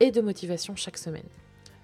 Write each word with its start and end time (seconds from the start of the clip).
et 0.00 0.10
de 0.10 0.20
motivation 0.20 0.76
chaque 0.76 0.98
semaine. 0.98 1.28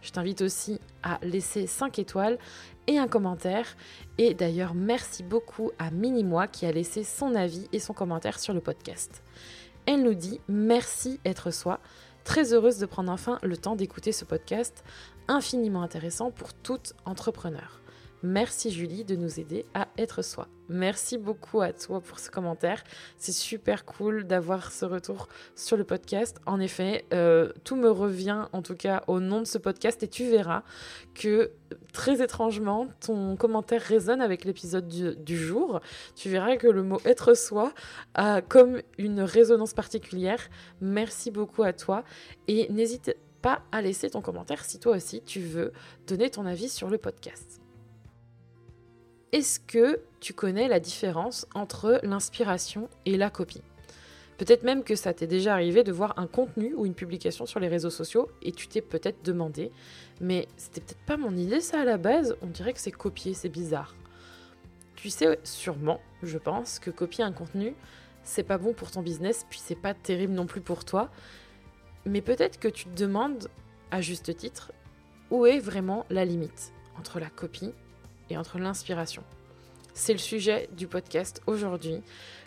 Je 0.02 0.10
t'invite 0.10 0.42
aussi 0.42 0.80
à 1.02 1.18
laisser 1.22 1.66
5 1.66 1.98
étoiles 1.98 2.38
et 2.86 2.98
un 2.98 3.08
commentaire. 3.08 3.76
Et 4.18 4.34
d'ailleurs, 4.34 4.74
merci 4.74 5.22
beaucoup 5.22 5.70
à 5.78 5.90
Minimois 5.90 6.46
qui 6.46 6.66
a 6.66 6.72
laissé 6.72 7.04
son 7.04 7.34
avis 7.34 7.68
et 7.72 7.78
son 7.78 7.94
commentaire 7.94 8.38
sur 8.38 8.52
le 8.52 8.60
podcast. 8.60 9.22
Elle 9.86 10.02
nous 10.02 10.14
dit 10.14 10.40
merci 10.46 11.20
être 11.24 11.50
soi. 11.50 11.80
Très 12.24 12.52
heureuse 12.52 12.78
de 12.78 12.86
prendre 12.86 13.10
enfin 13.12 13.38
le 13.42 13.56
temps 13.56 13.76
d'écouter 13.76 14.12
ce 14.12 14.24
podcast 14.24 14.84
infiniment 15.28 15.82
intéressant 15.82 16.30
pour 16.30 16.52
tout 16.52 16.80
entrepreneur. 17.06 17.83
Merci 18.26 18.70
Julie 18.70 19.04
de 19.04 19.16
nous 19.16 19.38
aider 19.38 19.66
à 19.74 19.86
être 19.98 20.22
soi. 20.22 20.48
Merci 20.70 21.18
beaucoup 21.18 21.60
à 21.60 21.74
toi 21.74 22.00
pour 22.00 22.18
ce 22.18 22.30
commentaire. 22.30 22.82
C'est 23.18 23.32
super 23.32 23.84
cool 23.84 24.24
d'avoir 24.24 24.72
ce 24.72 24.86
retour 24.86 25.28
sur 25.54 25.76
le 25.76 25.84
podcast. 25.84 26.38
En 26.46 26.58
effet, 26.58 27.04
euh, 27.12 27.52
tout 27.64 27.76
me 27.76 27.90
revient 27.90 28.46
en 28.54 28.62
tout 28.62 28.76
cas 28.76 29.04
au 29.08 29.20
nom 29.20 29.40
de 29.40 29.46
ce 29.46 29.58
podcast 29.58 30.02
et 30.02 30.08
tu 30.08 30.24
verras 30.24 30.62
que 31.14 31.50
très 31.92 32.22
étrangement, 32.22 32.88
ton 32.98 33.36
commentaire 33.36 33.82
résonne 33.82 34.22
avec 34.22 34.46
l'épisode 34.46 34.88
du, 34.88 35.14
du, 35.16 35.36
jour. 35.36 35.80
Tu 36.16 36.30
verras 36.30 36.56
que 36.56 36.66
le 36.66 36.82
mot 36.82 37.02
être 37.04 37.34
soi 37.34 37.74
a 38.14 38.40
comme 38.40 38.80
une 38.96 39.20
résonance 39.20 39.74
particulière. 39.74 40.40
Merci 40.80 41.30
beaucoup 41.30 41.62
à 41.62 41.74
toi 41.74 42.04
et 42.48 42.72
n'hésite 42.72 43.14
pas 43.42 43.60
à 43.70 43.82
laisser 43.82 44.08
ton 44.08 44.22
commentaire 44.22 44.64
si 44.64 44.80
toi 44.80 44.96
aussi 44.96 45.20
tu 45.26 45.40
veux 45.40 45.72
donner 46.06 46.30
ton 46.30 46.46
avis 46.46 46.70
sur 46.70 46.88
le 46.88 46.96
podcast. 46.96 47.60
Est-ce 49.34 49.58
que 49.58 49.98
tu 50.20 50.32
connais 50.32 50.68
la 50.68 50.78
différence 50.78 51.48
entre 51.56 51.98
l'inspiration 52.04 52.88
et 53.04 53.16
la 53.16 53.30
copie? 53.30 53.64
Peut-être 54.38 54.62
même 54.62 54.84
que 54.84 54.94
ça 54.94 55.12
t'est 55.12 55.26
déjà 55.26 55.54
arrivé 55.54 55.82
de 55.82 55.90
voir 55.90 56.16
un 56.20 56.28
contenu 56.28 56.72
ou 56.76 56.86
une 56.86 56.94
publication 56.94 57.44
sur 57.44 57.58
les 57.58 57.66
réseaux 57.66 57.90
sociaux 57.90 58.30
et 58.42 58.52
tu 58.52 58.68
t'es 58.68 58.80
peut-être 58.80 59.24
demandé, 59.24 59.72
mais 60.20 60.46
c'était 60.56 60.80
peut-être 60.80 61.04
pas 61.04 61.16
mon 61.16 61.36
idée 61.36 61.60
ça 61.60 61.80
à 61.80 61.84
la 61.84 61.96
base, 61.96 62.36
on 62.42 62.46
dirait 62.46 62.74
que 62.74 62.78
c'est 62.78 62.92
copié, 62.92 63.34
c'est 63.34 63.48
bizarre. 63.48 63.96
Tu 64.94 65.10
sais 65.10 65.40
sûrement, 65.42 66.00
je 66.22 66.38
pense, 66.38 66.78
que 66.78 66.92
copier 66.92 67.24
un 67.24 67.32
contenu, 67.32 67.74
c'est 68.22 68.44
pas 68.44 68.56
bon 68.56 68.72
pour 68.72 68.92
ton 68.92 69.02
business, 69.02 69.46
puis 69.50 69.58
c'est 69.60 69.74
pas 69.74 69.94
terrible 69.94 70.34
non 70.34 70.46
plus 70.46 70.60
pour 70.60 70.84
toi. 70.84 71.10
Mais 72.06 72.20
peut-être 72.20 72.60
que 72.60 72.68
tu 72.68 72.84
te 72.84 72.96
demandes, 72.96 73.48
à 73.90 74.00
juste 74.00 74.36
titre, 74.36 74.70
où 75.32 75.44
est 75.44 75.58
vraiment 75.58 76.06
la 76.08 76.24
limite 76.24 76.72
entre 76.96 77.18
la 77.18 77.30
copie 77.30 77.72
et 78.30 78.36
entre 78.36 78.58
l'inspiration. 78.58 79.22
C'est 79.92 80.12
le 80.12 80.18
sujet 80.18 80.68
du 80.72 80.86
podcast 80.86 81.40
aujourd'hui. 81.46 82.02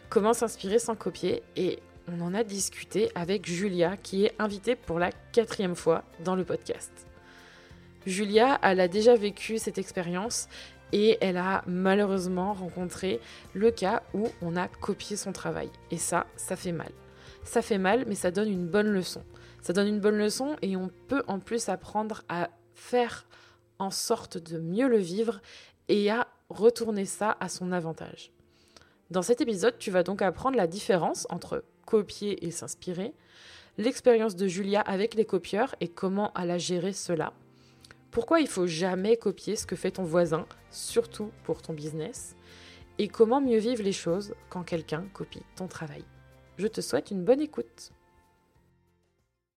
Comment 0.09 0.34
s'inspirer 0.34 0.80
sans 0.80 0.95
copier 0.95 1.44
et 1.56 1.80
on 2.09 2.22
en 2.22 2.34
a 2.34 2.44
discuté 2.44 3.11
avec 3.16 3.45
Julia 3.45 3.97
qui 3.97 4.25
est 4.25 4.34
invitée 4.40 4.75
pour 4.75 5.00
la 5.00 5.12
quatrième 5.31 5.75
fois 5.75 6.03
dans 6.24 6.35
le 6.35 6.46
podcast. 6.46 6.91
Julia, 8.06 8.59
elle 8.63 8.79
a 8.79 8.88
déjà 8.88 9.16
vécu 9.16 9.57
cette 9.57 9.78
expérience 9.78 10.47
et 10.94 11.18
elle 11.19 11.35
a 11.35 11.63
malheureusement 11.68 12.53
rencontré 12.53 13.19
le 13.53 13.72
cas 13.72 14.03
où 14.13 14.30
on 14.41 14.56
a 14.56 14.69
copié 14.69 15.18
son 15.18 15.34
travail. 15.34 15.69
Et 15.91 15.97
ça, 15.97 16.28
ça 16.38 16.56
fait 16.56 16.72
mal. 16.72 16.91
Ça 17.44 17.62
fait 17.62 17.78
mal, 17.78 18.06
mais 18.07 18.16
ça 18.16 18.31
donne 18.31 18.50
une 18.50 18.68
bonne 18.68 18.88
leçon. 18.88 19.24
Ça 19.62 19.74
donne 19.74 19.88
une 19.88 20.00
bonne 20.00 20.18
leçon 20.18 20.56
et 20.62 20.78
on 20.78 20.90
peut 21.09 21.24
en 21.28 21.40
plus 21.40 21.68
apprendre 21.68 22.24
à 22.30 22.50
faire 22.74 23.28
en 23.80 23.91
sorte 23.91 24.38
de 24.38 24.59
mieux 24.59 24.88
le 24.88 24.97
vivre 24.97 25.41
et 25.90 26.09
à 26.09 26.28
retourner 26.50 27.06
ça 27.06 27.38
à 27.40 27.50
son 27.50 27.72
avantage. 27.72 28.31
Dans 29.09 29.22
cet 29.22 29.42
épisode, 29.42 29.78
tu 29.78 29.92
vas 29.92 30.03
donc 30.03 30.22
apprendre 30.22 30.58
la 30.58 30.68
différence 30.68 31.28
entre 31.30 31.64
copier 31.86 32.46
et 32.46 32.52
s'inspirer, 32.52 33.14
l'expérience 33.78 34.36
de 34.36 34.48
Julia 34.48 34.81
avec 34.81 35.14
les 35.14 35.25
copieurs 35.25 35.75
et 35.80 35.88
comment 35.88 36.34
elle 36.38 36.52
a 36.52 36.58
géré 36.58 36.94
cela, 36.94 37.34
pourquoi 38.12 38.40
il 38.42 38.48
faut 38.48 38.68
jamais 38.68 39.16
copier 39.16 39.56
ce 39.56 39.66
que 39.66 39.75
fait 39.75 39.92
ton 39.92 40.03
voisin, 40.03 40.46
surtout 40.72 41.31
pour 41.44 41.62
ton 41.62 41.74
business, 41.74 42.36
et 42.98 43.08
comment 43.08 43.42
mieux 43.42 43.59
vivre 43.59 43.84
les 43.84 43.92
choses 43.92 44.34
quand 44.50 44.64
quelqu'un 44.64 45.06
copie 45.14 45.44
ton 45.56 45.68
travail. 45.68 46.04
Je 46.58 46.68
te 46.68 46.81
souhaite 46.81 47.12
une 47.12 47.24
bonne 47.24 47.42
écoute. 47.42 47.92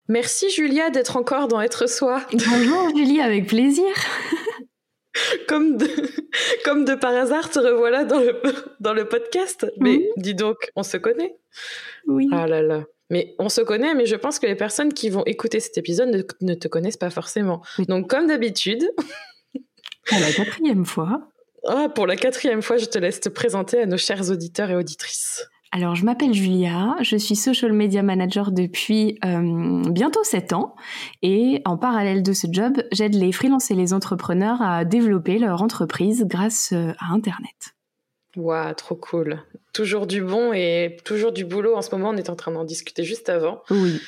Merci 0.08 0.50
Julia 0.50 0.90
d'être 0.90 1.16
encore 1.16 1.48
dans 1.48 1.60
Être 1.60 1.88
Soi. 1.88 2.20
Bonjour 2.32 2.90
Julie, 2.94 3.20
avec 3.20 3.46
plaisir. 3.46 3.86
comme, 5.48 5.76
de, 5.76 5.86
comme 6.64 6.84
de 6.84 6.94
par 6.94 7.14
hasard, 7.14 7.50
te 7.50 7.58
revoilà 7.58 8.04
dans 8.04 8.20
le, 8.20 8.40
dans 8.80 8.92
le 8.92 9.06
podcast. 9.06 9.66
Mais 9.78 10.10
dis 10.16 10.34
donc, 10.34 10.70
on 10.76 10.82
se 10.82 10.96
connaît 10.96 11.36
Oui. 12.06 12.28
Ah 12.32 12.46
là 12.46 12.62
là. 12.62 12.84
Mais 13.10 13.34
on 13.40 13.48
se 13.48 13.60
connaît, 13.60 13.94
mais 13.94 14.06
je 14.06 14.14
pense 14.14 14.38
que 14.38 14.46
les 14.46 14.54
personnes 14.54 14.92
qui 14.92 15.10
vont 15.10 15.24
écouter 15.24 15.58
cet 15.58 15.76
épisode 15.76 16.10
ne, 16.10 16.22
ne 16.42 16.54
te 16.54 16.68
connaissent 16.68 16.96
pas 16.96 17.10
forcément. 17.10 17.60
Donc, 17.88 18.08
comme 18.08 18.28
d'habitude. 18.28 18.88
Pour 20.06 20.20
la 20.20 20.32
quatrième 20.32 20.86
fois. 20.86 21.28
Ah, 21.66 21.88
pour 21.92 22.06
la 22.06 22.16
quatrième 22.16 22.62
fois, 22.62 22.76
je 22.76 22.86
te 22.86 22.98
laisse 22.98 23.20
te 23.20 23.28
présenter 23.28 23.80
à 23.80 23.86
nos 23.86 23.96
chers 23.96 24.30
auditeurs 24.30 24.70
et 24.70 24.76
auditrices. 24.76 25.44
Alors, 25.72 25.94
je 25.94 26.04
m'appelle 26.04 26.32
Julia, 26.32 26.96
je 27.00 27.16
suis 27.16 27.36
social 27.36 27.72
media 27.72 28.02
manager 28.02 28.50
depuis 28.50 29.18
euh, 29.24 29.82
bientôt 29.88 30.24
7 30.24 30.52
ans 30.52 30.74
et 31.22 31.62
en 31.64 31.76
parallèle 31.76 32.24
de 32.24 32.32
ce 32.32 32.48
job, 32.50 32.82
j'aide 32.90 33.14
les 33.14 33.30
freelances 33.30 33.70
et 33.70 33.74
les 33.74 33.92
entrepreneurs 33.92 34.60
à 34.60 34.84
développer 34.84 35.38
leur 35.38 35.62
entreprise 35.62 36.24
grâce 36.26 36.72
euh, 36.72 36.92
à 36.98 37.12
Internet. 37.12 37.76
Waouh, 38.36 38.74
trop 38.74 38.96
cool. 38.96 39.42
Toujours 39.72 40.08
du 40.08 40.22
bon 40.22 40.52
et 40.52 40.96
toujours 41.04 41.30
du 41.30 41.44
boulot. 41.44 41.76
En 41.76 41.82
ce 41.82 41.94
moment, 41.94 42.10
on 42.10 42.16
est 42.16 42.30
en 42.30 42.36
train 42.36 42.50
d'en 42.50 42.64
discuter 42.64 43.04
juste 43.04 43.28
avant. 43.28 43.62
Oui. 43.70 44.00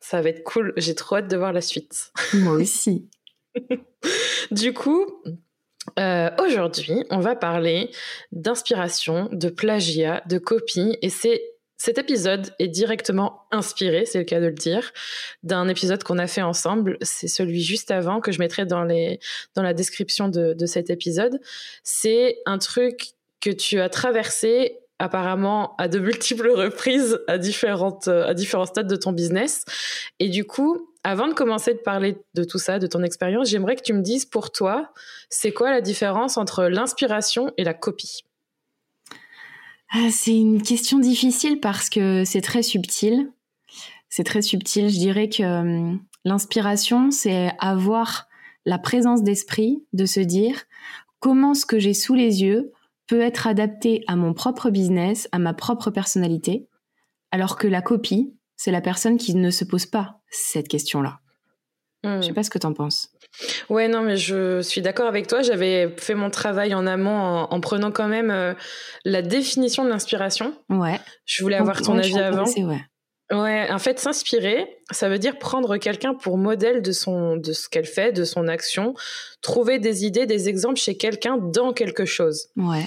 Ça 0.00 0.20
va 0.20 0.30
être 0.30 0.42
cool. 0.42 0.72
J'ai 0.76 0.96
trop 0.96 1.16
hâte 1.16 1.28
de 1.28 1.36
voir 1.36 1.52
la 1.52 1.60
suite. 1.60 2.12
Moi 2.34 2.54
aussi. 2.54 3.08
du 4.50 4.74
coup, 4.74 5.06
euh, 5.98 6.30
Aujourd'hui, 6.38 7.04
on 7.10 7.20
va 7.20 7.36
parler 7.36 7.90
d'inspiration, 8.32 9.28
de 9.32 9.48
plagiat, 9.48 10.22
de 10.26 10.38
copie, 10.38 10.96
et 11.02 11.10
c'est 11.10 11.42
cet 11.76 11.98
épisode 11.98 12.54
est 12.58 12.68
directement 12.68 13.42
inspiré, 13.50 14.06
c'est 14.06 14.18
le 14.18 14.24
cas 14.24 14.40
de 14.40 14.46
le 14.46 14.52
dire, 14.52 14.92
d'un 15.42 15.68
épisode 15.68 16.02
qu'on 16.02 16.18
a 16.18 16.26
fait 16.26 16.40
ensemble. 16.40 16.96
C'est 17.02 17.28
celui 17.28 17.62
juste 17.62 17.90
avant 17.90 18.20
que 18.20 18.32
je 18.32 18.38
mettrai 18.38 18.64
dans 18.64 18.84
les 18.84 19.18
dans 19.54 19.62
la 19.62 19.74
description 19.74 20.28
de, 20.28 20.54
de 20.54 20.66
cet 20.66 20.88
épisode. 20.88 21.40
C'est 21.82 22.38
un 22.46 22.58
truc 22.58 23.10
que 23.40 23.50
tu 23.50 23.80
as 23.80 23.88
traversé 23.88 24.78
apparemment 24.98 25.74
à 25.76 25.88
de 25.88 25.98
multiples 25.98 26.48
reprises 26.48 27.18
à 27.26 27.36
différentes 27.36 28.08
à 28.08 28.32
différents 28.32 28.66
stades 28.66 28.88
de 28.88 28.96
ton 28.96 29.12
business, 29.12 29.64
et 30.20 30.28
du 30.28 30.44
coup 30.44 30.93
avant 31.04 31.28
de 31.28 31.34
commencer 31.34 31.74
de 31.74 31.78
parler 31.78 32.16
de 32.32 32.44
tout 32.44 32.58
ça, 32.58 32.78
de 32.78 32.86
ton 32.86 33.02
expérience, 33.02 33.50
j'aimerais 33.50 33.76
que 33.76 33.82
tu 33.82 33.92
me 33.92 34.00
dises 34.00 34.24
pour 34.24 34.50
toi, 34.50 34.90
c'est 35.28 35.52
quoi 35.52 35.70
la 35.70 35.82
différence 35.82 36.38
entre 36.38 36.64
l'inspiration 36.64 37.52
et 37.58 37.64
la 37.64 37.74
copie? 37.74 38.24
Ah, 39.90 40.08
C'est 40.10 40.36
une 40.36 40.62
question 40.62 40.98
difficile 40.98 41.60
parce 41.60 41.90
que 41.90 42.24
c'est 42.24 42.40
très 42.40 42.62
subtil. 42.62 43.30
C'est 44.08 44.24
très 44.24 44.42
subtil. 44.42 44.88
Je 44.88 44.98
dirais 44.98 45.28
que 45.28 45.42
hum, 45.42 46.00
l'inspiration, 46.24 47.10
c'est 47.10 47.52
avoir 47.58 48.26
la 48.64 48.78
présence 48.78 49.22
d'esprit 49.22 49.84
de 49.92 50.06
se 50.06 50.20
dire 50.20 50.64
comment 51.20 51.54
ce 51.54 51.66
que 51.66 51.78
j'ai 51.78 51.94
sous 51.94 52.14
les 52.14 52.42
yeux 52.42 52.72
peut 53.06 53.20
être 53.20 53.46
adapté 53.46 54.02
à 54.06 54.16
mon 54.16 54.32
propre 54.32 54.70
business, 54.70 55.28
à 55.32 55.38
ma 55.38 55.52
propre 55.52 55.90
personnalité, 55.90 56.66
alors 57.30 57.58
que 57.58 57.68
la 57.68 57.82
copie, 57.82 58.32
c'est 58.56 58.70
la 58.70 58.80
personne 58.80 59.18
qui 59.18 59.34
ne 59.34 59.50
se 59.50 59.64
pose 59.64 59.86
pas 59.86 60.20
cette 60.30 60.68
question-là. 60.68 61.20
Je 62.04 62.20
sais 62.20 62.30
hmm. 62.32 62.34
pas 62.34 62.42
ce 62.42 62.50
que 62.50 62.58
tu 62.58 62.66
en 62.66 62.74
penses. 62.74 63.08
Ouais, 63.70 63.88
non, 63.88 64.02
mais 64.02 64.16
je 64.16 64.60
suis 64.60 64.82
d'accord 64.82 65.06
avec 65.06 65.26
toi. 65.26 65.42
J'avais 65.42 65.94
fait 65.96 66.14
mon 66.14 66.30
travail 66.30 66.74
en 66.74 66.86
amont 66.86 67.46
en, 67.50 67.60
prenant 67.60 67.90
quand 67.90 68.08
même 68.08 68.30
euh, 68.30 68.54
la 69.04 69.22
définition 69.22 69.84
de 69.84 69.88
l'inspiration. 69.88 70.54
Ouais. 70.68 71.00
Je 71.24 71.42
voulais 71.42 71.56
avoir 71.56 71.80
ton 71.80 71.96
avis 71.96 72.18
avant. 72.18 72.44
Ouais. 72.44 72.80
Ouais, 73.32 73.68
en 73.70 73.78
fait, 73.78 73.98
s'inspirer, 73.98 74.68
ça 74.90 75.08
veut 75.08 75.18
dire 75.18 75.38
prendre 75.38 75.78
quelqu'un 75.78 76.14
pour 76.14 76.36
modèle 76.36 76.82
de 76.82 76.92
son, 76.92 77.36
de 77.36 77.52
ce 77.54 77.68
qu'elle 77.70 77.86
fait, 77.86 78.12
de 78.12 78.24
son 78.24 78.48
action, 78.48 78.94
trouver 79.40 79.78
des 79.78 80.04
idées, 80.04 80.26
des 80.26 80.48
exemples 80.48 80.78
chez 80.78 80.96
quelqu'un 80.96 81.38
dans 81.38 81.72
quelque 81.72 82.04
chose. 82.04 82.48
Ouais. 82.56 82.86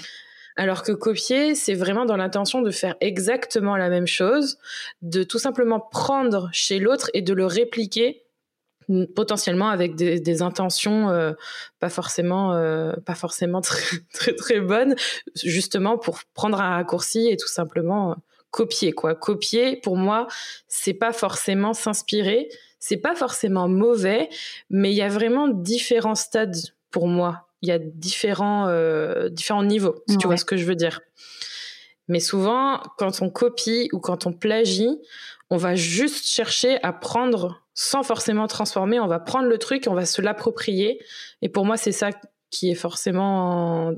Alors 0.57 0.81
que 0.81 0.91
copier, 0.91 1.53
c'est 1.53 1.75
vraiment 1.75 2.05
dans 2.05 2.17
l'intention 2.17 2.61
de 2.61 2.71
faire 2.71 2.95
exactement 2.99 3.77
la 3.77 3.89
même 3.89 4.07
chose, 4.07 4.57
de 5.03 5.21
tout 5.21 5.37
simplement 5.37 5.79
prendre 5.79 6.49
chez 6.51 6.79
l'autre 6.79 7.11
et 7.13 7.21
de 7.21 7.33
le 7.33 7.45
répliquer 7.45 8.23
potentiellement 9.15 9.69
avec 9.69 9.95
des, 9.95 10.41
intentions 10.41 11.09
euh, 11.09 11.33
pas 11.79 11.89
forcément 11.89 12.53
euh, 12.53 12.93
pas 13.05 13.15
forcément 13.15 13.61
très, 13.61 13.97
très 14.13 14.33
très 14.33 14.59
bonnes 14.59 14.95
justement 15.35 15.97
pour 15.97 16.19
prendre 16.33 16.61
un 16.61 16.69
raccourci 16.75 17.27
et 17.27 17.37
tout 17.37 17.49
simplement 17.49 18.11
euh, 18.11 18.15
copier 18.49 18.93
quoi. 18.93 19.13
Copier 19.13 19.75
pour 19.75 19.97
moi 19.97 20.27
c'est 20.69 20.93
pas 20.93 21.11
forcément 21.11 21.73
s'inspirer 21.73 22.47
c'est 22.79 22.97
pas 22.97 23.13
forcément 23.13 23.67
mauvais 23.67 24.29
mais 24.69 24.91
il 24.91 24.95
y 24.95 25.01
a 25.01 25.09
vraiment 25.09 25.49
différents 25.49 26.15
stades 26.15 26.55
pour 26.89 27.07
moi 27.07 27.46
il 27.61 27.69
y 27.69 27.71
a 27.71 27.79
différents 27.79 28.67
différents 29.29 29.63
niveaux 29.63 30.03
si 30.07 30.17
tu 30.17 30.27
vois 30.27 30.37
ce 30.37 30.45
que 30.45 30.57
je 30.57 30.65
veux 30.65 30.75
dire 30.75 31.01
mais 32.07 32.19
souvent 32.19 32.81
quand 32.97 33.21
on 33.21 33.29
copie 33.29 33.89
ou 33.93 33.99
quand 33.99 34.27
on 34.27 34.33
plagie 34.33 34.99
on 35.49 35.57
va 35.57 35.75
juste 35.75 36.25
chercher 36.27 36.81
à 36.83 36.93
prendre 36.93 37.63
sans 37.73 38.03
forcément 38.03 38.47
transformer. 38.47 38.99
On 38.99 39.07
va 39.07 39.19
prendre 39.19 39.47
le 39.47 39.57
truc, 39.57 39.85
on 39.87 39.93
va 39.93 40.05
se 40.05 40.21
l'approprier. 40.21 40.99
Et 41.41 41.47
pour 41.47 41.63
moi, 41.63 41.77
c'est 41.77 41.91
ça 41.91 42.09
qui 42.49 42.71
est 42.71 42.75
forcément 42.75 43.93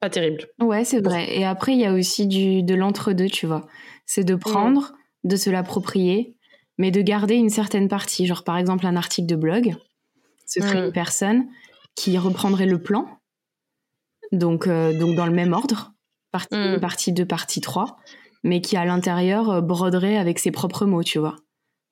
pas 0.00 0.10
terrible. 0.10 0.48
Ouais, 0.60 0.84
c'est 0.84 1.00
vrai. 1.00 1.34
Et 1.36 1.44
après, 1.44 1.72
il 1.72 1.80
y 1.80 1.86
a 1.86 1.94
aussi 1.94 2.26
du, 2.26 2.62
de 2.62 2.74
l'entre-deux, 2.74 3.28
tu 3.28 3.46
vois. 3.46 3.66
C'est 4.04 4.24
de 4.24 4.34
prendre, 4.34 4.92
de 5.24 5.36
se 5.36 5.48
l'approprier, 5.48 6.36
mais 6.76 6.90
de 6.90 7.00
garder 7.00 7.34
une 7.34 7.48
certaine 7.48 7.88
partie. 7.88 8.26
Genre, 8.26 8.44
par 8.44 8.58
exemple, 8.58 8.86
un 8.86 8.96
article 8.96 9.28
de 9.28 9.36
blog, 9.36 9.76
ce 10.46 10.60
serait 10.60 10.84
une 10.84 10.92
personne 10.92 11.46
qui 11.94 12.18
reprendrait 12.18 12.66
le 12.66 12.80
plan, 12.82 13.06
donc, 14.32 14.66
euh, 14.66 14.98
donc 14.98 15.14
dans 15.14 15.26
le 15.26 15.32
même 15.32 15.52
ordre, 15.52 15.92
partie 16.30 16.56
1, 16.56 16.78
partie 16.78 17.12
2, 17.12 17.26
partie 17.26 17.60
3, 17.60 17.98
mais 18.42 18.60
qui 18.60 18.76
à 18.76 18.84
l'intérieur 18.84 19.50
euh, 19.50 19.60
broderait 19.60 20.16
avec 20.16 20.38
ses 20.38 20.50
propres 20.50 20.86
mots, 20.86 21.02
tu 21.02 21.18
vois. 21.18 21.36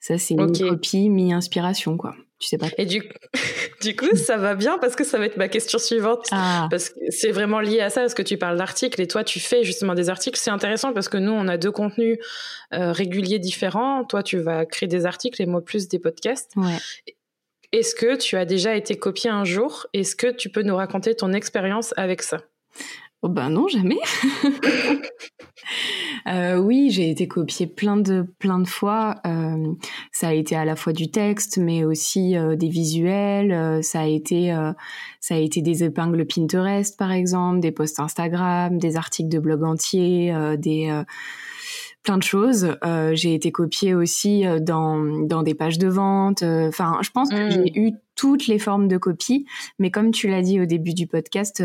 Ça, 0.00 0.16
c'est 0.16 0.34
une 0.34 0.56
copie 0.56 1.10
mi-inspiration, 1.10 1.98
quoi. 1.98 2.14
Tu 2.38 2.48
sais 2.48 2.56
pas. 2.56 2.68
Et 2.78 2.86
du, 2.86 3.02
du 3.82 3.94
coup, 3.94 4.16
ça 4.16 4.38
va 4.38 4.54
bien 4.54 4.78
parce 4.78 4.96
que 4.96 5.04
ça 5.04 5.18
va 5.18 5.26
être 5.26 5.36
ma 5.36 5.48
question 5.48 5.78
suivante. 5.78 6.26
Ah. 6.32 6.68
Parce 6.70 6.88
que 6.88 6.98
c'est 7.10 7.32
vraiment 7.32 7.60
lié 7.60 7.80
à 7.80 7.90
ça, 7.90 8.00
parce 8.00 8.14
que 8.14 8.22
tu 8.22 8.38
parles 8.38 8.56
d'articles 8.56 8.98
et 9.02 9.06
toi, 9.06 9.24
tu 9.24 9.40
fais 9.40 9.62
justement 9.62 9.94
des 9.94 10.08
articles. 10.08 10.38
C'est 10.38 10.50
intéressant 10.50 10.94
parce 10.94 11.10
que 11.10 11.18
nous, 11.18 11.32
on 11.32 11.46
a 11.48 11.58
deux 11.58 11.70
contenus 11.70 12.18
euh, 12.72 12.92
réguliers 12.92 13.38
différents. 13.38 14.04
Toi, 14.04 14.22
tu 14.22 14.38
vas 14.38 14.64
créer 14.64 14.88
des 14.88 15.04
articles 15.04 15.40
et 15.42 15.44
moi, 15.44 15.62
plus 15.62 15.86
des 15.88 15.98
podcasts. 15.98 16.52
Ouais. 16.56 16.78
Est-ce 17.72 17.94
que 17.94 18.16
tu 18.16 18.36
as 18.36 18.44
déjà 18.44 18.74
été 18.74 18.98
copié 18.98 19.30
un 19.30 19.44
jour? 19.44 19.86
Est-ce 19.92 20.16
que 20.16 20.26
tu 20.26 20.50
peux 20.50 20.62
nous 20.62 20.74
raconter 20.74 21.14
ton 21.14 21.32
expérience 21.32 21.94
avec 21.96 22.22
ça? 22.22 22.38
Oh 23.22 23.28
ben 23.28 23.50
non, 23.50 23.68
jamais. 23.68 23.98
euh, 26.26 26.56
oui, 26.56 26.88
j'ai 26.90 27.10
été 27.10 27.28
copiée 27.28 27.66
plein 27.68 27.96
de 27.96 28.26
plein 28.38 28.58
de 28.58 28.66
fois. 28.66 29.16
Euh, 29.26 29.74
ça 30.10 30.28
a 30.28 30.32
été 30.32 30.56
à 30.56 30.64
la 30.64 30.74
fois 30.74 30.92
du 30.92 31.10
texte, 31.10 31.58
mais 31.58 31.84
aussi 31.84 32.36
euh, 32.36 32.56
des 32.56 32.70
visuels. 32.70 33.84
Ça 33.84 34.00
a 34.00 34.06
été 34.06 34.52
ça 35.20 35.34
a 35.34 35.38
été 35.38 35.62
des 35.62 35.84
épingles 35.84 36.26
Pinterest, 36.26 36.96
par 36.98 37.12
exemple, 37.12 37.60
des 37.60 37.72
posts 37.72 38.00
Instagram, 38.00 38.78
des 38.78 38.96
articles 38.96 39.28
de 39.28 39.38
blog 39.38 39.62
entiers, 39.62 40.34
des 40.56 40.90
plein 42.02 42.18
de 42.18 42.22
choses. 42.22 42.76
j'ai 43.12 43.34
été 43.34 43.52
copiée 43.52 43.94
aussi 43.94 44.44
dans 44.60 44.98
dans 45.26 45.42
des 45.42 45.54
pages 45.54 45.78
de 45.78 45.88
vente. 45.88 46.42
Enfin, 46.42 46.98
je 47.02 47.10
pense 47.10 47.30
que 47.30 47.50
j'ai 47.50 47.58
mmh. 47.58 47.76
eu 47.76 47.92
toutes 48.16 48.46
les 48.46 48.58
formes 48.58 48.88
de 48.88 48.96
copie, 48.96 49.46
mais 49.78 49.90
comme 49.90 50.10
tu 50.10 50.28
l'as 50.28 50.42
dit 50.42 50.60
au 50.60 50.66
début 50.66 50.94
du 50.94 51.06
podcast, 51.06 51.62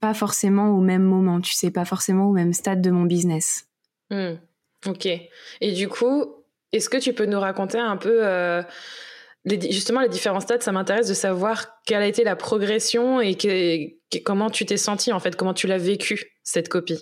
pas 0.00 0.14
forcément 0.14 0.70
au 0.70 0.80
même 0.80 1.02
moment, 1.02 1.40
tu 1.40 1.54
sais, 1.54 1.70
pas 1.70 1.84
forcément 1.84 2.28
au 2.28 2.32
même 2.32 2.52
stade 2.52 2.82
de 2.82 2.90
mon 2.90 3.04
business. 3.04 3.66
Hmm. 4.10 4.34
Ok. 4.86 5.06
Et 5.60 5.72
du 5.72 5.88
coup, 5.88 6.34
est-ce 6.72 6.88
que 6.88 6.96
tu 6.96 7.12
peux 7.12 7.26
nous 7.26 7.40
raconter 7.40 7.78
un 7.78 7.96
peu 7.96 8.22
justement 9.46 10.00
les 10.00 10.08
différents 10.08 10.40
stades 10.40 10.62
Ça 10.62 10.72
m'intéresse 10.72 11.08
de 11.08 11.14
savoir 11.14 11.68
quelle 11.86 12.02
a 12.02 12.06
été 12.06 12.24
la 12.24 12.36
progression 12.36 13.20
et 13.20 13.36
comment 14.24 14.50
tu 14.50 14.66
t'es 14.66 14.76
senti 14.76 15.12
en 15.12 15.20
fait, 15.20 15.36
comment 15.36 15.54
tu 15.54 15.66
l'as 15.66 15.78
vécu 15.78 16.24
cette 16.42 16.68
copie? 16.68 16.98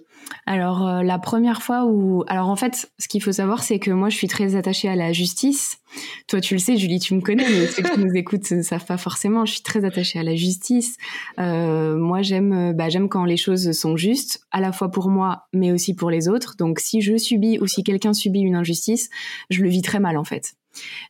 Alors 0.46 0.86
euh, 0.86 1.02
la 1.02 1.18
première 1.18 1.62
fois 1.62 1.86
où, 1.86 2.22
alors 2.26 2.48
en 2.48 2.56
fait, 2.56 2.90
ce 2.98 3.08
qu'il 3.08 3.22
faut 3.22 3.32
savoir, 3.32 3.62
c'est 3.62 3.78
que 3.78 3.90
moi, 3.90 4.10
je 4.10 4.16
suis 4.16 4.28
très 4.28 4.56
attachée 4.56 4.88
à 4.88 4.94
la 4.94 5.12
justice. 5.12 5.78
Toi, 6.26 6.40
tu 6.40 6.54
le 6.54 6.60
sais, 6.60 6.76
Julie, 6.76 7.00
tu 7.00 7.14
me 7.14 7.22
connais, 7.22 7.48
mais 7.48 7.66
ceux 7.66 7.82
qui 7.82 7.98
nous 7.98 8.12
écoutent 8.14 8.50
ne 8.50 8.62
savent 8.62 8.84
pas 8.84 8.98
forcément. 8.98 9.46
Je 9.46 9.52
suis 9.52 9.62
très 9.62 9.86
attachée 9.86 10.18
à 10.18 10.22
la 10.22 10.36
justice. 10.36 10.96
Euh, 11.38 11.96
moi, 11.96 12.20
j'aime, 12.20 12.74
bah, 12.74 12.90
j'aime 12.90 13.08
quand 13.08 13.24
les 13.24 13.38
choses 13.38 13.72
sont 13.72 13.96
justes, 13.96 14.40
à 14.50 14.60
la 14.60 14.72
fois 14.72 14.90
pour 14.90 15.08
moi, 15.08 15.46
mais 15.54 15.72
aussi 15.72 15.94
pour 15.94 16.10
les 16.10 16.28
autres. 16.28 16.56
Donc, 16.58 16.78
si 16.78 17.00
je 17.00 17.16
subis 17.16 17.58
ou 17.58 17.66
si 17.66 17.82
quelqu'un 17.84 18.12
subit 18.12 18.40
une 18.40 18.56
injustice, 18.56 19.08
je 19.48 19.62
le 19.62 19.70
vis 19.70 19.82
très 19.82 19.98
mal 19.98 20.18
en 20.18 20.24
fait. 20.24 20.57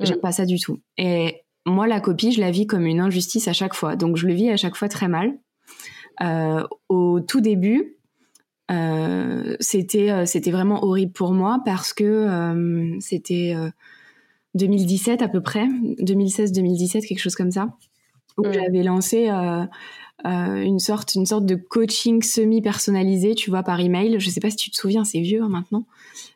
J'aime 0.01 0.19
mm. 0.19 0.21
pas 0.21 0.33
ça 0.33 0.47
du 0.47 0.59
tout. 0.59 0.81
Et 0.97 1.43
moi, 1.67 1.87
la 1.87 2.01
copie, 2.01 2.33
je 2.33 2.41
la 2.41 2.51
vis 2.51 2.67
comme 2.67 2.87
une 2.87 3.01
injustice 3.01 3.49
à 3.49 3.53
chaque 3.53 3.75
fois. 3.75 3.97
Donc, 3.97 4.17
je 4.17 4.27
le 4.27 4.35
vis 4.35 4.51
à 4.51 4.57
chaque 4.57 4.77
fois 4.77 4.89
très 4.89 5.09
mal. 5.09 5.39
Euh, 6.21 6.65
au 6.89 7.21
tout 7.21 7.41
début, 7.41 7.99
euh, 8.71 9.57
c'était 9.61 10.11
euh, 10.11 10.27
c'était 10.27 10.51
vraiment 10.51 10.85
horrible 10.85 11.13
pour 11.13 11.33
moi 11.33 11.61
parce 11.65 11.95
que 11.95 12.05
euh, 12.05 12.97
c'était 13.01 13.55
2017 14.55 15.23
à 15.23 15.29
peu 15.29 15.41
près, 15.41 15.67
2016-2017 16.01 17.07
quelque 17.07 17.21
chose 17.21 17.35
comme 17.35 17.51
ça, 17.51 17.69
où 18.37 18.47
mm. 18.47 18.53
j'avais 18.53 18.83
lancé 18.83 19.31
une 20.25 20.79
sorte 20.79 21.15
une 21.15 21.27
sorte 21.27 21.47
de 21.47 21.55
coaching 21.55 22.23
semi 22.23 22.61
personnalisé, 22.61 23.35
tu 23.35 23.51
vois, 23.51 23.63
par 23.63 23.81
email. 23.81 24.19
Je 24.19 24.29
sais 24.29 24.41
pas 24.41 24.51
si 24.51 24.57
tu 24.57 24.71
te 24.71 24.77
souviens, 24.77 25.05
c'est 25.05 25.21
vieux 25.21 25.43
hein, 25.43 25.49
maintenant. 25.49 25.87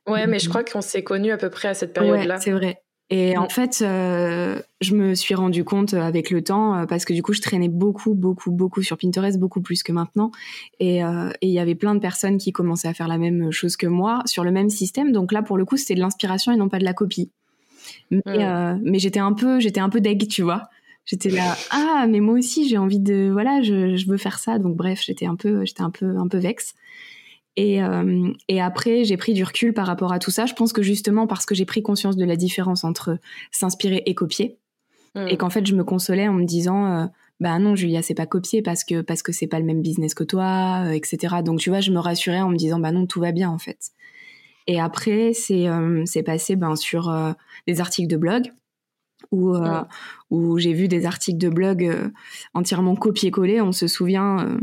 Ouais, 0.06 0.26
mais 0.26 0.38
je 0.38 0.48
crois 0.48 0.64
qu'on 0.64 0.80
s'est 0.80 1.04
connus 1.04 1.32
à 1.32 1.36
peu 1.36 1.50
près 1.50 1.68
à 1.68 1.74
cette 1.74 1.92
période-là. 1.92 2.36
Ouais, 2.36 2.40
c'est 2.40 2.52
vrai. 2.52 2.82
Et 3.14 3.36
en 3.36 3.50
fait, 3.50 3.82
euh, 3.82 4.58
je 4.80 4.94
me 4.94 5.14
suis 5.14 5.34
rendu 5.34 5.64
compte 5.64 5.92
avec 5.92 6.30
le 6.30 6.42
temps, 6.42 6.78
euh, 6.78 6.86
parce 6.86 7.04
que 7.04 7.12
du 7.12 7.22
coup, 7.22 7.34
je 7.34 7.42
traînais 7.42 7.68
beaucoup, 7.68 8.14
beaucoup, 8.14 8.50
beaucoup 8.50 8.82
sur 8.82 8.96
Pinterest, 8.96 9.38
beaucoup 9.38 9.60
plus 9.60 9.82
que 9.82 9.92
maintenant. 9.92 10.30
Euh, 10.80 11.30
et 11.42 11.46
il 11.46 11.52
y 11.52 11.58
avait 11.58 11.74
plein 11.74 11.94
de 11.94 12.00
personnes 12.00 12.38
qui 12.38 12.52
commençaient 12.52 12.88
à 12.88 12.94
faire 12.94 13.08
la 13.08 13.18
même 13.18 13.50
chose 13.50 13.76
que 13.76 13.86
moi, 13.86 14.22
sur 14.24 14.44
le 14.44 14.50
même 14.50 14.70
système. 14.70 15.12
Donc 15.12 15.30
là, 15.32 15.42
pour 15.42 15.58
le 15.58 15.66
coup, 15.66 15.76
c'était 15.76 15.94
de 15.94 16.00
l'inspiration 16.00 16.52
et 16.52 16.56
non 16.56 16.70
pas 16.70 16.78
de 16.78 16.84
la 16.84 16.94
copie. 16.94 17.30
Mais, 18.10 18.22
mais 18.82 18.98
j'étais 18.98 19.20
un 19.20 19.34
peu, 19.34 19.60
j'étais 19.60 19.80
un 19.80 19.90
peu 19.90 20.00
deg, 20.00 20.26
tu 20.26 20.40
vois. 20.40 20.62
J'étais 21.04 21.28
là, 21.28 21.54
ah, 21.70 22.06
mais 22.08 22.20
moi 22.20 22.38
aussi, 22.38 22.66
j'ai 22.66 22.78
envie 22.78 23.00
de, 23.00 23.28
voilà, 23.30 23.60
je, 23.60 23.94
je, 23.94 24.06
veux 24.06 24.16
faire 24.16 24.38
ça. 24.38 24.58
Donc 24.58 24.74
bref, 24.74 25.02
j'étais 25.04 25.26
un 25.26 25.36
peu, 25.36 25.66
j'étais 25.66 25.82
un 25.82 25.90
peu, 25.90 26.16
un 26.16 26.28
peu 26.28 26.38
vexe. 26.38 26.74
Et, 27.56 27.82
euh, 27.82 28.32
et 28.48 28.60
après, 28.60 29.04
j'ai 29.04 29.16
pris 29.16 29.34
du 29.34 29.44
recul 29.44 29.74
par 29.74 29.86
rapport 29.86 30.12
à 30.12 30.18
tout 30.18 30.30
ça. 30.30 30.46
Je 30.46 30.54
pense 30.54 30.72
que 30.72 30.82
justement 30.82 31.26
parce 31.26 31.44
que 31.44 31.54
j'ai 31.54 31.66
pris 31.66 31.82
conscience 31.82 32.16
de 32.16 32.24
la 32.24 32.36
différence 32.36 32.84
entre 32.84 33.18
s'inspirer 33.50 34.02
et 34.06 34.14
copier, 34.14 34.58
mm. 35.14 35.28
et 35.28 35.36
qu'en 35.36 35.50
fait, 35.50 35.66
je 35.66 35.74
me 35.74 35.84
consolais 35.84 36.28
en 36.28 36.34
me 36.34 36.44
disant, 36.44 36.86
euh, 36.86 37.06
bah 37.40 37.58
non, 37.58 37.76
Julia, 37.76 38.02
c'est 38.02 38.14
pas 38.14 38.26
copier 38.26 38.62
parce 38.62 38.84
que 38.84 39.02
parce 39.02 39.22
que 39.22 39.32
c'est 39.32 39.46
pas 39.46 39.58
le 39.58 39.66
même 39.66 39.82
business 39.82 40.14
que 40.14 40.24
toi, 40.24 40.84
euh, 40.86 40.92
etc. 40.92 41.36
Donc 41.44 41.60
tu 41.60 41.70
vois, 41.70 41.80
je 41.80 41.90
me 41.90 41.98
rassurais 41.98 42.40
en 42.40 42.48
me 42.48 42.56
disant, 42.56 42.78
bah 42.78 42.92
non, 42.92 43.06
tout 43.06 43.20
va 43.20 43.32
bien 43.32 43.50
en 43.50 43.58
fait. 43.58 43.90
Et 44.66 44.80
après, 44.80 45.32
c'est 45.34 45.66
c'est 46.04 46.22
passé 46.22 46.54
ben 46.54 46.76
sur 46.76 47.12
des 47.66 47.80
articles 47.80 48.08
de 48.08 48.16
blog 48.16 48.44
où, 49.32 49.56
euh, 49.56 49.82
où 50.30 50.58
j'ai 50.58 50.72
vu 50.72 50.86
des 50.86 51.06
articles 51.06 51.38
de 51.38 51.48
blog 51.48 51.84
euh, 51.84 52.08
entièrement 52.54 52.94
copiés-collés. 52.94 53.60
On 53.60 53.72
se 53.72 53.88
souvient, 53.88 54.46
euh, 54.46 54.58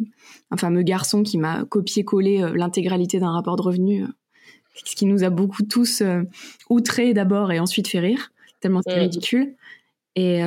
un 0.51 0.57
fameux 0.57 0.83
garçon 0.83 1.23
qui 1.23 1.37
m'a 1.37 1.65
copié-collé 1.65 2.51
l'intégralité 2.53 3.19
d'un 3.19 3.31
rapport 3.31 3.55
de 3.55 3.63
revenus, 3.63 4.07
ce 4.85 4.95
qui 4.95 5.05
nous 5.05 5.23
a 5.23 5.29
beaucoup 5.29 5.63
tous 5.63 6.01
outrés 6.69 7.13
d'abord 7.13 7.51
et 7.51 7.59
ensuite 7.59 7.87
fait 7.87 7.99
rire, 7.99 8.31
tellement 8.61 8.81
c'est 8.85 8.97
ridicule. 8.97 9.55
Et, 10.15 10.41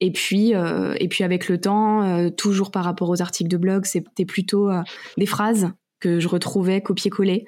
et, 0.00 0.12
puis, 0.12 0.52
et 0.52 1.08
puis 1.08 1.24
avec 1.24 1.48
le 1.48 1.60
temps, 1.60 2.30
toujours 2.30 2.70
par 2.70 2.84
rapport 2.84 3.10
aux 3.10 3.20
articles 3.20 3.50
de 3.50 3.56
blog, 3.56 3.84
c'était 3.84 4.24
plutôt 4.24 4.70
des 5.18 5.26
phrases 5.26 5.72
que 6.00 6.20
je 6.20 6.28
retrouvais 6.28 6.80
copier-coller 6.80 7.44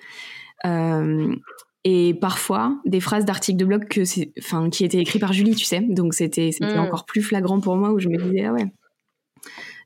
et 1.85 2.15
parfois 2.15 2.79
des 2.87 3.01
phrases 3.01 3.27
d'articles 3.27 3.59
de 3.59 3.65
blog 3.65 3.87
que 3.89 4.01
enfin, 4.39 4.71
qui 4.71 4.85
étaient 4.85 4.99
écrits 4.99 5.19
par 5.19 5.33
Julie, 5.33 5.55
tu 5.55 5.65
sais. 5.65 5.81
Donc 5.81 6.15
c'était 6.15 6.51
mm. 6.61 6.79
encore 6.79 7.05
plus 7.05 7.23
flagrant 7.23 7.61
pour 7.61 7.77
moi 7.77 7.93
où 7.93 7.99
je 7.99 8.09
me 8.09 8.17
disais, 8.17 8.47
ah 8.47 8.53
ouais, 8.53 8.67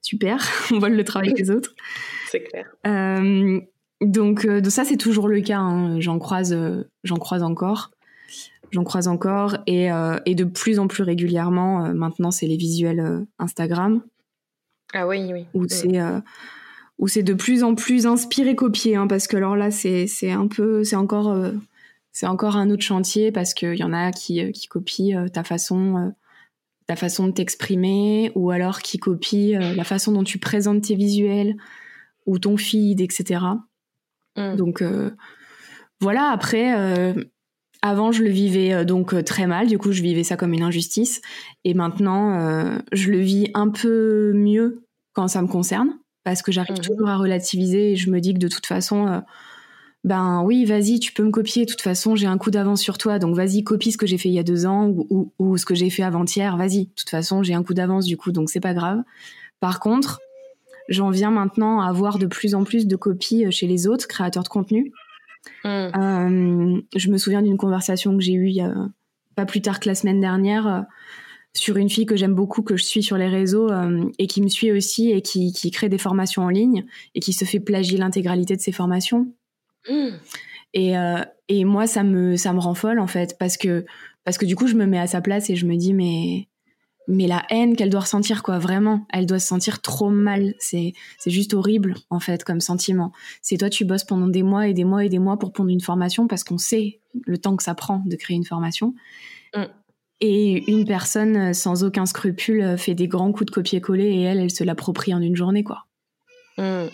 super, 0.02 0.38
on 0.73 0.78
vole 0.78 0.95
le 0.95 1.05
travail 1.05 1.35
des 1.35 1.50
autres. 1.50 1.75
C'est 2.31 2.43
clair. 2.43 2.67
Euh, 2.87 3.61
donc, 4.00 4.45
euh, 4.45 4.62
ça, 4.64 4.85
c'est 4.85 4.97
toujours 4.97 5.28
le 5.28 5.40
cas. 5.40 5.59
Hein. 5.59 6.00
J'en 6.00 6.19
croise, 6.19 6.52
euh, 6.52 6.85
j'en 7.05 7.17
croise 7.17 7.43
encore. 7.43 7.90
J'en 8.71 8.85
croise 8.85 9.09
encore. 9.09 9.57
Et, 9.67 9.88
et, 10.26 10.35
de 10.35 10.45
plus 10.45 10.78
en 10.78 10.88
plus 10.88 11.02
régulièrement, 11.02 11.90
maintenant, 11.95 12.31
c'est 12.31 12.47
les 12.47 12.59
visuels 12.59 13.25
Instagram. 13.38 14.02
Ah 14.93 15.07
oui, 15.09 15.33
oui. 15.33 15.47
Où 15.55 15.62
mm. 15.62 15.69
c'est 15.69 15.99
où 16.99 17.07
c'est 17.07 17.23
de 17.23 17.33
plus 17.33 17.62
en 17.62 17.75
plus 17.76 18.07
inspiré 18.07 18.57
copié 18.57 18.97
hein, 18.97 19.07
parce 19.07 19.28
que 19.28 19.37
alors 19.37 19.55
là 19.55 19.71
c'est 19.71 20.09
c'est 20.09 20.33
un 20.33 20.49
peu 20.49 20.83
c'est 20.83 20.97
encore 20.97 21.33
c'est 22.18 22.26
encore 22.26 22.56
un 22.56 22.70
autre 22.70 22.82
chantier 22.82 23.30
parce 23.32 23.54
qu'il 23.54 23.76
y 23.76 23.84
en 23.84 23.92
a 23.92 24.10
qui, 24.12 24.42
euh, 24.42 24.50
qui 24.50 24.66
copient 24.66 25.25
euh, 25.25 25.28
ta 25.28 25.44
façon, 25.44 25.96
euh, 25.96 26.10
ta 26.87 26.96
façon 26.96 27.26
de 27.26 27.32
t'exprimer 27.32 28.32
ou 28.34 28.50
alors 28.50 28.80
qui 28.80 28.98
copient 28.98 29.75
la 29.75 29.84
façon 29.84 30.12
dont 30.12 30.25
tu 30.25 30.38
présentes 30.38 30.82
tes 30.82 30.94
visuels 30.94 31.56
ou 32.26 32.38
ton 32.38 32.56
feed, 32.56 33.00
etc. 33.00 33.40
Mm. 34.37 34.56
Donc 34.56 34.82
voilà, 36.00 36.30
après, 36.30 36.72
avant, 37.82 38.10
je 38.10 38.22
le 38.22 38.30
vivais 38.30 38.72
euh, 38.72 38.84
donc 38.84 39.14
euh, 39.14 39.22
très 39.22 39.46
mal. 39.46 39.68
Du 39.68 39.78
coup, 39.78 39.92
je 39.92 40.02
vivais 40.02 40.25
ça 40.25 40.37
comme 40.37 40.52
une 40.52 40.62
injustice. 40.62 41.20
Et 41.64 41.75
maintenant, 41.75 42.38
euh, 42.38 42.78
je 42.92 43.10
le 43.10 43.18
vis 43.18 43.50
un 43.54 43.68
peu 43.68 44.32
mieux 44.34 44.84
quand 45.12 45.28
ça 45.28 45.42
me 45.42 45.48
concerne, 45.48 45.90
parce 46.25 46.42
que 46.42 46.52
j'arrive 46.52 46.76
mhm. 46.76 46.84
toujours 46.84 47.08
à 47.08 47.16
relativiser 47.16 47.92
et 47.92 47.96
je 47.96 48.10
me 48.10 48.20
dis 48.20 48.34
que 48.34 48.38
de 48.38 48.48
toute 48.48 48.66
façon, 48.66 49.22
ben 50.05 50.43
oui, 50.45 50.64
vas-y, 50.64 51.00
tu 51.00 51.12
peux 51.12 51.25
me 51.25 51.31
copier. 51.31 51.64
De 51.64 51.71
toute 51.71 51.81
façon, 51.81 52.17
j'ai 52.17 52.26
un 52.26 52.38
coup 52.38 52.50
d'avance 52.50 52.81
sur 52.81 52.99
toi, 52.99 53.19
donc 53.19 53.35
vas-y, 53.35 53.64
copie 53.64 53.93
ce 53.93 53.99
que 53.99 54.07
j'ai 54.07 54.19
fait 54.19 54.28
il 54.28 54.35
y 54.35 54.38
a 54.38 54.45
deux 54.45 54.64
ans 54.64 54.88
ou, 54.88 55.33
ou 55.38 55.57
ce 55.57 55.64
que 55.64 55.75
j'ai 55.75 55.90
fait 55.90 56.02
avant-hier. 56.02 56.57
Vas-y. 56.57 56.87
De 56.87 56.93
toute 56.97 57.11
façon, 57.11 57.43
j'ai 57.43 57.55
un 57.55 57.62
coup 57.62 57.75
d'avance 57.75 58.07
du 58.07 58.17
coup, 58.17 58.33
donc 58.33 58.50
c'est 58.50 58.61
pas 58.61 58.75
grave. 58.75 59.02
Par 59.61 59.81
contre, 59.81 60.21
j'en 60.88 61.11
viens 61.11 61.31
maintenant 61.31 61.81
à 61.81 61.88
avoir 61.88 62.19
de 62.19 62.26
plus 62.26 62.55
en 62.55 62.64
plus 62.64 62.87
de 62.87 62.97
copies 62.97 63.50
chez 63.50 63.67
les 63.67 63.87
autres 63.87 64.07
créateurs 64.07 64.45
de 64.45 64.49
contenu 64.49 64.93
Mm. 65.64 65.69
Euh, 65.69 66.81
je 66.95 67.11
me 67.11 67.19
souviens 67.19 67.43
d'une 67.43 67.57
conversation 67.57 68.17
que 68.17 68.23
j'ai 68.23 68.33
eue 68.33 68.49
il 68.49 68.57
y 68.57 68.61
a 68.61 68.75
pas 69.35 69.47
plus 69.47 69.61
tard 69.61 69.81
que 69.81 69.88
la 69.88 69.95
semaine 69.95 70.21
dernière 70.21 70.67
euh, 70.67 70.81
sur 71.55 71.76
une 71.76 71.88
fille 71.88 72.07
que 72.07 72.17
j'aime 72.17 72.35
beaucoup, 72.35 72.62
que 72.62 72.76
je 72.76 72.85
suis 72.85 73.02
sur 73.02 73.17
les 73.17 73.28
réseaux 73.28 73.71
euh, 73.71 74.05
et 74.19 74.26
qui 74.26 74.43
me 74.43 74.49
suit 74.49 74.73
aussi 74.73 75.11
et 75.11 75.23
qui, 75.23 75.52
qui, 75.52 75.71
crée 75.71 75.88
des 75.88 75.99
formations 75.99 76.43
en 76.43 76.49
ligne 76.49 76.85
et 77.14 77.21
qui 77.21 77.33
se 77.33 77.45
fait 77.45 77.61
plagier 77.61 77.99
l'intégralité 77.99 78.57
de 78.57 78.61
ses 78.61 78.73
formations. 78.73 79.33
Et, 80.75 80.95
et 81.49 81.64
moi, 81.64 81.87
ça 81.87 82.02
me, 82.02 82.37
ça 82.37 82.52
me 82.52 82.61
rend 82.61 82.75
folle 82.75 83.00
en 83.00 83.07
fait 83.07 83.37
parce 83.38 83.57
que, 83.57 83.85
parce 84.25 84.38
que 84.38 84.45
du 84.45 84.54
coup, 84.54 84.66
je 84.66 84.75
me 84.75 84.87
mets 84.87 84.99
à 84.99 85.07
sa 85.07 85.21
place 85.21 85.49
et 85.50 85.57
je 85.57 85.66
me 85.66 85.76
dis, 85.76 85.95
mais 85.95 86.49
mais 87.09 87.26
la 87.26 87.42
haine 87.49 87.75
qu'elle 87.75 87.88
doit 87.88 88.02
ressentir 88.02 88.42
quoi 88.42 88.59
vraiment 88.59 89.07
elle 89.11 89.26
doit 89.26 89.38
se 89.38 89.47
sentir 89.47 89.80
trop 89.80 90.11
mal 90.11 90.54
c'est 90.59 90.92
c'est 91.18 91.30
juste 91.30 91.54
horrible 91.54 91.95
en 92.11 92.21
fait 92.21 92.45
comme 92.45 92.61
sentiment 92.61 93.12
c'est 93.40 93.57
toi 93.57 93.71
tu 93.71 93.85
bosses 93.85 94.04
pendant 94.04 94.28
des 94.28 94.42
mois 94.42 94.68
et 94.68 94.75
des 94.75 94.85
mois 94.85 95.04
et 95.04 95.09
des 95.09 95.18
mois 95.18 95.38
pour 95.38 95.52
prendre 95.52 95.71
une 95.71 95.80
formation 95.80 96.28
parce 96.28 96.45
qu'on 96.45 96.59
sait 96.59 97.00
le 97.25 97.38
temps 97.38 97.57
que 97.57 97.62
ça 97.62 97.75
prend 97.75 98.02
de 98.04 98.14
créer 98.14 98.37
une 98.37 98.45
formation 98.45 98.95
mm. 99.57 99.64
et 100.21 100.71
une 100.71 100.85
personne 100.85 101.54
sans 101.54 101.83
aucun 101.83 102.04
scrupule 102.04 102.76
fait 102.76 102.95
des 102.95 103.09
grands 103.09 103.33
coups 103.33 103.47
de 103.47 103.54
copier-coller 103.54 104.04
et 104.04 104.23
elle 104.23 104.38
elle 104.38 104.50
se 104.50 104.62
l'approprie 104.62 105.14
en 105.14 105.23
une 105.23 105.35
journée 105.35 105.64
quoi. 105.64 105.88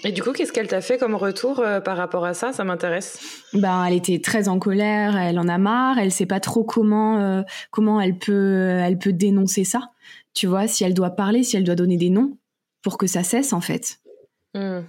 Et 0.05 0.13
du 0.13 0.23
coup, 0.23 0.33
qu'est-ce 0.33 0.53
qu'elle 0.53 0.69
t'a 0.69 0.83
fait 0.83 0.99
comme 0.99 1.15
retour 1.15 1.61
euh, 1.61 1.81
par 1.81 1.97
rapport 1.97 2.27
à 2.27 2.35
ça? 2.35 2.53
Ça 2.53 2.65
m'intéresse. 2.65 3.43
Ben, 3.55 3.85
elle 3.87 3.95
était 3.95 4.21
très 4.21 4.49
en 4.49 4.59
colère, 4.59 5.17
elle 5.17 5.39
en 5.39 5.49
a 5.49 5.57
marre, 5.57 5.99
elle 5.99 6.13
sait 6.13 6.27
pas 6.27 6.41
trop 6.41 6.65
comment 6.65 7.19
euh, 7.19 7.43
comment 7.71 7.99
elle 8.01 8.19
peut 8.19 8.79
elle 8.83 8.99
peut 8.99 9.15
dénoncer 9.15 9.65
ça 9.65 9.81
tu 10.35 10.49
vois, 10.49 10.67
si 10.67 10.85
elle 10.85 10.95
doit 10.95 11.11
parler, 11.11 11.45
si 11.45 11.57
elle 11.57 11.65
doit 11.65 11.77
donner 11.77 11.97
des 11.97 12.11
noms 12.11 12.37
pour 12.83 12.99
que 12.99 13.07
ça 13.07 13.23
cesse 13.23 13.53
en 13.53 13.61
fait. 13.61 14.01
Hmm. 14.53 14.81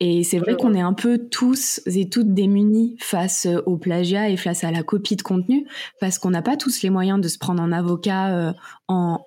Et 0.00 0.24
c'est 0.24 0.38
vrai 0.38 0.56
qu'on 0.56 0.74
est 0.74 0.80
un 0.80 0.92
peu 0.92 1.18
tous 1.30 1.80
et 1.86 2.08
toutes 2.08 2.34
démunis 2.34 2.96
face 2.98 3.46
au 3.64 3.76
plagiat 3.76 4.28
et 4.28 4.36
face 4.36 4.64
à 4.64 4.72
la 4.72 4.82
copie 4.82 5.14
de 5.14 5.22
contenu 5.22 5.68
parce 6.00 6.18
qu'on 6.18 6.30
n'a 6.30 6.42
pas 6.42 6.56
tous 6.56 6.82
les 6.82 6.90
moyens 6.90 7.20
de 7.20 7.28
se 7.28 7.38
prendre 7.38 7.62
un 7.62 7.70
avocat 7.70 8.34
euh, 8.34 8.52
en, 8.88 9.24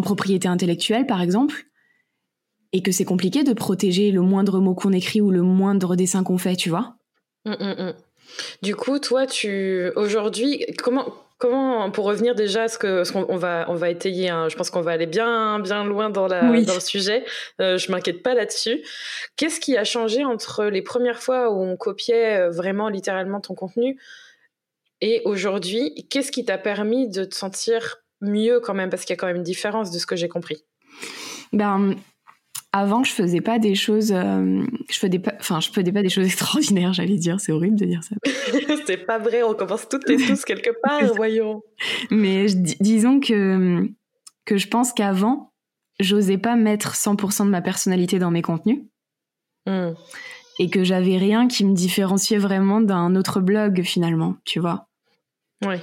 propriété 0.00 0.48
intellectuelle 0.48 1.06
par 1.06 1.20
exemple 1.20 1.66
et 2.72 2.82
que 2.82 2.92
c'est 2.92 3.04
compliqué 3.04 3.42
de 3.44 3.52
protéger 3.52 4.10
le 4.10 4.20
moindre 4.20 4.60
mot 4.60 4.74
qu'on 4.74 4.92
écrit 4.92 5.20
ou 5.20 5.30
le 5.30 5.42
moindre 5.42 5.96
dessin 5.96 6.22
qu'on 6.22 6.38
fait, 6.38 6.56
tu 6.56 6.70
vois. 6.70 6.94
Hmm, 7.44 7.52
hmm, 7.52 7.94
du 8.62 8.76
coup, 8.76 8.98
toi, 8.98 9.26
tu 9.26 9.90
aujourd'hui, 9.96 10.64
comment 10.78 11.12
Comment, 11.40 11.90
pour 11.90 12.04
revenir 12.04 12.34
déjà 12.34 12.64
à 12.64 12.68
ce 12.68 12.76
que, 12.76 13.02
ce 13.02 13.12
qu'on 13.12 13.38
va, 13.38 13.64
on 13.68 13.74
va 13.74 13.88
étayer, 13.88 14.28
je 14.28 14.54
pense 14.56 14.68
qu'on 14.68 14.82
va 14.82 14.90
aller 14.90 15.06
bien, 15.06 15.58
bien 15.58 15.84
loin 15.84 16.10
dans, 16.10 16.26
la, 16.26 16.42
dans 16.42 16.74
le 16.74 16.80
sujet. 16.80 17.24
Euh, 17.62 17.78
je 17.78 17.90
m'inquiète 17.90 18.22
pas 18.22 18.34
là-dessus. 18.34 18.84
Qu'est-ce 19.36 19.58
qui 19.58 19.74
a 19.78 19.84
changé 19.84 20.22
entre 20.22 20.66
les 20.66 20.82
premières 20.82 21.22
fois 21.22 21.50
où 21.50 21.62
on 21.62 21.78
copiait 21.78 22.40
euh, 22.40 22.50
vraiment 22.50 22.90
littéralement 22.90 23.40
ton 23.40 23.54
contenu 23.54 23.98
et 25.00 25.22
aujourd'hui? 25.24 26.06
Qu'est-ce 26.10 26.30
qui 26.30 26.44
t'a 26.44 26.58
permis 26.58 27.08
de 27.08 27.24
te 27.24 27.34
sentir 27.34 28.02
mieux 28.20 28.60
quand 28.60 28.74
même? 28.74 28.90
Parce 28.90 29.06
qu'il 29.06 29.14
y 29.14 29.16
a 29.16 29.18
quand 29.18 29.26
même 29.26 29.36
une 29.36 29.42
différence 29.42 29.90
de 29.90 29.98
ce 29.98 30.04
que 30.04 30.16
j'ai 30.16 30.28
compris. 30.28 30.66
Ben, 31.54 31.96
avant, 32.72 33.02
je 33.02 33.12
faisais 33.12 33.40
pas 33.40 33.58
des 33.58 33.74
choses, 33.74 34.12
euh, 34.12 34.62
je 34.88 34.98
faisais 34.98 35.18
pas, 35.18 35.32
enfin, 35.40 35.60
je 35.60 35.70
faisais 35.70 35.92
pas 35.92 36.02
des 36.02 36.08
choses 36.08 36.26
extraordinaires, 36.26 36.92
j'allais 36.92 37.16
dire. 37.16 37.40
C'est 37.40 37.52
horrible 37.52 37.76
de 37.76 37.84
dire 37.84 38.02
ça. 38.04 38.14
c'est 38.86 39.06
pas 39.06 39.18
vrai. 39.18 39.42
On 39.42 39.54
commence 39.54 39.88
toutes 39.88 40.08
et 40.08 40.16
tous 40.16 40.44
quelque 40.44 40.70
part, 40.82 41.14
voyons. 41.14 41.62
Mais 42.10 42.46
disons 42.80 43.20
que 43.20 43.88
que 44.44 44.56
je 44.56 44.68
pense 44.68 44.92
qu'avant, 44.92 45.52
j'osais 46.00 46.38
pas 46.38 46.56
mettre 46.56 46.94
100% 46.94 47.44
de 47.44 47.50
ma 47.50 47.62
personnalité 47.62 48.18
dans 48.18 48.30
mes 48.30 48.42
contenus. 48.42 48.80
Hmm. 49.66 49.92
Et 50.58 50.68
que 50.70 50.84
j'avais 50.84 51.16
rien 51.16 51.48
qui 51.48 51.64
me 51.64 51.74
différenciait 51.74 52.38
vraiment 52.38 52.80
d'un 52.80 53.14
autre 53.16 53.40
blog 53.40 53.82
finalement, 53.82 54.36
tu 54.44 54.60
vois. 54.60 54.88
Oui. 55.64 55.76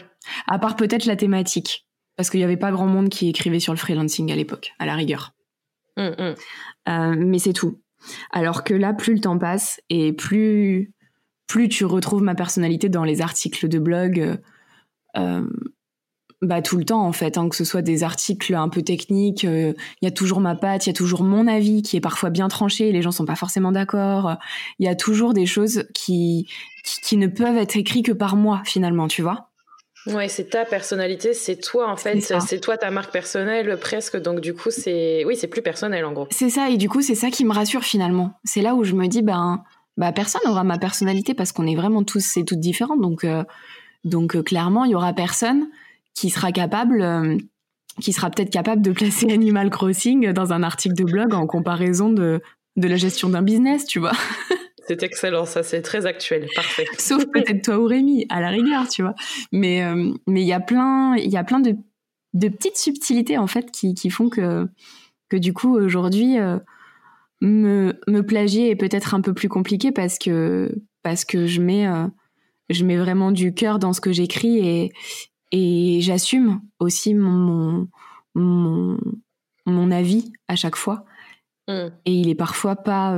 À 0.47 0.59
part 0.59 0.75
peut-être 0.75 1.05
la 1.05 1.15
thématique, 1.15 1.87
parce 2.15 2.29
qu'il 2.29 2.39
y 2.39 2.43
avait 2.43 2.57
pas 2.57 2.71
grand 2.71 2.87
monde 2.87 3.09
qui 3.09 3.29
écrivait 3.29 3.59
sur 3.59 3.73
le 3.73 3.77
freelancing 3.77 4.31
à 4.31 4.35
l'époque, 4.35 4.73
à 4.79 4.85
la 4.85 4.95
rigueur. 4.95 5.33
Mm, 5.97 6.13
mm. 6.17 6.35
Euh, 6.89 7.15
mais 7.17 7.39
c'est 7.39 7.53
tout. 7.53 7.81
Alors 8.31 8.63
que 8.63 8.73
là, 8.73 8.93
plus 8.93 9.15
le 9.15 9.19
temps 9.19 9.37
passe 9.37 9.81
et 9.89 10.13
plus 10.13 10.93
plus 11.47 11.69
tu 11.69 11.85
retrouves 11.85 12.21
ma 12.21 12.35
personnalité 12.35 12.89
dans 12.89 13.05
les 13.05 13.21
articles 13.21 13.69
de 13.69 13.79
blog, 13.79 14.37
euh, 15.17 15.41
bah 16.41 16.61
tout 16.61 16.77
le 16.77 16.83
temps 16.83 17.05
en 17.05 17.13
fait, 17.13 17.37
hein, 17.37 17.49
que 17.49 17.55
ce 17.55 17.63
soit 17.63 17.81
des 17.81 18.03
articles 18.03 18.53
un 18.53 18.69
peu 18.69 18.81
techniques, 18.81 19.45
euh, 19.45 19.73
il 20.01 20.05
y 20.05 20.07
a 20.07 20.11
toujours 20.11 20.41
ma 20.41 20.55
patte, 20.55 20.85
il 20.85 20.89
y 20.89 20.91
a 20.91 20.93
toujours 20.93 21.23
mon 21.23 21.47
avis 21.47 21.81
qui 21.81 21.97
est 21.97 22.01
parfois 22.01 22.29
bien 22.29 22.49
tranché, 22.49 22.91
les 22.91 23.01
gens 23.01 23.11
sont 23.11 23.25
pas 23.25 23.35
forcément 23.35 23.71
d'accord. 23.71 24.35
Il 24.79 24.85
y 24.85 24.89
a 24.89 24.95
toujours 24.95 25.33
des 25.33 25.45
choses 25.45 25.85
qui, 25.93 26.47
qui 26.83 27.17
ne 27.17 27.27
peuvent 27.27 27.57
être 27.57 27.77
écrites 27.77 28.05
que 28.05 28.11
par 28.11 28.35
moi 28.35 28.61
finalement, 28.65 29.07
tu 29.07 29.21
vois. 29.21 29.46
Ouais, 30.13 30.27
c'est 30.27 30.49
ta 30.49 30.65
personnalité, 30.65 31.33
c'est 31.33 31.57
toi 31.57 31.91
en 31.91 31.97
fait, 31.97 32.21
c'est 32.21 32.59
toi 32.59 32.77
ta 32.77 32.91
marque 32.91 33.11
personnelle 33.11 33.77
presque. 33.79 34.17
Donc 34.17 34.39
du 34.39 34.53
coup, 34.53 34.71
c'est 34.71 35.23
oui, 35.25 35.35
c'est 35.35 35.47
plus 35.47 35.61
personnel 35.61 36.05
en 36.05 36.13
gros. 36.13 36.27
C'est 36.31 36.49
ça 36.49 36.69
et 36.69 36.77
du 36.77 36.89
coup, 36.89 37.01
c'est 37.01 37.15
ça 37.15 37.29
qui 37.29 37.45
me 37.45 37.53
rassure 37.53 37.83
finalement. 37.83 38.39
C'est 38.43 38.61
là 38.61 38.75
où 38.75 38.83
je 38.83 38.93
me 38.93 39.07
dis 39.07 39.21
ben 39.21 39.63
bah 39.97 40.11
personne 40.11 40.41
n'aura 40.45 40.63
ma 40.63 40.77
personnalité 40.77 41.33
parce 41.33 41.51
qu'on 41.51 41.67
est 41.67 41.75
vraiment 41.75 42.03
tous 42.03 42.37
et 42.37 42.45
toutes 42.45 42.59
différents. 42.59 42.97
Donc 42.97 43.23
euh, 43.23 43.43
donc 44.03 44.35
euh, 44.35 44.43
clairement, 44.43 44.85
il 44.85 44.91
y 44.91 44.95
aura 44.95 45.13
personne 45.13 45.67
qui 46.13 46.29
sera 46.29 46.51
capable 46.51 47.01
euh, 47.01 47.37
qui 47.99 48.13
sera 48.13 48.29
peut-être 48.29 48.51
capable 48.51 48.81
de 48.81 48.91
placer 48.91 49.31
Animal 49.31 49.69
Crossing 49.69 50.31
dans 50.31 50.53
un 50.53 50.63
article 50.63 50.95
de 50.95 51.03
blog 51.03 51.33
en 51.33 51.47
comparaison 51.47 52.09
de 52.09 52.41
de 52.75 52.87
la 52.87 52.95
gestion 52.95 53.29
d'un 53.29 53.41
business, 53.41 53.85
tu 53.85 53.99
vois. 53.99 54.13
C'est 54.87 55.03
excellent, 55.03 55.45
ça, 55.45 55.63
c'est 55.63 55.81
très 55.81 56.05
actuel, 56.05 56.47
parfait. 56.55 56.85
Sauf 56.97 57.25
peut-être 57.25 57.61
toi 57.61 57.77
ou 57.77 57.85
Rémi, 57.85 58.25
à 58.29 58.39
la 58.39 58.49
rigueur, 58.49 58.87
tu 58.87 59.01
vois. 59.01 59.15
Mais 59.51 59.83
euh, 59.83 60.13
mais 60.27 60.41
il 60.41 60.47
y 60.47 60.53
a 60.53 60.61
plein, 60.61 61.15
il 61.17 61.29
y 61.29 61.37
a 61.37 61.43
plein 61.43 61.59
de, 61.59 61.75
de 62.33 62.47
petites 62.47 62.77
subtilités 62.77 63.37
en 63.37 63.47
fait 63.47 63.69
qui, 63.71 63.93
qui 63.93 64.09
font 64.09 64.29
que 64.29 64.67
que 65.29 65.35
du 65.35 65.53
coup 65.53 65.77
aujourd'hui 65.77 66.39
euh, 66.39 66.57
me 67.41 67.99
me 68.07 68.21
plagier 68.21 68.69
est 68.69 68.77
peut-être 68.77 69.13
un 69.13 69.19
peu 69.19 69.33
plus 69.33 69.49
compliqué 69.49 69.91
parce 69.91 70.17
que 70.17 70.73
parce 71.03 71.25
que 71.25 71.47
je 71.47 71.61
mets 71.61 71.85
euh, 71.85 72.07
je 72.69 72.85
mets 72.85 72.97
vraiment 72.97 73.31
du 73.31 73.53
cœur 73.53 73.79
dans 73.79 73.91
ce 73.91 73.99
que 73.99 74.13
j'écris 74.13 74.59
et 74.59 74.93
et 75.51 75.99
j'assume 76.01 76.61
aussi 76.79 77.13
mon, 77.13 77.89
mon 78.35 78.97
mon 79.65 79.91
avis 79.91 80.31
à 80.47 80.55
chaque 80.55 80.77
fois. 80.77 81.03
Mm. 81.67 81.87
Et 82.05 82.13
il 82.13 82.29
est 82.29 82.35
parfois 82.35 82.77
pas 82.77 83.13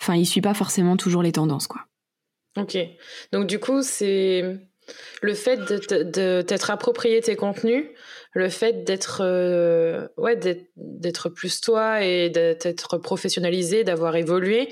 enfin, 0.00 0.14
il 0.16 0.26
suit 0.26 0.40
pas 0.40 0.54
forcément 0.54 0.96
toujours 0.96 1.22
les 1.22 1.32
tendances, 1.32 1.66
quoi. 1.66 1.82
Ok. 2.56 2.76
Donc 3.32 3.46
du 3.46 3.58
coup, 3.58 3.82
c'est 3.82 4.58
le 5.22 5.34
fait 5.34 5.58
de, 5.58 6.42
t'être 6.42 6.70
approprié 6.70 7.20
tes 7.20 7.36
contenus, 7.36 7.86
le 8.32 8.48
fait 8.48 8.84
d'être 8.84 9.20
euh, 9.22 10.08
ouais 10.16 10.36
d'être 10.76 11.28
plus 11.28 11.60
toi 11.60 12.02
et 12.02 12.30
d'être 12.30 12.98
professionnalisé, 12.98 13.84
d'avoir 13.84 14.16
évolué, 14.16 14.68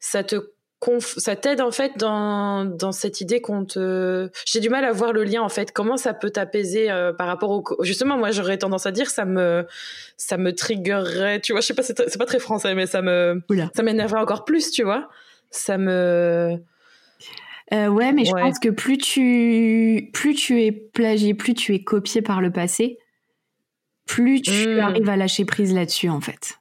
ça 0.00 0.22
te 0.22 0.53
ça 0.98 1.36
t'aide 1.36 1.60
en 1.60 1.70
fait 1.70 1.92
dans, 1.96 2.64
dans 2.64 2.92
cette 2.92 3.20
idée 3.20 3.40
qu'on 3.40 3.64
te 3.64 4.30
j'ai 4.46 4.60
du 4.60 4.68
mal 4.68 4.84
à 4.84 4.92
voir 4.92 5.12
le 5.12 5.24
lien 5.24 5.42
en 5.42 5.48
fait. 5.48 5.72
Comment 5.72 5.96
ça 5.96 6.14
peut 6.14 6.30
t'apaiser 6.30 6.90
euh, 6.90 7.12
par 7.12 7.26
rapport 7.26 7.50
au 7.50 7.64
justement 7.82 8.16
moi 8.16 8.30
j'aurais 8.30 8.58
tendance 8.58 8.86
à 8.86 8.92
dire 8.92 9.10
ça 9.10 9.24
me 9.24 9.66
ça 10.16 10.36
me 10.36 10.54
triggerait 10.54 11.40
tu 11.40 11.52
vois 11.52 11.60
je 11.60 11.66
sais 11.66 11.74
pas 11.74 11.82
c'est 11.82 12.18
pas 12.18 12.26
très 12.26 12.38
français 12.38 12.74
mais 12.74 12.86
ça 12.86 13.02
me 13.02 13.40
ça 13.74 13.82
m'énerverait 13.82 14.20
encore 14.20 14.44
plus 14.44 14.70
tu 14.70 14.82
vois. 14.82 15.08
Ça 15.50 15.78
me 15.78 16.58
euh, 17.72 17.88
ouais 17.88 18.12
mais 18.12 18.24
je 18.24 18.32
pense 18.32 18.58
que 18.58 18.68
plus 18.68 18.98
tu 18.98 20.10
plus 20.12 20.34
tu 20.34 20.62
es 20.62 20.72
plagié 20.72 21.34
plus 21.34 21.54
tu 21.54 21.74
es 21.74 21.82
copié 21.82 22.22
par 22.22 22.40
le 22.40 22.50
passé 22.50 22.98
plus 24.06 24.42
tu 24.42 24.76
hmm. 24.76 24.80
arrives 24.80 25.08
à 25.08 25.16
lâcher 25.16 25.44
prise 25.44 25.72
là-dessus 25.74 26.08
en 26.08 26.20
fait. 26.20 26.58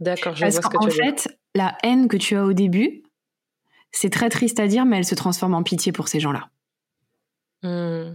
D'accord 0.00 0.34
je 0.34 0.40
vois 0.40 0.50
ce 0.50 0.60
que 0.60 0.68
tu 0.68 0.88
veux 0.88 1.02
en 1.02 1.12
fait 1.12 1.28
la 1.54 1.76
haine 1.82 2.08
que 2.08 2.16
tu 2.16 2.36
as 2.36 2.44
au 2.44 2.52
début 2.52 3.03
c'est 3.94 4.10
très 4.10 4.28
triste 4.28 4.60
à 4.60 4.66
dire, 4.66 4.84
mais 4.84 4.98
elle 4.98 5.04
se 5.04 5.14
transforme 5.14 5.54
en 5.54 5.62
pitié 5.62 5.92
pour 5.92 6.08
ces 6.08 6.20
gens-là. 6.20 6.48
Hmm. 7.62 8.14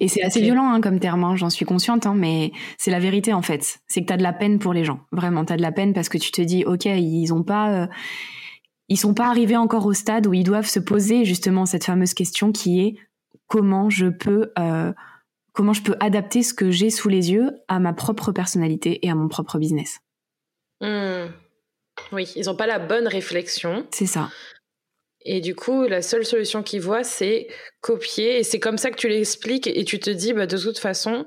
Et 0.00 0.06
c'est 0.06 0.22
assez 0.22 0.40
violent 0.40 0.70
hein, 0.70 0.80
comme 0.80 1.00
terme, 1.00 1.24
hein, 1.24 1.34
j'en 1.34 1.50
suis 1.50 1.64
consciente, 1.64 2.06
hein, 2.06 2.14
mais 2.16 2.52
c'est 2.78 2.92
la 2.92 3.00
vérité 3.00 3.32
en 3.32 3.42
fait. 3.42 3.80
C'est 3.88 4.02
que 4.02 4.06
tu 4.06 4.12
as 4.12 4.16
de 4.16 4.22
la 4.22 4.32
peine 4.32 4.60
pour 4.60 4.72
les 4.72 4.84
gens. 4.84 5.00
Vraiment, 5.10 5.44
tu 5.44 5.52
as 5.52 5.56
de 5.56 5.62
la 5.62 5.72
peine 5.72 5.92
parce 5.92 6.08
que 6.08 6.18
tu 6.18 6.30
te 6.30 6.40
dis, 6.40 6.64
ok, 6.64 6.84
ils 6.84 7.32
ont 7.32 7.42
pas, 7.42 7.72
euh, 7.72 7.86
ils 8.88 8.96
sont 8.96 9.14
pas 9.14 9.26
arrivés 9.26 9.56
encore 9.56 9.86
au 9.86 9.92
stade 9.92 10.28
où 10.28 10.34
ils 10.34 10.44
doivent 10.44 10.68
se 10.68 10.78
poser 10.78 11.24
justement 11.24 11.66
cette 11.66 11.84
fameuse 11.84 12.14
question 12.14 12.52
qui 12.52 12.80
est 12.80 12.94
comment 13.48 13.90
je 13.90 14.06
peux 14.06 14.52
comment 15.52 15.72
je 15.72 15.82
peux 15.82 15.96
adapter 15.98 16.44
ce 16.44 16.54
que 16.54 16.70
j'ai 16.70 16.90
sous 16.90 17.08
les 17.08 17.32
yeux 17.32 17.50
à 17.66 17.80
ma 17.80 17.92
propre 17.92 18.30
personnalité 18.30 19.04
et 19.04 19.10
à 19.10 19.16
mon 19.16 19.26
propre 19.26 19.58
business. 19.58 19.98
Hmm. 20.80 21.26
Oui, 22.12 22.30
ils 22.36 22.46
n'ont 22.46 22.54
pas 22.54 22.68
la 22.68 22.78
bonne 22.78 23.08
réflexion. 23.08 23.84
C'est 23.90 24.06
ça. 24.06 24.30
Et 25.30 25.42
du 25.42 25.54
coup, 25.54 25.86
la 25.86 26.00
seule 26.00 26.24
solution 26.24 26.62
qu'ils 26.62 26.80
voient, 26.80 27.04
c'est 27.04 27.48
copier. 27.82 28.38
Et 28.38 28.42
c'est 28.42 28.58
comme 28.58 28.78
ça 28.78 28.90
que 28.90 28.96
tu 28.96 29.08
l'expliques 29.08 29.66
et 29.66 29.84
tu 29.84 30.00
te 30.00 30.08
dis, 30.08 30.32
bah, 30.32 30.46
de 30.46 30.56
toute 30.56 30.78
façon, 30.78 31.26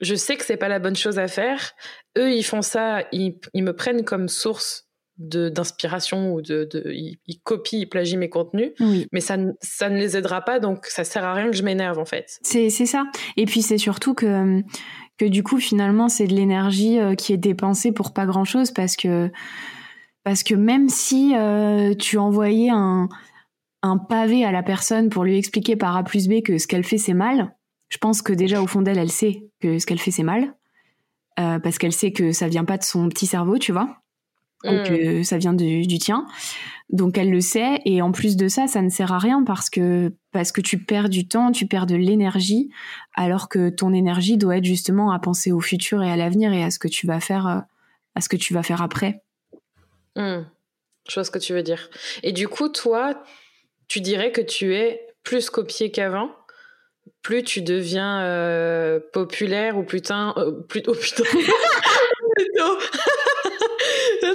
je 0.00 0.14
sais 0.14 0.36
que 0.36 0.44
c'est 0.44 0.56
pas 0.56 0.68
la 0.68 0.78
bonne 0.78 0.96
chose 0.96 1.18
à 1.18 1.28
faire. 1.28 1.72
Eux, 2.16 2.32
ils 2.32 2.42
font 2.42 2.62
ça, 2.62 3.04
ils, 3.12 3.38
me 3.54 3.72
prennent 3.72 4.04
comme 4.04 4.28
source 4.28 4.88
d'inspiration 5.18 6.32
ou 6.32 6.40
de, 6.40 6.66
ils, 6.86 7.40
copient, 7.42 7.78
ils 7.78 7.88
plagient 7.88 8.16
mes 8.16 8.30
contenus, 8.30 8.72
mais 9.12 9.20
ça, 9.20 9.36
ça 9.60 9.88
ne 9.88 9.96
les 9.96 10.16
aidera 10.16 10.40
pas, 10.40 10.58
donc 10.58 10.86
ça 10.86 11.04
sert 11.04 11.22
à 11.22 11.34
rien 11.34 11.50
que 11.50 11.56
je 11.56 11.62
m'énerve 11.62 12.00
en 12.00 12.04
fait. 12.04 12.40
C'est 12.42 12.68
ça. 12.70 13.04
Et 13.36 13.44
puis 13.44 13.62
c'est 13.62 13.78
surtout 13.78 14.14
que 14.14 14.60
que 15.16 15.24
du 15.24 15.44
coup 15.44 15.60
finalement 15.60 16.08
c'est 16.08 16.26
de 16.26 16.34
l'énergie 16.34 16.98
euh, 16.98 17.14
qui 17.14 17.32
est 17.32 17.36
dépensée 17.36 17.92
pour 17.92 18.12
pas 18.12 18.26
grand 18.26 18.44
chose 18.44 18.72
parce 18.72 18.96
que 18.96 19.30
parce 20.24 20.42
que 20.42 20.54
même 20.54 20.88
si 20.88 21.34
euh, 21.36 21.94
tu 21.94 22.18
envoyais 22.18 22.70
un 22.70 23.08
un 23.82 23.98
pavé 23.98 24.46
à 24.46 24.50
la 24.50 24.62
personne 24.62 25.10
pour 25.10 25.24
lui 25.24 25.36
expliquer 25.36 25.76
par 25.76 25.94
A 25.94 26.04
plus 26.04 26.26
B 26.26 26.40
que 26.42 26.56
ce 26.56 26.66
qu'elle 26.66 26.84
fait 26.84 26.96
c'est 26.96 27.12
mal, 27.12 27.54
je 27.90 27.98
pense 27.98 28.22
que 28.22 28.32
déjà 28.32 28.62
au 28.62 28.66
fond 28.66 28.80
d'elle 28.80 28.98
elle 28.98 29.10
sait 29.10 29.46
que 29.60 29.78
ce 29.78 29.86
qu'elle 29.86 29.98
fait 29.98 30.10
c'est 30.10 30.22
mal 30.22 30.54
euh, 31.38 31.58
parce 31.58 31.78
qu'elle 31.78 31.92
sait 31.92 32.10
que 32.10 32.32
ça 32.32 32.48
vient 32.48 32.64
pas 32.64 32.78
de 32.78 32.84
son 32.84 33.08
petit 33.08 33.26
cerveau, 33.26 33.58
tu 33.58 33.72
vois 33.72 34.04
que 34.64 35.20
mm. 35.20 35.24
ça 35.24 35.38
vient 35.38 35.52
du, 35.52 35.86
tien. 35.98 36.26
Donc 36.90 37.18
elle 37.18 37.30
le 37.30 37.40
sait 37.40 37.80
et 37.84 38.02
en 38.02 38.12
plus 38.12 38.36
de 38.36 38.48
ça, 38.48 38.66
ça 38.66 38.82
ne 38.82 38.88
sert 38.88 39.12
à 39.12 39.18
rien 39.18 39.42
parce 39.44 39.70
que 39.70 40.14
parce 40.32 40.52
que 40.52 40.60
tu 40.60 40.78
perds 40.78 41.08
du 41.08 41.26
temps, 41.26 41.50
tu 41.52 41.66
perds 41.66 41.86
de 41.86 41.96
l'énergie, 41.96 42.70
alors 43.14 43.48
que 43.48 43.70
ton 43.70 43.92
énergie 43.92 44.36
doit 44.36 44.58
être 44.58 44.64
justement 44.64 45.12
à 45.12 45.18
penser 45.18 45.52
au 45.52 45.60
futur 45.60 46.02
et 46.02 46.10
à 46.10 46.16
l'avenir 46.16 46.52
et 46.52 46.62
à 46.62 46.70
ce 46.70 46.78
que 46.78 46.88
tu 46.88 47.06
vas 47.06 47.20
faire 47.20 47.46
euh, 47.46 47.60
à 48.14 48.20
ce 48.20 48.28
que 48.28 48.36
tu 48.36 48.54
vas 48.54 48.62
faire 48.62 48.82
après. 48.82 49.22
Mm. 50.16 50.42
Je 51.08 51.14
vois 51.14 51.24
ce 51.24 51.30
que 51.30 51.38
tu 51.38 51.52
veux 51.52 51.62
dire. 51.62 51.90
Et 52.22 52.32
du 52.32 52.48
coup, 52.48 52.68
toi, 52.68 53.22
tu 53.88 54.00
dirais 54.00 54.32
que 54.32 54.40
tu 54.40 54.74
es 54.74 55.06
plus 55.22 55.50
copié 55.50 55.90
qu'avant? 55.90 56.30
Plus 57.22 57.42
tu 57.42 57.62
deviens 57.62 58.22
euh, 58.22 59.00
populaire 59.12 59.76
ou 59.76 59.82
putain, 59.82 60.34
euh, 60.36 60.52
plus, 60.62 60.82
oh 60.86 60.94
putain, 60.94 61.24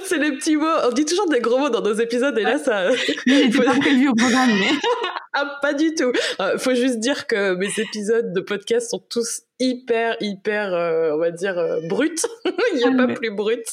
c'est 0.04 0.18
les 0.18 0.32
petits 0.32 0.56
mots. 0.56 0.68
On 0.84 0.92
dit 0.92 1.06
toujours 1.06 1.30
des 1.30 1.40
gros 1.40 1.58
mots 1.58 1.70
dans 1.70 1.82
nos 1.82 1.94
épisodes 1.94 2.38
et 2.38 2.44
là, 2.44 2.58
ça. 2.58 2.90
Il 3.26 3.54
faut... 3.54 3.64
pas 3.64 3.76
prévu 3.76 4.10
au 4.10 4.16
programme, 4.16 4.50
mais. 4.50 4.72
ah, 5.34 5.60
pas 5.62 5.74
du 5.74 5.94
tout. 5.94 6.12
Euh, 6.40 6.58
faut 6.58 6.74
juste 6.74 7.00
dire 7.00 7.28
que 7.28 7.56
mes 7.56 7.72
épisodes 7.78 8.34
de 8.34 8.42
podcast 8.42 8.90
sont 8.90 9.04
tous 9.10 9.44
hyper, 9.60 10.16
hyper, 10.20 10.74
euh, 10.74 11.12
on 11.14 11.18
va 11.18 11.32
dire, 11.32 11.58
euh, 11.58 11.80
bruts. 11.88 12.16
Il 12.74 12.78
n'y 12.78 12.84
a 12.84 12.92
ah, 12.94 13.08
pas 13.08 13.14
plus 13.14 13.32
brut. 13.32 13.66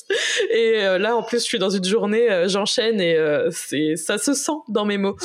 Et 0.50 0.82
là, 0.98 1.16
en 1.16 1.22
plus, 1.22 1.38
je 1.38 1.44
suis 1.44 1.58
dans 1.58 1.70
une 1.70 1.84
journée, 1.84 2.44
j'enchaîne 2.46 3.00
et 3.00 3.18
c'est, 3.50 3.96
ça 3.96 4.18
se 4.18 4.34
sent 4.34 4.52
dans 4.68 4.84
mes 4.84 4.98
mots. 4.98 5.16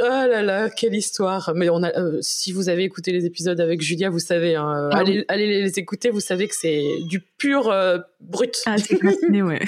Oh 0.00 0.04
là 0.04 0.42
là, 0.42 0.70
quelle 0.70 0.94
histoire. 0.94 1.52
Mais 1.54 1.68
on 1.68 1.82
a, 1.82 1.96
euh, 1.98 2.18
si 2.20 2.52
vous 2.52 2.68
avez 2.68 2.84
écouté 2.84 3.12
les 3.12 3.26
épisodes 3.26 3.60
avec 3.60 3.80
Julia, 3.80 4.10
vous 4.10 4.18
savez, 4.18 4.54
hein, 4.54 4.88
ah 4.92 4.98
allez, 4.98 5.46
les 5.46 5.78
écouter, 5.78 6.10
vous 6.10 6.20
savez 6.20 6.46
que 6.46 6.54
c'est 6.54 6.82
du 7.08 7.20
pur 7.20 7.70
euh, 7.70 7.98
brut. 8.20 8.62
Ah, 8.66 8.78
c'est 8.78 9.00
gratiné, 9.00 9.42
ouais. 9.42 9.60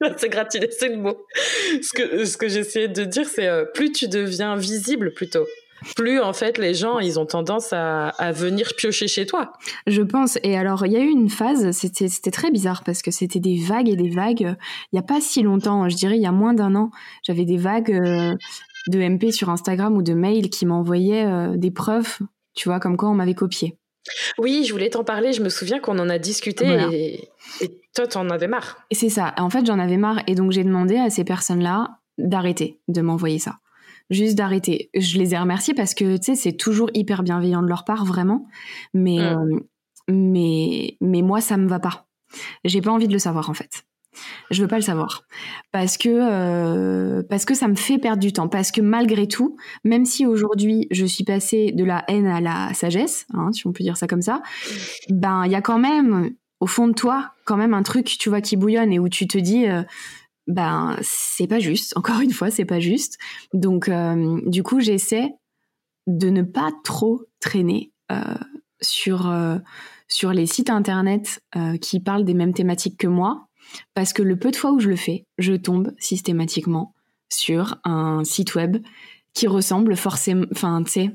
c'est 0.16 0.28
gratiné, 0.28 0.68
c'est 0.70 0.88
le 0.88 0.96
mot. 0.96 1.16
Ce 1.80 1.92
que, 1.92 2.24
ce 2.24 2.36
que 2.36 2.48
j'essayais 2.48 2.88
de 2.88 3.04
dire, 3.04 3.26
c'est 3.26 3.48
euh, 3.48 3.64
plus 3.64 3.92
tu 3.92 4.08
deviens 4.08 4.56
visible 4.56 5.12
plutôt 5.14 5.46
plus 5.96 6.18
en 6.18 6.32
fait 6.32 6.56
les 6.56 6.72
gens 6.72 6.98
ils 6.98 7.20
ont 7.20 7.26
tendance 7.26 7.74
à, 7.74 8.08
à, 8.08 8.32
venir 8.32 8.72
piocher 8.74 9.06
chez 9.06 9.26
toi. 9.26 9.52
Je 9.86 10.00
pense. 10.00 10.38
Et 10.42 10.56
alors 10.56 10.86
il 10.86 10.92
y 10.92 10.96
a 10.96 11.00
eu 11.00 11.10
une 11.10 11.28
phase, 11.28 11.72
c'était 11.72 12.30
très 12.30 12.50
bizarre 12.50 12.84
parce 12.84 13.02
que 13.02 13.10
c'était 13.10 13.40
des 13.40 13.58
vagues 13.58 13.90
et 13.90 13.96
des 13.96 14.08
vagues. 14.08 14.56
Il 14.92 14.96
y 14.96 14.98
a 14.98 15.02
pas 15.02 15.20
si 15.20 15.42
longtemps, 15.42 15.86
je 15.90 15.96
dirais 15.96 16.16
il 16.16 16.22
y 16.22 16.26
a 16.26 16.32
moins 16.32 16.54
d'un 16.54 16.74
an, 16.74 16.90
j'avais 17.22 17.44
des 17.44 17.58
vagues 17.58 17.92
de 18.88 19.00
MP 19.00 19.30
sur 19.32 19.48
Instagram 19.50 19.96
ou 19.96 20.02
de 20.02 20.14
mail 20.14 20.50
qui 20.50 20.66
m'envoyaient 20.66 21.26
euh, 21.26 21.56
des 21.56 21.70
preuves, 21.70 22.18
tu 22.54 22.68
vois, 22.68 22.80
comme 22.80 22.96
quoi 22.96 23.08
on 23.08 23.14
m'avait 23.14 23.34
copié. 23.34 23.78
Oui, 24.38 24.64
je 24.66 24.72
voulais 24.72 24.90
t'en 24.90 25.04
parler. 25.04 25.32
Je 25.32 25.42
me 25.42 25.48
souviens 25.48 25.80
qu'on 25.80 25.98
en 25.98 26.08
a 26.10 26.18
discuté 26.18 26.66
et, 26.92 27.28
et, 27.62 27.80
toi, 27.94 28.06
t'en 28.06 28.28
avais 28.28 28.48
marre. 28.48 28.76
C'est 28.92 29.08
ça. 29.08 29.34
En 29.38 29.48
fait, 29.48 29.64
j'en 29.64 29.78
avais 29.78 29.96
marre. 29.96 30.20
Et 30.26 30.34
donc, 30.34 30.52
j'ai 30.52 30.64
demandé 30.64 30.96
à 30.96 31.08
ces 31.08 31.24
personnes-là 31.24 32.00
d'arrêter 32.18 32.80
de 32.88 33.00
m'envoyer 33.00 33.38
ça. 33.38 33.58
Juste 34.10 34.36
d'arrêter. 34.36 34.90
Je 34.94 35.18
les 35.18 35.34
ai 35.34 35.38
remerciés 35.38 35.74
parce 35.74 35.94
que, 35.94 36.16
tu 36.18 36.24
sais, 36.24 36.34
c'est 36.34 36.52
toujours 36.52 36.90
hyper 36.92 37.22
bienveillant 37.22 37.62
de 37.62 37.68
leur 37.68 37.84
part, 37.84 38.04
vraiment. 38.04 38.46
Mais, 38.92 39.18
mm. 39.18 39.38
euh, 39.38 39.60
mais, 40.08 40.96
mais 41.00 41.22
moi, 41.22 41.40
ça 41.40 41.56
me 41.56 41.66
va 41.66 41.80
pas. 41.80 42.06
J'ai 42.64 42.82
pas 42.82 42.90
envie 42.90 43.08
de 43.08 43.12
le 43.12 43.18
savoir, 43.18 43.48
en 43.48 43.54
fait. 43.54 43.84
Je 44.50 44.62
veux 44.62 44.68
pas 44.68 44.76
le 44.76 44.82
savoir 44.82 45.24
parce 45.72 45.98
que 45.98 46.08
euh, 46.08 47.22
parce 47.28 47.44
que 47.44 47.54
ça 47.54 47.68
me 47.68 47.74
fait 47.74 47.98
perdre 47.98 48.20
du 48.20 48.32
temps. 48.32 48.48
Parce 48.48 48.70
que 48.70 48.80
malgré 48.80 49.26
tout, 49.26 49.56
même 49.82 50.04
si 50.04 50.26
aujourd'hui 50.26 50.86
je 50.90 51.04
suis 51.04 51.24
passée 51.24 51.72
de 51.72 51.84
la 51.84 52.04
haine 52.08 52.26
à 52.26 52.40
la 52.40 52.72
sagesse, 52.74 53.26
hein, 53.34 53.50
si 53.52 53.66
on 53.66 53.72
peut 53.72 53.82
dire 53.82 53.96
ça 53.96 54.06
comme 54.06 54.22
ça, 54.22 54.42
ben 55.08 55.44
il 55.46 55.52
y 55.52 55.56
a 55.56 55.62
quand 55.62 55.78
même 55.78 56.30
au 56.60 56.66
fond 56.66 56.88
de 56.88 56.92
toi 56.92 57.32
quand 57.44 57.56
même 57.56 57.74
un 57.74 57.82
truc, 57.82 58.06
tu 58.06 58.28
vois, 58.28 58.40
qui 58.40 58.56
bouillonne 58.56 58.92
et 58.92 58.98
où 58.98 59.08
tu 59.08 59.26
te 59.26 59.36
dis 59.36 59.66
euh, 59.66 59.82
ben 60.46 60.96
c'est 61.02 61.46
pas 61.46 61.58
juste. 61.58 61.92
Encore 61.96 62.20
une 62.20 62.32
fois, 62.32 62.50
c'est 62.50 62.64
pas 62.64 62.80
juste. 62.80 63.18
Donc 63.52 63.88
euh, 63.88 64.40
du 64.46 64.62
coup, 64.62 64.80
j'essaie 64.80 65.34
de 66.06 66.28
ne 66.30 66.42
pas 66.42 66.70
trop 66.84 67.22
traîner 67.40 67.90
sur 68.80 69.34
sur 70.06 70.32
les 70.32 70.46
sites 70.46 70.70
internet 70.70 71.40
qui 71.80 71.98
parlent 71.98 72.24
des 72.24 72.34
mêmes 72.34 72.52
thématiques 72.52 72.98
que 72.98 73.06
moi 73.06 73.48
parce 73.94 74.12
que 74.12 74.22
le 74.22 74.36
peu 74.36 74.50
de 74.50 74.56
fois 74.56 74.72
où 74.72 74.80
je 74.80 74.88
le 74.88 74.96
fais, 74.96 75.26
je 75.38 75.54
tombe 75.54 75.92
systématiquement 75.98 76.94
sur 77.28 77.76
un 77.84 78.24
site 78.24 78.54
web 78.54 78.78
qui 79.34 79.46
ressemble 79.46 79.96
forcément, 79.96 80.46
enfin, 80.52 80.82
tu 80.84 80.92
sais, 80.92 81.10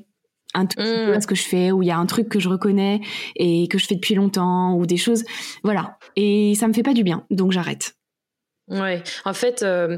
un 0.54 0.65
tout 0.65 0.78
petit 0.78 1.06
peu 1.06 1.13
à 1.13 1.17
mm. 1.17 1.22
ce 1.22 1.28
que 1.28 1.36
je 1.36 1.43
fais, 1.43 1.72
où 1.72 1.82
il 1.84 1.88
y 1.88 1.91
a 1.91 1.98
un 1.98 2.06
truc 2.06 2.28
que 2.30 2.39
je 2.39 2.50
reconnais 2.50 3.02
et 3.36 3.67
que 3.67 3.78
je 3.78 3.86
fais 3.86 3.95
depuis 3.95 4.15
longtemps, 4.15 4.76
ou 4.76 4.86
des 4.86 4.98
choses, 4.98 5.24
voilà. 5.63 5.98
Et 6.15 6.56
ça 6.56 6.67
me 6.67 6.74
fait 6.74 6.84
pas 6.84 6.93
du 6.93 7.04
bien, 7.04 7.26
donc 7.30 7.52
j'arrête. 7.52 7.95
Ouais, 8.70 9.02
en 9.26 9.34
fait, 9.34 9.64
euh, 9.64 9.98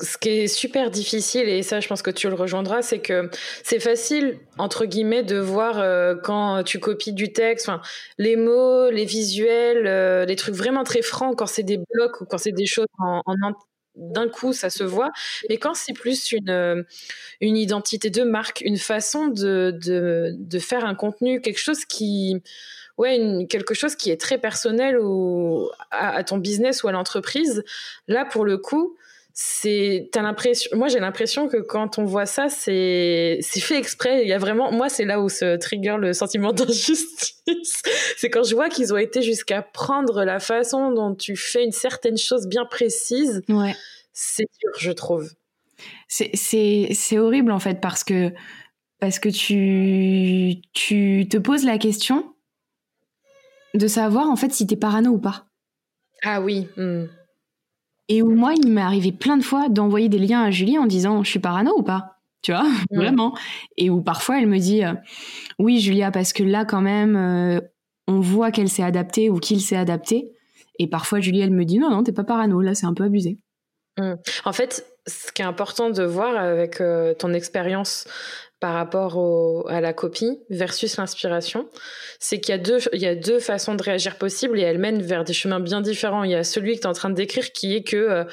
ce 0.00 0.16
qui 0.16 0.28
est 0.28 0.46
super 0.46 0.90
difficile, 0.92 1.48
et 1.48 1.64
ça 1.64 1.80
je 1.80 1.88
pense 1.88 2.02
que 2.02 2.10
tu 2.10 2.28
le 2.28 2.34
rejoindras, 2.34 2.80
c'est 2.82 3.00
que 3.00 3.28
c'est 3.64 3.80
facile, 3.80 4.38
entre 4.58 4.84
guillemets, 4.84 5.24
de 5.24 5.38
voir 5.38 5.80
euh, 5.80 6.14
quand 6.22 6.62
tu 6.62 6.78
copies 6.78 7.12
du 7.14 7.32
texte, 7.32 7.68
les 8.18 8.36
mots, 8.36 8.90
les 8.90 9.06
visuels, 9.06 9.88
euh, 9.88 10.24
les 10.24 10.36
trucs 10.36 10.54
vraiment 10.54 10.84
très 10.84 11.02
francs, 11.02 11.36
quand 11.36 11.46
c'est 11.46 11.64
des 11.64 11.78
blocs 11.92 12.20
ou 12.20 12.24
quand 12.26 12.38
c'est 12.38 12.52
des 12.52 12.66
choses 12.66 12.86
en, 13.00 13.22
en 13.26 13.34
d'un 13.96 14.28
coup, 14.28 14.52
ça 14.52 14.70
se 14.70 14.84
voit. 14.84 15.10
Mais 15.50 15.58
quand 15.58 15.74
c'est 15.74 15.92
plus 15.92 16.32
une, 16.32 16.84
une 17.40 17.56
identité 17.56 18.08
de 18.08 18.22
marque, 18.22 18.62
une 18.64 18.78
façon 18.78 19.26
de, 19.28 19.76
de, 19.84 20.34
de 20.38 20.58
faire 20.60 20.84
un 20.84 20.94
contenu, 20.94 21.40
quelque 21.40 21.58
chose 21.58 21.84
qui 21.84 22.40
ouais, 23.02 23.46
quelque 23.48 23.74
chose 23.74 23.96
qui 23.96 24.10
est 24.10 24.20
très 24.20 24.38
personnel 24.38 24.98
ou 24.98 25.68
à, 25.90 26.22
ton 26.24 26.38
business 26.38 26.82
ou 26.82 26.88
à 26.88 26.92
l'entreprise. 26.92 27.64
Là, 28.06 28.24
pour 28.24 28.44
le 28.44 28.58
coup, 28.58 28.96
c'est 29.34 30.10
t'as 30.12 30.20
l'impression 30.20 30.76
moi 30.76 30.88
j'ai 30.88 31.00
l'impression 31.00 31.48
que 31.48 31.56
quand 31.56 31.98
on 31.98 32.04
voit 32.04 32.26
ça 32.26 32.50
c'est 32.50 33.38
c'est 33.40 33.60
fait 33.60 33.78
exprès. 33.78 34.22
Il 34.22 34.28
y 34.28 34.34
a 34.34 34.38
vraiment 34.38 34.70
moi 34.72 34.90
c'est 34.90 35.06
là 35.06 35.20
où 35.20 35.30
se 35.30 35.56
trigger 35.56 35.96
le 35.98 36.12
sentiment 36.12 36.52
d'injustice. 36.58 37.82
C'est 38.16 38.28
quand 38.28 38.44
je 38.44 38.54
vois 38.54 38.68
qu'ils 38.68 38.92
ont 38.92 38.98
été 38.98 39.22
jusqu'à 39.22 39.62
prendre 39.62 40.24
la 40.24 40.38
façon 40.38 40.92
dont 40.92 41.14
tu 41.14 41.34
fais 41.34 41.64
une 41.64 41.72
certaine 41.72 42.18
chose 42.18 42.46
bien 42.46 42.66
précise 42.66 43.42
ouais. 43.48 43.74
c'est 44.12 44.46
dur 44.60 44.70
je 44.78 44.92
trouve. 44.92 45.30
C'est 46.08 46.30
c'est 46.34 46.88
c'est 46.92 47.18
horrible 47.18 47.52
en 47.52 47.58
fait 47.58 47.80
parce 47.80 48.04
que 48.04 48.32
parce 49.00 49.18
que 49.18 49.30
tu 49.30 50.60
tu 50.74 51.26
te 51.30 51.38
poses 51.38 51.64
la 51.64 51.78
question 51.78 52.31
de 53.74 53.86
savoir 53.86 54.28
en 54.28 54.36
fait 54.36 54.52
si 54.52 54.66
t'es 54.66 54.76
parano 54.76 55.10
ou 55.10 55.18
pas. 55.18 55.46
Ah 56.22 56.40
oui. 56.40 56.68
Hmm. 56.76 57.04
Et 58.08 58.22
où 58.22 58.30
moi, 58.30 58.52
il 58.54 58.68
m'est 58.68 58.82
arrivé 58.82 59.12
plein 59.12 59.36
de 59.36 59.42
fois 59.42 59.68
d'envoyer 59.68 60.08
des 60.08 60.18
liens 60.18 60.42
à 60.42 60.50
Julie 60.50 60.78
en 60.78 60.86
disant 60.86 61.22
je 61.24 61.30
suis 61.30 61.38
parano 61.38 61.72
ou 61.76 61.82
pas 61.82 62.12
tu 62.42 62.52
vois, 62.52 62.66
vraiment. 62.90 63.34
Et 63.76 63.88
où 63.88 64.02
parfois 64.02 64.40
elle 64.40 64.48
me 64.48 64.58
dit 64.58 64.84
euh, 64.84 64.94
oui 65.58 65.80
Julia 65.80 66.10
parce 66.10 66.32
que 66.32 66.42
là 66.42 66.64
quand 66.64 66.80
même 66.80 67.16
euh, 67.16 67.60
on 68.08 68.20
voit 68.20 68.50
qu'elle 68.50 68.68
s'est 68.68 68.82
adaptée 68.82 69.30
ou 69.30 69.38
qu'il 69.38 69.60
s'est 69.60 69.76
adapté. 69.76 70.32
Et 70.78 70.88
parfois 70.88 71.20
Julie 71.20 71.40
elle 71.40 71.52
me 71.52 71.64
dit 71.64 71.78
non 71.78 71.90
non 71.90 72.02
t'es 72.02 72.12
pas 72.12 72.24
parano 72.24 72.60
là 72.60 72.74
c'est 72.74 72.86
un 72.86 72.94
peu 72.94 73.04
abusé. 73.04 73.38
Mmh. 73.98 74.14
En 74.44 74.52
fait, 74.52 74.86
ce 75.06 75.32
qui 75.32 75.42
est 75.42 75.44
important 75.44 75.90
de 75.90 76.02
voir 76.02 76.36
avec 76.36 76.80
euh, 76.80 77.14
ton 77.14 77.32
expérience 77.32 78.06
par 78.62 78.74
rapport 78.74 79.68
à 79.68 79.80
la 79.80 79.92
copie 79.92 80.38
versus 80.48 80.96
l'inspiration, 80.96 81.68
c'est 82.20 82.38
qu'il 82.38 82.54
y, 82.54 82.54
a 82.54 82.58
deux, 82.58 82.78
il 82.92 83.00
y 83.00 83.08
a 83.08 83.16
deux 83.16 83.40
façons 83.40 83.74
de 83.74 83.82
réagir 83.82 84.18
possibles 84.18 84.56
et 84.56 84.62
elles 84.62 84.78
mènent 84.78 85.02
vers 85.02 85.24
des 85.24 85.32
chemins 85.32 85.58
bien 85.58 85.80
différents. 85.80 86.22
Il 86.22 86.30
y 86.30 86.36
a 86.36 86.44
celui 86.44 86.76
que 86.76 86.82
tu 86.82 86.86
es 86.86 86.88
en 86.88 86.92
train 86.92 87.10
de 87.10 87.16
décrire 87.16 87.50
qui 87.50 87.74
est 87.74 87.82
que, 87.82 87.96
euh, 87.96 88.24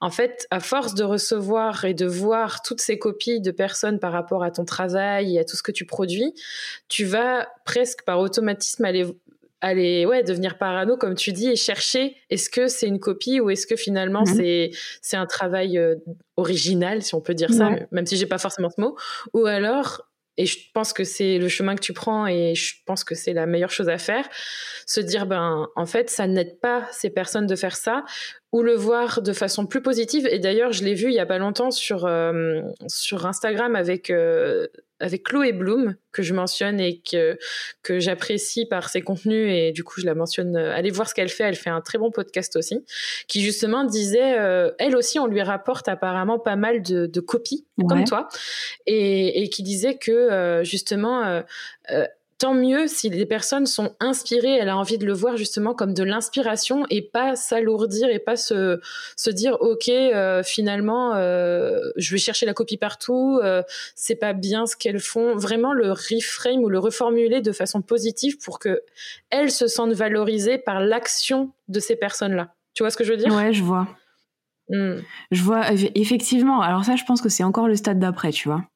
en 0.00 0.10
fait, 0.10 0.46
à 0.52 0.60
force 0.60 0.94
de 0.94 1.02
recevoir 1.02 1.84
et 1.84 1.92
de 1.92 2.06
voir 2.06 2.62
toutes 2.62 2.80
ces 2.80 3.00
copies 3.00 3.40
de 3.40 3.50
personnes 3.50 3.98
par 3.98 4.12
rapport 4.12 4.44
à 4.44 4.52
ton 4.52 4.64
travail 4.64 5.34
et 5.34 5.40
à 5.40 5.44
tout 5.44 5.56
ce 5.56 5.62
que 5.64 5.72
tu 5.72 5.86
produis, 5.86 6.34
tu 6.88 7.04
vas 7.04 7.48
presque 7.64 8.04
par 8.04 8.20
automatisme 8.20 8.84
aller 8.84 9.04
aller 9.64 10.04
ouais 10.04 10.22
devenir 10.22 10.58
parano 10.58 10.96
comme 10.96 11.14
tu 11.14 11.32
dis 11.32 11.48
et 11.48 11.56
chercher 11.56 12.16
est-ce 12.28 12.50
que 12.50 12.68
c'est 12.68 12.86
une 12.86 13.00
copie 13.00 13.40
ou 13.40 13.48
est-ce 13.48 13.66
que 13.66 13.76
finalement 13.76 14.20
mhm. 14.20 14.34
c'est 14.34 14.70
c'est 15.00 15.16
un 15.16 15.26
travail 15.26 15.78
euh, 15.78 15.96
original 16.36 17.02
si 17.02 17.14
on 17.14 17.20
peut 17.20 17.34
dire 17.34 17.52
ça 17.52 17.70
même 17.90 18.06
si 18.06 18.16
j'ai 18.16 18.26
pas 18.26 18.38
forcément 18.38 18.70
ce 18.70 18.80
mot. 18.80 18.96
Ou 19.32 19.46
alors 19.46 20.02
et 20.36 20.46
je 20.46 20.58
pense 20.72 20.92
que 20.92 21.04
c'est 21.04 21.38
le 21.38 21.48
chemin 21.48 21.76
que 21.76 21.80
tu 21.80 21.92
prends 21.92 22.26
et 22.26 22.56
je 22.56 22.74
pense 22.86 23.04
que 23.04 23.14
c'est 23.14 23.32
la 23.32 23.46
meilleure 23.46 23.70
chose 23.70 23.88
à 23.88 23.98
faire 23.98 24.28
se 24.84 25.00
dire 25.00 25.26
ben 25.26 25.68
en 25.76 25.86
fait 25.86 26.10
ça 26.10 26.26
n'aide 26.26 26.58
pas 26.60 26.86
ces 26.90 27.08
personnes 27.08 27.46
de 27.46 27.54
faire 27.54 27.76
ça 27.76 28.04
ou 28.52 28.62
le 28.62 28.74
voir 28.74 29.22
de 29.22 29.32
façon 29.32 29.66
plus 29.66 29.80
positive. 29.80 30.26
Et 30.30 30.40
d'ailleurs 30.40 30.72
je 30.72 30.84
l'ai 30.84 30.94
vu 30.94 31.06
il 31.06 31.14
y 31.14 31.20
a 31.20 31.26
pas 31.26 31.38
longtemps 31.38 31.70
sur 31.70 32.04
euh, 32.04 32.60
sur 32.88 33.26
Instagram 33.26 33.76
avec 33.76 34.10
euh, 34.10 34.66
avec 35.00 35.24
Chloé 35.24 35.52
Bloom 35.52 35.96
que 36.12 36.22
je 36.22 36.34
mentionne 36.34 36.80
et 36.80 37.00
que 37.00 37.38
que 37.82 37.98
j'apprécie 37.98 38.66
par 38.66 38.88
ses 38.88 39.02
contenus. 39.02 39.52
Et 39.52 39.72
du 39.72 39.84
coup 39.84 40.00
je 40.00 40.06
la 40.06 40.14
mentionne 40.14 40.56
euh, 40.56 40.74
allez 40.74 40.90
voir 40.90 41.08
ce 41.08 41.14
qu'elle 41.14 41.28
fait. 41.28 41.44
Elle 41.44 41.56
fait 41.56 41.70
un 41.70 41.80
très 41.80 41.98
bon 41.98 42.10
podcast 42.10 42.56
aussi 42.56 42.84
qui 43.26 43.42
justement 43.42 43.84
disait 43.84 44.38
euh, 44.38 44.70
elle 44.78 44.96
aussi 44.96 45.18
on 45.18 45.26
lui 45.26 45.42
rapporte 45.42 45.88
apparemment 45.88 46.38
pas 46.38 46.56
mal 46.56 46.82
de, 46.82 47.06
de 47.06 47.20
copies 47.20 47.66
comme 47.88 48.04
toi. 48.04 48.28
Et, 48.86 49.42
et, 49.42 49.48
qui 49.48 49.62
disait 49.62 49.96
que 49.96 50.12
euh, 50.12 50.64
justement 50.64 51.42
tant 52.44 52.52
mieux 52.52 52.88
si 52.88 53.08
les 53.08 53.24
personnes 53.24 53.64
sont 53.64 53.96
inspirées, 54.00 54.58
elle 54.58 54.68
a 54.68 54.76
envie 54.76 54.98
de 54.98 55.06
le 55.06 55.14
voir 55.14 55.38
justement 55.38 55.72
comme 55.72 55.94
de 55.94 56.04
l'inspiration 56.04 56.84
et 56.90 57.00
pas 57.00 57.36
s'alourdir 57.36 58.10
et 58.10 58.18
pas 58.18 58.36
se, 58.36 58.80
se 59.16 59.30
dire 59.30 59.56
ok 59.60 59.88
euh, 59.88 60.42
finalement 60.42 61.14
euh, 61.14 61.78
je 61.96 62.10
vais 62.12 62.18
chercher 62.18 62.44
la 62.44 62.52
copie 62.52 62.76
partout, 62.76 63.40
euh, 63.42 63.62
c'est 63.94 64.16
pas 64.16 64.34
bien 64.34 64.66
ce 64.66 64.76
qu'elles 64.76 65.00
font. 65.00 65.36
Vraiment 65.36 65.72
le 65.72 65.90
reframe 65.90 66.62
ou 66.62 66.68
le 66.68 66.78
reformuler 66.78 67.40
de 67.40 67.50
façon 67.50 67.80
positive 67.80 68.36
pour 68.36 68.58
que 68.58 68.82
elles 69.30 69.50
se 69.50 69.66
sentent 69.66 69.94
valorisées 69.94 70.58
par 70.58 70.80
l'action 70.80 71.50
de 71.68 71.80
ces 71.80 71.96
personnes-là. 71.96 72.52
Tu 72.74 72.82
vois 72.82 72.90
ce 72.90 72.98
que 72.98 73.04
je 73.04 73.12
veux 73.12 73.16
dire? 73.16 73.34
Ouais, 73.34 73.54
je 73.54 73.62
vois. 73.62 73.88
Hmm. 74.68 74.96
Je 75.30 75.42
vois 75.42 75.72
effectivement. 75.94 76.60
Alors 76.60 76.84
ça, 76.84 76.94
je 76.94 77.04
pense 77.04 77.22
que 77.22 77.30
c'est 77.30 77.42
encore 77.42 77.68
le 77.68 77.76
stade 77.76 77.98
d'après, 77.98 78.32
tu 78.32 78.48
vois. 78.48 78.66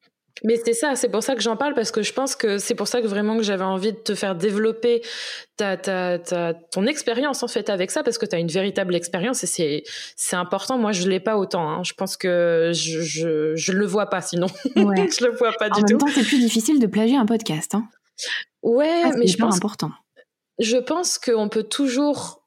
Mais 0.43 0.59
c'est 0.63 0.73
ça, 0.73 0.95
c'est 0.95 1.09
pour 1.09 1.21
ça 1.21 1.35
que 1.35 1.41
j'en 1.41 1.57
parle 1.57 1.73
parce 1.73 1.91
que 1.91 2.01
je 2.01 2.13
pense 2.13 2.35
que 2.35 2.57
c'est 2.57 2.75
pour 2.75 2.87
ça 2.87 3.01
que 3.01 3.07
vraiment 3.07 3.37
que 3.37 3.43
j'avais 3.43 3.63
envie 3.63 3.91
de 3.91 3.97
te 3.97 4.15
faire 4.15 4.35
développer 4.35 5.01
ta, 5.57 5.75
ta, 5.75 6.17
ta 6.17 6.53
ton 6.53 6.85
expérience 6.85 7.43
en 7.43 7.47
fait 7.47 7.69
avec 7.69 7.91
ça 7.91 8.03
parce 8.03 8.17
que 8.17 8.25
tu 8.25 8.35
as 8.35 8.39
une 8.39 8.47
véritable 8.47 8.95
expérience 8.95 9.43
et 9.43 9.47
c'est 9.47 9.83
c'est 10.15 10.35
important. 10.35 10.77
Moi, 10.77 10.91
je 10.91 11.07
l'ai 11.09 11.19
pas 11.19 11.37
autant. 11.37 11.69
Hein. 11.69 11.83
Je 11.83 11.93
pense 11.93 12.15
que 12.15 12.71
je, 12.73 13.01
je 13.01 13.55
je 13.55 13.71
le 13.71 13.85
vois 13.85 14.07
pas 14.07 14.21
sinon. 14.21 14.47
Ouais. 14.75 15.09
je 15.19 15.25
le 15.25 15.31
vois 15.35 15.51
pas 15.53 15.69
du 15.69 15.81
tout. 15.81 15.85
En 15.85 15.89
même 15.89 15.97
temps, 15.97 16.07
c'est 16.13 16.27
plus 16.27 16.39
difficile 16.39 16.79
de 16.79 16.87
plagier 16.87 17.17
un 17.17 17.25
podcast. 17.25 17.75
Hein. 17.75 17.87
Ouais, 18.63 19.11
mais 19.17 19.27
je 19.27 19.37
pense 19.37 19.57
important. 19.57 19.91
Je 20.59 20.77
pense 20.77 21.17
qu'on 21.17 21.47
peut 21.47 21.63
toujours 21.63 22.38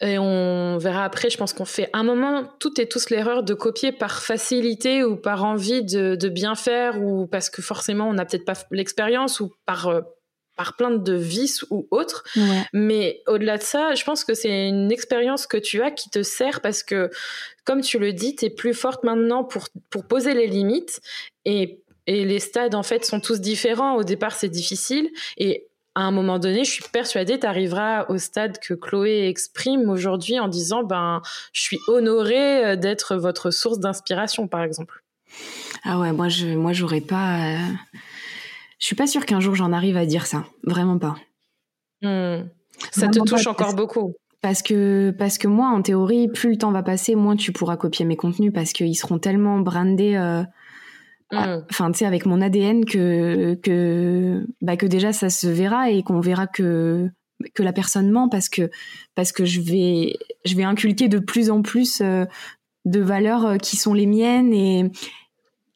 et 0.00 0.18
on 0.18 0.78
verra 0.78 1.04
après, 1.04 1.28
je 1.28 1.36
pense 1.36 1.52
qu'on 1.52 1.64
fait 1.64 1.90
un 1.92 2.04
moment 2.04 2.44
tout 2.60 2.80
et 2.80 2.88
tous 2.88 3.10
l'erreur 3.10 3.42
de 3.42 3.54
copier 3.54 3.90
par 3.90 4.22
facilité 4.22 5.02
ou 5.02 5.16
par 5.16 5.44
envie 5.44 5.82
de, 5.82 6.14
de 6.14 6.28
bien 6.28 6.54
faire 6.54 7.02
ou 7.02 7.26
parce 7.26 7.50
que 7.50 7.62
forcément 7.62 8.08
on 8.08 8.14
n'a 8.14 8.24
peut-être 8.24 8.44
pas 8.44 8.54
l'expérience 8.70 9.40
ou 9.40 9.52
par 9.66 9.88
euh, 9.88 10.00
par 10.58 10.74
plein 10.74 10.90
de 10.90 11.14
vices 11.14 11.64
ou 11.70 11.86
autres. 11.92 12.24
Mais 12.72 13.22
au-delà 13.28 13.58
de 13.58 13.62
ça, 13.62 13.94
je 13.94 14.04
pense 14.04 14.24
que 14.24 14.34
c'est 14.34 14.68
une 14.68 14.90
expérience 14.90 15.46
que 15.46 15.56
tu 15.56 15.80
as 15.82 15.92
qui 15.92 16.10
te 16.10 16.24
sert 16.24 16.60
parce 16.60 16.82
que, 16.82 17.10
comme 17.64 17.80
tu 17.80 18.00
le 18.00 18.12
dis, 18.12 18.34
tu 18.34 18.46
es 18.46 18.50
plus 18.50 18.74
forte 18.74 19.04
maintenant 19.04 19.44
pour, 19.44 19.68
pour 19.88 20.04
poser 20.08 20.34
les 20.34 20.48
limites 20.48 21.00
et, 21.44 21.80
et 22.08 22.24
les 22.24 22.40
stades, 22.40 22.74
en 22.74 22.82
fait, 22.82 23.04
sont 23.04 23.20
tous 23.20 23.40
différents. 23.40 23.94
Au 23.94 24.02
départ, 24.02 24.34
c'est 24.34 24.48
difficile. 24.48 25.08
Et 25.36 25.68
à 25.98 26.02
un 26.02 26.12
moment 26.12 26.38
donné, 26.38 26.64
je 26.64 26.70
suis 26.70 26.84
persuadée, 26.92 27.40
tu 27.40 27.46
arriveras 27.46 28.04
au 28.08 28.18
stade 28.18 28.60
que 28.60 28.72
Chloé 28.72 29.26
exprime 29.26 29.90
aujourd'hui 29.90 30.38
en 30.38 30.46
disant 30.46 30.84
ben, 30.84 31.22
je 31.52 31.60
suis 31.60 31.80
honorée 31.88 32.64
euh, 32.64 32.76
d'être 32.76 33.16
votre 33.16 33.50
source 33.50 33.80
d'inspiration, 33.80 34.46
par 34.46 34.62
exemple. 34.62 35.02
Ah 35.82 35.98
ouais, 35.98 36.12
moi, 36.12 36.28
je, 36.28 36.46
moi, 36.54 36.72
j'aurais 36.72 37.00
pas. 37.00 37.48
Euh, 37.48 37.72
je 38.78 38.86
suis 38.86 38.94
pas 38.94 39.08
sûre 39.08 39.26
qu'un 39.26 39.40
jour 39.40 39.56
j'en 39.56 39.72
arrive 39.72 39.96
à 39.96 40.06
dire 40.06 40.26
ça. 40.26 40.44
Vraiment 40.62 40.98
pas. 40.98 41.16
Hmm. 42.02 42.44
Ça 42.92 43.08
te 43.08 43.18
touche 43.18 43.48
encore 43.48 43.74
beaucoup. 43.74 44.14
Parce 44.40 44.62
que, 44.62 45.12
parce 45.18 45.36
que 45.36 45.48
moi, 45.48 45.66
en 45.70 45.82
théorie, 45.82 46.28
plus 46.28 46.50
le 46.50 46.58
temps 46.58 46.70
va 46.70 46.84
passer, 46.84 47.16
moins 47.16 47.34
tu 47.34 47.50
pourras 47.50 47.76
copier 47.76 48.04
mes 48.04 48.14
contenus 48.14 48.52
parce 48.54 48.72
qu'ils 48.72 48.96
seront 48.96 49.18
tellement 49.18 49.58
brandés. 49.58 50.14
Euh. 50.14 50.44
Enfin 51.32 51.90
tu 51.92 51.98
sais 51.98 52.06
avec 52.06 52.26
mon 52.26 52.40
ADN 52.40 52.84
que 52.84 53.54
que 53.62 54.46
bah 54.62 54.76
que 54.76 54.86
déjà 54.86 55.12
ça 55.12 55.28
se 55.28 55.46
verra 55.46 55.90
et 55.90 56.02
qu'on 56.02 56.20
verra 56.20 56.46
que 56.46 57.08
que 57.54 57.62
la 57.62 57.72
personne 57.72 58.10
ment 58.10 58.28
parce 58.28 58.48
que 58.48 58.70
parce 59.14 59.32
que 59.32 59.44
je 59.44 59.60
vais 59.60 60.16
je 60.44 60.56
vais 60.56 60.64
inculquer 60.64 61.08
de 61.08 61.18
plus 61.18 61.50
en 61.50 61.62
plus 61.62 62.00
euh, 62.00 62.24
de 62.84 63.00
valeurs 63.00 63.46
euh, 63.46 63.56
qui 63.58 63.76
sont 63.76 63.94
les 63.94 64.06
miennes 64.06 64.52
et 64.52 64.90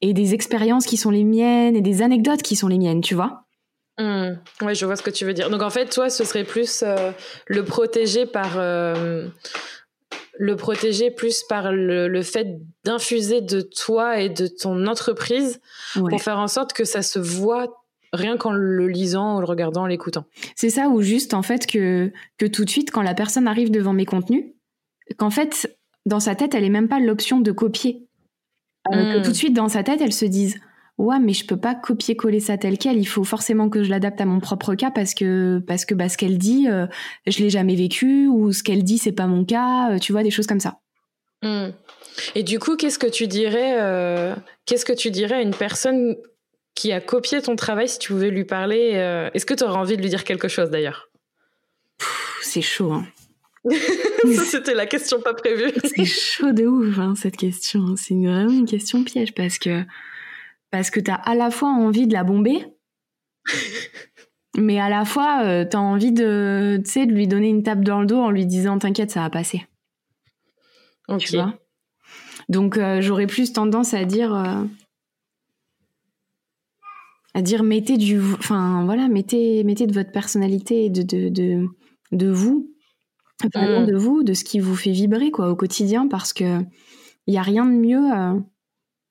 et 0.00 0.14
des 0.14 0.34
expériences 0.34 0.86
qui 0.86 0.96
sont 0.96 1.10
les 1.10 1.24
miennes 1.24 1.76
et 1.76 1.82
des 1.82 2.02
anecdotes 2.02 2.42
qui 2.42 2.56
sont 2.56 2.68
les 2.68 2.78
miennes 2.78 3.02
tu 3.02 3.14
vois 3.14 3.44
mm. 3.98 4.38
Oui, 4.62 4.74
je 4.74 4.86
vois 4.86 4.96
ce 4.96 5.02
que 5.02 5.10
tu 5.10 5.24
veux 5.24 5.34
dire. 5.34 5.50
Donc 5.50 5.62
en 5.62 5.70
fait, 5.70 5.86
toi, 5.86 6.08
ce 6.08 6.24
serait 6.24 6.44
plus 6.44 6.82
euh, 6.82 7.12
le 7.46 7.64
protéger 7.64 8.26
par 8.26 8.54
le 10.38 10.56
protéger 10.56 11.10
plus 11.10 11.42
par 11.48 11.72
le, 11.72 12.22
fait 12.22 12.58
d'infuser 12.84 13.40
de 13.40 13.60
toi 13.60 14.20
et 14.20 14.28
de 14.28 14.46
ton 14.46 14.86
entreprise 14.86 15.60
pour 15.94 16.22
faire 16.22 16.38
en 16.38 16.48
sorte 16.48 16.72
que 16.72 16.84
ça 16.84 17.02
se 17.02 17.18
voit 17.18 17.82
rien 18.12 18.36
qu'en 18.36 18.52
le 18.52 18.88
lisant, 18.88 19.36
en 19.36 19.40
le 19.40 19.46
regardant, 19.46 19.82
en 19.82 19.86
l'écoutant. 19.86 20.24
C'est 20.54 20.70
ça, 20.70 20.88
ou 20.88 21.00
juste 21.00 21.34
en 21.34 21.42
fait 21.42 21.66
que, 21.66 22.12
que 22.38 22.46
tout 22.46 22.64
de 22.64 22.70
suite, 22.70 22.90
quand 22.90 23.02
la 23.02 23.14
personne 23.14 23.46
arrive 23.46 23.70
devant 23.70 23.92
mes 23.92 24.04
contenus, 24.04 24.44
qu'en 25.16 25.30
fait, 25.30 25.78
dans 26.06 26.20
sa 26.20 26.34
tête, 26.34 26.54
elle 26.54 26.62
n'est 26.62 26.70
même 26.70 26.88
pas 26.88 27.00
l'option 27.00 27.40
de 27.40 27.52
copier. 27.52 28.06
Euh, 28.92 29.14
que 29.14 29.18
hmm. 29.18 29.22
tout 29.22 29.30
de 29.30 29.36
suite, 29.36 29.54
dans 29.54 29.68
sa 29.68 29.82
tête, 29.82 30.00
elle 30.00 30.12
se 30.12 30.24
dise 30.24 30.58
ouais 30.98 31.18
mais 31.18 31.32
je 31.32 31.46
peux 31.46 31.56
pas 31.56 31.74
copier-coller 31.74 32.40
ça 32.40 32.58
tel 32.58 32.78
quel 32.78 32.98
il 32.98 33.06
faut 33.06 33.24
forcément 33.24 33.68
que 33.68 33.82
je 33.82 33.90
l'adapte 33.90 34.20
à 34.20 34.24
mon 34.24 34.40
propre 34.40 34.74
cas 34.74 34.90
parce 34.90 35.14
que 35.14 35.60
parce 35.66 35.84
que 35.84 35.94
bah, 35.94 36.08
ce 36.08 36.16
qu'elle 36.16 36.38
dit 36.38 36.68
euh, 36.68 36.86
je 37.26 37.38
l'ai 37.38 37.50
jamais 37.50 37.74
vécu 37.74 38.28
ou 38.28 38.52
ce 38.52 38.62
qu'elle 38.62 38.84
dit 38.84 38.98
c'est 38.98 39.12
pas 39.12 39.26
mon 39.26 39.44
cas 39.44 39.92
euh, 39.92 39.98
tu 39.98 40.12
vois 40.12 40.22
des 40.22 40.30
choses 40.30 40.46
comme 40.46 40.60
ça 40.60 40.78
hmm. 41.42 41.70
et 42.34 42.42
du 42.42 42.58
coup 42.58 42.76
qu'est-ce 42.76 42.98
que 42.98 43.06
tu 43.06 43.26
dirais 43.26 43.80
euh, 43.80 44.34
qu'est-ce 44.66 44.84
que 44.84 44.92
tu 44.92 45.10
dirais 45.10 45.36
à 45.36 45.42
une 45.42 45.54
personne 45.54 46.16
qui 46.74 46.92
a 46.92 47.00
copié 47.00 47.40
ton 47.42 47.56
travail 47.56 47.88
si 47.88 47.98
tu 47.98 48.12
pouvais 48.12 48.30
lui 48.30 48.44
parler 48.44 49.30
est-ce 49.34 49.44
que 49.44 49.54
tu 49.54 49.64
aurais 49.64 49.76
envie 49.76 49.96
de 49.96 50.02
lui 50.02 50.08
dire 50.08 50.24
quelque 50.24 50.48
chose 50.48 50.70
d'ailleurs? 50.70 51.10
C'est 52.40 52.62
chaud 52.62 52.92
hein. 52.92 53.06
C'était 54.46 54.74
la 54.74 54.86
question 54.86 55.20
pas 55.20 55.34
prévue. 55.34 55.72
c'est 55.84 56.04
chaud 56.04 56.52
de 56.52 56.64
ouf 56.64 56.98
hein, 56.98 57.14
cette 57.16 57.36
question. 57.36 57.94
C'est 57.96 58.14
vraiment 58.14 58.50
une 58.50 58.66
question 58.66 59.04
piège 59.04 59.34
parce 59.34 59.58
que 59.58 59.84
parce 60.72 60.90
que 60.90 60.98
tu 60.98 61.10
as 61.10 61.14
à 61.16 61.36
la 61.36 61.50
fois 61.50 61.68
envie 61.68 62.08
de 62.08 62.14
la 62.14 62.24
bomber, 62.24 62.66
mais 64.56 64.80
à 64.80 64.88
la 64.88 65.04
fois 65.04 65.44
euh, 65.44 65.64
tu 65.68 65.76
as 65.76 65.80
envie 65.80 66.12
de, 66.12 66.82
de 66.82 67.12
lui 67.12 67.28
donner 67.28 67.50
une 67.50 67.62
tape 67.62 67.84
dans 67.84 68.00
le 68.00 68.06
dos 68.06 68.18
en 68.18 68.30
lui 68.30 68.46
disant 68.46 68.78
t'inquiète, 68.78 69.12
ça 69.12 69.20
va 69.20 69.30
passer. 69.30 69.64
Tu 71.18 71.36
vois? 71.36 71.54
Donc 72.48 72.78
euh, 72.78 73.02
j'aurais 73.02 73.26
plus 73.26 73.52
tendance 73.52 73.92
à 73.92 74.04
dire 74.06 74.34
euh, 74.34 74.64
à 77.34 77.42
dire 77.42 77.62
mettez 77.62 77.98
du 77.98 78.18
enfin 78.18 78.84
voilà, 78.86 79.08
mettez 79.08 79.62
mettez 79.64 79.86
de 79.86 79.92
votre 79.92 80.10
personnalité 80.10 80.88
de 80.88 81.02
de 81.02 81.28
de, 81.28 81.66
de 82.12 82.30
vous 82.30 82.70
mm. 83.44 83.84
de 83.86 83.94
vous, 83.94 84.22
de 84.22 84.32
ce 84.32 84.42
qui 84.42 84.58
vous 84.58 84.74
fait 84.74 84.92
vibrer 84.92 85.30
quoi 85.30 85.50
au 85.50 85.56
quotidien 85.56 86.08
parce 86.08 86.32
que 86.32 86.60
il 87.26 87.34
y 87.34 87.38
a 87.38 87.42
rien 87.42 87.66
de 87.66 87.72
mieux 87.72 88.10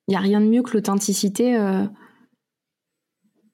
il 0.07 0.11
n'y 0.11 0.17
a 0.17 0.19
rien 0.19 0.41
de 0.41 0.47
mieux 0.47 0.63
que 0.63 0.73
l'authenticité 0.73 1.55
euh, 1.55 1.85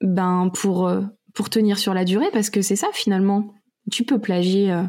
ben, 0.00 0.50
pour, 0.54 0.88
euh, 0.88 1.02
pour 1.34 1.50
tenir 1.50 1.78
sur 1.78 1.94
la 1.94 2.04
durée, 2.04 2.30
parce 2.32 2.50
que 2.50 2.62
c'est 2.62 2.76
ça 2.76 2.88
finalement. 2.92 3.54
Tu 3.90 4.04
peux 4.04 4.20
plagier, 4.20 4.72
euh, 4.72 4.84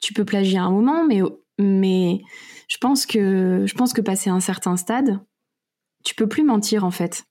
tu 0.00 0.12
peux 0.12 0.24
plagier 0.24 0.58
à 0.58 0.64
un 0.64 0.70
moment, 0.70 1.04
mais, 1.04 1.20
mais 1.58 2.20
je, 2.68 2.76
pense 2.78 3.06
que, 3.06 3.64
je 3.66 3.74
pense 3.74 3.92
que 3.92 4.00
passé 4.00 4.30
un 4.30 4.40
certain 4.40 4.76
stade, 4.76 5.20
tu 6.04 6.14
peux 6.14 6.28
plus 6.28 6.44
mentir 6.44 6.84
en 6.84 6.90
fait. 6.90 7.24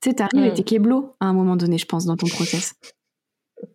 Tu 0.00 0.10
sais, 0.10 0.14
t'arrives 0.14 0.44
et 0.44 0.50
hmm. 0.50 0.54
t'es 0.54 0.62
kéblo 0.62 1.14
à 1.20 1.26
un 1.26 1.32
moment 1.32 1.56
donné, 1.56 1.78
je 1.78 1.86
pense, 1.86 2.06
dans 2.06 2.16
ton 2.16 2.26
process. 2.26 2.74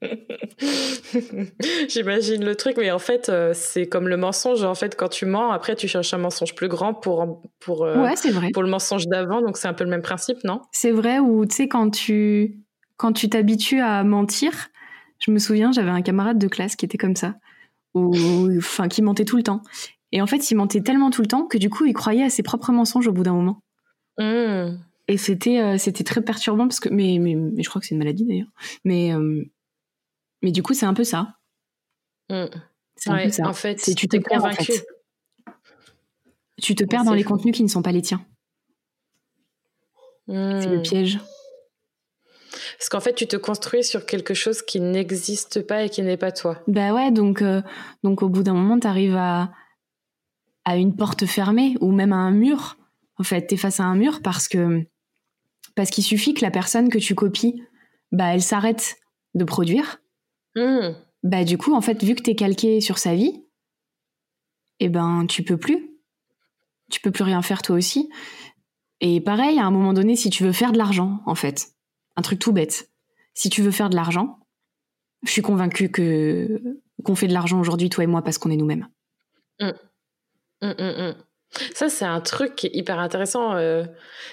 J'imagine 1.90 2.44
le 2.44 2.56
truc, 2.56 2.78
mais 2.78 2.92
en 2.92 3.00
fait, 3.00 3.30
euh, 3.30 3.52
c'est 3.54 3.88
comme 3.88 4.08
le 4.08 4.18
mensonge. 4.18 4.64
En 4.64 4.76
fait, 4.76 4.96
quand 4.96 5.10
tu 5.10 5.26
mens, 5.26 5.52
après, 5.52 5.76
tu 5.76 5.88
cherches 5.88 6.14
un 6.14 6.18
mensonge 6.18 6.56
plus 6.56 6.68
grand 6.68 6.94
pour, 6.94 7.44
pour, 7.60 7.84
euh, 7.84 8.02
ouais, 8.02 8.16
c'est 8.16 8.32
vrai. 8.32 8.52
pour 8.52 8.64
le 8.64 8.70
mensonge 8.70 9.08
d'avant. 9.08 9.42
Donc, 9.42 9.58
c'est 9.58 9.68
un 9.68 9.74
peu 9.74 9.84
le 9.84 9.90
même 9.90 10.02
principe, 10.02 10.44
non? 10.44 10.62
C'est 10.72 10.92
vrai, 10.92 11.20
ou 11.20 11.46
tu 11.46 11.56
sais, 11.56 11.68
quand 11.68 11.90
tu 11.90 12.60
quand 12.98 13.12
tu 13.12 13.30
t'habitues 13.30 13.82
à 13.82 14.04
mentir, 14.06 14.70
je 15.20 15.32
me 15.32 15.40
souviens, 15.40 15.74
j'avais 15.74 15.90
un 15.90 16.02
camarade 16.02 16.38
de 16.38 16.48
classe 16.48 16.78
qui 16.78 16.86
était 16.86 16.98
comme 16.98 17.16
ça, 17.16 17.36
ou 17.94 18.16
enfin, 18.58 18.88
qui 18.88 19.02
mentait 19.02 19.26
tout 19.26 19.36
le 19.36 19.44
temps. 19.44 19.62
Et 20.14 20.22
en 20.22 20.28
fait, 20.28 20.50
il 20.50 20.56
mentait 20.56 20.82
tellement 20.82 21.10
tout 21.10 21.22
le 21.22 21.28
temps 21.28 21.46
que 21.46 21.58
du 21.58 21.70
coup, 21.70 21.86
il 21.86 21.94
croyait 21.94 22.24
à 22.24 22.30
ses 22.30 22.42
propres 22.42 22.72
mensonges 22.72 23.08
au 23.08 23.12
bout 23.12 23.24
d'un 23.24 23.34
moment. 23.34 23.60
Mmh. 24.18 24.78
Et 25.08 25.18
c'était 25.18 25.60
euh, 25.60 25.78
c'était 25.78 26.04
très 26.04 26.22
perturbant 26.22 26.68
parce 26.68 26.80
que 26.80 26.90
mais, 26.90 27.20
mais, 27.20 27.36
mais 27.36 27.62
je 27.62 27.70
crois 27.70 27.82
que 27.82 27.88
c'est 27.88 27.96
une 27.96 28.00
maladie 28.00 28.26
d'ailleurs. 28.26 28.52
Mais 28.86 29.12
mais 30.46 30.52
du 30.52 30.62
coup, 30.62 30.76
c'est 30.76 30.86
un 30.86 30.94
peu 30.94 31.04
ça. 31.04 31.40
Mmh. 32.30 32.46
C'est 32.96 33.10
un 33.10 33.24
peu 33.24 33.32
ça. 33.32 33.48
En 33.48 33.54
fait, 33.54 33.82
tu 33.98 34.08
te 34.08 34.18
perds. 34.18 34.44
Tu 36.62 36.76
te 36.76 36.84
perds 36.84 37.04
dans 37.04 37.16
les 37.16 37.24
contenus 37.24 37.56
qui 37.56 37.64
ne 37.64 37.68
sont 37.68 37.82
pas 37.82 37.92
les 37.92 38.04
tiens. 38.04 38.24
C'est 40.28 40.34
le 40.70 40.78
Mmh. 40.78 40.82
piège. 40.84 41.20
Parce 42.78 42.90
qu'en 42.90 43.00
fait, 43.00 43.16
tu 43.16 43.26
te 43.26 43.36
construis 43.38 43.84
sur 43.84 44.06
quelque 44.06 44.36
chose 44.36 44.62
qui 44.62 44.80
n'existe 44.80 45.66
pas 45.66 45.84
et 45.84 45.90
qui 45.90 46.04
n'est 46.04 46.16
pas 46.16 46.32
toi. 46.32 46.62
Bah 46.68 46.94
ouais, 46.94 47.10
donc, 47.12 47.42
euh, 47.42 47.64
donc 48.04 48.22
au 48.22 48.30
bout 48.30 48.44
d'un 48.44 48.54
moment, 48.54 48.80
tu 48.80 48.86
arrives 48.86 49.16
à, 49.16 49.52
à 50.64 50.78
une 50.78 50.96
porte 50.96 51.26
fermée 51.26 51.76
ou 51.82 51.92
même 51.92 52.14
à 52.14 52.18
un 52.18 52.32
mur. 52.32 52.78
En 53.18 53.24
fait, 53.24 53.48
tu 53.48 53.56
es 53.56 53.58
face 53.58 53.80
à 53.80 53.84
un 53.84 53.96
mur 53.96 54.22
parce 54.22 54.48
que 54.48 54.86
parce 55.74 55.90
qu'il 55.90 56.04
suffit 56.04 56.36
que 56.36 56.46
la 56.46 56.52
personne 56.52 56.90
que 56.90 57.00
tu 57.00 57.16
copies, 57.16 57.64
bah, 58.12 58.34
elle 58.36 58.44
s'arrête 58.44 58.98
de 59.34 59.44
produire. 59.44 60.00
Mmh. 60.56 60.96
Bah, 61.24 61.44
du 61.44 61.58
coup, 61.58 61.74
en 61.74 61.82
fait, 61.82 62.04
vu 62.04 62.16
que 62.16 62.22
tu 62.22 62.32
es 62.32 62.36
calqué 62.36 62.82
sur 62.82 62.98
sa 62.98 63.16
vie, 63.16 63.44
eh 64.80 64.90
ben, 64.90 65.26
tu 65.28 65.44
peux 65.44 65.58
plus. 65.58 65.92
Tu 66.92 67.00
peux 67.02 67.12
plus 67.12 67.24
rien 67.24 67.42
faire 67.42 67.62
toi 67.62 67.76
aussi. 67.76 68.10
Et 69.02 69.20
pareil, 69.22 69.60
à 69.60 69.66
un 69.66 69.72
moment 69.72 69.94
donné, 69.94 70.16
si 70.16 70.30
tu 70.30 70.44
veux 70.44 70.52
faire 70.52 70.72
de 70.72 70.78
l'argent, 70.78 71.22
en 71.26 71.36
fait, 71.36 71.70
un 72.16 72.22
truc 72.22 72.40
tout 72.40 72.54
bête, 72.54 72.92
si 73.34 73.50
tu 73.50 73.62
veux 73.62 73.72
faire 73.72 73.90
de 73.90 73.96
l'argent, 73.96 74.40
je 75.24 75.32
suis 75.32 75.42
convaincue 75.42 75.90
que 75.90 76.80
qu'on 77.04 77.16
fait 77.16 77.28
de 77.28 77.34
l'argent 77.34 77.60
aujourd'hui, 77.60 77.90
toi 77.90 78.04
et 78.04 78.08
moi, 78.08 78.22
parce 78.22 78.38
qu'on 78.38 78.52
est 78.52 78.56
nous-mêmes. 78.56 78.88
Mmh, 79.60 79.72
mmh. 80.62 81.14
Ça, 81.74 81.90
c'est 81.90 82.06
un 82.06 82.22
truc 82.22 82.64
hyper 82.64 83.00
intéressant. 83.00 83.56
Euh, 83.56 83.84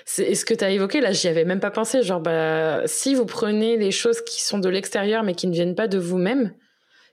c'est 0.05 0.35
ce 0.35 0.45
que 0.45 0.55
tu 0.55 0.65
as 0.65 0.71
évoqué, 0.71 1.01
là, 1.01 1.13
j'y 1.13 1.29
avais 1.29 1.45
même 1.45 1.61
pas 1.61 1.71
pensé. 1.71 2.03
Genre, 2.03 2.21
bah, 2.21 2.83
si 2.87 3.15
vous 3.15 3.27
prenez 3.27 3.77
les 3.77 3.91
choses 3.91 4.21
qui 4.23 4.43
sont 4.43 4.59
de 4.59 4.69
l'extérieur 4.69 5.23
mais 5.23 5.35
qui 5.35 5.47
ne 5.47 5.53
viennent 5.53 5.75
pas 5.75 5.89
de 5.89 5.99
vous-même, 5.99 6.53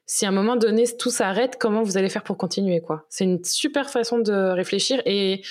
si 0.06 0.26
à 0.26 0.30
un 0.30 0.32
moment 0.32 0.56
donné 0.56 0.86
tout 0.98 1.12
s'arrête, 1.12 1.58
comment 1.60 1.84
vous 1.84 1.98
allez 1.98 2.10
faire 2.10 2.24
pour 2.24 2.38
continuer, 2.38 2.82
quoi? 2.82 3.06
C'est 3.10 3.26
une 3.26 3.44
super 3.44 3.92
façon 3.92 4.18
de 4.18 4.34
réfléchir. 4.52 5.02
Et 5.06 5.44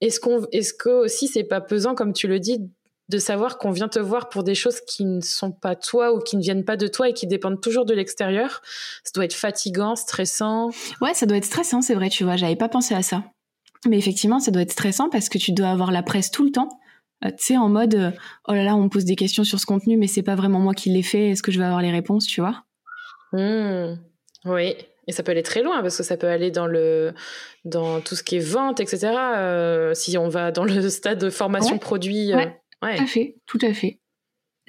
est-ce 0.00 0.18
qu'on, 0.18 0.46
est-ce 0.50 0.74
que 0.74 0.88
aussi 0.88 1.28
c'est 1.28 1.44
pas 1.44 1.60
pesant, 1.60 1.94
comme 1.94 2.12
tu 2.12 2.26
le 2.26 2.40
dis, 2.40 2.58
de 3.08 3.18
savoir 3.18 3.58
qu'on 3.58 3.70
vient 3.70 3.88
te 3.88 3.98
voir 4.00 4.28
pour 4.28 4.42
des 4.42 4.56
choses 4.56 4.80
qui 4.80 5.04
ne 5.04 5.20
sont 5.20 5.52
pas 5.52 5.76
toi 5.76 6.12
ou 6.12 6.18
qui 6.18 6.36
ne 6.36 6.42
viennent 6.42 6.64
pas 6.64 6.76
de 6.76 6.88
toi 6.88 7.08
et 7.08 7.12
qui 7.12 7.26
dépendent 7.28 7.60
toujours 7.60 7.84
de 7.84 7.94
l'extérieur? 7.94 8.62
Ça 9.04 9.12
doit 9.14 9.24
être 9.24 9.34
fatigant, 9.34 9.94
stressant. 9.94 10.70
Ouais, 11.00 11.14
ça 11.14 11.26
doit 11.26 11.36
être 11.36 11.44
stressant, 11.44 11.80
c'est 11.80 11.94
vrai, 11.94 12.08
tu 12.08 12.24
vois, 12.24 12.36
j'avais 12.36 12.56
pas 12.56 12.68
pensé 12.68 12.94
à 12.94 13.02
ça. 13.02 13.22
Mais 13.88 13.98
effectivement, 13.98 14.40
ça 14.40 14.50
doit 14.50 14.62
être 14.62 14.72
stressant 14.72 15.08
parce 15.08 15.28
que 15.28 15.38
tu 15.38 15.52
dois 15.52 15.68
avoir 15.70 15.90
la 15.90 16.02
presse 16.02 16.30
tout 16.30 16.44
le 16.44 16.50
temps. 16.50 16.68
Euh, 17.24 17.30
tu 17.30 17.44
sais, 17.46 17.56
en 17.56 17.68
mode, 17.68 17.94
euh, 17.94 18.10
oh 18.48 18.52
là 18.52 18.64
là, 18.64 18.76
on 18.76 18.84
me 18.84 18.88
pose 18.88 19.04
des 19.04 19.16
questions 19.16 19.44
sur 19.44 19.58
ce 19.60 19.66
contenu, 19.66 19.96
mais 19.96 20.06
c'est 20.06 20.22
pas 20.22 20.34
vraiment 20.34 20.58
moi 20.58 20.74
qui 20.74 20.90
l'ai 20.90 21.02
fait. 21.02 21.30
Est-ce 21.30 21.42
que 21.42 21.52
je 21.52 21.58
vais 21.58 21.64
avoir 21.64 21.82
les 21.82 21.90
réponses, 21.90 22.26
tu 22.26 22.40
vois? 22.40 22.64
Mmh. 23.32 23.98
Oui. 24.46 24.74
Et 25.06 25.12
ça 25.12 25.22
peut 25.22 25.32
aller 25.32 25.42
très 25.42 25.62
loin 25.62 25.82
parce 25.82 25.96
que 25.96 26.02
ça 26.02 26.16
peut 26.16 26.28
aller 26.28 26.50
dans 26.50 26.66
le 26.66 27.12
dans 27.64 28.00
tout 28.00 28.14
ce 28.14 28.22
qui 28.22 28.36
est 28.36 28.38
vente, 28.38 28.80
etc. 28.80 29.12
Euh, 29.36 29.94
si 29.94 30.16
on 30.18 30.28
va 30.28 30.50
dans 30.52 30.64
le 30.64 30.88
stade 30.88 31.18
de 31.18 31.30
formation 31.30 31.74
Ouais. 31.74 31.80
produit. 31.80 32.34
Ouais. 32.34 32.60
ouais. 32.82 32.96
Tout 32.96 33.02
à 33.02 33.06
fait, 33.06 33.36
tout 33.46 33.58
à 33.62 33.72
fait. 33.72 33.99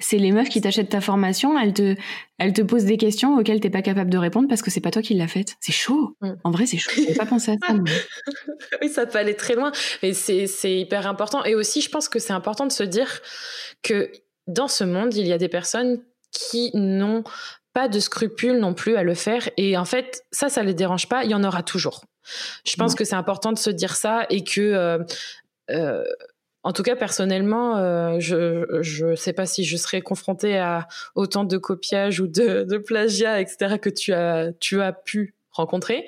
C'est 0.02 0.18
les 0.18 0.32
meufs 0.32 0.48
qui 0.48 0.60
t'achètent 0.60 0.90
ta 0.90 1.00
formation, 1.00 1.58
elles 1.58 1.72
te, 1.72 1.96
elles 2.38 2.52
te 2.52 2.62
posent 2.62 2.84
des 2.84 2.96
questions 2.96 3.36
auxquelles 3.36 3.60
t'es 3.60 3.70
pas 3.70 3.82
capable 3.82 4.10
de 4.10 4.18
répondre 4.18 4.48
parce 4.48 4.62
que 4.62 4.70
c'est 4.70 4.80
pas 4.80 4.90
toi 4.90 5.02
qui 5.02 5.14
l'as 5.14 5.28
faite. 5.28 5.56
C'est 5.60 5.72
chaud. 5.72 6.16
Mm. 6.20 6.32
En 6.44 6.50
vrai, 6.50 6.66
c'est 6.66 6.78
chaud. 6.78 6.90
J'avais 6.96 7.14
pas 7.14 7.26
pensé 7.26 7.52
à 7.52 7.66
ça. 7.66 7.74
oui, 8.82 8.88
ça 8.88 9.06
peut 9.06 9.18
aller 9.18 9.36
très 9.36 9.54
loin. 9.54 9.72
Mais 10.02 10.12
c'est 10.12 10.46
c'est 10.46 10.76
hyper 10.76 11.06
important. 11.06 11.44
Et 11.44 11.54
aussi, 11.54 11.80
je 11.80 11.88
pense 11.88 12.08
que 12.08 12.18
c'est 12.18 12.32
important 12.32 12.66
de 12.66 12.72
se 12.72 12.82
dire 12.82 13.20
que 13.82 14.10
dans 14.46 14.68
ce 14.68 14.84
monde, 14.84 15.14
il 15.14 15.26
y 15.26 15.32
a 15.32 15.38
des 15.38 15.48
personnes 15.48 16.02
qui 16.30 16.70
n'ont 16.74 17.24
pas 17.72 17.88
de 17.88 18.00
scrupules 18.00 18.58
non 18.58 18.74
plus 18.74 18.96
à 18.96 19.02
le 19.02 19.14
faire. 19.14 19.48
Et 19.56 19.76
en 19.76 19.84
fait, 19.84 20.24
ça, 20.30 20.48
ça 20.48 20.62
les 20.62 20.74
dérange 20.74 21.08
pas. 21.08 21.24
Il 21.24 21.30
y 21.30 21.34
en 21.34 21.44
aura 21.44 21.62
toujours. 21.62 22.04
Je 22.64 22.76
pense 22.76 22.94
que 22.94 23.04
c'est 23.04 23.14
important 23.14 23.52
de 23.52 23.58
se 23.58 23.70
dire 23.70 23.96
ça 23.96 24.26
et 24.30 24.44
que, 24.44 24.60
euh, 24.60 24.98
euh, 25.70 26.04
en 26.64 26.72
tout 26.72 26.82
cas, 26.82 26.94
personnellement, 26.96 27.76
euh, 27.78 28.16
je 28.20 28.66
je 28.82 29.14
sais 29.14 29.32
pas 29.32 29.46
si 29.46 29.64
je 29.64 29.76
serais 29.76 30.00
confrontée 30.00 30.58
à 30.58 30.86
autant 31.14 31.44
de 31.44 31.58
copiage 31.58 32.20
ou 32.20 32.26
de, 32.26 32.62
de 32.64 32.78
plagiat, 32.78 33.40
etc., 33.40 33.78
que 33.80 33.90
tu 33.90 34.12
as 34.12 34.52
tu 34.60 34.80
as 34.80 34.92
pu 34.92 35.34
rencontrer. 35.50 36.06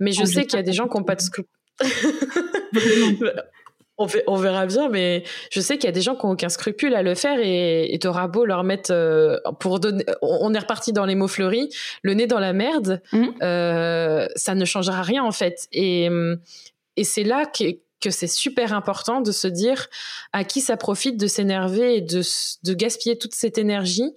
Mais 0.00 0.12
je 0.12 0.24
sais 0.24 0.44
qu'il 0.46 0.56
y 0.56 0.60
a 0.60 0.64
des 0.64 0.72
gens 0.72 0.88
qui 0.88 0.96
n'ont 0.96 1.04
pas 1.04 1.14
de 1.14 1.20
scrupules. 1.22 1.48
On, 3.96 4.06
verra 4.36 4.66
bien, 4.66 4.88
mais 4.88 5.22
je 5.52 5.60
sais 5.60 5.78
qu'il 5.78 5.84
y 5.84 5.88
a 5.88 5.92
des 5.92 6.00
gens 6.00 6.16
qui 6.16 6.26
n'ont 6.26 6.32
aucun 6.32 6.48
scrupule 6.48 6.96
à 6.96 7.02
le 7.04 7.14
faire 7.14 7.38
et 7.40 7.96
tu 8.00 8.08
auras 8.08 8.26
beau 8.26 8.44
leur 8.44 8.64
mettre 8.64 8.92
euh, 8.92 9.38
pour 9.60 9.78
donner. 9.78 10.04
On 10.20 10.52
est 10.52 10.58
reparti 10.58 10.92
dans 10.92 11.04
les 11.06 11.14
mots 11.14 11.28
fleuris, 11.28 11.68
le 12.02 12.14
nez 12.14 12.26
dans 12.26 12.40
la 12.40 12.52
merde, 12.52 13.00
Mhm. 13.12 13.34
euh, 13.42 14.26
ça 14.34 14.56
ne 14.56 14.64
changera 14.64 15.02
rien 15.02 15.22
en 15.22 15.30
fait. 15.30 15.68
Et, 15.70 16.08
et 16.96 17.04
c'est 17.04 17.22
là 17.22 17.46
que, 17.46 17.64
que 18.04 18.10
c'est 18.10 18.26
super 18.28 18.72
important 18.74 19.20
de 19.22 19.32
se 19.32 19.48
dire 19.48 19.88
à 20.32 20.44
qui 20.44 20.60
ça 20.60 20.76
profite 20.76 21.16
de 21.18 21.26
s'énerver 21.26 21.96
et 21.96 22.00
de, 22.02 22.20
de 22.62 22.74
gaspiller 22.74 23.18
toute 23.18 23.34
cette 23.34 23.58
énergie. 23.58 24.12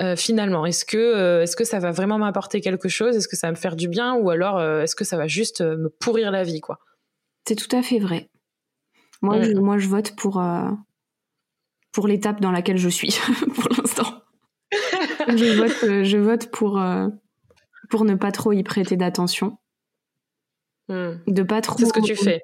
euh, 0.00 0.16
finalement, 0.16 0.64
est-ce 0.66 0.84
que 0.84 0.96
euh, 0.96 1.42
est-ce 1.42 1.54
que 1.56 1.64
ça 1.64 1.78
va 1.80 1.90
vraiment 1.92 2.18
m'apporter 2.18 2.60
quelque 2.60 2.88
chose? 2.88 3.16
Est-ce 3.16 3.28
que 3.28 3.36
ça 3.36 3.48
va 3.48 3.50
me 3.52 3.56
faire 3.56 3.76
du 3.76 3.88
bien? 3.88 4.14
Ou 4.14 4.30
alors 4.30 4.58
euh, 4.58 4.82
est-ce 4.82 4.96
que 4.96 5.04
ça 5.04 5.16
va 5.16 5.26
juste 5.28 5.60
me 5.60 5.88
pourrir 5.88 6.30
la 6.30 6.42
vie 6.44 6.60
quoi? 6.60 6.78
C'est 7.46 7.56
tout 7.56 7.76
à 7.76 7.82
fait 7.82 7.98
vrai. 7.98 8.30
Moi, 9.22 9.42
je, 9.42 9.52
moi, 9.52 9.78
je 9.78 9.88
vote 9.88 10.14
pour, 10.16 10.42
pour 11.92 12.08
l'étape 12.08 12.40
dans 12.40 12.50
laquelle 12.50 12.78
je 12.78 12.88
suis 12.88 13.16
pour 13.54 13.68
l'instant. 13.70 14.22
je 15.28 15.56
vote, 15.56 16.04
je 16.04 16.16
vote 16.18 16.50
pour, 16.50 16.82
pour 17.90 18.04
ne 18.04 18.14
pas 18.16 18.32
trop 18.32 18.52
y 18.52 18.62
prêter 18.62 18.96
d'attention, 18.96 19.58
Hmm. 20.88 21.14
de 21.26 21.42
pas 21.42 21.62
trop. 21.62 21.78
C'est 21.78 21.86
ce 21.86 21.94
que 21.94 22.00
tu 22.04 22.14
fais. 22.14 22.42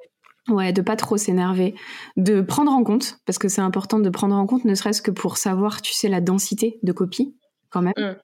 Ouais, 0.48 0.72
de 0.72 0.82
pas 0.82 0.96
trop 0.96 1.16
s'énerver, 1.16 1.74
de 2.16 2.40
prendre 2.40 2.72
en 2.72 2.82
compte, 2.82 3.18
parce 3.26 3.38
que 3.38 3.48
c'est 3.48 3.60
important 3.60 3.98
de 4.00 4.08
prendre 4.08 4.34
en 4.34 4.46
compte, 4.46 4.64
ne 4.64 4.74
serait-ce 4.74 5.02
que 5.02 5.10
pour 5.10 5.36
savoir, 5.36 5.82
tu 5.82 5.92
sais, 5.92 6.08
la 6.08 6.20
densité 6.20 6.78
de 6.82 6.92
copies, 6.92 7.36
quand 7.68 7.82
même. 7.82 7.92
Mm. 7.96 8.16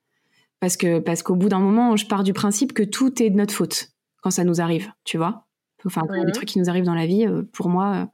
Parce 0.60 0.76
que 0.76 0.98
parce 0.98 1.22
qu'au 1.22 1.36
bout 1.36 1.48
d'un 1.50 1.60
moment, 1.60 1.96
je 1.96 2.06
pars 2.06 2.24
du 2.24 2.32
principe 2.32 2.72
que 2.72 2.82
tout 2.82 3.22
est 3.22 3.30
de 3.30 3.36
notre 3.36 3.52
faute 3.54 3.88
quand 4.22 4.30
ça 4.30 4.44
nous 4.44 4.60
arrive, 4.60 4.90
tu 5.04 5.18
vois. 5.18 5.46
Enfin, 5.84 6.02
Mhm. 6.08 6.32
trucs 6.32 6.48
qui 6.48 6.58
nous 6.58 6.68
arrivent 6.68 6.84
dans 6.84 6.94
la 6.94 7.06
vie, 7.06 7.26
euh, 7.26 7.42
pour 7.52 7.68
moi, 7.68 7.94
euh, 7.94 8.06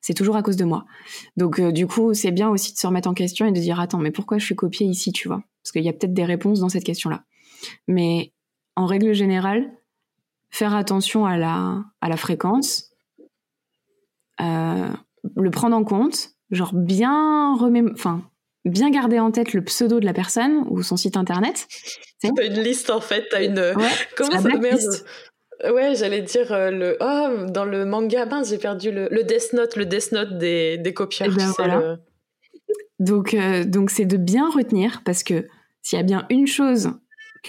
c'est 0.00 0.14
toujours 0.14 0.36
à 0.36 0.42
cause 0.42 0.56
de 0.56 0.64
moi. 0.64 0.84
Donc, 1.36 1.58
euh, 1.58 1.72
du 1.72 1.86
coup, 1.86 2.14
c'est 2.14 2.30
bien 2.30 2.48
aussi 2.50 2.72
de 2.74 2.78
se 2.78 2.86
remettre 2.86 3.08
en 3.08 3.14
question 3.14 3.46
et 3.46 3.52
de 3.52 3.58
dire, 3.60 3.80
attends, 3.80 3.98
mais 3.98 4.10
pourquoi 4.12 4.38
je 4.38 4.44
suis 4.44 4.54
copiée 4.54 4.86
ici, 4.86 5.10
tu 5.10 5.26
vois? 5.26 5.42
Parce 5.62 5.72
qu'il 5.72 5.82
y 5.82 5.88
a 5.88 5.92
peut-être 5.92 6.12
des 6.14 6.24
réponses 6.24 6.60
dans 6.60 6.68
cette 6.68 6.84
question-là. 6.84 7.24
Mais 7.88 8.32
en 8.76 8.86
règle 8.86 9.12
générale, 9.14 9.72
faire 10.50 10.74
attention 10.74 11.26
à 11.26 11.36
la, 11.36 11.82
à 12.00 12.08
la 12.08 12.16
fréquence, 12.16 12.87
le 14.40 15.50
prendre 15.50 15.76
en 15.76 15.84
compte, 15.84 16.30
genre 16.50 16.72
bien 16.74 17.54
remém- 17.56 17.92
enfin 17.92 18.22
bien 18.64 18.90
garder 18.90 19.18
en 19.18 19.30
tête 19.30 19.52
le 19.54 19.62
pseudo 19.64 19.98
de 20.00 20.04
la 20.04 20.12
personne 20.12 20.64
ou 20.68 20.82
son 20.82 20.96
site 20.96 21.16
internet. 21.16 21.66
T'as 22.22 22.44
une 22.46 22.60
liste 22.62 22.90
en 22.90 23.00
fait, 23.00 23.26
t'as 23.30 23.44
une. 23.44 23.58
Ouais, 23.58 23.88
Comment 24.16 24.40
ça 24.40 24.48
merde? 24.58 24.78
Ouais, 25.74 25.94
j'allais 25.96 26.22
dire 26.22 26.52
euh, 26.52 26.70
le. 26.70 26.96
Oh, 27.00 27.50
dans 27.50 27.64
le 27.64 27.84
manga, 27.84 28.26
mince, 28.26 28.50
j'ai 28.50 28.58
perdu 28.58 28.92
le, 28.92 29.08
le 29.10 29.24
Death 29.24 29.52
Note, 29.54 29.74
le 29.76 29.86
Death 29.86 30.12
Note 30.12 30.38
des, 30.38 30.78
des 30.78 30.94
copieurs. 30.94 31.28
Eh 31.32 31.36
ben, 31.36 31.52
voilà. 31.58 31.80
le- 31.80 31.96
Donc 33.00 33.34
euh, 33.34 33.64
donc 33.64 33.90
c'est 33.90 34.04
de 34.04 34.16
bien 34.16 34.48
retenir 34.50 35.02
parce 35.04 35.22
que 35.22 35.46
s'il 35.82 35.96
y 35.96 36.00
a 36.00 36.04
bien 36.04 36.26
une 36.30 36.46
chose 36.46 36.90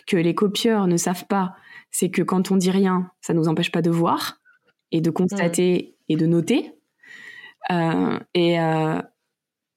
que 0.07 0.17
les 0.17 0.33
copieurs 0.35 0.87
ne 0.87 0.97
savent 0.97 1.25
pas, 1.27 1.55
c'est 1.91 2.09
que 2.09 2.21
quand 2.21 2.51
on 2.51 2.55
dit 2.55 2.71
rien, 2.71 3.11
ça 3.21 3.33
nous 3.33 3.47
empêche 3.47 3.71
pas 3.71 3.81
de 3.81 3.89
voir 3.89 4.39
et 4.91 5.01
de 5.01 5.09
constater 5.11 5.95
et 6.07 6.15
de 6.15 6.25
noter. 6.25 6.71
Euh, 7.71 8.19
et, 8.33 8.59
euh, 8.59 9.01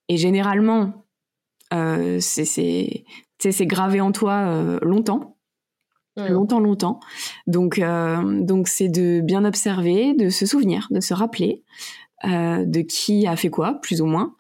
et 0.08 0.16
généralement, 0.16 1.06
euh, 1.72 2.18
c'est 2.20 3.04
gravé 3.60 4.00
en 4.00 4.12
toi 4.12 4.78
longtemps. 4.82 5.36
Longtemps, 6.16 6.60
longtemps. 6.60 7.00
Donc, 7.46 7.78
euh, 7.78 8.42
donc 8.42 8.68
c'est 8.68 8.88
de 8.88 9.20
bien 9.22 9.46
observer, 9.46 10.12
de 10.12 10.28
se 10.28 10.44
souvenir, 10.44 10.86
de 10.90 11.00
se 11.00 11.14
rappeler 11.14 11.62
euh, 12.24 12.64
de 12.66 12.82
qui 12.82 13.26
a 13.26 13.34
fait 13.34 13.48
quoi, 13.48 13.80
plus 13.80 14.02
ou 14.02 14.06
moins, 14.06 14.36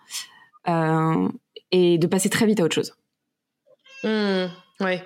euh, 0.68 1.28
et 1.70 1.96
de 1.96 2.06
passer 2.06 2.28
très 2.28 2.44
vite 2.44 2.60
à 2.60 2.64
autre 2.64 2.74
chose. 2.74 2.94
Hmm, 4.04 4.48
Ouais. 4.80 5.02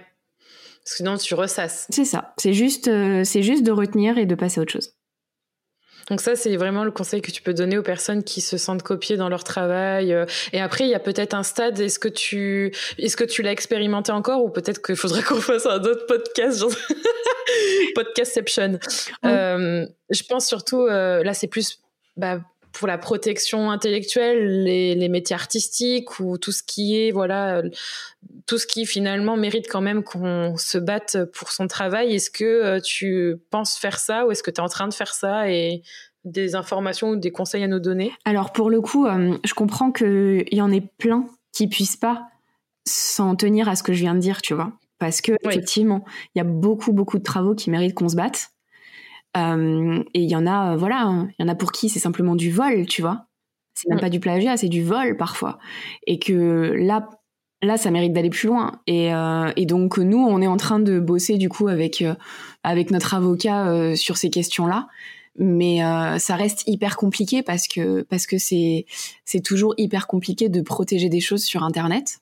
Sinon, 0.85 1.17
tu 1.17 1.35
ressasses. 1.35 1.87
C'est 1.91 2.05
ça. 2.05 2.35
C'est 2.37 2.53
juste, 2.53 2.91
c'est 3.25 3.43
juste 3.43 3.63
de 3.65 3.73
retenir 3.73 4.19
et 4.19 4.27
de 4.27 4.35
passer 4.35 4.59
à 4.61 4.63
autre 4.63 4.73
chose. 4.73 4.97
Donc 6.09 6.21
ça, 6.21 6.37
c'est 6.37 6.57
vraiment 6.57 6.85
le 6.85 6.93
conseil 6.93 7.21
que 7.21 7.33
tu 7.33 7.43
peux 7.43 7.55
donner 7.55 7.77
aux 7.79 7.83
personnes 7.83 8.23
qui 8.23 8.41
se 8.41 8.57
sentent 8.57 8.83
copiées 8.83 9.17
dans 9.17 9.29
leur 9.29 9.43
travail. 9.43 10.13
Euh. 10.13 10.25
Et 10.53 10.61
après, 10.61 10.85
il 10.85 10.91
y 10.91 10.95
a 10.95 11.01
peut-être 11.01 11.35
un 11.35 11.43
stade. 11.43 11.81
Est-ce 11.81 11.99
que 11.99 12.09
tu, 12.09 12.73
est-ce 12.99 13.17
que 13.17 13.25
tu 13.25 13.43
l'as 13.43 13.53
expérimenté 13.53 14.13
encore 14.13 14.45
ou 14.45 14.51
peut-être 14.51 14.81
qu'il 14.81 14.97
faudrait 14.97 15.23
qu'on 15.23 15.35
fasse 15.41 15.67
un 15.67 15.81
autre 15.81 16.07
podcast, 16.07 16.61
genre 16.61 16.71
podcastception. 17.95 18.79
Euh, 19.25 19.87
je 20.11 20.23
pense 20.29 20.47
surtout, 20.47 20.83
euh, 20.83 21.25
là, 21.25 21.35
c'est 21.35 21.49
plus 21.49 21.81
bah, 22.17 22.41
pour 22.77 22.87
la 22.87 22.99
protection 22.99 23.71
intellectuelle, 23.71 24.63
les, 24.63 24.95
les, 24.95 25.09
métiers 25.09 25.35
artistiques 25.35 26.21
ou 26.21 26.37
tout 26.37 26.53
ce 26.53 26.63
qui 26.63 26.95
est, 26.99 27.11
voilà, 27.11 27.63
tout 28.47 28.59
ce 28.59 28.67
qui 28.67 28.85
finalement 28.85 29.39
mérite 29.39 29.67
quand 29.67 29.81
même 29.81 30.03
qu'on 30.05 30.57
se 30.59 30.77
batte 30.77 31.17
pour 31.33 31.53
son 31.53 31.69
travail. 31.69 32.15
Est-ce 32.15 32.31
que 32.31 32.45
euh, 32.45 32.81
tu 32.81 33.37
penses 33.51 33.77
faire 33.79 33.99
ça 33.99 34.27
ou 34.27 34.31
est-ce 34.31 34.43
que 34.43 34.51
tu 34.51 34.61
es 34.61 34.65
en 34.65 34.69
train 34.69 34.89
de 34.89 34.95
faire 34.95 35.15
ça 35.15 35.51
et 35.51 35.83
des 36.25 36.55
informations 36.55 37.11
ou 37.11 37.17
des 37.17 37.33
conseils 37.33 37.65
à 37.65 37.69
nous 37.69 37.81
donner? 37.81 38.13
Alors 38.27 38.53
pour 38.53 38.69
le 38.69 38.83
coup, 38.83 39.07
euh, 39.07 39.39
je 39.43 39.55
comprends 39.55 39.91
qu'il 39.91 40.45
y 40.53 40.61
en 40.61 40.71
ait 40.71 40.87
plein 40.99 41.27
qui 41.53 41.69
puissent 41.69 41.97
pas 41.97 42.27
s'en 42.87 43.37
tenir 43.37 43.71
à 43.71 43.77
ce 43.77 43.83
que 43.83 43.95
je 43.95 44.01
viens 44.01 44.15
de 44.15 44.21
dire, 44.21 44.43
tu 44.43 44.53
vois. 44.53 44.73
Parce 44.99 45.23
que 45.23 45.33
effectivement, 45.43 46.05
il 46.35 46.39
y 46.39 46.41
a 46.43 46.45
beaucoup 46.45 46.93
beaucoup 46.93 47.19
de 47.19 47.23
travaux 47.23 47.55
qui 47.55 47.71
méritent 47.71 47.95
qu'on 47.95 48.11
se 48.11 48.17
batte. 48.17 48.51
Euh, 49.37 50.03
et 50.15 50.23
il 50.23 50.31
y 50.31 50.37
en 50.37 50.47
a, 50.47 50.77
voilà, 50.77 51.27
il 51.39 51.43
y 51.43 51.45
en 51.45 51.49
a 51.49 51.55
pour 51.55 51.73
qui 51.73 51.89
c'est 51.89 51.99
simplement 51.99 52.37
du 52.37 52.51
vol, 52.51 52.87
tu 52.87 53.03
vois. 53.03 53.27
C'est 53.75 53.89
même 53.89 53.99
mm. 53.99 54.01
pas 54.01 54.11
du 54.11 54.21
plagiat, 54.21 54.57
c'est 54.57 54.69
du 54.69 54.83
vol 54.83 55.17
parfois. 55.17 55.59
Et 56.07 56.19
que 56.19 56.75
là, 56.79 57.11
là, 57.63 57.77
ça 57.77 57.91
mérite 57.91 58.13
d'aller 58.13 58.31
plus 58.31 58.49
loin. 58.49 58.81
Et, 58.87 59.15
euh, 59.15 59.53
et, 59.57 59.67
donc 59.67 59.99
nous, 59.99 60.19
on 60.19 60.41
est 60.41 60.47
en 60.47 60.57
train 60.57 60.81
de 60.81 60.99
bosser 60.99 61.37
du 61.37 61.49
coup 61.49 61.69
avec 61.69 62.03
euh, 62.03 62.15
avec 62.63 62.91
notre 62.91 63.15
avocat 63.15 63.69
euh, 63.69 63.95
sur 63.95 64.17
ces 64.17 64.31
questions-là. 64.31 64.89
Mais 65.39 65.85
euh, 65.85 66.19
ça 66.19 66.35
reste 66.35 66.63
hyper 66.67 66.97
compliqué 66.97 67.43
parce 67.43 67.69
que 67.69 68.03
parce 68.03 68.27
que 68.27 68.39
c'est 68.39 68.87
c'est 69.27 69.43
toujours 69.43 69.75
hyper 69.77 70.07
compliqué 70.07 70.49
de 70.49 70.63
protéger 70.63 71.11
des 71.11 71.21
choses 71.21 71.45
sur 71.45 71.63
Internet. 71.63 72.21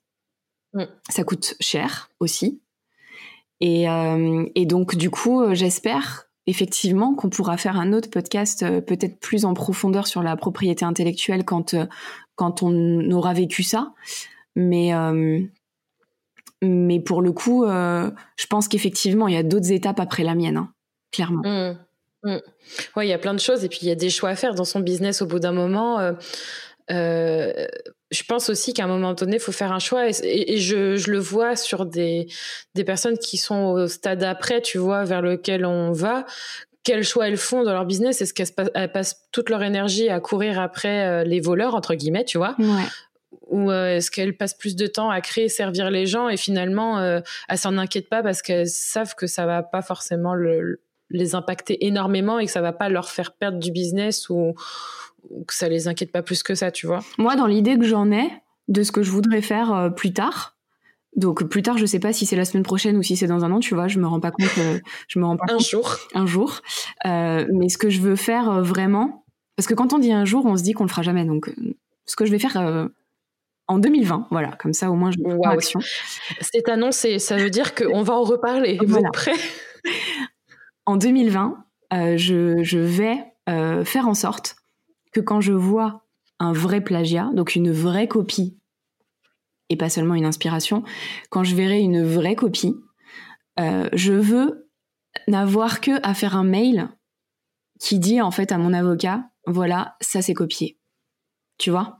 Mm. 0.72 0.84
Ça 1.08 1.22
coûte 1.22 1.54
cher 1.60 2.10
aussi. 2.18 2.60
Et, 3.60 3.88
euh, 3.88 4.46
et 4.56 4.66
donc 4.66 4.96
du 4.96 5.10
coup, 5.10 5.54
j'espère 5.54 6.28
effectivement 6.46 7.14
qu'on 7.14 7.30
pourra 7.30 7.56
faire 7.56 7.78
un 7.78 7.92
autre 7.92 8.10
podcast 8.10 8.64
peut-être 8.82 9.18
plus 9.18 9.44
en 9.44 9.54
profondeur 9.54 10.06
sur 10.06 10.22
la 10.22 10.36
propriété 10.36 10.84
intellectuelle 10.84 11.44
quand 11.44 11.74
quand 12.36 12.62
on 12.62 13.10
aura 13.10 13.32
vécu 13.32 13.62
ça. 13.62 13.92
Mais, 14.56 14.94
euh, 14.94 15.40
mais 16.62 17.00
pour 17.00 17.22
le 17.22 17.32
coup, 17.32 17.64
euh, 17.64 18.10
je 18.36 18.46
pense 18.46 18.68
qu'effectivement, 18.68 19.28
il 19.28 19.34
y 19.34 19.38
a 19.38 19.42
d'autres 19.42 19.72
étapes 19.72 20.00
après 20.00 20.22
la 20.22 20.34
mienne, 20.34 20.56
hein, 20.56 20.72
clairement. 21.12 21.42
Mmh. 21.44 21.78
Mmh. 22.24 22.38
Oui, 22.96 23.06
il 23.06 23.10
y 23.10 23.12
a 23.12 23.18
plein 23.18 23.34
de 23.34 23.40
choses 23.40 23.64
et 23.64 23.68
puis 23.68 23.80
il 23.82 23.88
y 23.88 23.90
a 23.90 23.96
des 23.96 24.10
choix 24.10 24.30
à 24.30 24.36
faire 24.36 24.54
dans 24.54 24.64
son 24.64 24.80
business 24.80 25.20
au 25.20 25.26
bout 25.26 25.40
d'un 25.40 25.52
moment. 25.52 26.00
Euh, 26.90 27.66
je 28.14 28.24
pense 28.24 28.48
aussi 28.48 28.72
qu'à 28.72 28.84
un 28.84 28.88
moment 28.88 29.12
donné, 29.12 29.36
il 29.36 29.40
faut 29.40 29.52
faire 29.52 29.72
un 29.72 29.78
choix 29.78 30.06
et, 30.08 30.58
je, 30.58 30.96
je, 30.96 31.10
le 31.10 31.18
vois 31.18 31.56
sur 31.56 31.84
des, 31.84 32.26
des 32.74 32.84
personnes 32.84 33.18
qui 33.18 33.36
sont 33.36 33.64
au 33.64 33.86
stade 33.86 34.22
après, 34.22 34.62
tu 34.62 34.78
vois, 34.78 35.04
vers 35.04 35.22
lequel 35.22 35.66
on 35.66 35.92
va. 35.92 36.24
Quel 36.84 37.02
choix 37.02 37.28
elles 37.28 37.38
font 37.38 37.62
dans 37.62 37.72
leur 37.72 37.86
business? 37.86 38.20
Est-ce 38.20 38.34
qu'elles 38.34 38.92
passent 38.92 39.28
toute 39.32 39.50
leur 39.50 39.62
énergie 39.62 40.10
à 40.10 40.20
courir 40.20 40.60
après 40.60 41.24
les 41.24 41.40
voleurs, 41.40 41.74
entre 41.74 41.94
guillemets, 41.94 42.24
tu 42.24 42.38
vois? 42.38 42.54
Ouais. 42.58 42.84
Ou 43.48 43.70
euh, 43.70 43.96
est-ce 43.96 44.10
qu'elles 44.10 44.36
passent 44.36 44.56
plus 44.56 44.76
de 44.76 44.86
temps 44.86 45.10
à 45.10 45.20
créer, 45.20 45.48
servir 45.48 45.90
les 45.90 46.06
gens 46.06 46.28
et 46.28 46.36
finalement 46.36 46.98
euh, 46.98 47.20
elles 47.48 47.58
s'en 47.58 47.76
inquiètent 47.78 48.08
pas 48.08 48.22
parce 48.22 48.42
qu'elles 48.42 48.68
savent 48.68 49.14
que 49.14 49.26
ça 49.26 49.46
va 49.46 49.62
pas 49.62 49.82
forcément 49.82 50.34
les 51.10 51.34
impacter 51.34 51.86
énormément 51.86 52.38
et 52.38 52.46
que 52.46 52.52
ça 52.52 52.60
va 52.60 52.72
pas 52.72 52.88
leur 52.88 53.10
faire 53.10 53.32
perdre 53.32 53.58
du 53.58 53.70
business 53.70 54.28
ou, 54.30 54.54
que 55.46 55.54
ça 55.54 55.68
les 55.68 55.88
inquiète 55.88 56.12
pas 56.12 56.22
plus 56.22 56.42
que 56.42 56.54
ça, 56.54 56.70
tu 56.70 56.86
vois. 56.86 57.00
Moi, 57.18 57.36
dans 57.36 57.46
l'idée 57.46 57.78
que 57.78 57.84
j'en 57.84 58.10
ai 58.10 58.30
de 58.68 58.82
ce 58.82 58.92
que 58.92 59.02
je 59.02 59.10
voudrais 59.10 59.42
faire 59.42 59.72
euh, 59.72 59.90
plus 59.90 60.12
tard, 60.12 60.56
donc 61.16 61.44
plus 61.44 61.62
tard, 61.62 61.78
je 61.78 61.86
sais 61.86 62.00
pas 62.00 62.12
si 62.12 62.26
c'est 62.26 62.36
la 62.36 62.44
semaine 62.44 62.64
prochaine 62.64 62.96
ou 62.96 63.02
si 63.02 63.16
c'est 63.16 63.26
dans 63.26 63.44
un 63.44 63.52
an, 63.52 63.60
tu 63.60 63.74
vois, 63.74 63.86
je 63.86 64.00
me 64.00 64.06
rends 64.06 64.20
pas 64.20 64.32
compte. 64.32 64.50
je 65.08 65.18
me 65.18 65.24
rends 65.24 65.36
pas 65.36 65.52
un 65.52 65.58
jour. 65.58 65.96
Un 66.14 66.26
jour. 66.26 66.60
mais 67.04 67.68
ce 67.68 67.78
que 67.78 67.88
je 67.88 68.00
veux 68.00 68.16
faire 68.16 68.62
vraiment, 68.62 69.24
parce 69.56 69.68
que 69.68 69.74
quand 69.74 69.92
on 69.92 69.98
dit 69.98 70.12
un 70.12 70.24
jour, 70.24 70.44
on 70.44 70.56
se 70.56 70.64
dit 70.64 70.72
qu'on 70.72 70.84
le 70.84 70.88
fera 70.88 71.02
jamais. 71.02 71.24
Donc, 71.24 71.54
ce 72.06 72.16
que 72.16 72.26
je 72.26 72.32
vais 72.32 72.40
faire 72.40 72.88
en 73.66 73.78
2020. 73.78 74.28
Voilà, 74.30 74.56
comme 74.58 74.72
ça 74.72 74.90
au 74.90 74.94
moins 74.94 75.10
je 75.10 75.18
wow. 75.20 75.46
action. 75.48 75.80
C'est 76.40 76.68
annoncé, 76.68 77.18
ça 77.18 77.36
veut 77.36 77.50
dire 77.50 77.74
qu'on 77.74 78.02
va 78.02 78.14
en 78.14 78.22
reparler. 78.22 78.78
Vous 78.84 78.96
êtes 78.96 79.12
prêts? 79.12 79.36
En 80.86 80.96
2020, 80.96 81.64
euh, 81.92 82.16
je, 82.16 82.78
vais 82.78 83.18
euh, 83.48 83.84
faire 83.84 84.06
en 84.06 84.14
sorte 84.14 84.56
que 85.14 85.20
quand 85.20 85.40
je 85.40 85.52
vois 85.52 86.04
un 86.38 86.52
vrai 86.52 86.82
plagiat, 86.82 87.30
donc 87.32 87.54
une 87.54 87.70
vraie 87.72 88.08
copie, 88.08 88.58
et 89.70 89.76
pas 89.76 89.88
seulement 89.88 90.14
une 90.14 90.26
inspiration, 90.26 90.82
quand 91.30 91.44
je 91.44 91.54
verrai 91.54 91.80
une 91.80 92.04
vraie 92.04 92.34
copie, 92.34 92.74
euh, 93.58 93.88
je 93.92 94.12
veux 94.12 94.68
n'avoir 95.28 95.80
que 95.80 95.92
à 96.02 96.12
faire 96.12 96.36
un 96.36 96.44
mail 96.44 96.88
qui 97.80 97.98
dit 97.98 98.20
en 98.20 98.30
fait 98.30 98.52
à 98.52 98.58
mon 98.58 98.72
avocat, 98.72 99.30
voilà, 99.46 99.96
ça 100.00 100.20
c'est 100.20 100.34
copié. 100.34 100.78
Tu 101.58 101.70
vois? 101.70 101.98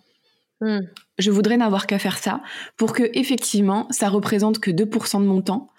Hmm. 0.60 0.80
Je 1.18 1.30
voudrais 1.30 1.56
n'avoir 1.56 1.86
qu'à 1.86 1.98
faire 1.98 2.18
ça 2.18 2.42
pour 2.76 2.92
que 2.92 3.04
effectivement 3.14 3.86
ça 3.90 4.08
représente 4.08 4.58
que 4.58 4.70
2% 4.70 5.20
de 5.20 5.26
mon 5.26 5.42
temps 5.42 5.70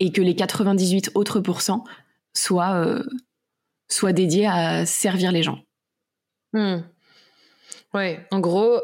et 0.00 0.12
que 0.12 0.22
les 0.22 0.34
98 0.34 1.10
autres 1.14 1.40
pourcents 1.40 1.84
soient, 2.34 2.74
euh, 2.74 3.02
soient 3.88 4.12
dédiés 4.12 4.46
à 4.46 4.86
servir 4.86 5.30
les 5.30 5.42
gens. 5.42 5.60
Hmm. 6.54 6.78
Ouais, 7.92 8.26
en 8.30 8.40
gros, 8.40 8.80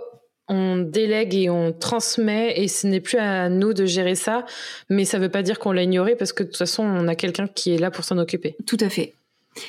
on 0.49 0.77
délègue 0.79 1.35
et 1.35 1.49
on 1.49 1.73
transmet 1.73 2.61
et 2.61 2.69
ce 2.69 2.87
n'est 2.87 3.01
plus 3.01 3.19
à 3.19 3.49
nous 3.49 3.73
de 3.73 3.87
gérer 3.87 4.17
ça, 4.17 4.45
mais 4.91 5.05
ça 5.05 5.19
ne 5.19 5.23
veut 5.25 5.31
pas 5.31 5.43
dire 5.43 5.59
qu'on 5.59 5.73
l'a 5.73 5.85
ignoré 5.85 6.17
parce 6.17 6.33
que 6.33 6.43
de 6.43 6.49
toute 6.49 6.59
façon, 6.59 6.83
on 6.83 7.09
a 7.09 7.15
quelqu'un 7.15 7.47
qui 7.47 7.73
est 7.73 7.79
là 7.79 7.91
pour 7.91 8.05
s'en 8.05 8.19
occuper. 8.19 8.57
Tout 8.67 8.77
à 8.81 8.89
fait. 8.89 9.15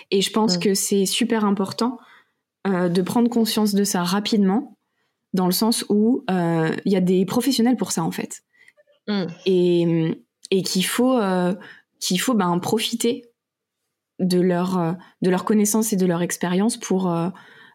Et 0.09 0.21
je 0.21 0.31
pense 0.31 0.57
hmm. 0.57 0.59
que 0.59 0.73
c'est 0.73 1.05
super 1.05 1.45
important 1.45 1.99
euh, 2.67 2.89
de 2.89 3.01
prendre 3.01 3.27
conscience 3.27 3.73
de 3.73 3.83
ça 3.83 4.03
rapidement 4.03 4.77
dans 5.33 5.47
le 5.47 5.51
sens 5.51 5.83
où 5.89 6.23
euh, 6.29 6.69
il 6.85 6.91
y 6.91 6.95
a 6.95 7.01
des 7.01 7.25
professionnels 7.25 7.75
pour 7.75 7.91
ça 7.91 8.03
en 8.03 8.11
fait, 8.11 8.43
mm. 9.07 9.25
et, 9.47 10.15
et 10.51 10.61
qu'il 10.61 10.85
faut 10.85 11.17
euh, 11.17 11.55
qu'il 11.99 12.19
faut 12.19 12.35
ben, 12.35 12.59
profiter 12.59 13.25
de 14.19 14.39
leur 14.39 14.95
de 15.23 15.29
leur 15.31 15.43
connaissance 15.43 15.91
et 15.91 15.95
de 15.95 16.05
leur 16.05 16.21
expérience 16.21 16.77
pour 16.77 17.11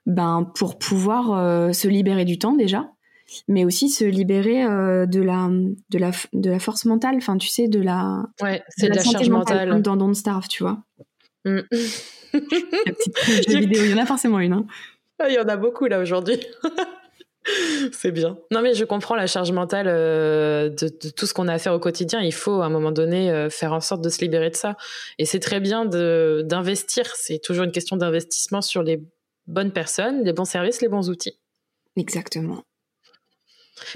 ben 0.06 0.50
pour 0.54 0.78
pouvoir 0.78 1.74
se 1.74 1.88
libérer 1.88 2.24
du 2.24 2.38
temps 2.38 2.54
déjà, 2.54 2.90
mais 3.48 3.64
aussi 3.64 3.88
se 3.88 4.04
libérer 4.04 4.64
de 4.64 5.20
la 5.20 5.48
de 5.90 5.98
la 5.98 6.10
de 6.32 6.50
la 6.50 6.58
force 6.58 6.84
mentale, 6.84 7.16
enfin 7.16 7.36
tu 7.36 7.48
sais 7.48 7.68
de 7.68 7.80
la 7.80 8.24
ouais 8.40 8.62
c'est 8.68 8.88
de, 8.88 8.94
la, 8.94 9.02
charge 9.02 9.28
mentale, 9.28 9.68
mentale. 9.68 9.82
dans 9.82 9.96
Don't 9.96 10.14
Starve, 10.14 10.46
tu 10.48 10.62
vois. 10.62 10.78
Mm. 11.44 11.60
la 12.32 12.92
petite 12.92 13.48
vidéo, 13.48 13.84
il 13.84 13.90
y 13.90 13.94
en 13.94 13.98
a 13.98 14.06
forcément 14.06 14.38
une. 14.40 14.52
Hein. 14.52 14.66
Ah, 15.18 15.28
il 15.28 15.34
y 15.34 15.38
en 15.38 15.48
a 15.48 15.56
beaucoup 15.56 15.86
là 15.86 16.00
aujourd'hui. 16.00 16.40
C'est 17.92 18.10
bien. 18.10 18.36
Non, 18.50 18.60
mais 18.60 18.74
je 18.74 18.84
comprends 18.84 19.14
la 19.14 19.28
charge 19.28 19.52
mentale 19.52 19.86
euh, 19.88 20.68
de, 20.68 20.88
tout 20.88 21.26
ce 21.26 21.32
qu'on 21.32 21.46
a 21.46 21.54
à 21.54 21.58
faire 21.58 21.74
au 21.74 21.78
quotidien. 21.78 22.20
Il 22.20 22.34
faut, 22.34 22.60
à 22.60 22.66
un 22.66 22.70
moment 22.70 22.90
donné, 22.90 23.30
euh, 23.30 23.48
faire 23.50 23.72
en 23.72 23.80
sorte 23.80 24.02
de 24.02 24.08
se 24.08 24.20
libérer 24.20 24.50
de 24.50 24.56
ça. 24.56 24.76
Et 25.18 25.26
c'est 25.26 25.38
très 25.38 25.60
bien 25.60 25.84
d'investir. 25.84 27.06
C'est 27.14 27.38
toujours 27.38 27.64
une 27.64 27.70
question 27.70 27.96
d'investissement 27.96 28.62
sur 28.62 28.82
les 28.82 29.00
bonnes 29.46 29.72
personnes, 29.72 30.24
les 30.24 30.32
bons 30.32 30.44
services, 30.44 30.80
les 30.80 30.88
bons 30.88 31.08
outils. 31.10 31.38
Exactement. 31.96 32.62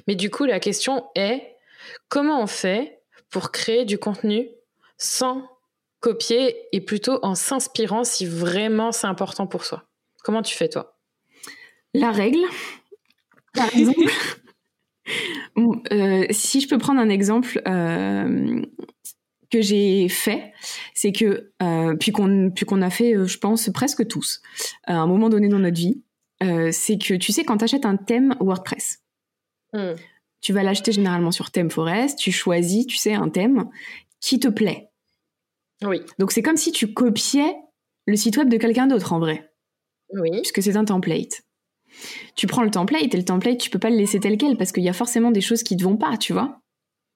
Mais 0.06 0.14
du 0.14 0.30
coup, 0.30 0.44
la 0.44 0.60
question 0.60 1.06
est 1.14 1.56
comment 2.08 2.42
on 2.42 2.46
fait 2.46 3.02
pour 3.30 3.50
créer 3.50 3.84
du 3.84 3.98
contenu 3.98 4.48
sans 4.98 5.48
copier 6.00 6.56
et 6.72 6.80
plutôt 6.80 7.18
en 7.22 7.34
s'inspirant 7.34 8.04
si 8.04 8.26
vraiment 8.26 8.92
c'est 8.92 9.06
important 9.06 9.46
pour 9.46 9.64
soi? 9.64 9.84
Comment 10.22 10.42
tu 10.42 10.54
fais, 10.54 10.68
toi? 10.68 10.98
La 11.94 12.10
règle, 12.12 12.44
par 13.54 13.74
exemple, 13.74 14.12
euh, 15.92 16.26
si 16.30 16.60
je 16.60 16.68
peux 16.68 16.78
prendre 16.78 17.00
un 17.00 17.08
exemple 17.08 17.60
euh, 17.66 18.62
que 19.50 19.60
j'ai 19.60 20.08
fait, 20.08 20.52
c'est 20.94 21.12
que 21.12 21.52
euh, 21.62 21.96
puis 21.96 22.12
qu'on 22.12 22.50
puis 22.50 22.64
qu'on 22.64 22.82
a 22.82 22.90
fait, 22.90 23.14
je 23.26 23.38
pense 23.38 23.68
presque 23.70 24.06
tous, 24.06 24.42
à 24.84 24.96
un 24.96 25.06
moment 25.06 25.28
donné 25.28 25.48
dans 25.48 25.58
notre 25.58 25.76
vie, 25.76 26.02
c'est 26.40 26.98
que 26.98 27.14
tu 27.14 27.32
sais 27.32 27.44
quand 27.44 27.58
tu 27.58 27.64
achètes 27.64 27.84
un 27.84 27.96
thème 27.96 28.34
WordPress, 28.40 29.02
hmm. 29.72 29.94
tu 30.40 30.52
vas 30.52 30.62
l'acheter 30.62 30.92
généralement 30.92 31.32
sur 31.32 31.50
ThemeForest, 31.50 32.18
tu 32.18 32.32
choisis, 32.32 32.86
tu 32.86 32.96
sais, 32.96 33.14
un 33.14 33.28
thème 33.28 33.68
qui 34.20 34.38
te 34.40 34.48
plaît. 34.48 34.90
Oui. 35.82 36.02
Donc 36.18 36.32
c'est 36.32 36.42
comme 36.42 36.56
si 36.56 36.72
tu 36.72 36.92
copiais 36.92 37.54
le 38.06 38.16
site 38.16 38.36
web 38.36 38.48
de 38.48 38.56
quelqu'un 38.56 38.86
d'autre 38.86 39.12
en 39.12 39.18
vrai. 39.18 39.50
Oui. 40.14 40.30
Puisque 40.42 40.62
c'est 40.62 40.76
un 40.76 40.84
template 40.84 41.42
tu 42.34 42.46
prends 42.46 42.62
le 42.62 42.70
template 42.70 43.14
et 43.14 43.16
le 43.16 43.24
template, 43.24 43.58
tu 43.58 43.70
peux 43.70 43.78
pas 43.78 43.90
le 43.90 43.96
laisser 43.96 44.20
tel 44.20 44.36
quel 44.36 44.56
parce 44.56 44.72
qu'il 44.72 44.82
y 44.82 44.88
a 44.88 44.92
forcément 44.92 45.30
des 45.30 45.40
choses 45.40 45.62
qui 45.62 45.76
te 45.76 45.82
vont 45.82 45.96
pas, 45.96 46.16
tu 46.16 46.32
vois. 46.32 46.59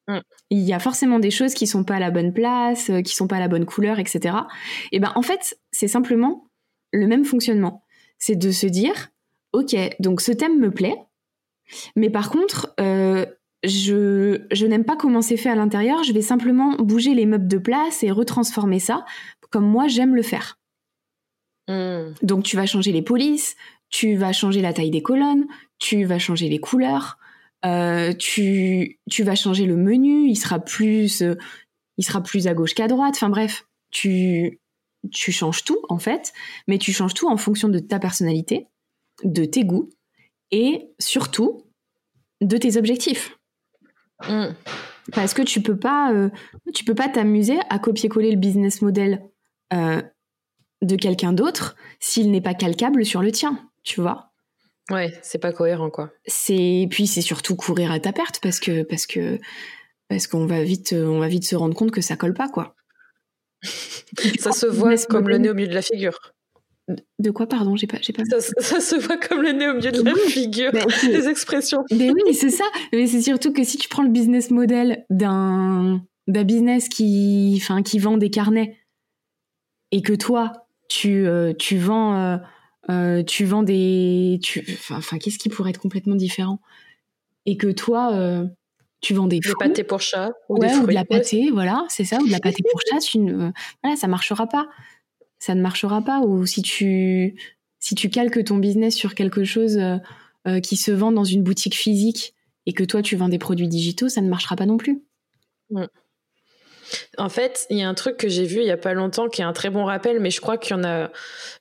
Mm. 0.08 0.18
Il 0.50 0.60
y 0.60 0.72
a 0.72 0.78
forcément 0.78 1.18
des 1.18 1.30
choses 1.30 1.54
qui 1.54 1.66
sont 1.66 1.84
pas 1.84 1.96
à 1.96 2.00
la 2.00 2.10
bonne 2.10 2.32
place, 2.32 2.90
euh, 2.90 3.00
qui 3.00 3.14
sont 3.14 3.26
pas 3.26 3.36
à 3.36 3.40
la 3.40 3.48
bonne 3.48 3.66
couleur, 3.66 3.98
etc. 3.98 4.36
Et 4.92 5.00
ben 5.00 5.12
en 5.14 5.22
fait, 5.22 5.58
c'est 5.72 5.88
simplement 5.88 6.48
le 6.92 7.06
même 7.06 7.24
fonctionnement. 7.24 7.82
C'est 8.18 8.36
de 8.36 8.50
se 8.50 8.66
dire, 8.66 9.10
ok, 9.52 9.74
donc 10.00 10.20
ce 10.20 10.32
thème 10.32 10.58
me 10.58 10.70
plaît, 10.70 10.98
mais 11.96 12.10
par 12.10 12.30
contre, 12.30 12.74
euh, 12.80 13.26
je, 13.64 14.42
je 14.50 14.66
n'aime 14.66 14.84
pas 14.84 14.96
comment 14.96 15.22
c'est 15.22 15.38
fait 15.38 15.48
à 15.48 15.54
l'intérieur. 15.54 16.04
Je 16.04 16.12
vais 16.12 16.22
simplement 16.22 16.76
bouger 16.76 17.14
les 17.14 17.26
meubles 17.26 17.48
de 17.48 17.58
place 17.58 18.02
et 18.02 18.10
retransformer 18.10 18.78
ça 18.78 19.04
comme 19.50 19.66
moi 19.66 19.86
j'aime 19.86 20.16
le 20.16 20.22
faire. 20.22 20.58
Mm. 21.68 22.14
Donc 22.22 22.44
tu 22.44 22.56
vas 22.56 22.66
changer 22.66 22.92
les 22.92 23.02
polices, 23.02 23.56
tu 23.88 24.16
vas 24.16 24.32
changer 24.32 24.60
la 24.60 24.72
taille 24.72 24.90
des 24.90 25.02
colonnes, 25.02 25.46
tu 25.78 26.04
vas 26.04 26.18
changer 26.18 26.48
les 26.48 26.58
couleurs, 26.58 27.18
euh, 27.64 28.12
tu, 28.12 29.00
tu 29.10 29.22
vas 29.22 29.34
changer 29.34 29.66
le 29.66 29.76
menu, 29.76 30.28
il 30.28 30.36
sera 30.36 30.58
plus, 30.58 31.22
euh, 31.22 31.36
il 31.96 32.04
sera 32.04 32.22
plus 32.22 32.46
à 32.46 32.54
gauche 32.54 32.74
qu'à 32.74 32.88
droite. 32.88 33.14
Enfin 33.16 33.30
bref, 33.30 33.66
tu, 33.90 34.60
tu 35.10 35.32
changes 35.32 35.64
tout 35.64 35.80
en 35.88 35.98
fait, 35.98 36.32
mais 36.68 36.78
tu 36.78 36.92
changes 36.92 37.14
tout 37.14 37.28
en 37.28 37.36
fonction 37.36 37.68
de 37.68 37.78
ta 37.78 37.98
personnalité, 37.98 38.66
de 39.22 39.44
tes 39.44 39.64
goûts 39.64 39.90
et 40.50 40.90
surtout 40.98 41.62
de 42.40 42.56
tes 42.56 42.76
objectifs. 42.76 43.38
Mm. 44.28 44.48
Parce 45.12 45.34
que 45.34 45.42
tu 45.42 45.60
peux 45.60 45.78
pas, 45.78 46.12
euh, 46.12 46.30
tu 46.74 46.84
peux 46.84 46.94
pas 46.94 47.08
t'amuser 47.08 47.58
à 47.70 47.78
copier-coller 47.78 48.30
le 48.30 48.38
business 48.38 48.82
model 48.82 49.22
de 50.82 50.94
quelqu'un 50.94 51.32
d'autre 51.32 51.74
s'il 51.98 52.30
n'est 52.30 52.40
pas 52.40 52.54
calcable 52.54 53.04
sur 53.04 53.22
le 53.22 53.32
tien, 53.32 53.58
tu 53.82 54.00
vois. 54.00 54.33
Ouais, 54.90 55.18
c'est 55.22 55.38
pas 55.38 55.52
cohérent 55.52 55.90
quoi. 55.90 56.12
C'est 56.26 56.86
puis 56.90 57.06
c'est 57.06 57.22
surtout 57.22 57.56
courir 57.56 57.90
à 57.90 58.00
ta 58.00 58.12
perte 58.12 58.40
parce 58.42 58.60
que 58.60 58.82
parce 58.82 59.06
que 59.06 59.38
parce 60.08 60.26
qu'on 60.26 60.46
va 60.46 60.62
vite 60.62 60.94
on 60.96 61.18
va 61.18 61.28
vite 61.28 61.46
se 61.46 61.56
rendre 61.56 61.74
compte 61.74 61.90
que 61.90 62.02
ça 62.02 62.16
colle 62.16 62.34
pas 62.34 62.48
quoi. 62.48 62.74
ça 64.38 64.52
se 64.52 64.66
voit 64.66 64.96
comme 65.08 65.28
le 65.28 65.38
nez 65.38 65.50
au 65.50 65.54
milieu 65.54 65.68
de 65.68 65.74
la 65.74 65.82
figure. 65.82 66.18
De 67.18 67.30
quoi, 67.30 67.46
pardon, 67.46 67.76
j'ai 67.76 67.86
pas, 67.86 67.96
j'ai 68.02 68.12
pas. 68.12 68.24
Ça, 68.26 68.40
ça, 68.58 68.80
se 68.80 68.94
voit 68.96 69.16
comme 69.16 69.40
le 69.40 69.52
nez 69.52 69.68
au 69.68 69.74
milieu 69.74 69.90
de 69.90 70.02
la 70.02 70.14
figure. 70.28 70.70
Les 71.02 71.28
expressions. 71.28 71.82
Mais 71.90 72.10
oui, 72.10 72.34
c'est 72.34 72.50
ça. 72.50 72.64
Mais 72.92 73.06
c'est 73.06 73.22
surtout 73.22 73.54
que 73.54 73.64
si 73.64 73.78
tu 73.78 73.88
prends 73.88 74.02
le 74.02 74.10
business 74.10 74.50
model 74.50 75.06
d'un 75.08 76.02
d'un 76.26 76.44
business 76.44 76.88
qui, 76.88 77.58
enfin, 77.60 77.82
qui 77.82 77.98
vend 77.98 78.16
des 78.16 78.30
carnets 78.30 78.78
et 79.92 80.02
que 80.02 80.12
toi, 80.12 80.52
tu, 80.88 81.26
euh, 81.26 81.52
tu 81.58 81.76
vends 81.76 82.16
euh, 82.16 82.36
euh, 82.90 83.22
tu 83.22 83.44
vends 83.44 83.62
des, 83.62 84.40
enfin, 84.90 85.18
qu'est-ce 85.18 85.38
qui 85.38 85.48
pourrait 85.48 85.70
être 85.70 85.80
complètement 85.80 86.16
différent? 86.16 86.60
Et 87.46 87.56
que 87.56 87.68
toi, 87.68 88.12
euh, 88.12 88.46
tu 89.00 89.14
vends 89.14 89.26
des, 89.26 89.40
des 89.40 89.52
pâtés 89.58 89.84
pour 89.84 90.00
chat 90.00 90.32
ou 90.48 90.58
des 90.58 90.68
fruits. 90.68 90.86
de 90.86 90.92
la 90.92 91.04
pâté, 91.04 91.50
voilà, 91.50 91.84
c'est 91.88 92.04
ça, 92.04 92.18
ou 92.18 92.26
de 92.26 92.32
la 92.32 92.40
pâté 92.40 92.62
pour 92.70 92.80
chat. 92.88 92.98
Tu 92.98 93.18
ne, 93.18 93.50
voilà, 93.82 93.96
ça 93.96 94.06
marchera 94.08 94.46
pas. 94.46 94.68
Ça 95.38 95.54
ne 95.54 95.60
marchera 95.60 96.02
pas. 96.02 96.20
Ou 96.20 96.46
si 96.46 96.62
tu, 96.62 97.36
si 97.78 97.94
tu 97.94 98.08
calques 98.08 98.44
ton 98.44 98.56
business 98.56 98.94
sur 98.94 99.14
quelque 99.14 99.44
chose 99.44 99.78
euh, 100.46 100.60
qui 100.60 100.76
se 100.76 100.90
vend 100.90 101.12
dans 101.12 101.24
une 101.24 101.42
boutique 101.42 101.74
physique 101.74 102.34
et 102.66 102.72
que 102.72 102.84
toi 102.84 103.02
tu 103.02 103.16
vends 103.16 103.28
des 103.28 103.38
produits 103.38 103.68
digitaux, 103.68 104.08
ça 104.08 104.20
ne 104.20 104.28
marchera 104.28 104.56
pas 104.56 104.66
non 104.66 104.76
plus. 104.78 105.02
En 107.18 107.28
fait, 107.28 107.66
il 107.70 107.78
y 107.78 107.82
a 107.82 107.88
un 107.88 107.94
truc 107.94 108.16
que 108.16 108.28
j'ai 108.28 108.44
vu 108.44 108.58
il 108.58 108.66
y 108.66 108.70
a 108.70 108.76
pas 108.76 108.94
longtemps 108.94 109.28
qui 109.28 109.40
est 109.40 109.44
un 109.44 109.52
très 109.52 109.70
bon 109.70 109.84
rappel, 109.84 110.20
mais 110.20 110.30
je 110.30 110.40
crois 110.40 110.58
qu'il 110.58 110.76
y 110.76 110.78
en 110.78 110.84
a. 110.84 111.10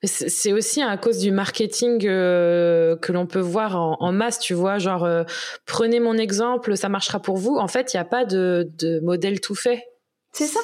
C'est 0.04 0.52
aussi 0.52 0.82
à 0.82 0.96
cause 0.98 1.20
du 1.20 1.32
marketing 1.32 2.06
euh, 2.06 2.96
que 2.98 3.12
l'on 3.12 3.26
peut 3.26 3.40
voir 3.40 3.76
en, 3.78 4.12
masse, 4.12 4.40
tu 4.40 4.54
vois. 4.54 4.78
Genre, 4.78 5.04
euh, 5.04 5.24
prenez 5.66 6.00
mon 6.00 6.18
exemple, 6.18 6.76
ça 6.76 6.90
marchera 6.90 7.22
pour 7.22 7.38
vous. 7.38 7.56
En 7.56 7.68
fait, 7.68 7.94
il 7.94 7.98
n'y 7.98 8.02
a 8.02 8.06
pas 8.06 8.26
de, 8.26 8.70
modèle 9.02 9.40
tout 9.40 9.56
fait. 9.56 9.84
C'est 10.36 10.48
ça. 10.48 10.60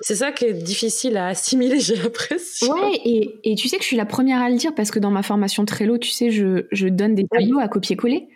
C'est 0.00 0.14
ça 0.14 0.32
qui 0.32 0.46
est 0.46 0.54
difficile 0.54 1.18
à 1.18 1.26
assimiler, 1.26 1.78
j'ai 1.80 1.96
l'impression. 1.96 2.72
Ouais, 2.72 3.00
et, 3.44 3.54
tu 3.54 3.68
sais 3.68 3.76
que 3.76 3.82
je 3.82 3.88
suis 3.88 3.98
la 3.98 4.06
première 4.06 4.40
à 4.40 4.48
le 4.48 4.56
dire 4.56 4.74
parce 4.74 4.90
que 4.90 4.98
dans 4.98 5.10
ma 5.10 5.22
formation 5.22 5.64
Trello, 5.66 5.98
tu 5.98 6.10
sais, 6.10 6.30
je, 6.30 6.88
donne 6.88 7.14
des 7.14 7.26
tableaux 7.28 7.58
à 7.58 7.68
copier-coller. 7.68 8.28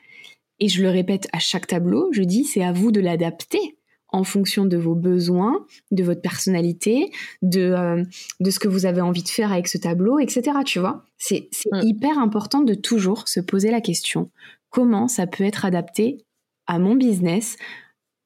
Et 0.61 0.68
je 0.68 0.82
le 0.82 0.90
répète 0.90 1.26
à 1.32 1.40
chaque 1.40 1.66
tableau, 1.66 2.11
je 2.12 2.22
dis 2.22 2.45
c'est 2.45 2.62
à 2.62 2.70
vous 2.70 2.93
de 2.93 3.01
l'adapter 3.01 3.76
en 4.12 4.24
fonction 4.24 4.66
de 4.66 4.76
vos 4.76 4.94
besoins, 4.94 5.66
de 5.90 6.04
votre 6.04 6.20
personnalité, 6.20 7.10
de, 7.40 7.60
euh, 7.60 8.04
de 8.40 8.50
ce 8.50 8.58
que 8.58 8.68
vous 8.68 8.86
avez 8.86 9.00
envie 9.00 9.22
de 9.22 9.28
faire 9.28 9.52
avec 9.52 9.68
ce 9.68 9.78
tableau, 9.78 10.18
etc. 10.18 10.58
Tu 10.64 10.78
vois, 10.78 11.04
c'est 11.18 11.48
mm. 11.72 11.80
hyper 11.82 12.18
important 12.18 12.60
de 12.60 12.74
toujours 12.74 13.26
se 13.28 13.40
poser 13.40 13.70
la 13.70 13.80
question 13.80 14.30
comment 14.72 15.06
ça 15.06 15.26
peut 15.28 15.44
être 15.44 15.64
adapté 15.64 16.24
à 16.66 16.80
mon 16.80 16.96
business 16.96 17.56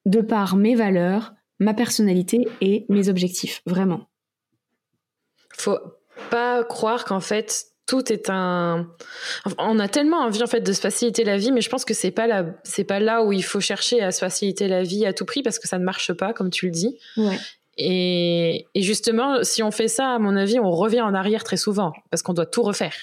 de 0.06 0.20
par 0.20 0.56
mes 0.56 0.74
valeurs, 0.74 1.34
ma 1.58 1.74
personnalité 1.74 2.46
et 2.60 2.86
mes 2.88 3.08
objectifs, 3.08 3.62
vraiment. 3.66 4.06
Faut 5.52 5.78
pas 6.30 6.64
croire 6.64 7.04
qu'en 7.04 7.20
fait 7.20 7.66
tout 7.86 8.12
est 8.12 8.30
un. 8.30 8.88
On 9.58 9.78
a 9.78 9.88
tellement 9.88 10.18
envie 10.18 10.42
en 10.42 10.46
fait 10.46 10.60
de 10.60 10.72
se 10.72 10.80
faciliter 10.80 11.24
la 11.24 11.36
vie, 11.36 11.52
mais 11.52 11.60
je 11.60 11.68
pense 11.68 11.84
que 11.84 11.94
c'est 11.94 12.10
pas 12.10 12.26
là, 12.26 12.44
c'est 12.64 12.84
pas 12.84 13.00
là 13.00 13.24
où 13.24 13.32
il 13.32 13.44
faut 13.44 13.60
chercher 13.60 14.02
à 14.02 14.12
se 14.12 14.18
faciliter 14.18 14.68
la 14.68 14.82
vie 14.82 15.06
à 15.06 15.12
tout 15.12 15.24
prix 15.24 15.42
parce 15.42 15.58
que 15.58 15.68
ça 15.68 15.78
ne 15.78 15.84
marche 15.84 16.12
pas, 16.12 16.32
comme 16.32 16.50
tu 16.50 16.66
le 16.66 16.72
dis. 16.72 16.98
Ouais. 17.16 17.38
Et, 17.78 18.66
et 18.74 18.82
justement, 18.82 19.44
si 19.44 19.62
on 19.62 19.70
fait 19.70 19.88
ça, 19.88 20.14
à 20.14 20.18
mon 20.18 20.34
avis, 20.36 20.58
on 20.58 20.70
revient 20.70 21.02
en 21.02 21.14
arrière 21.14 21.44
très 21.44 21.58
souvent 21.58 21.92
parce 22.10 22.22
qu'on 22.22 22.32
doit 22.32 22.46
tout 22.46 22.62
refaire. 22.62 22.94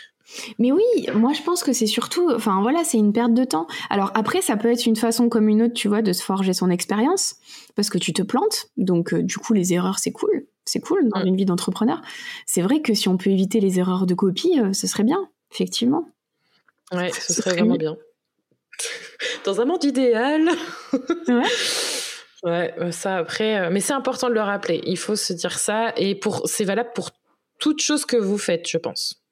Mais 0.57 0.71
oui, 0.71 0.83
moi 1.13 1.31
je 1.33 1.41
pense 1.43 1.63
que 1.63 1.73
c'est 1.73 1.85
surtout, 1.85 2.31
enfin 2.33 2.61
voilà, 2.61 2.83
c'est 2.83 2.97
une 2.97 3.13
perte 3.13 3.33
de 3.33 3.43
temps. 3.43 3.67
Alors 3.89 4.11
après, 4.15 4.41
ça 4.41 4.57
peut 4.57 4.71
être 4.71 4.85
une 4.85 4.95
façon 4.95 5.29
comme 5.29 5.47
une 5.47 5.63
autre, 5.63 5.73
tu 5.73 5.87
vois, 5.87 6.01
de 6.01 6.13
se 6.13 6.23
forger 6.23 6.53
son 6.53 6.69
expérience, 6.69 7.35
parce 7.75 7.89
que 7.89 7.97
tu 7.97 8.13
te 8.13 8.21
plantes, 8.21 8.67
donc 8.77 9.13
euh, 9.13 9.21
du 9.21 9.37
coup 9.37 9.53
les 9.53 9.73
erreurs 9.73 9.99
c'est 9.99 10.11
cool 10.11 10.47
c'est 10.65 10.79
cool 10.79 11.09
dans 11.09 11.23
une 11.23 11.35
vie 11.35 11.45
d'entrepreneur. 11.45 12.01
C'est 12.45 12.61
vrai 12.61 12.81
que 12.81 12.93
si 12.93 13.09
on 13.09 13.17
peut 13.17 13.29
éviter 13.29 13.59
les 13.59 13.79
erreurs 13.79 14.05
de 14.05 14.13
copie, 14.13 14.59
euh, 14.59 14.73
ce 14.73 14.87
serait 14.87 15.03
bien, 15.03 15.29
effectivement. 15.51 16.09
Ouais, 16.91 17.11
ce, 17.11 17.33
serait, 17.33 17.51
vraiment 17.51 17.75
bien. 17.75 17.97
Dans 19.45 19.61
un 19.61 19.65
monde 19.65 19.83
idéal. 19.83 20.49
ouais. 21.27 21.43
Ouais, 22.43 22.73
euh, 22.77 22.91
ça 22.91 23.15
après, 23.15 23.57
euh, 23.57 23.69
mais 23.71 23.79
c'est 23.79 23.93
important 23.93 24.27
de 24.27 24.33
le 24.33 24.41
rappeler. 24.41 24.81
Il 24.85 24.97
faut 24.97 25.15
se 25.15 25.31
dire 25.31 25.57
ça 25.57 25.93
et 25.95 26.13
pour, 26.13 26.41
c'est 26.45 26.65
valable 26.65 26.91
pour 26.93 27.11
toute 27.57 27.81
chose 27.81 28.05
que 28.05 28.17
vous 28.17 28.37
faites, 28.37 28.67
je 28.69 28.77
pense. 28.77 29.23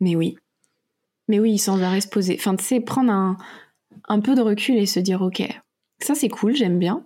Mais 0.00 0.16
oui, 0.16 0.38
mais 1.28 1.40
oui, 1.40 1.58
sans 1.58 1.82
arrêt 1.82 2.00
se 2.00 2.08
poser. 2.08 2.36
Enfin, 2.38 2.56
tu 2.56 2.64
sais, 2.64 2.80
prendre 2.80 3.12
un, 3.12 3.36
un 4.08 4.20
peu 4.20 4.34
de 4.34 4.40
recul 4.40 4.78
et 4.78 4.86
se 4.86 4.98
dire, 4.98 5.20
ok, 5.20 5.42
ça 6.00 6.14
c'est 6.14 6.30
cool, 6.30 6.56
j'aime 6.56 6.78
bien, 6.78 7.04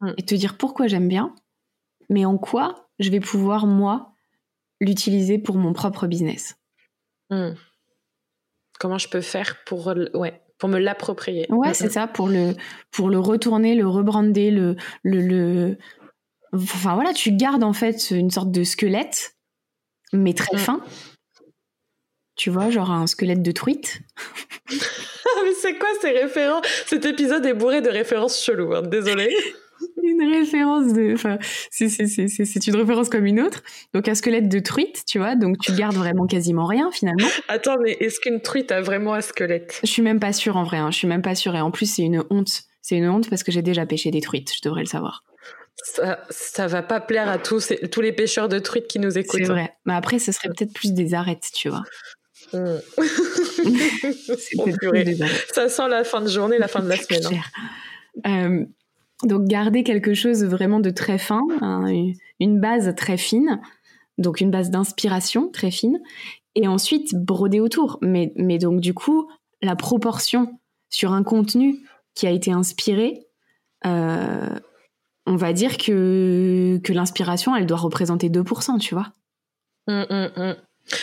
mm. 0.00 0.12
et 0.16 0.22
te 0.22 0.34
dire 0.34 0.56
pourquoi 0.56 0.86
j'aime 0.86 1.08
bien, 1.08 1.34
mais 2.08 2.24
en 2.24 2.38
quoi 2.38 2.88
je 2.98 3.10
vais 3.10 3.20
pouvoir, 3.20 3.66
moi, 3.66 4.12
l'utiliser 4.80 5.38
pour 5.38 5.56
mon 5.56 5.72
propre 5.72 6.06
business? 6.06 6.56
Hmm. 7.30 7.52
Comment 8.78 8.98
je 8.98 9.08
peux 9.08 9.20
faire 9.20 9.64
pour, 9.64 9.92
ouais, 10.14 10.40
pour 10.58 10.68
me 10.68 10.78
l'approprier? 10.78 11.46
Ouais, 11.50 11.74
c'est 11.74 11.90
ça, 11.90 12.06
pour 12.06 12.28
le, 12.28 12.54
pour 12.90 13.10
le 13.10 13.18
retourner, 13.18 13.74
le 13.74 13.88
rebrander, 13.88 14.50
le, 14.50 14.76
le, 15.02 15.20
le... 15.20 15.78
Enfin 16.52 16.94
voilà, 16.94 17.12
tu 17.12 17.32
gardes 17.32 17.64
en 17.64 17.72
fait 17.72 18.10
une 18.10 18.30
sorte 18.30 18.50
de 18.50 18.64
squelette, 18.64 19.36
mais 20.12 20.34
très 20.34 20.56
hmm. 20.56 20.60
fin. 20.60 20.84
Tu 22.36 22.50
vois, 22.50 22.70
genre 22.70 22.90
un 22.90 23.06
squelette 23.06 23.42
de 23.42 23.50
truite. 23.50 24.00
mais 24.70 25.54
c'est 25.60 25.78
quoi 25.78 25.88
ces 26.02 26.10
références? 26.10 26.66
Cet 26.86 27.06
épisode 27.06 27.46
est 27.46 27.54
bourré 27.54 27.80
de 27.80 27.88
références 27.88 28.42
cheloues, 28.42 28.74
hein, 28.74 28.82
désolé 28.82 29.34
une 30.02 30.22
référence 30.22 30.92
de, 30.92 31.14
enfin, 31.14 31.38
c'est 31.70 32.66
une 32.66 32.76
référence 32.76 33.08
comme 33.08 33.26
une 33.26 33.40
autre. 33.40 33.62
Donc 33.94 34.08
un 34.08 34.14
squelette 34.14 34.48
de 34.48 34.58
truite, 34.58 35.04
tu 35.06 35.18
vois, 35.18 35.36
donc 35.36 35.58
tu 35.58 35.72
gardes 35.72 35.96
vraiment 35.96 36.26
quasiment 36.26 36.66
rien 36.66 36.90
finalement. 36.92 37.28
Attends, 37.48 37.76
mais 37.82 37.96
est-ce 38.00 38.20
qu'une 38.20 38.40
truite 38.40 38.72
a 38.72 38.80
vraiment 38.80 39.14
un 39.14 39.20
squelette? 39.20 39.80
Je 39.82 39.88
suis 39.88 40.02
même 40.02 40.20
pas 40.20 40.32
sûre 40.32 40.56
en 40.56 40.64
vrai. 40.64 40.78
Hein. 40.78 40.90
Je 40.90 40.98
suis 40.98 41.08
même 41.08 41.22
pas 41.22 41.34
sûre 41.34 41.54
et 41.54 41.60
en 41.60 41.70
plus 41.70 41.86
c'est 41.86 42.02
une 42.02 42.24
honte. 42.30 42.62
C'est 42.82 42.96
une 42.96 43.08
honte 43.08 43.28
parce 43.28 43.42
que 43.42 43.52
j'ai 43.52 43.62
déjà 43.62 43.86
pêché 43.86 44.10
des 44.10 44.20
truites. 44.20 44.52
Je 44.54 44.60
devrais 44.62 44.82
le 44.82 44.86
savoir. 44.86 45.24
Ça, 45.82 46.20
ça 46.30 46.66
va 46.66 46.82
pas 46.82 47.00
plaire 47.00 47.28
à 47.28 47.38
tous, 47.38 47.72
tous 47.90 48.00
les 48.00 48.12
pêcheurs 48.12 48.48
de 48.48 48.58
truites 48.58 48.86
qui 48.86 48.98
nous 48.98 49.18
écoutent. 49.18 49.40
C'est 49.40 49.48
vrai. 49.48 49.74
Mais 49.84 49.94
après, 49.94 50.18
ce 50.18 50.32
serait 50.32 50.48
peut-être 50.48 50.72
plus 50.72 50.92
des 50.92 51.14
arêtes, 51.14 51.50
tu 51.52 51.68
vois. 51.68 51.84
Hmm. 52.52 52.78
ça 55.52 55.68
sent 55.68 55.88
la 55.88 56.04
fin 56.04 56.20
de 56.20 56.28
journée, 56.28 56.58
la 56.58 56.68
fin 56.68 56.80
de 56.80 56.88
la 56.88 56.96
semaine. 56.96 57.42
Hein. 58.24 58.26
Euh, 58.26 58.64
donc 59.24 59.46
garder 59.46 59.82
quelque 59.82 60.14
chose 60.14 60.44
vraiment 60.44 60.80
de 60.80 60.90
très 60.90 61.18
fin, 61.18 61.42
une 62.40 62.60
base 62.60 62.94
très 62.96 63.16
fine, 63.16 63.60
donc 64.18 64.40
une 64.40 64.50
base 64.50 64.70
d'inspiration 64.70 65.50
très 65.50 65.70
fine, 65.70 66.00
et 66.54 66.68
ensuite 66.68 67.14
broder 67.14 67.60
autour. 67.60 67.98
Mais, 68.02 68.32
donc 68.58 68.80
du 68.80 68.94
coup, 68.94 69.28
la 69.62 69.76
proportion 69.76 70.58
sur 70.90 71.12
un 71.12 71.22
contenu 71.22 71.78
qui 72.14 72.26
a 72.26 72.30
été 72.30 72.52
inspiré, 72.52 73.26
euh, 73.86 74.58
on 75.26 75.36
va 75.36 75.52
dire 75.52 75.76
que, 75.76 76.80
que 76.82 76.92
l'inspiration, 76.92 77.56
elle 77.56 77.66
doit 77.66 77.76
représenter 77.78 78.28
2%, 78.30 78.78
tu 78.78 78.94
vois. 78.94 79.12
Hum, 79.88 80.06
hum, 80.08 80.30
hum. 80.36 80.56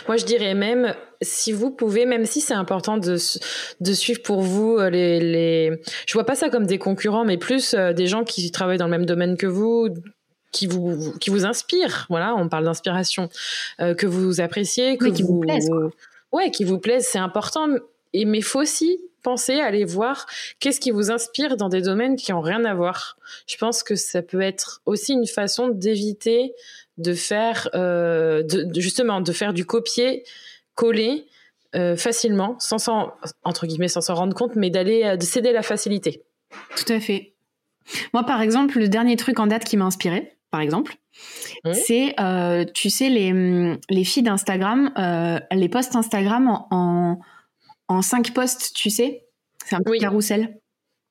Moi, 0.07 0.17
je 0.17 0.25
dirais 0.25 0.53
même, 0.53 0.95
si 1.21 1.51
vous 1.51 1.71
pouvez, 1.71 2.05
même 2.05 2.25
si 2.25 2.41
c'est 2.41 2.53
important 2.53 2.97
de, 2.97 3.17
de 3.81 3.93
suivre 3.93 4.21
pour 4.21 4.41
vous 4.41 4.77
euh, 4.77 4.89
les, 4.89 5.19
les, 5.19 5.81
je 6.07 6.13
vois 6.13 6.25
pas 6.25 6.35
ça 6.35 6.49
comme 6.49 6.65
des 6.65 6.77
concurrents, 6.77 7.25
mais 7.25 7.37
plus 7.37 7.73
euh, 7.73 7.93
des 7.93 8.07
gens 8.07 8.23
qui 8.23 8.49
travaillent 8.51 8.77
dans 8.77 8.85
le 8.85 8.91
même 8.91 9.05
domaine 9.05 9.35
que 9.35 9.47
vous, 9.47 9.89
qui 10.51 10.67
vous, 10.67 11.13
qui 11.19 11.29
vous 11.29 11.45
inspirent. 11.45 12.05
Voilà, 12.09 12.35
on 12.35 12.47
parle 12.47 12.65
d'inspiration, 12.65 13.29
euh, 13.81 13.93
que 13.93 14.07
vous 14.07 14.39
appréciez, 14.39 14.97
que 14.97 15.07
qui 15.07 15.23
vous, 15.23 15.41
plaisent. 15.41 15.69
Ouais, 16.31 16.49
qui 16.49 16.63
vous 16.63 16.79
plaisent, 16.79 17.07
c'est 17.11 17.19
important. 17.19 17.67
Et 18.13 18.25
mais 18.25 18.41
faut 18.41 18.61
aussi 18.61 18.99
penser 19.23 19.59
à 19.59 19.65
aller 19.65 19.85
voir 19.85 20.27
qu'est-ce 20.59 20.79
qui 20.79 20.91
vous 20.91 21.09
inspire 21.09 21.57
dans 21.57 21.69
des 21.69 21.81
domaines 21.81 22.15
qui 22.15 22.33
ont 22.33 22.41
rien 22.41 22.63
à 22.65 22.73
voir. 22.73 23.17
Je 23.47 23.57
pense 23.57 23.81
que 23.81 23.95
ça 23.95 24.21
peut 24.21 24.41
être 24.41 24.81
aussi 24.85 25.13
une 25.13 25.25
façon 25.25 25.69
d'éviter 25.69 26.53
de 26.97 27.13
faire, 27.13 27.69
euh, 27.73 28.43
de, 28.43 28.79
justement, 28.79 29.21
de 29.21 29.31
faire 29.31 29.53
du 29.53 29.65
copier-coller 29.65 31.25
euh, 31.75 31.95
facilement, 31.95 32.55
sans 32.59 32.77
s'en, 32.77 33.13
entre 33.43 33.65
guillemets, 33.65 33.87
sans 33.87 34.01
s'en 34.01 34.15
rendre 34.15 34.35
compte, 34.35 34.55
mais 34.55 34.69
d'aller, 34.69 35.03
euh, 35.03 35.17
de 35.17 35.23
céder 35.23 35.51
la 35.51 35.63
facilité. 35.63 36.23
Tout 36.75 36.91
à 36.91 36.99
fait. 36.99 37.33
Moi, 38.13 38.23
par 38.23 38.41
exemple, 38.41 38.79
le 38.79 38.87
dernier 38.87 39.15
truc 39.15 39.39
en 39.39 39.47
date 39.47 39.65
qui 39.65 39.75
m'a 39.75 39.85
inspiré, 39.85 40.37
par 40.51 40.61
exemple, 40.61 40.95
mmh. 41.65 41.73
c'est, 41.73 42.15
tu 42.73 42.89
sais, 42.89 43.09
les, 43.09 43.77
les 43.89 44.03
filles 44.03 44.23
d'Instagram, 44.23 44.93
les 45.51 45.67
posts 45.67 45.95
Instagram 45.95 46.47
en, 46.69 47.19
en, 47.87 48.01
cinq 48.01 48.33
posts, 48.33 48.73
tu 48.73 48.89
sais, 48.89 49.25
c'est 49.65 49.75
un 49.75 49.81
peu 49.81 49.97
carrousel. 49.97 50.59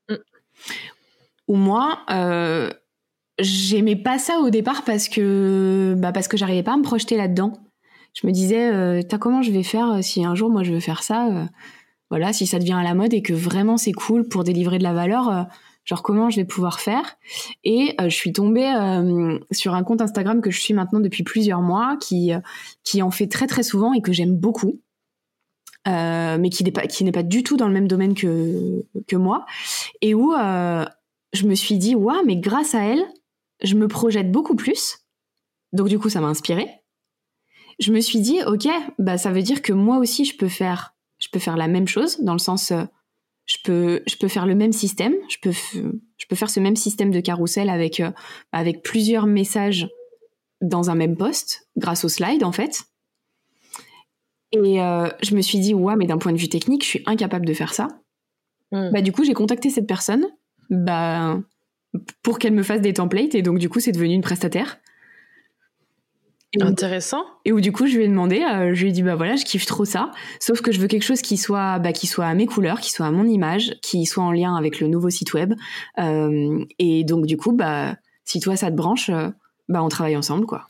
Mmh. 0.08 0.14
Ou 1.48 1.56
moi, 1.56 2.04
j'aimais 3.38 3.96
pas 3.96 4.18
ça 4.18 4.38
au 4.38 4.50
départ 4.50 4.84
parce 4.84 5.08
que 5.08 5.94
bah 5.98 6.12
parce 6.12 6.28
que 6.28 6.36
j'arrivais 6.36 6.62
pas 6.62 6.74
à 6.74 6.76
me 6.76 6.82
projeter 6.82 7.16
là-dedans. 7.16 7.52
Je 8.14 8.26
me 8.26 8.32
disais 8.32 8.72
euh, 8.72 9.02
comment 9.20 9.42
je 9.42 9.50
vais 9.50 9.62
faire 9.62 9.90
euh, 9.90 10.02
si 10.02 10.24
un 10.24 10.34
jour 10.34 10.50
moi 10.50 10.62
je 10.62 10.72
veux 10.72 10.80
faire 10.80 11.02
ça 11.02 11.28
euh, 11.28 11.44
voilà, 12.10 12.32
si 12.32 12.46
ça 12.46 12.58
devient 12.58 12.74
à 12.74 12.82
la 12.82 12.94
mode 12.94 13.14
et 13.14 13.22
que 13.22 13.32
vraiment 13.32 13.78
c'est 13.78 13.92
cool 13.92 14.28
pour 14.28 14.44
délivrer 14.44 14.76
de 14.76 14.82
la 14.82 14.92
valeur 14.92 15.46
genre 15.86 16.02
comment 16.02 16.28
je 16.28 16.36
vais 16.36 16.44
pouvoir 16.44 16.78
faire? 16.78 17.16
Et 17.64 17.96
je 17.98 18.14
suis 18.14 18.34
tombée 18.34 18.70
sur 19.50 19.74
un 19.74 19.82
compte 19.82 20.02
Instagram 20.02 20.42
que 20.42 20.50
je 20.50 20.60
suis 20.60 20.74
maintenant 20.74 21.00
depuis 21.00 21.22
plusieurs 21.22 21.62
mois 21.62 21.96
qui 21.98 22.32
qui 22.84 23.00
en 23.00 23.10
fait 23.10 23.28
très 23.28 23.46
très 23.46 23.62
souvent 23.62 23.94
et 23.94 24.02
que 24.02 24.12
j'aime 24.12 24.36
beaucoup. 24.36 24.78
mais 25.86 26.50
qui 26.50 26.64
n'est 26.64 26.70
pas 26.70 26.86
qui 26.86 27.02
n'est 27.02 27.12
pas 27.12 27.22
du 27.22 27.42
tout 27.42 27.56
dans 27.56 27.66
le 27.66 27.72
même 27.72 27.88
domaine 27.88 28.14
que 28.14 28.84
que 29.08 29.16
moi 29.16 29.46
et 30.02 30.12
où 30.12 30.34
je 30.34 31.46
me 31.46 31.54
suis 31.54 31.78
dit 31.78 31.94
waouh 31.94 32.26
mais 32.26 32.36
grâce 32.36 32.74
à 32.74 32.84
elle 32.84 33.02
je 33.62 33.74
me 33.74 33.88
projette 33.88 34.30
beaucoup 34.30 34.56
plus. 34.56 34.98
Donc 35.72 35.88
du 35.88 35.98
coup, 35.98 36.08
ça 36.08 36.20
m'a 36.20 36.28
inspiré. 36.28 36.68
Je 37.78 37.92
me 37.92 38.00
suis 38.00 38.20
dit, 38.20 38.40
ok, 38.46 38.68
bah 38.98 39.18
ça 39.18 39.32
veut 39.32 39.42
dire 39.42 39.62
que 39.62 39.72
moi 39.72 39.98
aussi, 39.98 40.24
je 40.24 40.36
peux 40.36 40.48
faire, 40.48 40.94
je 41.18 41.28
peux 41.32 41.38
faire 41.38 41.56
la 41.56 41.68
même 41.68 41.88
chose 41.88 42.20
dans 42.20 42.34
le 42.34 42.38
sens, 42.38 42.70
euh, 42.70 42.84
je 43.46 43.56
peux, 43.64 44.02
je 44.06 44.16
peux 44.16 44.28
faire 44.28 44.46
le 44.46 44.54
même 44.54 44.72
système. 44.72 45.14
Je 45.28 45.38
peux, 45.40 45.52
je 45.52 46.26
peux 46.28 46.36
faire 46.36 46.50
ce 46.50 46.60
même 46.60 46.76
système 46.76 47.10
de 47.10 47.20
carrousel 47.20 47.70
avec, 47.70 48.00
euh, 48.00 48.10
avec 48.52 48.82
plusieurs 48.82 49.26
messages 49.26 49.88
dans 50.60 50.90
un 50.90 50.94
même 50.94 51.16
poste, 51.16 51.68
grâce 51.76 52.04
au 52.04 52.08
slide 52.08 52.44
en 52.44 52.52
fait. 52.52 52.84
Et 54.52 54.80
euh, 54.82 55.08
je 55.22 55.34
me 55.34 55.40
suis 55.40 55.58
dit, 55.58 55.74
ouais, 55.74 55.96
mais 55.96 56.06
d'un 56.06 56.18
point 56.18 56.32
de 56.32 56.38
vue 56.38 56.48
technique, 56.48 56.84
je 56.84 56.88
suis 56.88 57.02
incapable 57.06 57.46
de 57.46 57.54
faire 57.54 57.72
ça. 57.72 57.88
Hmm. 58.70 58.90
Bah, 58.92 59.00
du 59.00 59.10
coup, 59.10 59.24
j'ai 59.24 59.32
contacté 59.32 59.70
cette 59.70 59.86
personne. 59.86 60.26
Bah, 60.70 61.40
pour 62.22 62.38
qu'elle 62.38 62.54
me 62.54 62.62
fasse 62.62 62.80
des 62.80 62.94
templates 62.94 63.34
et 63.34 63.42
donc 63.42 63.58
du 63.58 63.68
coup 63.68 63.80
c'est 63.80 63.92
devenu 63.92 64.14
une 64.14 64.22
prestataire. 64.22 64.78
Intéressant. 66.60 67.24
Et 67.46 67.52
où 67.52 67.62
du 67.62 67.72
coup 67.72 67.86
je 67.86 67.96
lui 67.96 68.04
ai 68.04 68.08
demandé, 68.08 68.42
euh, 68.42 68.74
je 68.74 68.82
lui 68.82 68.90
ai 68.90 68.92
dit 68.92 69.02
bah 69.02 69.14
voilà 69.14 69.36
je 69.36 69.44
kiffe 69.44 69.64
trop 69.64 69.86
ça, 69.86 70.10
sauf 70.38 70.60
que 70.60 70.70
je 70.70 70.80
veux 70.80 70.86
quelque 70.86 71.04
chose 71.04 71.22
qui 71.22 71.38
soit 71.38 71.78
bah, 71.78 71.92
qui 71.92 72.06
soit 72.06 72.26
à 72.26 72.34
mes 72.34 72.46
couleurs, 72.46 72.80
qui 72.80 72.92
soit 72.92 73.06
à 73.06 73.10
mon 73.10 73.24
image, 73.24 73.74
qui 73.80 74.04
soit 74.04 74.22
en 74.22 74.32
lien 74.32 74.54
avec 74.54 74.78
le 74.80 74.88
nouveau 74.88 75.08
site 75.08 75.32
web. 75.32 75.54
Euh, 75.98 76.64
et 76.78 77.04
donc 77.04 77.24
du 77.24 77.38
coup 77.38 77.52
bah 77.52 77.96
si 78.24 78.38
toi 78.40 78.56
ça 78.56 78.70
te 78.70 78.76
branche, 78.76 79.08
euh, 79.08 79.30
bah 79.68 79.82
on 79.82 79.88
travaille 79.88 80.16
ensemble 80.16 80.44
quoi. 80.44 80.66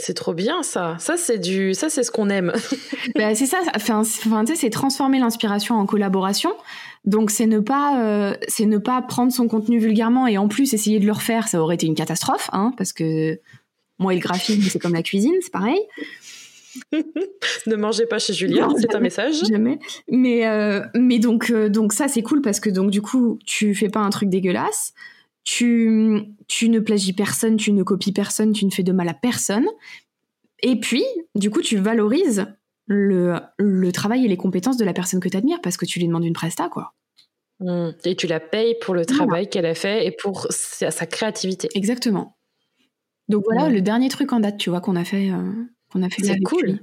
C'est 0.00 0.14
trop 0.14 0.34
bien 0.34 0.62
ça. 0.62 0.96
Ça 0.98 1.16
c'est 1.16 1.38
du, 1.38 1.74
ça 1.74 1.88
c'est 1.88 2.02
ce 2.02 2.10
qu'on 2.10 2.30
aime. 2.30 2.52
bah, 3.14 3.34
c'est 3.34 3.46
ça. 3.46 3.58
Enfin, 3.76 4.00
enfin 4.00 4.44
tu 4.44 4.54
sais, 4.54 4.60
c'est 4.60 4.70
transformer 4.70 5.20
l'inspiration 5.20 5.76
en 5.76 5.86
collaboration. 5.86 6.52
Donc 7.04 7.30
c'est 7.30 7.46
ne 7.46 7.60
pas, 7.60 8.04
euh, 8.04 8.34
c'est 8.48 8.66
ne 8.66 8.78
pas 8.78 9.00
prendre 9.02 9.32
son 9.32 9.48
contenu 9.48 9.78
vulgairement 9.78 10.26
et 10.26 10.36
en 10.38 10.48
plus 10.48 10.74
essayer 10.74 11.00
de 11.00 11.06
le 11.06 11.12
refaire. 11.12 11.48
Ça 11.48 11.62
aurait 11.62 11.76
été 11.76 11.86
une 11.86 11.94
catastrophe, 11.94 12.50
hein, 12.52 12.72
parce 12.76 12.92
que 12.92 13.40
moi 13.98 14.12
et 14.12 14.16
le 14.16 14.22
graphisme 14.22 14.62
c'est 14.62 14.78
comme 14.78 14.94
la 14.94 15.02
cuisine, 15.02 15.34
c'est 15.40 15.52
pareil. 15.52 15.80
ne 16.92 17.74
mangez 17.74 18.06
pas 18.06 18.18
chez 18.18 18.32
Julien, 18.32 18.68
c'est 18.76 18.94
un 18.94 19.00
message. 19.00 19.44
Jamais. 19.48 19.78
Mais 20.08 20.46
euh, 20.46 20.82
mais 20.94 21.18
donc 21.18 21.50
euh, 21.50 21.68
donc 21.68 21.92
ça 21.92 22.06
c'est 22.06 22.22
cool 22.22 22.42
parce 22.42 22.60
que 22.60 22.70
donc 22.70 22.90
du 22.90 23.02
coup 23.02 23.38
tu 23.44 23.74
fais 23.74 23.88
pas 23.88 24.00
un 24.00 24.10
truc 24.10 24.28
dégueulasse 24.28 24.94
tu, 25.44 26.22
tu 26.48 26.68
ne 26.68 26.80
plagies 26.80 27.12
personne, 27.12 27.56
tu 27.56 27.72
ne 27.72 27.82
copies 27.82 28.12
personne, 28.12 28.52
tu 28.52 28.64
ne 28.64 28.70
fais 28.70 28.82
de 28.82 28.92
mal 28.92 29.08
à 29.08 29.14
personne. 29.14 29.66
Et 30.62 30.78
puis, 30.78 31.04
du 31.34 31.50
coup, 31.50 31.62
tu 31.62 31.76
valorises 31.76 32.46
le, 32.90 33.36
le 33.56 33.92
travail 33.92 34.24
et 34.24 34.28
les 34.28 34.36
compétences 34.36 34.76
de 34.76 34.84
la 34.84 34.92
personne 34.92 35.20
que 35.20 35.28
tu 35.28 35.36
admires 35.36 35.60
parce 35.62 35.76
que 35.76 35.86
tu 35.86 36.00
lui 36.00 36.08
demandes 36.08 36.24
une 36.24 36.34
presta, 36.34 36.68
quoi. 36.68 36.92
Mmh. 37.60 37.90
Et 38.04 38.16
tu 38.16 38.26
la 38.26 38.40
payes 38.40 38.74
pour 38.80 38.94
le 38.94 39.06
travail 39.06 39.48
qu'elle 39.48 39.66
a 39.66 39.74
fait 39.74 40.06
et 40.06 40.10
pour 40.10 40.48
sa, 40.50 40.90
créativité. 41.06 41.68
Exactement. 41.74 42.36
Donc 43.28 43.44
voilà 43.44 43.68
le 43.68 43.80
dernier 43.80 44.08
truc 44.08 44.32
en 44.32 44.40
date, 44.40 44.56
tu 44.56 44.70
vois, 44.70 44.80
qu'on 44.80 44.96
a 44.96 45.04
fait. 45.04 45.30
Euh, 45.30 45.52
qu'on 45.92 46.02
a 46.02 46.08
fait 46.08 46.24
C'est 46.24 46.40
cool. 46.40 46.80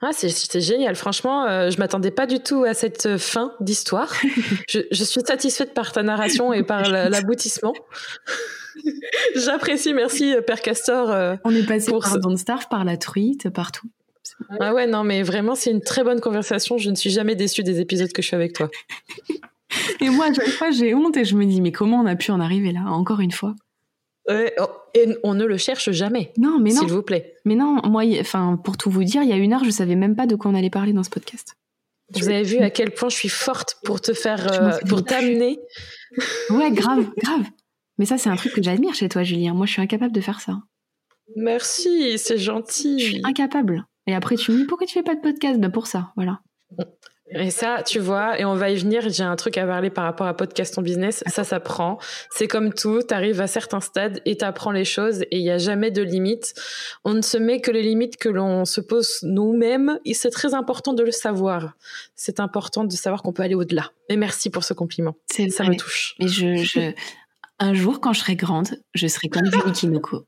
Ah, 0.00 0.10
c'est 0.12 0.60
génial. 0.60 0.94
Franchement, 0.94 1.44
euh, 1.44 1.70
je 1.70 1.78
m'attendais 1.78 2.12
pas 2.12 2.26
du 2.26 2.38
tout 2.38 2.62
à 2.64 2.74
cette 2.74 3.06
euh, 3.06 3.18
fin 3.18 3.52
d'histoire. 3.60 4.12
je, 4.68 4.80
je, 4.92 5.04
suis 5.04 5.20
satisfaite 5.22 5.74
par 5.74 5.90
ta 5.90 6.04
narration 6.04 6.52
et 6.52 6.62
par 6.62 6.88
l'aboutissement. 6.88 7.72
J'apprécie. 9.34 9.92
Merci, 9.94 10.34
euh, 10.34 10.40
Père 10.40 10.62
Castor. 10.62 11.38
On 11.44 11.50
est 11.50 11.66
passé 11.66 11.90
pour 11.90 12.02
par 12.02 12.18
Don't 12.20 12.36
Starve, 12.36 12.68
par 12.68 12.84
la 12.84 12.96
truite, 12.96 13.50
partout. 13.50 13.88
Ah 14.60 14.74
ouais, 14.74 14.86
non, 14.86 15.04
mais 15.04 15.22
vraiment, 15.22 15.54
c'est 15.54 15.70
une 15.70 15.80
très 15.80 16.04
bonne 16.04 16.20
conversation. 16.20 16.78
Je 16.78 16.90
ne 16.90 16.94
suis 16.94 17.10
jamais 17.10 17.34
déçue 17.34 17.62
des 17.62 17.80
épisodes 17.80 18.12
que 18.12 18.22
je 18.22 18.28
fais 18.28 18.36
avec 18.36 18.52
toi. 18.52 18.70
et 20.00 20.10
moi, 20.10 20.26
à 20.26 20.32
chaque 20.32 20.48
fois, 20.48 20.70
j'ai 20.70 20.94
honte 20.94 21.16
et 21.16 21.24
je 21.24 21.36
me 21.36 21.44
dis, 21.44 21.60
mais 21.60 21.72
comment 21.72 22.00
on 22.00 22.06
a 22.06 22.16
pu 22.16 22.30
en 22.30 22.40
arriver 22.40 22.72
là, 22.72 22.82
encore 22.86 23.20
une 23.20 23.32
fois? 23.32 23.54
Oh, 24.30 24.66
et 24.94 25.16
on 25.22 25.34
ne 25.34 25.44
le 25.44 25.56
cherche 25.56 25.90
jamais. 25.90 26.32
Non, 26.36 26.58
mais 26.58 26.70
non. 26.70 26.80
S'il 26.80 26.90
vous 26.90 27.02
plaît. 27.02 27.34
Mais 27.44 27.54
non, 27.54 27.80
moi, 27.84 28.02
enfin, 28.20 28.60
pour 28.62 28.76
tout 28.76 28.90
vous 28.90 29.04
dire, 29.04 29.22
il 29.22 29.28
y 29.28 29.32
a 29.32 29.36
une 29.36 29.54
heure, 29.54 29.64
je 29.64 29.70
savais 29.70 29.96
même 29.96 30.16
pas 30.16 30.26
de 30.26 30.36
quoi 30.36 30.50
on 30.50 30.54
allait 30.54 30.70
parler 30.70 30.92
dans 30.92 31.02
ce 31.02 31.10
podcast. 31.10 31.54
Vous 32.14 32.28
avez 32.28 32.42
vu 32.42 32.58
à 32.58 32.70
quel 32.70 32.90
point 32.92 33.08
je 33.08 33.16
suis 33.16 33.28
forte 33.28 33.76
pour 33.84 34.00
te 34.00 34.14
faire, 34.14 34.50
euh, 34.52 34.78
pour 34.88 35.04
t'amener. 35.04 35.58
Ouais, 36.50 36.70
grave, 36.72 37.06
grave. 37.18 37.44
Mais 37.98 38.06
ça, 38.06 38.16
c'est 38.16 38.30
un 38.30 38.36
truc 38.36 38.54
que 38.54 38.62
j'admire 38.62 38.94
chez 38.94 39.10
toi, 39.10 39.24
Julien. 39.24 39.52
Moi, 39.52 39.66
je 39.66 39.72
suis 39.72 39.82
incapable 39.82 40.12
de 40.12 40.22
faire 40.22 40.40
ça. 40.40 40.54
Merci, 41.36 42.18
c'est 42.18 42.38
gentil. 42.38 42.98
Je 42.98 43.04
suis 43.04 43.20
incapable. 43.24 43.84
Et 44.08 44.14
après, 44.14 44.36
tu 44.36 44.52
me 44.52 44.56
dis 44.56 44.64
pourquoi 44.64 44.86
tu 44.86 44.94
fais 44.94 45.02
pas 45.02 45.14
de 45.14 45.20
podcast? 45.20 45.60
Ben 45.60 45.70
pour 45.70 45.86
ça, 45.86 46.12
voilà. 46.16 46.40
Et 47.30 47.50
ça, 47.50 47.82
tu 47.86 47.98
vois, 47.98 48.40
et 48.40 48.46
on 48.46 48.54
va 48.54 48.70
y 48.70 48.76
venir, 48.76 49.06
j'ai 49.10 49.22
un 49.22 49.36
truc 49.36 49.58
à 49.58 49.66
parler 49.66 49.90
par 49.90 50.04
rapport 50.04 50.26
à 50.26 50.34
podcast 50.34 50.78
en 50.78 50.82
business, 50.82 51.22
ça, 51.26 51.44
ça 51.44 51.60
prend. 51.60 51.98
C'est 52.30 52.48
comme 52.48 52.72
tout, 52.72 53.02
tu 53.06 53.12
arrives 53.12 53.42
à 53.42 53.46
certains 53.46 53.80
stades 53.80 54.22
et 54.24 54.38
tu 54.38 54.44
apprends 54.46 54.70
les 54.70 54.86
choses 54.86 55.20
et 55.30 55.36
il 55.36 55.42
n'y 55.42 55.50
a 55.50 55.58
jamais 55.58 55.90
de 55.90 56.00
limites. 56.00 56.54
On 57.04 57.12
ne 57.12 57.20
se 57.20 57.36
met 57.36 57.60
que 57.60 57.70
les 57.70 57.82
limites 57.82 58.16
que 58.16 58.30
l'on 58.30 58.64
se 58.64 58.80
pose 58.80 59.18
nous-mêmes 59.24 59.98
et 60.06 60.14
c'est 60.14 60.30
très 60.30 60.54
important 60.54 60.94
de 60.94 61.02
le 61.02 61.10
savoir. 61.10 61.74
C'est 62.16 62.40
important 62.40 62.84
de 62.84 62.92
savoir 62.92 63.22
qu'on 63.22 63.34
peut 63.34 63.42
aller 63.42 63.54
au-delà. 63.54 63.90
Et 64.08 64.16
merci 64.16 64.48
pour 64.48 64.64
ce 64.64 64.72
compliment. 64.72 65.14
Ça 65.28 65.64
me 65.64 65.76
touche. 65.76 66.14
Mais 66.18 66.28
je, 66.28 66.56
je, 66.56 66.92
un 67.58 67.74
jour, 67.74 68.00
quand 68.00 68.14
je 68.14 68.20
serai 68.20 68.36
grande, 68.36 68.68
je 68.94 69.06
serai 69.06 69.28
comme 69.28 69.44
Julie 69.44 69.72
Kinoko. 69.72 70.24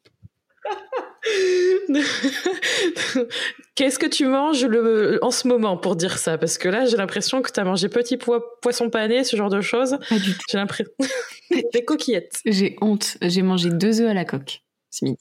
Qu'est-ce 3.74 3.98
que 3.98 4.06
tu 4.06 4.26
manges 4.26 4.64
le, 4.64 5.18
en 5.22 5.30
ce 5.30 5.48
moment 5.48 5.76
pour 5.76 5.96
dire 5.96 6.18
ça? 6.18 6.38
Parce 6.38 6.58
que 6.58 6.68
là, 6.68 6.86
j'ai 6.86 6.96
l'impression 6.96 7.42
que 7.42 7.50
tu 7.50 7.60
as 7.60 7.64
mangé 7.64 7.88
petit 7.88 8.16
poisson 8.16 8.90
pané, 8.90 9.24
ce 9.24 9.36
genre 9.36 9.50
de 9.50 9.60
choses. 9.60 9.98
Pas 10.08 10.18
du 10.18 10.32
tout. 10.32 10.40
J'ai 10.50 10.58
l'impression. 10.58 10.92
Des 11.72 11.84
coquillettes. 11.84 12.40
J'ai 12.44 12.76
honte. 12.80 13.16
J'ai 13.22 13.42
mangé 13.42 13.70
deux 13.70 14.00
œufs 14.00 14.10
à 14.10 14.14
la 14.14 14.24
coque 14.24 14.62
Smith. 14.90 15.18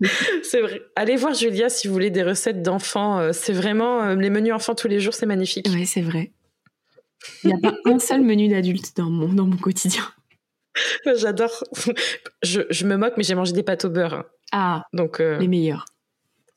c'est 0.42 0.60
vrai. 0.60 0.82
Allez 0.94 1.16
voir 1.16 1.34
Julia 1.34 1.68
si 1.68 1.88
vous 1.88 1.94
voulez 1.94 2.10
des 2.10 2.22
recettes 2.22 2.62
d'enfants. 2.62 3.18
Euh, 3.18 3.32
c'est 3.32 3.52
vraiment 3.52 4.02
euh, 4.02 4.14
les 4.14 4.30
menus 4.30 4.52
enfants 4.52 4.74
tous 4.74 4.88
les 4.88 5.00
jours, 5.00 5.14
c'est 5.14 5.26
magnifique. 5.26 5.66
Oui, 5.70 5.86
c'est 5.86 6.02
vrai. 6.02 6.32
Il 7.42 7.48
n'y 7.48 7.54
a 7.54 7.58
pas 7.58 7.76
un 7.86 7.98
seul 7.98 8.20
menu 8.20 8.48
d'adulte 8.48 8.96
dans 8.96 9.10
mon, 9.10 9.32
dans 9.32 9.46
mon 9.46 9.56
quotidien. 9.56 10.04
J'adore. 11.16 11.64
Je, 12.42 12.62
je, 12.70 12.86
me 12.86 12.96
moque, 12.96 13.14
mais 13.16 13.24
j'ai 13.24 13.34
mangé 13.34 13.52
des 13.52 13.62
pâtes 13.62 13.84
au 13.84 13.90
beurre. 13.90 14.24
Ah, 14.52 14.84
donc 14.92 15.20
euh, 15.20 15.38
les 15.38 15.48
meilleurs. 15.48 15.86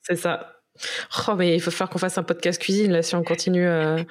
C'est 0.02 0.16
ça. 0.16 0.56
Oh, 1.28 1.34
mais 1.34 1.54
il 1.54 1.60
faut 1.60 1.70
faire 1.70 1.88
qu'on 1.88 1.98
fasse 1.98 2.16
un 2.18 2.22
podcast 2.22 2.60
cuisine 2.60 2.92
là 2.92 3.02
si 3.02 3.14
on 3.14 3.22
continue 3.22 3.66
euh, 3.66 4.02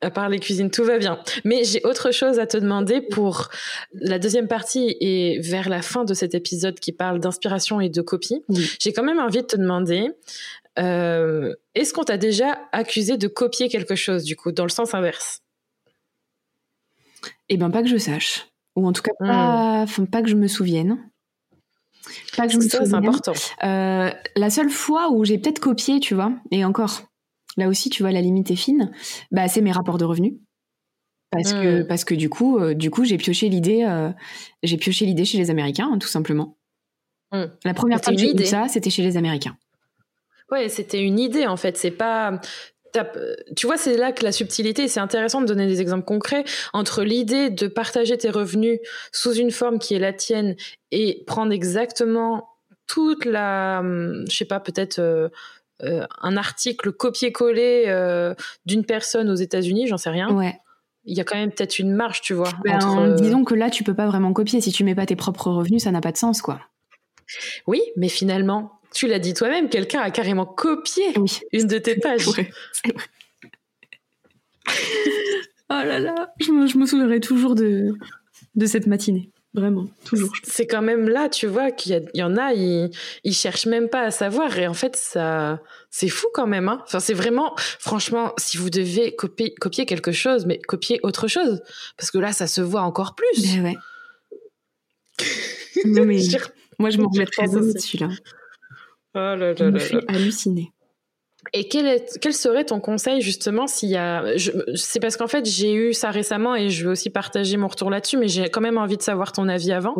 à 0.00 0.10
parler 0.10 0.38
cuisine. 0.38 0.70
Tout 0.70 0.84
va 0.84 0.98
bien. 0.98 1.18
Mais 1.44 1.64
j'ai 1.64 1.84
autre 1.84 2.12
chose 2.12 2.38
à 2.38 2.46
te 2.46 2.56
demander 2.56 3.00
pour 3.00 3.48
la 3.94 4.18
deuxième 4.18 4.46
partie 4.46 4.96
et 5.00 5.40
vers 5.40 5.68
la 5.68 5.82
fin 5.82 6.04
de 6.04 6.14
cet 6.14 6.34
épisode 6.34 6.78
qui 6.78 6.92
parle 6.92 7.18
d'inspiration 7.18 7.80
et 7.80 7.88
de 7.88 8.02
copie. 8.02 8.44
J'ai 8.78 8.92
quand 8.92 9.04
même 9.04 9.18
envie 9.18 9.42
de 9.42 9.46
te 9.46 9.56
demander 9.56 10.10
est-ce 10.76 11.94
qu'on 11.94 12.04
t'a 12.04 12.18
déjà 12.18 12.58
accusé 12.72 13.16
de 13.16 13.28
copier 13.28 13.68
quelque 13.70 13.94
chose, 13.94 14.24
du 14.24 14.36
coup, 14.36 14.52
dans 14.52 14.64
le 14.64 14.70
sens 14.70 14.92
inverse? 14.92 15.40
Eh 17.48 17.56
ben, 17.56 17.70
pas 17.70 17.82
que 17.82 17.88
je 17.88 17.96
sache. 17.96 18.46
Ou 18.76 18.86
en 18.86 18.92
tout 18.92 19.02
cas, 19.02 19.12
pas, 19.18 19.86
hmm. 19.86 20.06
pas 20.06 20.22
que 20.22 20.28
je 20.28 20.36
me 20.36 20.46
souvienne. 20.46 20.98
Pas 22.36 22.46
que 22.46 22.52
je 22.52 22.58
me 22.58 22.62
souvienne. 22.62 22.86
C'est 22.86 22.94
important. 22.94 23.32
la 23.62 24.50
seule 24.50 24.70
fois 24.70 25.10
où 25.10 25.24
j'ai 25.24 25.38
peut-être 25.38 25.58
copié, 25.58 25.98
tu 25.98 26.14
vois, 26.14 26.32
et 26.50 26.64
encore, 26.64 27.02
là 27.56 27.68
aussi, 27.68 27.90
tu 27.90 28.02
vois, 28.02 28.12
la 28.12 28.20
limite 28.20 28.50
est 28.50 28.56
fine, 28.56 28.92
bah, 29.30 29.48
c'est 29.48 29.62
mes 29.62 29.72
rapports 29.72 29.98
de 29.98 30.04
revenus. 30.04 30.34
Parce 31.30 31.52
que, 31.52 31.82
mmh. 31.82 31.86
parce 31.86 32.04
que 32.04 32.14
du 32.14 32.28
coup, 32.28 32.58
euh, 32.58 32.74
du 32.74 32.90
coup, 32.90 33.04
j'ai 33.04 33.16
pioché 33.16 33.48
l'idée, 33.48 33.84
euh, 33.84 34.10
j'ai 34.62 34.76
pioché 34.76 35.06
l'idée 35.06 35.24
chez 35.24 35.38
les 35.38 35.50
Américains, 35.50 35.90
hein, 35.92 35.98
tout 35.98 36.08
simplement. 36.08 36.56
Mmh. 37.32 37.44
La 37.64 37.74
première 37.74 38.00
fois 38.02 38.12
que 38.12 38.18
j'ai 38.18 38.44
ça, 38.44 38.68
c'était 38.68 38.90
chez 38.90 39.02
les 39.02 39.16
Américains. 39.16 39.56
Ouais, 40.50 40.68
c'était 40.68 41.02
une 41.02 41.18
idée 41.18 41.46
en 41.46 41.56
fait. 41.56 41.76
C'est 41.76 41.90
pas, 41.90 42.40
tu 43.56 43.66
vois, 43.66 43.76
c'est 43.76 43.96
là 43.96 44.12
que 44.12 44.24
la 44.24 44.32
subtilité, 44.32 44.88
c'est 44.88 45.00
intéressant 45.00 45.40
de 45.40 45.46
donner 45.46 45.66
des 45.66 45.80
exemples 45.80 46.04
concrets 46.04 46.44
entre 46.72 47.02
l'idée 47.02 47.50
de 47.50 47.66
partager 47.66 48.16
tes 48.16 48.30
revenus 48.30 48.78
sous 49.12 49.34
une 49.34 49.50
forme 49.50 49.78
qui 49.78 49.94
est 49.94 49.98
la 49.98 50.12
tienne 50.12 50.56
et 50.90 51.24
prendre 51.26 51.52
exactement 51.52 52.48
toute 52.86 53.24
la, 53.24 53.80
hum, 53.80 54.24
je 54.30 54.36
sais 54.36 54.44
pas, 54.44 54.60
peut-être 54.60 55.00
euh, 55.00 55.28
un 55.82 56.36
article 56.36 56.92
copié-collé 56.92 57.86
d'une 58.64 58.84
personne 58.84 59.28
aux 59.28 59.34
États-Unis, 59.34 59.86
j'en 59.86 59.98
sais 59.98 60.10
rien. 60.10 60.30
Ouais 60.34 60.58
il 61.06 61.16
y 61.16 61.20
a 61.20 61.24
quand 61.24 61.36
même 61.36 61.52
peut-être 61.52 61.78
une 61.78 61.94
marge, 61.94 62.20
tu 62.20 62.34
vois. 62.34 62.50
Ben, 62.64 62.78
euh, 62.98 63.14
disons 63.14 63.44
que 63.44 63.54
là, 63.54 63.70
tu 63.70 63.84
peux 63.84 63.94
pas 63.94 64.06
vraiment 64.06 64.32
copier. 64.32 64.60
Si 64.60 64.72
tu 64.72 64.84
mets 64.84 64.94
pas 64.94 65.06
tes 65.06 65.16
propres 65.16 65.50
revenus, 65.50 65.84
ça 65.84 65.92
n'a 65.92 66.00
pas 66.00 66.12
de 66.12 66.16
sens, 66.16 66.42
quoi. 66.42 66.60
Oui, 67.66 67.80
mais 67.96 68.08
finalement, 68.08 68.72
tu 68.96 69.06
l'as 69.06 69.18
dit 69.18 69.34
toi-même, 69.34 69.68
quelqu'un 69.68 70.00
a 70.00 70.10
carrément 70.10 70.46
copié 70.46 71.04
une 71.52 71.66
de 71.66 71.76
tes 71.76 71.96
pages. 71.96 72.26
oh 74.68 74.72
là 75.68 75.98
là, 76.00 76.32
je 76.40 76.50
me, 76.50 76.66
je 76.66 76.78
me 76.78 76.86
souviendrai 76.86 77.20
toujours 77.20 77.54
de, 77.54 77.92
de 78.54 78.66
cette 78.66 78.86
matinée. 78.86 79.30
Vraiment, 79.52 79.86
toujours. 80.04 80.32
C'est 80.44 80.66
quand 80.66 80.82
même 80.82 81.08
là, 81.08 81.28
tu 81.28 81.46
vois, 81.46 81.70
qu'il 81.70 82.10
y, 82.12 82.22
en 82.22 82.36
a, 82.36 82.52
ils, 82.52 82.90
ils 83.24 83.32
cherchent 83.34 83.66
même 83.66 83.88
pas 83.88 84.02
à 84.02 84.10
savoir. 84.10 84.58
Et 84.58 84.66
en 84.66 84.74
fait, 84.74 84.96
ça, 84.96 85.60
c'est 85.90 86.08
fou 86.08 86.26
quand 86.34 86.46
même. 86.46 86.68
Hein. 86.68 86.82
Enfin, 86.84 87.00
c'est 87.00 87.14
vraiment, 87.14 87.54
franchement, 87.56 88.34
si 88.36 88.58
vous 88.58 88.68
devez 88.68 89.14
copier, 89.14 89.54
copier 89.54 89.86
quelque 89.86 90.12
chose, 90.12 90.44
mais 90.44 90.58
copier 90.58 91.00
autre 91.02 91.26
chose. 91.26 91.62
Parce 91.96 92.10
que 92.10 92.18
là, 92.18 92.32
ça 92.32 92.46
se 92.46 92.60
voit 92.60 92.82
encore 92.82 93.14
plus. 93.14 93.56
Ben 93.56 93.64
ouais. 93.64 93.76
non, 95.86 96.04
mais 96.04 96.20
moi, 96.78 96.90
je 96.90 96.98
m'en 96.98 97.08
remets 97.08 97.24
très 97.24 97.48
dessus 97.48 97.96
là. 97.96 98.08
Oh 99.16 99.18
là 99.18 99.36
là 99.36 99.54
là, 99.54 99.70
là. 99.70 100.00
halluciné. 100.08 100.72
Et 101.52 101.68
quel, 101.68 101.86
est, 101.86 102.18
quel 102.20 102.34
serait 102.34 102.64
ton 102.64 102.80
conseil 102.80 103.20
justement 103.20 103.66
s'il 103.66 103.88
y 103.88 103.96
a... 103.96 104.24
C'est 104.74 105.00
parce 105.00 105.16
qu'en 105.16 105.26
fait 105.26 105.46
j'ai 105.46 105.72
eu 105.72 105.94
ça 105.94 106.10
récemment 106.10 106.54
et 106.54 106.68
je 106.70 106.84
veux 106.84 106.90
aussi 106.90 107.08
partager 107.08 107.56
mon 107.56 107.68
retour 107.68 107.88
là-dessus, 107.88 108.16
mais 108.16 108.28
j'ai 108.28 108.48
quand 108.48 108.60
même 108.60 108.78
envie 108.78 108.96
de 108.96 109.02
savoir 109.02 109.32
ton 109.32 109.48
avis 109.48 109.72
avant. 109.72 109.94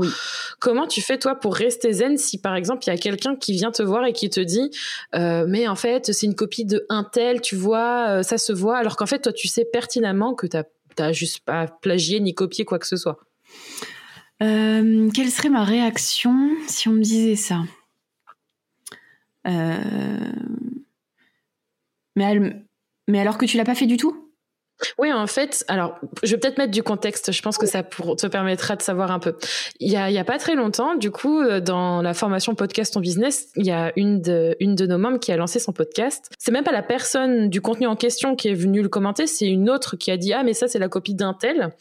Comment 0.58 0.86
tu 0.86 1.00
fais 1.00 1.18
toi 1.18 1.34
pour 1.34 1.54
rester 1.54 1.92
zen 1.92 2.18
si 2.18 2.38
par 2.38 2.56
exemple 2.56 2.82
il 2.84 2.88
y 2.88 2.92
a 2.92 2.98
quelqu'un 2.98 3.36
qui 3.36 3.52
vient 3.52 3.70
te 3.70 3.82
voir 3.82 4.04
et 4.04 4.12
qui 4.12 4.28
te 4.28 4.40
dit 4.40 4.70
euh, 5.14 5.46
mais 5.48 5.68
en 5.68 5.76
fait 5.76 6.12
c'est 6.12 6.26
une 6.26 6.34
copie 6.34 6.64
de 6.64 6.84
un 6.88 7.04
tel, 7.04 7.40
tu 7.40 7.56
vois, 7.56 8.08
euh, 8.08 8.22
ça 8.22 8.38
se 8.38 8.52
voit, 8.52 8.76
alors 8.76 8.96
qu'en 8.96 9.06
fait 9.06 9.20
toi 9.20 9.32
tu 9.32 9.48
sais 9.48 9.64
pertinemment 9.64 10.34
que 10.34 10.46
tu 10.46 10.56
n'as 10.98 11.12
juste 11.12 11.40
pas 11.44 11.68
plagié 11.68 12.20
ni 12.20 12.34
copié 12.34 12.64
quoi 12.64 12.78
que 12.78 12.86
ce 12.86 12.96
soit? 12.96 13.18
Euh, 14.42 15.08
quelle 15.14 15.30
serait 15.30 15.48
ma 15.48 15.64
réaction 15.64 16.50
si 16.66 16.88
on 16.88 16.92
me 16.92 17.02
disait 17.02 17.36
ça? 17.36 17.62
Euh 19.47 19.76
mais, 22.16 23.20
alors 23.20 23.38
que 23.38 23.47
tu 23.47 23.57
l'as 23.57 23.64
pas 23.64 23.74
fait 23.74 23.86
du 23.86 23.97
tout? 23.97 24.22
Oui, 24.99 25.11
en 25.11 25.26
fait, 25.26 25.64
alors, 25.68 25.99
je 26.22 26.32
vais 26.32 26.38
peut-être 26.38 26.59
mettre 26.59 26.70
du 26.70 26.82
contexte. 26.82 27.32
Je 27.32 27.40
pense 27.40 27.57
que 27.57 27.64
ça 27.64 27.82
te 27.82 28.26
permettra 28.26 28.76
de 28.76 28.82
savoir 28.82 29.11
un 29.11 29.18
peu. 29.18 29.34
Il 29.80 29.90
y 29.90 29.97
a, 29.97 30.24
pas 30.24 30.36
très 30.36 30.55
longtemps, 30.55 30.97
du 30.97 31.11
coup, 31.11 31.40
euh, 31.40 31.61
dans 31.61 32.03
la 32.03 32.12
formation 32.12 32.55
podcast 32.55 32.92
ton 32.92 33.01
business, 33.01 33.49
il 33.57 33.64
y 33.64 33.70
a 33.70 33.92
une 33.97 34.20
de, 34.20 34.55
une 34.61 34.74
de 34.74 34.86
nos 34.86 34.99
membres 34.99 35.18
qui 35.18 35.32
a 35.32 35.36
lancé 35.38 35.61
son 35.61 35.72
podcast. 35.72 36.30
C'est 36.38 36.53
même 36.53 36.64
pas 36.64 36.72
la 36.72 36.82
personne 36.82 37.49
du 37.49 37.62
contenu 37.62 37.86
en 37.86 37.97
question 37.97 38.36
qui 38.36 38.49
est 38.49 38.55
venue 38.55 38.82
le 38.82 38.90
commenter, 38.90 39.26
c'est 39.26 39.47
une 39.47 39.70
autre 39.70 39.97
qui 39.97 40.11
a 40.11 40.18
dit 40.18 40.34
ah 40.34 40.42
mais 40.42 40.53
ça 40.53 40.68
c'est 40.68 40.78
la 40.78 40.88
copie 40.88 41.14
d'un 41.14 41.32
tel. 41.32 41.74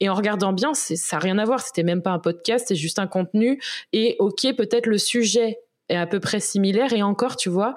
Et 0.00 0.08
en 0.08 0.14
regardant 0.14 0.54
bien, 0.54 0.72
ça 0.72 1.16
a 1.16 1.18
rien 1.18 1.36
à 1.36 1.44
voir. 1.44 1.60
C'était 1.60 1.82
même 1.82 2.00
pas 2.00 2.12
un 2.12 2.18
podcast, 2.18 2.64
c'est 2.68 2.76
juste 2.76 2.98
un 2.98 3.06
contenu. 3.06 3.60
Et 3.92 4.16
ok, 4.20 4.54
peut-être 4.56 4.86
le 4.86 4.96
sujet 4.96 5.58
est 5.92 5.96
à 5.96 6.06
peu 6.06 6.20
près 6.20 6.40
similaire. 6.40 6.92
Et 6.92 7.02
encore, 7.02 7.36
tu 7.36 7.48
vois, 7.48 7.74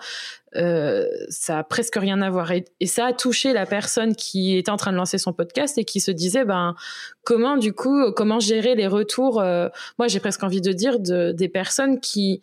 euh, 0.55 1.05
ça 1.29 1.59
a 1.59 1.63
presque 1.63 1.95
rien 1.95 2.21
à 2.21 2.29
voir. 2.29 2.51
Et, 2.51 2.65
ça 2.85 3.07
a 3.07 3.13
touché 3.13 3.53
la 3.53 3.65
personne 3.65 4.15
qui 4.15 4.57
était 4.57 4.71
en 4.71 4.77
train 4.77 4.91
de 4.91 4.97
lancer 4.97 5.17
son 5.17 5.33
podcast 5.33 5.77
et 5.77 5.85
qui 5.85 5.99
se 5.99 6.11
disait, 6.11 6.45
ben, 6.45 6.75
comment 7.23 7.57
du 7.57 7.73
coup, 7.73 8.11
comment 8.13 8.39
gérer 8.39 8.75
les 8.75 8.87
retours 8.87 9.41
euh, 9.41 9.69
Moi, 9.99 10.07
j'ai 10.07 10.19
presque 10.19 10.43
envie 10.43 10.61
de 10.61 10.71
dire 10.71 10.99
de, 10.99 11.31
des 11.31 11.49
personnes 11.49 11.99
qui 11.99 12.41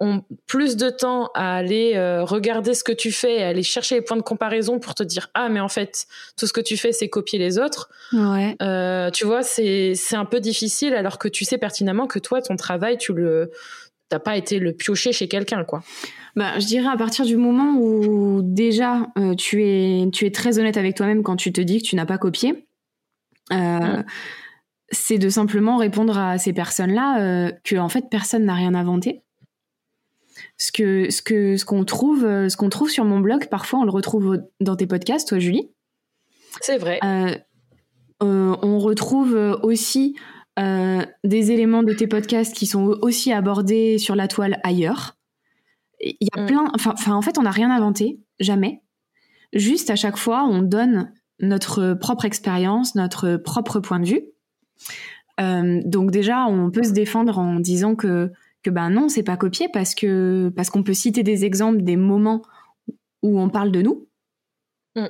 ont 0.00 0.24
plus 0.48 0.76
de 0.76 0.90
temps 0.90 1.30
à 1.34 1.54
aller 1.54 1.92
euh, 1.94 2.24
regarder 2.24 2.74
ce 2.74 2.82
que 2.82 2.92
tu 2.92 3.12
fais, 3.12 3.42
à 3.42 3.48
aller 3.48 3.62
chercher 3.62 3.94
les 3.94 4.02
points 4.02 4.16
de 4.16 4.22
comparaison 4.22 4.80
pour 4.80 4.94
te 4.96 5.04
dire 5.04 5.30
ah 5.34 5.48
mais 5.48 5.60
en 5.60 5.68
fait 5.68 6.06
tout 6.36 6.48
ce 6.48 6.52
que 6.52 6.60
tu 6.60 6.76
fais 6.76 6.90
c'est 6.90 7.08
copier 7.08 7.38
les 7.38 7.60
autres. 7.60 7.88
Ouais. 8.12 8.56
tu 9.12 9.24
vois 9.24 9.44
c'est 9.44 9.92
c'est 9.94 10.16
un 10.16 10.24
peu 10.24 10.40
difficile 10.40 10.94
alors 10.94 11.16
que 11.16 11.28
tu 11.28 11.44
sais 11.44 11.58
pertinemment 11.58 12.08
que 12.08 12.18
toi 12.18 12.42
ton 12.42 12.56
travail 12.56 12.98
tu 12.98 13.12
le 13.12 13.52
t'as 14.14 14.20
pas 14.20 14.36
été 14.36 14.60
le 14.60 14.72
piocher 14.72 15.12
chez 15.12 15.26
quelqu'un, 15.26 15.64
quoi. 15.64 15.82
Bah, 16.36 16.58
je 16.60 16.66
dirais 16.66 16.88
à 16.88 16.96
partir 16.96 17.24
du 17.24 17.36
moment 17.36 17.76
où 17.78 18.42
déjà 18.42 19.08
euh, 19.18 19.34
tu 19.34 19.64
es 19.64 20.08
tu 20.12 20.24
es 20.24 20.30
très 20.30 20.58
honnête 20.58 20.76
avec 20.76 20.96
toi-même 20.96 21.24
quand 21.24 21.36
tu 21.36 21.52
te 21.52 21.60
dis 21.60 21.82
que 21.82 21.86
tu 21.86 21.96
n'as 21.96 22.06
pas 22.06 22.18
copié. 22.18 22.68
Euh, 23.52 23.56
mm. 23.56 24.04
C'est 24.90 25.18
de 25.18 25.28
simplement 25.28 25.78
répondre 25.78 26.16
à 26.16 26.38
ces 26.38 26.52
personnes-là 26.52 27.20
euh, 27.20 27.52
que 27.64 27.76
en 27.76 27.88
fait 27.88 28.06
personne 28.08 28.44
n'a 28.44 28.54
rien 28.54 28.74
inventé. 28.74 29.22
Ce 30.58 30.70
que 30.70 31.10
ce 31.10 31.20
que 31.20 31.56
ce 31.56 31.64
qu'on 31.64 31.84
trouve 31.84 32.22
ce 32.22 32.56
qu'on 32.56 32.68
trouve 32.68 32.90
sur 32.90 33.04
mon 33.04 33.18
blog 33.18 33.48
parfois 33.48 33.80
on 33.80 33.84
le 33.84 33.90
retrouve 33.90 34.38
dans 34.60 34.76
tes 34.76 34.86
podcasts 34.86 35.28
toi 35.28 35.40
Julie. 35.40 35.70
C'est 36.60 36.78
vrai. 36.78 37.00
on 38.20 38.78
retrouve 38.78 39.34
aussi 39.62 40.16
euh, 40.58 41.04
des 41.24 41.50
éléments 41.50 41.82
de 41.82 41.92
tes 41.92 42.06
podcasts 42.06 42.54
qui 42.54 42.66
sont 42.66 42.96
aussi 43.02 43.32
abordés 43.32 43.98
sur 43.98 44.14
la 44.14 44.28
toile 44.28 44.60
ailleurs. 44.62 45.16
Il 46.00 46.16
y 46.20 46.38
a 46.38 46.42
mm. 46.42 46.46
plein. 46.46 46.72
Enfin, 46.74 47.14
en 47.14 47.22
fait, 47.22 47.38
on 47.38 47.42
n'a 47.42 47.50
rien 47.50 47.70
inventé, 47.70 48.20
jamais. 48.38 48.82
Juste 49.52 49.90
à 49.90 49.96
chaque 49.96 50.16
fois, 50.16 50.44
on 50.44 50.62
donne 50.62 51.12
notre 51.40 51.94
propre 51.94 52.24
expérience, 52.24 52.94
notre 52.94 53.36
propre 53.36 53.80
point 53.80 54.00
de 54.00 54.06
vue. 54.06 54.22
Euh, 55.40 55.80
donc 55.84 56.10
déjà, 56.10 56.46
on 56.46 56.70
peut 56.70 56.84
se 56.84 56.92
défendre 56.92 57.38
en 57.38 57.58
disant 57.58 57.96
que 57.96 58.30
que 58.62 58.70
ben 58.70 58.88
non, 58.90 59.08
c'est 59.08 59.22
pas 59.22 59.36
copié 59.36 59.68
parce 59.72 59.94
que 59.94 60.50
parce 60.56 60.70
qu'on 60.70 60.82
peut 60.82 60.94
citer 60.94 61.22
des 61.22 61.44
exemples 61.44 61.82
des 61.82 61.96
moments 61.96 62.42
où 63.22 63.38
on 63.38 63.50
parle 63.50 63.70
de 63.70 63.82
nous 63.82 64.08
mm. 64.96 65.06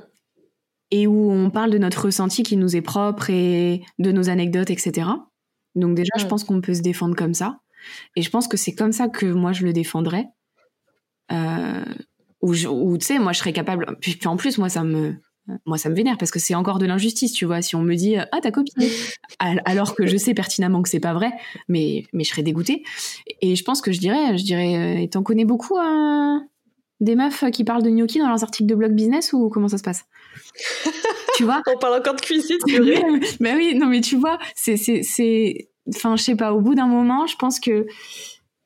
et 0.90 1.06
où 1.06 1.30
on 1.30 1.50
parle 1.50 1.70
de 1.70 1.78
notre 1.78 2.06
ressenti 2.06 2.42
qui 2.42 2.56
nous 2.56 2.74
est 2.74 2.82
propre 2.82 3.30
et 3.30 3.82
de 3.98 4.10
nos 4.10 4.28
anecdotes, 4.28 4.70
etc. 4.70 5.08
Donc 5.74 5.94
déjà, 5.94 6.12
je 6.18 6.26
pense 6.26 6.44
qu'on 6.44 6.60
peut 6.60 6.74
se 6.74 6.82
défendre 6.82 7.16
comme 7.16 7.34
ça. 7.34 7.60
Et 8.16 8.22
je 8.22 8.30
pense 8.30 8.48
que 8.48 8.56
c'est 8.56 8.74
comme 8.74 8.92
ça 8.92 9.08
que 9.08 9.26
moi, 9.26 9.52
je 9.52 9.64
le 9.64 9.72
défendrais. 9.72 10.26
Euh, 11.32 11.84
ou, 12.40 12.54
tu 12.98 13.06
sais, 13.06 13.18
moi, 13.18 13.32
je 13.32 13.38
serais 13.38 13.52
capable... 13.52 13.96
Puis, 14.00 14.18
en 14.26 14.36
plus, 14.36 14.58
moi, 14.58 14.68
ça 14.68 14.84
me... 14.84 15.16
Moi, 15.66 15.76
ça 15.76 15.90
me 15.90 15.94
vénère 15.94 16.16
parce 16.16 16.30
que 16.30 16.38
c'est 16.38 16.54
encore 16.54 16.78
de 16.78 16.86
l'injustice, 16.86 17.34
tu 17.34 17.44
vois. 17.44 17.60
Si 17.60 17.76
on 17.76 17.82
me 17.82 17.94
dit 17.96 18.16
ah 18.16 18.38
t'as 18.40 18.50
copié, 18.50 18.90
alors 19.38 19.94
que 19.94 20.06
je 20.06 20.16
sais 20.16 20.32
pertinemment 20.32 20.80
que 20.80 20.88
c'est 20.88 21.00
pas 21.00 21.12
vrai, 21.12 21.32
mais 21.68 22.04
mais 22.14 22.24
je 22.24 22.30
serais 22.30 22.42
dégoûtée. 22.42 22.82
Et 23.42 23.54
je 23.54 23.62
pense 23.62 23.82
que 23.82 23.92
je 23.92 24.00
dirais, 24.00 24.38
je 24.38 24.42
dirais, 24.42 25.04
euh, 25.04 25.06
t'en 25.06 25.22
connais 25.22 25.44
beaucoup 25.44 25.76
hein, 25.78 26.48
des 27.00 27.14
meufs 27.14 27.44
qui 27.52 27.62
parlent 27.62 27.82
de 27.82 27.90
gnocchi 27.90 28.20
dans 28.20 28.28
leurs 28.28 28.42
articles 28.42 28.66
de 28.66 28.74
blog 28.74 28.92
business 28.92 29.34
ou 29.34 29.50
comment 29.50 29.68
ça 29.68 29.76
se 29.76 29.82
passe? 29.82 30.06
Tu 31.36 31.44
vois 31.44 31.62
On 31.66 31.78
parle 31.78 31.98
encore 31.98 32.14
de 32.14 32.20
cuisine, 32.20 32.58
mais 33.40 33.54
oui, 33.54 33.74
non, 33.74 33.86
mais 33.86 34.00
tu 34.00 34.16
vois, 34.16 34.38
c'est, 34.54 34.76
c'est, 34.76 35.02
c'est, 35.02 35.68
enfin, 35.94 36.16
je 36.16 36.22
sais 36.22 36.36
pas. 36.36 36.52
Au 36.52 36.60
bout 36.60 36.74
d'un 36.74 36.86
moment, 36.86 37.26
je 37.26 37.36
pense 37.36 37.60
que, 37.60 37.86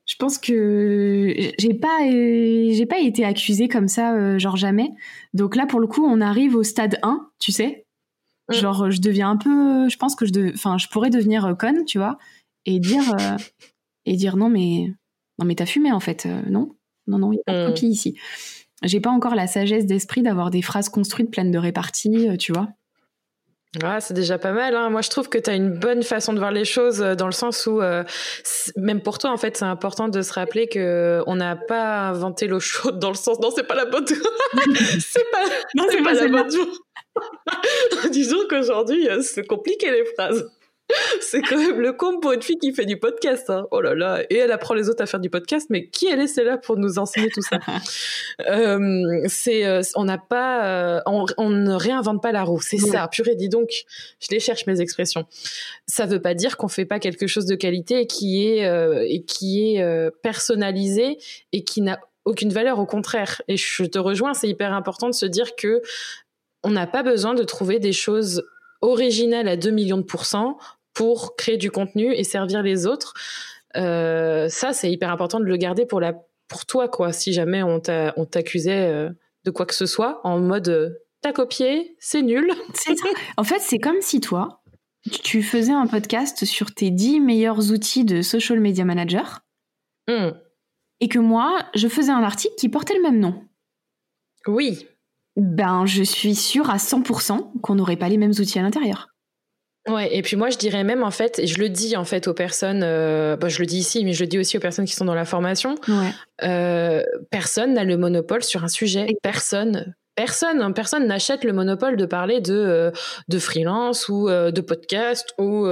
je 0.07 0.15
pense 0.17 0.39
que 0.39 1.35
j'ai 1.59 1.75
pas, 1.75 1.99
j'ai 2.03 2.87
pas 2.87 2.99
été 2.99 3.25
accusée 3.25 3.69
comme 3.69 3.89
ça, 3.89 4.15
euh, 4.15 4.39
genre 4.39 4.57
jamais. 4.57 4.91
Donc 5.35 5.57
là, 5.57 5.67
pour 5.67 5.81
le 5.81 5.87
coup, 5.87 6.05
on 6.05 6.21
arrive 6.21 6.57
au 6.57 6.63
stade 6.63 6.99
1, 7.03 7.29
tu 7.39 7.53
sais. 7.53 7.85
Mm. 8.49 8.55
Genre, 8.55 8.91
je 8.91 9.01
deviens 9.01 9.31
un 9.31 9.37
peu, 9.37 9.89
je 9.89 9.97
pense 9.97 10.15
que 10.15 10.27
je, 10.27 10.55
enfin, 10.55 10.79
je 10.79 10.89
pourrais 10.89 11.11
devenir 11.11 11.45
euh, 11.45 11.55
conne, 11.55 11.85
tu 11.85 11.99
vois, 11.99 12.19
et 12.65 12.81
dire, 12.81 13.15
euh, 13.15 13.37
et 14.07 14.17
dire 14.17 14.37
non, 14.37 14.49
mais, 14.49 14.93
non, 15.39 15.45
mais 15.45 15.55
t'as 15.55 15.67
fumé 15.67 15.93
en 15.93 16.01
fait, 16.01 16.27
non, 16.49 16.75
non, 17.07 17.19
non, 17.19 17.33
il 17.33 17.37
y 17.37 17.41
a 17.41 17.43
pas 17.45 17.53
de 17.53 17.65
mm. 17.65 17.75
copie 17.75 17.89
ici 17.89 18.17
j'ai 18.83 19.01
pas 19.01 19.11
encore 19.11 19.35
la 19.35 19.47
sagesse 19.47 19.87
d'esprit 19.87 20.23
d'avoir 20.23 20.51
des 20.51 20.63
phrases 20.63 20.89
construites 20.89 21.31
pleines 21.31 21.51
de 21.51 21.59
réparties, 21.59 22.29
euh, 22.29 22.37
tu 22.37 22.53
vois. 22.53 22.69
Ah, 23.83 24.01
c'est 24.01 24.15
déjà 24.15 24.39
pas 24.39 24.53
mal. 24.53 24.75
Hein. 24.75 24.89
Moi, 24.89 25.03
je 25.03 25.11
trouve 25.11 25.29
que 25.29 25.37
tu 25.37 25.51
as 25.51 25.55
une 25.55 25.79
bonne 25.79 26.03
façon 26.03 26.33
de 26.33 26.39
voir 26.39 26.53
les 26.53 26.65
choses 26.65 27.03
euh, 27.03 27.15
dans 27.15 27.27
le 27.27 27.33
sens 27.33 27.67
où, 27.67 27.83
euh, 27.83 28.03
même 28.77 29.03
pour 29.03 29.19
toi, 29.19 29.31
en 29.31 29.37
fait, 29.37 29.59
c'est 29.59 29.67
important 29.67 30.09
de 30.09 30.23
se 30.23 30.33
rappeler 30.33 30.69
que 30.69 31.23
on 31.27 31.37
n'a 31.37 31.55
pas 31.55 32.09
inventé 32.09 32.47
l'eau 32.47 32.61
chaude 32.61 32.99
dans 32.99 33.11
le 33.11 33.15
sens. 33.15 33.39
Non, 33.41 33.51
c'est 33.55 33.67
pas 33.67 33.75
la 33.75 33.85
bonne. 33.85 34.07
c'est 34.07 35.31
pas, 35.31 35.45
non, 35.75 35.85
c'est 35.91 35.99
pas, 35.99 36.15
pas 36.15 36.15
la 36.15 36.29
bonne. 36.29 36.49
Disons 38.11 38.39
qu'aujourd'hui, 38.49 39.07
c'est 39.23 39.47
compliqué 39.47 39.91
les 39.91 40.05
phrases. 40.15 40.47
C'est 41.21 41.43
quand 41.43 41.59
même 41.59 41.81
le 41.81 41.93
comble 41.93 42.21
pour 42.21 42.33
une 42.33 42.43
fille 42.43 42.59
qui 42.59 42.73
fait 42.73 42.87
du 42.87 42.99
podcast. 42.99 43.51
Hein. 43.51 43.67
Oh 43.71 43.81
là 43.81 43.95
là, 43.95 44.23
et 44.31 44.37
elle 44.37 44.53
apprend 44.53 44.75
les 44.75 44.89
autres 44.89 45.03
à 45.03 45.07
faire 45.07 45.21
du 45.21 45.29
podcast, 45.29 45.69
mais 45.71 45.89
qui 45.89 46.07
elle 46.07 46.21
est 46.21 46.27
celle-là 46.27 46.57
pour 46.57 46.77
nous 46.77 46.99
enseigner 46.99 47.29
tout 47.31 47.43
ça? 47.43 47.59
Euh, 48.47 49.23
C'est, 49.27 49.67
euh, 49.67 49.81
on 49.97 50.05
n'a 50.05 50.19
pas, 50.19 50.97
euh, 50.97 51.01
on, 51.07 51.51
ne 51.51 51.75
réinvente 51.75 52.23
pas 52.23 52.31
la 52.31 52.45
roue. 52.45 52.61
C'est 52.61 52.79
ça. 52.79 53.09
Purée, 53.09 53.35
dis 53.35 53.49
donc, 53.49 53.69
je 54.21 54.29
les 54.31 54.39
cherche 54.39 54.67
mes 54.67 54.81
expressions. 54.81 55.27
Ça 55.87 56.07
veut 56.07 56.23
pas 56.23 56.35
dire 56.35 56.57
qu'on 56.57 56.69
fait 56.69 56.85
pas 56.85 57.01
quelque 57.01 57.27
chose 57.27 57.47
de 57.47 57.57
qualité 57.57 58.01
et 58.01 58.07
qui 58.07 58.47
est 58.47 58.61
et 59.09 59.25
qui 59.25 59.77
est 59.77 60.11
personnalisé 60.23 61.19
et 61.53 61.65
qui 61.65 61.81
n'a 61.81 61.99
aucune 62.25 62.51
valeur. 62.51 62.79
Au 62.79 62.87
contraire. 62.87 63.43
Et 63.49 63.57
je 63.57 63.85
te 63.85 63.99
rejoins. 63.99 64.35
C'est 64.35 64.49
hyper 64.49 64.73
important 64.73 65.09
de 65.09 65.15
se 65.15 65.27
dire 65.27 65.57
que 65.57 65.83
on 66.63 66.71
n'a 66.71 66.87
pas 66.87 67.03
besoin 67.03 67.35
de 67.35 67.43
trouver 67.43 67.81
des 67.81 67.93
choses 67.93 68.45
originales 68.81 69.49
à 69.49 69.57
2 69.57 69.71
millions 69.71 69.99
de 69.99 70.03
pourcents 70.03 70.59
pour 70.99 71.37
créer 71.37 71.59
du 71.59 71.71
contenu 71.71 72.13
et 72.13 72.25
servir 72.25 72.61
les 72.61 72.85
autres. 72.89 73.15
Euh, 73.77 74.49
ça, 74.49 74.73
c'est 74.73 74.91
hyper 74.91 75.13
important 75.13 75.39
de 75.39 75.45
le 75.45 75.57
garder 75.57 75.87
pour, 75.87 76.01
la, 76.01 76.13
pour 76.49 76.67
toi, 76.67 76.89
quoi. 76.89 77.13
Si 77.13 77.33
jamais 77.33 77.63
on 77.63 77.79
t'accusait 77.79 78.89
euh, 78.93 79.09
de 79.45 79.53
quoi 79.53 79.65
que 79.65 79.77
ce 79.77 79.87
soit, 79.87 80.21
en 80.25 80.41
mode 80.41 80.69
euh, 80.69 80.91
t'as 81.21 81.33
copié, 81.33 81.95
c'est 82.01 82.23
nul. 82.23 82.53
En 83.37 83.45
fait, 83.45 83.61
c'est 83.61 83.79
comme 83.79 84.01
si 84.01 84.21
toi, 84.21 84.61
tu 85.23 85.45
faisais 85.45 85.71
un 85.71 85.87
podcast 85.87 86.45
sur 86.45 86.75
tes 86.75 86.91
10 86.91 87.21
meilleurs 87.21 87.71
outils 87.71 88.05
de 88.05 88.21
social 88.21 88.59
media 88.59 88.85
manager. 88.85 89.43
Hmm. 90.09 90.33
Et 90.99 91.07
que 91.07 91.21
moi, 91.21 91.61
je 91.77 91.87
faisais 91.87 92.11
un 92.11 92.25
article 92.25 92.57
qui 92.59 92.69
portait 92.69 92.97
le 92.97 93.03
même 93.03 93.21
nom. 93.21 93.45
Oui. 94.49 94.89
Ben, 95.37 95.87
je 95.87 96.03
suis 96.03 96.35
sûre 96.35 96.71
à 96.71 96.79
100% 96.79 97.61
qu'on 97.61 97.77
n'aurait 97.77 97.95
pas 97.95 98.09
les 98.09 98.19
mêmes 98.19 98.35
outils 98.37 98.59
à 98.59 98.63
l'intérieur. 98.63 99.11
Ouais, 99.89 100.15
et 100.15 100.23
puis 100.23 100.37
moi 100.37 100.51
je 100.51 100.59
dirais 100.59 100.85
même 100.85 101.03
en 101.03 101.11
fait, 101.11 101.39
et 101.39 101.47
je 101.47 101.59
le 101.59 101.69
dis 101.69 101.97
en 101.97 102.05
fait 102.05 102.29
aux 102.29 102.35
personnes, 102.35 102.83
euh, 102.83 103.37
bah, 103.37 103.49
je 103.49 103.59
le 103.61 103.67
dis 103.67 103.79
ici, 103.79 104.05
mais 104.05 104.13
je 104.13 104.23
le 104.23 104.27
dis 104.27 104.39
aussi 104.39 104.57
aux 104.57 104.61
personnes 104.61 104.85
qui 104.85 104.95
sont 104.95 105.05
dans 105.05 105.15
la 105.15 105.25
formation, 105.25 105.77
euh, 106.43 107.03
personne 107.31 107.75
n'a 107.75 107.85
le 107.85 107.97
monopole 107.97 108.43
sur 108.43 108.65
un 108.65 108.69
sujet, 108.69 109.07
personne. 109.23 109.95
Personne, 110.15 110.63
hein, 110.63 110.73
personne 110.73 111.07
n'achète 111.07 111.45
le 111.45 111.53
monopole 111.53 111.97
de 111.97 112.05
parler 112.05 112.41
de 112.41 112.53
euh, 112.53 112.91
de 113.29 113.39
freelance 113.39 114.09
ou 114.09 114.29
de 114.29 114.61
podcast 114.61 115.33
ou 115.39 115.69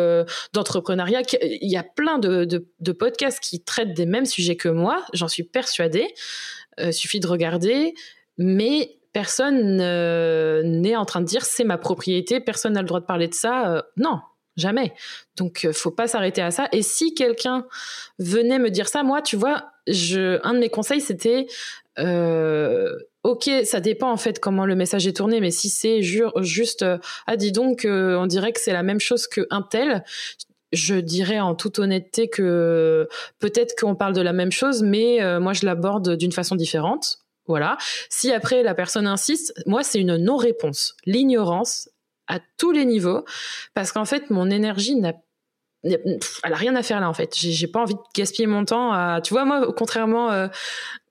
d'entrepreneuriat. 0.53 1.23
Il 1.43 1.69
y 1.69 1.77
a 1.77 1.83
plein 1.83 2.19
de, 2.19 2.45
de, 2.45 2.65
de, 2.79 2.93
podcasts 2.93 3.41
qui 3.41 3.65
traitent 3.65 3.93
des 3.93 4.07
mêmes 4.07 4.25
sujets 4.25 4.55
que 4.55 4.69
moi, 4.69 5.05
j'en 5.15 5.27
suis 5.27 5.43
persuadée. 5.43 6.07
suffit 6.93 7.19
de 7.19 7.27
regarder, 7.27 7.95
mais 8.39 8.97
personne 9.17 9.79
n'est 9.79 10.95
en 10.95 11.07
train 11.07 11.23
de 11.23 11.27
dire 11.27 11.43
c'est 11.47 11.65
ma 11.65 11.79
propriété, 11.79 12.39
personne 12.39 12.75
n'a 12.75 12.83
le 12.83 12.87
droit 12.87 13.01
de 13.01 13.07
parler 13.07 13.29
de 13.29 13.33
ça. 13.33 13.73
Euh, 13.73 13.83
non, 13.97 14.21
jamais. 14.59 14.93
Donc, 15.39 15.65
euh, 15.65 15.73
faut 15.73 15.91
pas 15.91 16.07
s'arrêter 16.07 16.43
à 16.43 16.51
ça. 16.51 16.69
Et 16.71 16.83
si 16.83 17.15
quelqu'un 17.15 17.65
venait 18.19 18.59
me 18.59 18.69
dire 18.69 18.89
ça, 18.89 19.05
moi, 19.05 19.23
tu 19.23 19.37
vois, 19.37 19.71
un 19.89 20.53
de 20.53 20.59
mes 20.59 20.69
conseils, 20.69 21.01
c'était, 21.01 21.47
euh, 21.99 22.93
ok, 23.23 23.49
ça 23.65 23.81
dépend 23.81 24.11
en 24.11 24.19
fait 24.19 24.39
comment 24.39 24.67
le 24.67 24.75
message 24.75 25.07
est 25.07 25.17
tourné, 25.17 25.41
mais 25.41 25.51
si 25.51 25.71
c'est 25.71 26.03
juste, 26.03 26.85
ah 27.27 27.37
dis 27.39 27.53
donc, 27.53 27.87
on 27.89 28.27
dirait 28.27 28.53
que 28.53 28.61
c'est 28.61 28.75
la 28.75 28.83
même 28.83 29.01
chose 29.01 29.27
qu'un 29.29 29.63
tel. 29.63 30.05
Je 30.75 30.97
dirais 30.97 31.41
en 31.41 31.55
toute 31.55 31.79
honnêteté 31.79 32.29
que 32.29 33.09
peut-être 33.39 33.75
qu'on 33.81 33.95
parle 33.95 34.13
de 34.13 34.21
la 34.21 34.35
même 34.35 34.53
chose, 34.53 34.83
mais 34.83 35.21
moi 35.41 35.55
je 35.55 35.65
l'aborde 35.65 36.17
d'une 36.17 36.33
façon 36.33 36.55
différente 36.55 37.26
voilà. 37.49 37.77
Si 38.09 38.33
après 38.33 38.63
la 38.63 38.75
personne 38.75 39.07
insiste, 39.07 39.53
moi 39.67 39.83
c'est 39.83 40.01
une 40.01 40.17
non-réponse, 40.17 40.97
l'ignorance 41.05 41.89
à 42.29 42.41
tous 42.59 42.73
les 42.73 42.85
niveaux, 42.85 43.25
parce 43.75 43.93
qu'en 43.93 44.05
fait 44.05 44.31
mon 44.31 44.51
énergie 44.51 44.97
n'a 44.97 45.13
elle 45.85 46.53
a 46.53 46.57
rien 46.57 46.75
à 46.75 46.83
faire 46.83 47.01
là 47.01 47.09
en 47.09 47.15
fait. 47.15 47.35
J'ai 47.37 47.67
pas 47.67 47.81
envie 47.81 47.95
de 47.95 48.01
gaspiller 48.15 48.47
mon 48.47 48.65
temps 48.65 48.93
à, 48.93 49.21
tu 49.23 49.35
vois, 49.35 49.45
moi, 49.45 49.73
contrairement, 49.77 50.31
euh, 50.31 50.49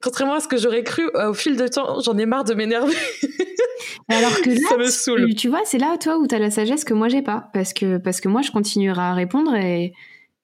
contrairement 0.01 0.35
à 0.35 0.39
ce 0.39 0.47
que 0.47 0.57
j'aurais 0.57 0.83
cru, 0.83 1.03
euh, 1.15 1.29
au 1.29 1.33
fil 1.33 1.57
de 1.57 1.67
temps, 1.67 1.99
j'en 2.01 2.17
ai 2.17 2.25
marre 2.25 2.43
de 2.43 2.53
m'énerver. 2.53 2.95
Alors 4.09 4.35
que 4.41 4.49
là, 4.61 4.69
ça 4.69 4.77
me 4.77 4.87
saoule. 4.87 5.33
Tu, 5.35 5.49
vois, 5.49 5.61
c'est 5.65 5.77
là 5.77 5.97
toi 5.99 6.17
où 6.17 6.27
t'as 6.27 6.39
la 6.39 6.51
sagesse 6.51 6.83
que 6.83 6.93
moi 6.93 7.09
j'ai 7.09 7.21
pas, 7.21 7.49
parce 7.53 7.73
que 7.73 7.97
parce 7.97 8.21
que 8.21 8.27
moi 8.27 8.41
je 8.41 8.51
continuerai 8.51 9.01
à 9.01 9.13
répondre 9.13 9.55
et 9.55 9.93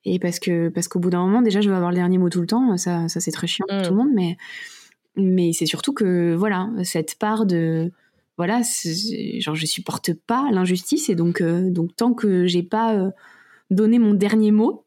et 0.04 0.18
parce 0.18 0.40
que 0.40 0.70
parce 0.70 0.88
qu'au 0.88 0.98
bout 0.98 1.12
d'un 1.12 1.20
moment 1.20 1.44
déjà 1.44 1.62
je 1.62 1.70
vais 1.70 1.76
avoir 1.76 1.92
le 1.92 1.96
dernier 1.96 2.18
mot 2.18 2.30
tout 2.30 2.42
le 2.42 2.48
temps, 2.48 2.78
ça 2.78 3.08
ça 3.08 3.20
c'est 3.20 3.32
très 3.32 3.48
chiant 3.48 3.66
pour 3.68 3.78
mm. 3.78 3.84
tout 3.84 3.90
le 3.92 3.96
monde, 3.96 4.12
mais 4.14 4.38
mais 5.16 5.54
c'est 5.54 5.66
surtout 5.66 5.94
que 5.94 6.34
voilà 6.34 6.70
cette 6.84 7.18
part 7.18 7.46
de 7.46 7.92
voilà 8.38 8.62
genre 9.40 9.56
je 9.56 9.66
supporte 9.66 10.14
pas 10.14 10.50
l'injustice 10.52 11.10
et 11.10 11.16
donc 11.16 11.42
euh, 11.42 11.70
donc 11.70 11.96
tant 11.96 12.14
que 12.14 12.48
j'ai 12.48 12.64
pas 12.64 12.96
euh, 12.96 13.12
donné 13.70 14.00
mon 14.00 14.14
dernier 14.14 14.52
mot 14.52 14.86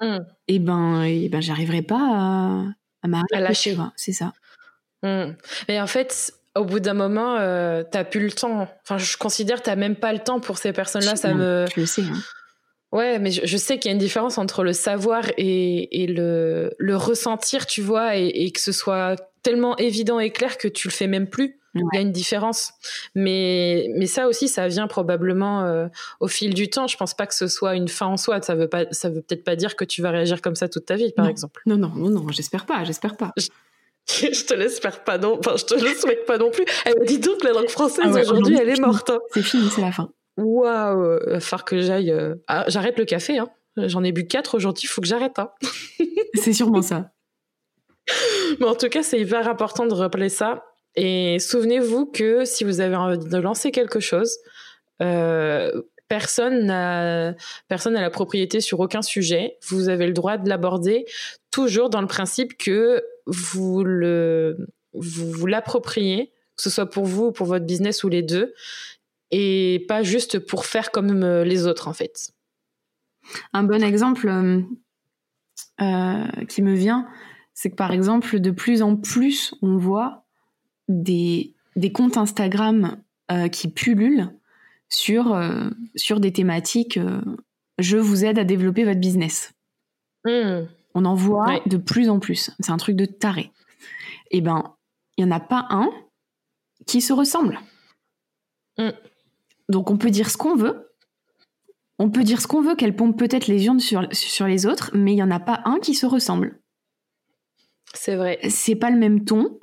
mmh. 0.00 0.16
et 0.48 0.54
eh 0.54 0.58
ben 0.58 1.02
et 1.04 1.24
eh 1.24 1.28
ben 1.28 1.40
j'arriverai 1.40 1.82
pas 1.82 2.00
à, 2.00 2.64
à 3.02 3.08
m'arrêter 3.08 3.38
lâcher 3.38 3.76
c'est 3.96 4.12
ça 4.12 4.32
mmh. 5.02 5.32
mais 5.68 5.80
en 5.80 5.86
fait 5.86 6.34
au 6.54 6.64
bout 6.64 6.80
d'un 6.80 6.94
moment 6.94 7.36
euh, 7.36 7.82
t'as 7.88 8.04
plus 8.04 8.20
le 8.20 8.32
temps 8.32 8.68
enfin 8.82 8.98
je 8.98 9.16
considère 9.16 9.62
t'as 9.62 9.76
même 9.76 9.96
pas 9.96 10.12
le 10.12 10.18
temps 10.18 10.40
pour 10.40 10.58
ces 10.58 10.72
personnes 10.72 11.04
là 11.04 11.16
ça 11.16 11.32
me 11.34 11.66
je 11.74 11.80
le 11.80 11.86
sais 11.86 12.02
hein. 12.02 12.18
Ouais, 12.92 13.18
mais 13.18 13.30
je, 13.30 13.56
sais 13.56 13.78
qu'il 13.78 13.88
y 13.88 13.92
a 13.92 13.94
une 13.94 13.98
différence 13.98 14.36
entre 14.36 14.62
le 14.62 14.74
savoir 14.74 15.24
et, 15.38 16.02
et 16.02 16.06
le, 16.06 16.74
le, 16.78 16.96
ressentir, 16.96 17.66
tu 17.66 17.80
vois, 17.80 18.16
et, 18.18 18.26
et, 18.26 18.50
que 18.50 18.60
ce 18.60 18.70
soit 18.70 19.16
tellement 19.42 19.76
évident 19.78 20.20
et 20.20 20.30
clair 20.30 20.58
que 20.58 20.68
tu 20.68 20.88
le 20.88 20.92
fais 20.92 21.06
même 21.06 21.26
plus. 21.26 21.58
Il 21.74 21.84
y 21.94 21.96
a 21.96 22.00
une 22.00 22.12
différence. 22.12 22.72
Mais, 23.14 23.88
mais 23.96 24.06
ça 24.06 24.28
aussi, 24.28 24.48
ça 24.48 24.68
vient 24.68 24.86
probablement 24.86 25.64
euh, 25.64 25.86
au 26.20 26.28
fil 26.28 26.52
du 26.52 26.68
temps. 26.68 26.86
Je 26.86 26.96
pense 26.96 27.14
pas 27.14 27.26
que 27.26 27.34
ce 27.34 27.48
soit 27.48 27.76
une 27.76 27.88
fin 27.88 28.06
en 28.06 28.16
soi. 28.16 28.42
Ça 28.42 28.54
veut 28.54 28.68
pas, 28.68 28.84
ça 28.90 29.08
veut 29.08 29.22
peut-être 29.22 29.44
pas 29.44 29.56
dire 29.56 29.74
que 29.74 29.84
tu 29.84 30.02
vas 30.02 30.10
réagir 30.10 30.42
comme 30.42 30.54
ça 30.54 30.68
toute 30.68 30.84
ta 30.84 30.96
vie, 30.96 31.12
par 31.12 31.26
exemple. 31.26 31.62
Non, 31.66 31.76
non, 31.76 31.90
non, 31.94 32.10
non, 32.10 32.28
j'espère 32.28 32.66
pas, 32.66 32.84
j'espère 32.84 33.16
pas. 33.16 33.32
Je, 33.38 34.44
te 34.44 34.54
l'espère 34.54 35.02
pas 35.04 35.16
non, 35.16 35.38
enfin, 35.38 35.54
je 35.56 35.64
te 35.64 35.74
le 35.74 35.94
souhaite 35.94 36.26
pas 36.26 36.36
non 36.36 36.50
plus. 36.50 36.64
Elle 36.84 36.98
m'a 36.98 37.04
dit 37.04 37.18
donc 37.18 37.42
la 37.42 37.52
langue 37.52 37.70
française 37.70 38.12
ah 38.14 38.20
aujourd'hui, 38.20 38.58
elle 38.60 38.68
est 38.68 38.80
morte. 38.80 39.08
Hein. 39.08 39.20
C'est 39.32 39.42
fini, 39.42 39.70
c'est 39.70 39.80
la 39.80 39.92
fin. 39.92 40.10
Waouh, 40.36 41.18
il 41.26 41.32
va 41.32 41.40
falloir 41.40 41.64
que 41.64 41.80
j'aille. 41.80 42.10
Euh, 42.10 42.36
ah, 42.48 42.64
j'arrête 42.68 42.98
le 42.98 43.04
café, 43.04 43.38
hein. 43.38 43.50
J'en 43.76 44.04
ai 44.04 44.12
bu 44.12 44.26
quatre 44.26 44.54
aujourd'hui, 44.54 44.84
il 44.84 44.88
faut 44.88 45.00
que 45.00 45.06
j'arrête. 45.06 45.38
Hein. 45.38 45.50
c'est 46.34 46.52
sûrement 46.52 46.82
ça. 46.82 47.10
Mais 48.60 48.66
en 48.66 48.74
tout 48.74 48.88
cas, 48.88 49.02
c'est 49.02 49.20
hyper 49.20 49.48
important 49.48 49.86
de 49.86 49.94
rappeler 49.94 50.28
ça. 50.28 50.64
Et 50.94 51.38
souvenez-vous 51.38 52.06
que 52.06 52.44
si 52.44 52.64
vous 52.64 52.80
avez 52.80 52.96
envie 52.96 53.18
de 53.18 53.38
lancer 53.38 53.70
quelque 53.70 54.00
chose, 54.00 54.36
euh, 55.00 55.82
personne 56.08 56.66
n'a 56.66 57.34
personne 57.68 57.94
n'a 57.94 58.02
la 58.02 58.10
propriété 58.10 58.60
sur 58.60 58.80
aucun 58.80 59.00
sujet. 59.00 59.56
Vous 59.68 59.88
avez 59.88 60.06
le 60.06 60.12
droit 60.12 60.36
de 60.36 60.48
l'aborder 60.48 61.06
toujours 61.50 61.88
dans 61.88 62.02
le 62.02 62.06
principe 62.06 62.58
que 62.58 63.02
vous 63.26 63.84
le 63.84 64.66
vous, 64.92 65.30
vous 65.30 65.46
l'appropriez, 65.46 66.32
que 66.56 66.62
ce 66.62 66.68
soit 66.68 66.90
pour 66.90 67.06
vous 67.06 67.26
ou 67.26 67.32
pour 67.32 67.46
votre 67.46 67.64
business 67.64 68.04
ou 68.04 68.10
les 68.10 68.22
deux, 68.22 68.52
et 69.32 69.84
pas 69.88 70.02
juste 70.02 70.38
pour 70.38 70.66
faire 70.66 70.92
comme 70.92 71.24
euh, 71.24 71.44
les 71.44 71.66
autres 71.66 71.88
en 71.88 71.92
fait. 71.92 72.32
Un 73.52 73.64
bon 73.64 73.82
exemple 73.82 74.28
euh, 75.80 76.26
qui 76.48 76.62
me 76.62 76.74
vient, 76.74 77.08
c'est 77.54 77.70
que 77.70 77.76
par 77.76 77.92
exemple, 77.92 78.40
de 78.40 78.50
plus 78.50 78.82
en 78.82 78.96
plus, 78.96 79.54
on 79.62 79.76
voit 79.76 80.24
des, 80.88 81.54
des 81.76 81.92
comptes 81.92 82.16
Instagram 82.16 83.02
euh, 83.30 83.48
qui 83.48 83.68
pullulent 83.68 84.32
sur, 84.88 85.32
euh, 85.32 85.70
sur 85.96 86.20
des 86.20 86.32
thématiques 86.32 86.96
euh, 86.96 87.20
je 87.78 87.96
vous 87.96 88.24
aide 88.24 88.38
à 88.38 88.44
développer 88.44 88.84
votre 88.84 89.00
business. 89.00 89.52
Hmm. 90.24 90.66
On 90.94 91.04
en 91.04 91.14
voit 91.14 91.60
de 91.66 91.76
plus 91.76 92.08
en 92.08 92.20
plus. 92.20 92.50
C'est 92.60 92.70
un 92.70 92.76
truc 92.76 92.96
de 92.96 93.06
taré. 93.06 93.50
Eh 94.30 94.40
ben, 94.40 94.76
il 95.16 95.24
n'y 95.24 95.32
en 95.32 95.34
a 95.34 95.40
pas 95.40 95.66
un 95.70 95.90
qui 96.86 97.00
se 97.00 97.12
ressemble. 97.12 97.58
Hmm. 98.78 98.90
Donc 99.68 99.90
on 99.90 99.96
peut 99.96 100.10
dire 100.10 100.30
ce 100.30 100.36
qu'on 100.36 100.56
veut. 100.56 100.88
On 101.98 102.10
peut 102.10 102.24
dire 102.24 102.40
ce 102.40 102.46
qu'on 102.46 102.62
veut, 102.62 102.74
qu'elle 102.74 102.96
pompe 102.96 103.18
peut-être 103.18 103.46
les 103.46 103.66
urnes 103.66 103.80
sur, 103.80 104.08
sur 104.12 104.46
les 104.46 104.66
autres, 104.66 104.90
mais 104.94 105.12
il 105.12 105.16
n'y 105.16 105.22
en 105.22 105.30
a 105.30 105.38
pas 105.38 105.62
un 105.64 105.78
qui 105.78 105.94
se 105.94 106.06
ressemble. 106.06 106.58
C'est 107.94 108.16
vrai. 108.16 108.38
C'est 108.48 108.74
pas 108.74 108.90
le 108.90 108.98
même 108.98 109.24
ton. 109.24 109.58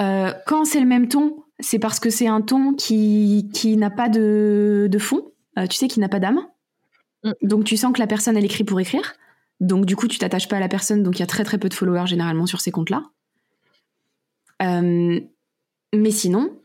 Euh, 0.00 0.32
quand 0.46 0.64
c'est 0.64 0.80
le 0.80 0.86
même 0.86 1.08
ton, 1.08 1.44
c'est 1.60 1.78
parce 1.78 2.00
que 2.00 2.10
c'est 2.10 2.26
un 2.26 2.40
ton 2.40 2.74
qui, 2.74 3.50
qui 3.52 3.76
n'a 3.76 3.90
pas 3.90 4.08
de, 4.08 4.88
de 4.90 4.98
fond, 4.98 5.32
euh, 5.58 5.66
tu 5.66 5.76
sais, 5.76 5.88
qui 5.88 6.00
n'a 6.00 6.08
pas 6.08 6.20
d'âme. 6.20 6.46
Mm. 7.24 7.32
Donc 7.42 7.64
tu 7.64 7.76
sens 7.76 7.92
que 7.92 8.00
la 8.00 8.06
personne, 8.06 8.36
elle 8.36 8.44
écrit 8.44 8.64
pour 8.64 8.80
écrire. 8.80 9.14
Donc 9.60 9.86
du 9.86 9.96
coup, 9.96 10.08
tu 10.08 10.18
t'attaches 10.18 10.48
pas 10.48 10.56
à 10.56 10.60
la 10.60 10.68
personne, 10.68 11.02
donc 11.02 11.16
il 11.18 11.20
y 11.20 11.22
a 11.22 11.26
très 11.26 11.44
très 11.44 11.58
peu 11.58 11.68
de 11.68 11.74
followers 11.74 12.06
généralement 12.06 12.46
sur 12.46 12.60
ces 12.60 12.70
comptes-là. 12.70 13.04
Euh, 14.62 15.20
mais 15.94 16.10
sinon, 16.10 16.60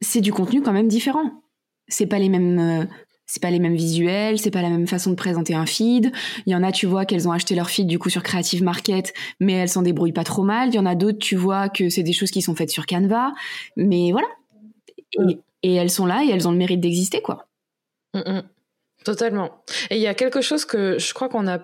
c'est 0.00 0.20
du 0.20 0.32
contenu 0.32 0.62
quand 0.62 0.72
même 0.72 0.88
différent. 0.88 1.42
C'est 1.90 2.06
pas 2.06 2.18
les 2.18 2.28
mêmes, 2.28 2.88
c'est 3.30 3.40
pas 3.40 3.50
les 3.50 3.60
mêmes 3.60 3.76
visuels, 3.76 4.40
c'est 4.40 4.50
pas 4.50 4.60
la 4.60 4.70
même 4.70 4.88
façon 4.88 5.10
de 5.10 5.14
présenter 5.14 5.54
un 5.54 5.64
feed. 5.64 6.10
Il 6.46 6.52
y 6.52 6.56
en 6.56 6.64
a, 6.64 6.72
tu 6.72 6.86
vois, 6.86 7.04
qu'elles 7.04 7.28
ont 7.28 7.30
acheté 7.32 7.54
leur 7.54 7.70
feed 7.70 7.86
du 7.86 7.96
coup 7.96 8.10
sur 8.10 8.24
Creative 8.24 8.64
Market, 8.64 9.14
mais 9.38 9.52
elles 9.52 9.68
s'en 9.68 9.82
débrouillent 9.82 10.12
pas 10.12 10.24
trop 10.24 10.42
mal. 10.42 10.70
Il 10.70 10.74
y 10.74 10.78
en 10.80 10.86
a 10.86 10.96
d'autres, 10.96 11.20
tu 11.20 11.36
vois, 11.36 11.68
que 11.68 11.90
c'est 11.90 12.02
des 12.02 12.12
choses 12.12 12.32
qui 12.32 12.42
sont 12.42 12.56
faites 12.56 12.70
sur 12.70 12.86
Canva. 12.86 13.32
Mais 13.76 14.10
voilà. 14.10 14.26
Et, 15.62 15.74
elles 15.76 15.90
sont 15.90 16.06
là 16.06 16.24
et 16.24 16.30
elles 16.30 16.48
ont 16.48 16.50
le 16.50 16.56
mérite 16.56 16.80
d'exister, 16.80 17.22
quoi. 17.22 17.46
Mm, 18.14 18.18
mm. 18.18 18.42
Totalement. 19.04 19.62
Et 19.90 19.96
il 19.96 20.02
y 20.02 20.08
a 20.08 20.14
quelque 20.14 20.40
chose 20.40 20.64
que 20.64 20.98
je 20.98 21.14
crois 21.14 21.28
qu'on 21.28 21.46
a 21.46 21.60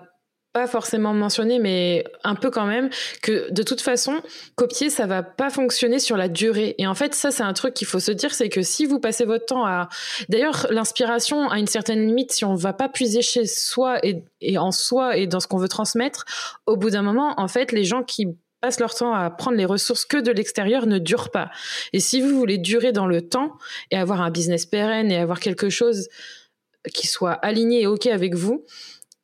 forcément 0.65 1.13
mentionné, 1.13 1.59
mais 1.59 2.03
un 2.23 2.33
peu 2.33 2.49
quand 2.49 2.65
même, 2.65 2.89
que 3.21 3.51
de 3.51 3.61
toute 3.61 3.81
façon, 3.81 4.21
copier, 4.55 4.89
ça 4.89 5.05
va 5.05 5.21
pas 5.21 5.51
fonctionner 5.51 5.99
sur 5.99 6.17
la 6.17 6.29
durée. 6.29 6.73
Et 6.79 6.87
en 6.87 6.95
fait, 6.95 7.13
ça, 7.13 7.29
c'est 7.29 7.43
un 7.43 7.53
truc 7.53 7.75
qu'il 7.75 7.85
faut 7.85 7.99
se 7.99 8.11
dire, 8.11 8.33
c'est 8.33 8.49
que 8.49 8.63
si 8.63 8.85
vous 8.85 8.99
passez 8.99 9.25
votre 9.25 9.45
temps 9.45 9.65
à... 9.65 9.89
D'ailleurs, 10.29 10.65
l'inspiration 10.71 11.49
a 11.49 11.59
une 11.59 11.67
certaine 11.67 12.07
limite, 12.07 12.31
si 12.31 12.45
on 12.45 12.55
va 12.55 12.73
pas 12.73 12.89
puiser 12.89 13.21
chez 13.21 13.45
soi 13.45 13.99
et, 14.03 14.23
et 14.41 14.57
en 14.57 14.71
soi 14.71 15.17
et 15.17 15.27
dans 15.27 15.39
ce 15.39 15.47
qu'on 15.47 15.57
veut 15.57 15.67
transmettre, 15.67 16.25
au 16.65 16.77
bout 16.77 16.89
d'un 16.89 17.03
moment, 17.03 17.35
en 17.37 17.47
fait, 17.47 17.71
les 17.71 17.83
gens 17.83 18.01
qui 18.01 18.27
passent 18.61 18.79
leur 18.79 18.95
temps 18.95 19.13
à 19.13 19.29
prendre 19.29 19.57
les 19.57 19.65
ressources 19.65 20.05
que 20.05 20.17
de 20.17 20.31
l'extérieur 20.31 20.87
ne 20.87 20.97
durent 20.97 21.29
pas. 21.29 21.51
Et 21.93 21.99
si 21.99 22.21
vous 22.21 22.37
voulez 22.37 22.57
durer 22.57 22.91
dans 22.91 23.07
le 23.07 23.21
temps 23.21 23.53
et 23.91 23.97
avoir 23.97 24.21
un 24.21 24.31
business 24.31 24.65
pérenne 24.65 25.11
et 25.11 25.17
avoir 25.17 25.39
quelque 25.39 25.69
chose 25.69 26.07
qui 26.93 27.07
soit 27.07 27.33
aligné 27.33 27.81
et 27.81 27.87
OK 27.87 28.07
avec 28.07 28.35
vous, 28.35 28.65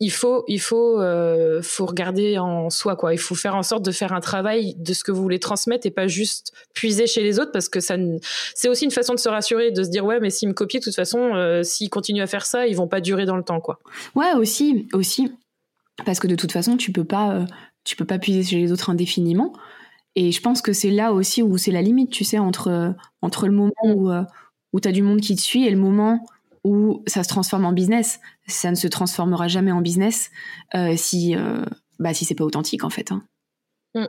il 0.03 0.11
faut, 0.11 0.43
il 0.49 0.59
faut, 0.59 0.99
euh, 0.99 1.61
faut 1.61 1.85
regarder 1.85 2.37
en 2.37 2.69
soi, 2.69 2.97
quoi. 2.97 3.13
Il 3.13 3.17
faut 3.17 3.35
faire 3.35 3.55
en 3.55 3.63
sorte 3.63 3.85
de 3.85 3.91
faire 3.91 4.11
un 4.11 4.19
travail 4.19 4.75
de 4.77 4.93
ce 4.93 5.01
que 5.01 5.13
vous 5.13 5.21
voulez 5.21 5.39
transmettre 5.39 5.87
et 5.87 5.91
pas 5.91 6.07
juste 6.07 6.51
puiser 6.73 7.07
chez 7.07 7.23
les 7.23 7.39
autres 7.39 7.53
parce 7.53 7.69
que 7.69 7.79
ça, 7.79 7.95
c'est 8.53 8.67
aussi 8.67 8.83
une 8.83 8.91
façon 8.91 9.13
de 9.13 9.19
se 9.19 9.29
rassurer, 9.29 9.71
de 9.71 9.81
se 9.81 9.89
dire 9.89 10.03
ouais, 10.03 10.19
mais 10.19 10.29
s'ils 10.29 10.49
me 10.49 10.53
copient, 10.53 10.79
de 10.79 10.83
toute 10.83 10.95
façon, 10.95 11.35
euh, 11.35 11.63
s'ils 11.63 11.89
continuent 11.89 12.21
à 12.21 12.27
faire 12.27 12.45
ça, 12.45 12.67
ils 12.67 12.75
vont 12.75 12.89
pas 12.89 12.99
durer 12.99 13.25
dans 13.25 13.37
le 13.37 13.43
temps, 13.43 13.61
quoi. 13.61 13.79
Ouais, 14.13 14.33
aussi, 14.33 14.89
aussi, 14.91 15.31
parce 16.05 16.19
que 16.19 16.27
de 16.27 16.35
toute 16.35 16.51
façon, 16.51 16.75
tu 16.75 16.91
peux 16.91 17.05
pas, 17.05 17.35
euh, 17.35 17.45
tu 17.85 17.95
peux 17.95 18.05
pas 18.05 18.19
puiser 18.19 18.43
chez 18.43 18.57
les 18.57 18.73
autres 18.73 18.89
indéfiniment. 18.89 19.53
Et 20.15 20.33
je 20.33 20.41
pense 20.41 20.61
que 20.61 20.73
c'est 20.73 20.91
là 20.91 21.13
aussi 21.13 21.41
où 21.41 21.57
c'est 21.57 21.71
la 21.71 21.81
limite, 21.81 22.11
tu 22.11 22.25
sais, 22.25 22.39
entre 22.39 22.93
entre 23.21 23.47
le 23.47 23.53
moment 23.53 23.71
où 23.85 24.11
où 24.73 24.79
tu 24.79 24.87
as 24.87 24.91
du 24.91 25.01
monde 25.01 25.21
qui 25.21 25.35
te 25.35 25.41
suit 25.41 25.65
et 25.65 25.71
le 25.71 25.77
moment 25.77 26.25
où 26.63 27.03
ça 27.07 27.23
se 27.23 27.29
transforme 27.29 27.65
en 27.65 27.73
business. 27.73 28.19
Ça 28.47 28.71
ne 28.71 28.75
se 28.75 28.87
transformera 28.87 29.47
jamais 29.47 29.71
en 29.71 29.81
business 29.81 30.31
euh, 30.75 30.93
si, 30.95 31.35
euh, 31.35 31.63
bah, 31.99 32.13
si 32.13 32.25
c'est 32.25 32.35
pas 32.35 32.43
authentique 32.43 32.83
en 32.83 32.89
fait. 32.89 33.11
Hein. 33.11 33.23
Mmh, 33.95 34.07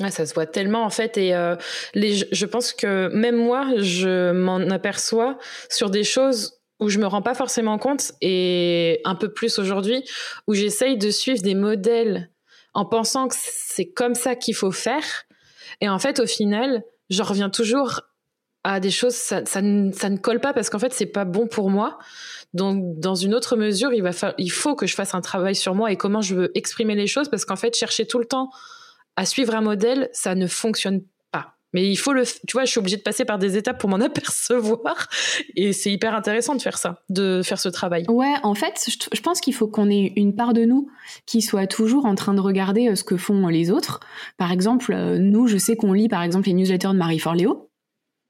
mmh. 0.00 0.08
ça 0.08 0.24
se 0.24 0.32
voit 0.32 0.46
tellement 0.46 0.84
en 0.84 0.88
fait 0.88 1.18
et 1.18 1.34
euh, 1.34 1.56
je 1.94 2.46
pense 2.46 2.72
que 2.72 3.10
même 3.12 3.36
moi 3.36 3.68
je 3.76 4.32
m'en 4.32 4.60
aperçois 4.70 5.36
sur 5.68 5.90
des 5.90 6.04
choses 6.04 6.62
où 6.80 6.88
je 6.88 6.98
me 6.98 7.06
rends 7.06 7.20
pas 7.20 7.34
forcément 7.34 7.76
compte 7.76 8.12
et 8.22 9.02
un 9.04 9.14
peu 9.14 9.30
plus 9.30 9.58
aujourd'hui 9.58 10.08
où 10.46 10.54
j'essaye 10.54 10.96
de 10.96 11.10
suivre 11.10 11.42
des 11.42 11.54
modèles 11.54 12.30
en 12.72 12.86
pensant 12.86 13.28
que 13.28 13.34
c'est 13.38 13.90
comme 13.90 14.14
ça 14.14 14.36
qu'il 14.36 14.54
faut 14.54 14.72
faire 14.72 15.04
et 15.82 15.88
en 15.90 15.98
fait 15.98 16.18
au 16.18 16.26
final 16.26 16.82
je 17.10 17.22
reviens 17.22 17.50
toujours 17.50 18.00
à 18.72 18.80
des 18.80 18.90
choses, 18.90 19.14
ça, 19.14 19.40
ne, 19.62 19.92
ça 19.92 20.10
ne 20.10 20.16
colle 20.16 20.40
pas 20.40 20.52
parce 20.52 20.70
qu'en 20.70 20.78
fait, 20.78 20.92
c'est 20.92 21.06
pas 21.06 21.24
bon 21.24 21.46
pour 21.46 21.70
moi. 21.70 21.98
Donc, 22.52 22.98
dans 22.98 23.14
une 23.14 23.34
autre 23.34 23.56
mesure, 23.56 23.92
il, 23.92 24.02
va 24.02 24.10
il 24.38 24.50
faut 24.50 24.74
que 24.74 24.86
je 24.86 24.94
fasse 24.94 25.14
un 25.14 25.20
travail 25.20 25.54
sur 25.54 25.74
moi 25.74 25.92
et 25.92 25.96
comment 25.96 26.20
je 26.20 26.34
veux 26.34 26.50
exprimer 26.56 26.94
les 26.94 27.06
choses 27.06 27.28
parce 27.28 27.44
qu'en 27.44 27.56
fait, 27.56 27.76
chercher 27.76 28.06
tout 28.06 28.18
le 28.18 28.24
temps 28.24 28.50
à 29.16 29.24
suivre 29.24 29.54
un 29.54 29.60
modèle, 29.60 30.08
ça 30.12 30.34
ne 30.34 30.46
fonctionne 30.46 31.02
pas. 31.30 31.54
Mais 31.72 31.88
il 31.88 31.96
faut 31.96 32.12
le, 32.12 32.24
tu 32.24 32.52
vois, 32.54 32.64
je 32.64 32.70
suis 32.70 32.78
obligée 32.78 32.96
de 32.96 33.02
passer 33.02 33.24
par 33.24 33.38
des 33.38 33.56
étapes 33.56 33.78
pour 33.78 33.88
m'en 33.88 33.96
apercevoir 34.00 35.08
et 35.54 35.72
c'est 35.72 35.92
hyper 35.92 36.14
intéressant 36.14 36.54
de 36.54 36.62
faire 36.62 36.78
ça, 36.78 37.02
de 37.08 37.42
faire 37.44 37.60
ce 37.60 37.68
travail. 37.68 38.04
Ouais, 38.08 38.34
en 38.42 38.54
fait, 38.54 38.88
je, 39.12 39.20
pense 39.20 39.40
qu'il 39.40 39.54
faut 39.54 39.68
qu'on 39.68 39.90
ait 39.90 40.12
une 40.16 40.34
part 40.34 40.54
de 40.54 40.64
nous 40.64 40.88
qui 41.26 41.40
soit 41.40 41.66
toujours 41.66 42.06
en 42.06 42.14
train 42.14 42.34
de 42.34 42.40
regarder 42.40 42.88
euh, 42.88 42.94
ce 42.94 43.04
que 43.04 43.16
font 43.16 43.46
les 43.48 43.70
autres. 43.70 44.00
Par 44.38 44.50
exemple, 44.50 44.92
euh, 44.92 45.18
nous, 45.18 45.46
je 45.46 45.56
sais 45.56 45.76
qu'on 45.76 45.92
lit 45.92 46.08
par 46.08 46.22
exemple 46.22 46.48
les 46.48 46.54
newsletters 46.54 46.88
de 46.88 46.94
Marie 46.94 47.18
Forleo. 47.18 47.70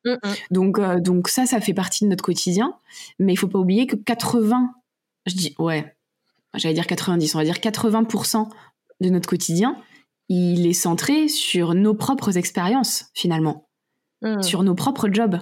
Mm, 0.06 0.12
mm. 0.12 0.34
Donc, 0.50 0.78
euh, 0.78 1.00
donc 1.00 1.28
ça, 1.28 1.46
ça 1.46 1.60
fait 1.60 1.74
partie 1.74 2.04
de 2.04 2.10
notre 2.10 2.24
quotidien. 2.24 2.74
Mais 3.18 3.32
il 3.32 3.36
faut 3.36 3.48
pas 3.48 3.58
oublier 3.58 3.86
que 3.86 3.96
80, 3.96 4.70
je 5.26 5.34
dis, 5.34 5.54
ouais, 5.58 5.94
j'allais 6.54 6.74
dire 6.74 6.86
90, 6.86 7.34
on 7.34 7.38
va 7.38 7.44
dire 7.44 7.56
80% 7.56 8.48
de 9.00 9.08
notre 9.10 9.28
quotidien, 9.28 9.76
il 10.28 10.66
est 10.66 10.72
centré 10.72 11.28
sur 11.28 11.74
nos 11.74 11.94
propres 11.94 12.38
expériences, 12.38 13.10
finalement. 13.14 13.68
Mm. 14.22 14.42
Sur 14.42 14.62
nos 14.62 14.74
propres 14.74 15.08
jobs. 15.12 15.38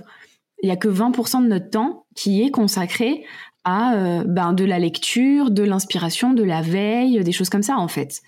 Il 0.62 0.68
y 0.68 0.72
a 0.72 0.76
que 0.76 0.88
20% 0.88 1.42
de 1.42 1.48
notre 1.48 1.70
temps 1.70 2.06
qui 2.16 2.42
est 2.42 2.50
consacré 2.50 3.24
à 3.64 3.94
euh, 3.94 4.24
ben, 4.26 4.52
de 4.52 4.64
la 4.64 4.78
lecture, 4.78 5.50
de 5.50 5.62
l'inspiration, 5.62 6.32
de 6.32 6.42
la 6.42 6.62
veille, 6.62 7.22
des 7.22 7.32
choses 7.32 7.50
comme 7.50 7.62
ça, 7.62 7.76
en 7.76 7.88
fait 7.88 8.22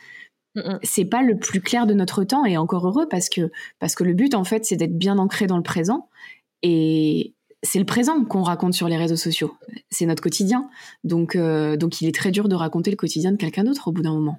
c'est 0.83 1.05
pas 1.05 1.23
le 1.23 1.39
plus 1.39 1.61
clair 1.61 1.87
de 1.87 1.95
notre 1.95 2.25
temps 2.25 2.45
et 2.45 2.57
encore 2.57 2.87
heureux 2.87 3.09
parce 3.09 3.29
que 3.29 3.51
parce 3.79 3.95
que 3.95 4.05
le 4.05 4.15
but 4.15 4.35
en 4.35 4.45
fait 4.45 4.65
c'est 4.65 4.77
d'être 4.77 4.97
bien 4.97 5.19
ancré 5.19 5.47
dans 5.47 5.57
le 5.57 5.63
présent 5.63 6.09
et 6.63 7.35
c'est 7.63 7.79
le 7.79 7.85
présent 7.85 8.25
qu'on 8.25 8.43
raconte 8.43 8.75
sur 8.75 8.89
les 8.89 8.97
réseaux 8.97 9.17
sociaux. 9.17 9.55
C'est 9.91 10.07
notre 10.07 10.23
quotidien. 10.23 10.69
Donc 11.05 11.37
euh, 11.37 11.77
donc 11.77 12.01
il 12.01 12.09
est 12.09 12.15
très 12.15 12.31
dur 12.31 12.49
de 12.49 12.55
raconter 12.55 12.91
le 12.91 12.97
quotidien 12.97 13.33
de 13.33 13.37
quelqu'un 13.37 13.65
d'autre 13.65 13.89
au 13.89 13.93
bout 13.93 14.03
d'un 14.03 14.15
moment 14.15 14.39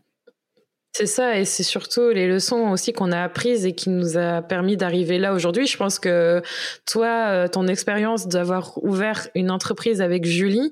c'est 0.93 1.05
ça, 1.05 1.37
et 1.37 1.45
c'est 1.45 1.63
surtout 1.63 2.09
les 2.09 2.27
leçons 2.27 2.69
aussi 2.71 2.91
qu'on 2.91 3.11
a 3.11 3.21
apprises 3.21 3.65
et 3.65 3.73
qui 3.73 3.89
nous 3.89 4.17
a 4.17 4.41
permis 4.41 4.77
d'arriver 4.77 5.19
là 5.19 5.33
aujourd'hui. 5.33 5.67
Je 5.67 5.77
pense 5.77 5.99
que 5.99 6.41
toi, 6.85 7.27
euh, 7.27 7.47
ton 7.47 7.67
expérience 7.67 8.27
d'avoir 8.27 8.83
ouvert 8.83 9.27
une 9.35 9.51
entreprise 9.51 10.01
avec 10.01 10.25
Julie, 10.25 10.71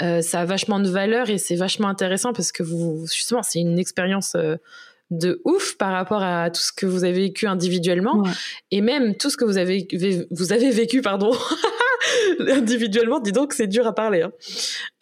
euh, 0.00 0.22
ça 0.22 0.40
a 0.40 0.44
vachement 0.44 0.78
de 0.78 0.88
valeur 0.88 1.28
et 1.28 1.38
c'est 1.38 1.56
vachement 1.56 1.88
intéressant 1.88 2.32
parce 2.32 2.52
que 2.52 2.62
vous, 2.62 3.04
justement, 3.12 3.42
c'est 3.42 3.58
une 3.58 3.80
expérience 3.80 4.36
euh, 4.36 4.56
de 5.10 5.40
ouf 5.44 5.76
par 5.76 5.92
rapport 5.92 6.22
à 6.22 6.50
tout 6.50 6.60
ce 6.60 6.72
que 6.72 6.86
vous 6.86 7.04
avez 7.04 7.20
vécu 7.22 7.46
individuellement 7.46 8.22
et 8.70 8.80
même 8.80 9.16
tout 9.16 9.30
ce 9.30 9.36
que 9.36 9.44
vous 9.44 9.56
avez 9.56 9.88
vous 10.30 10.52
avez 10.52 10.70
vécu 10.70 11.00
pardon 11.00 11.32
individuellement 12.40 13.18
dis 13.18 13.32
donc 13.32 13.54
c'est 13.54 13.66
dur 13.66 13.86
à 13.86 13.94
parler 13.94 14.20
hein. 14.20 14.32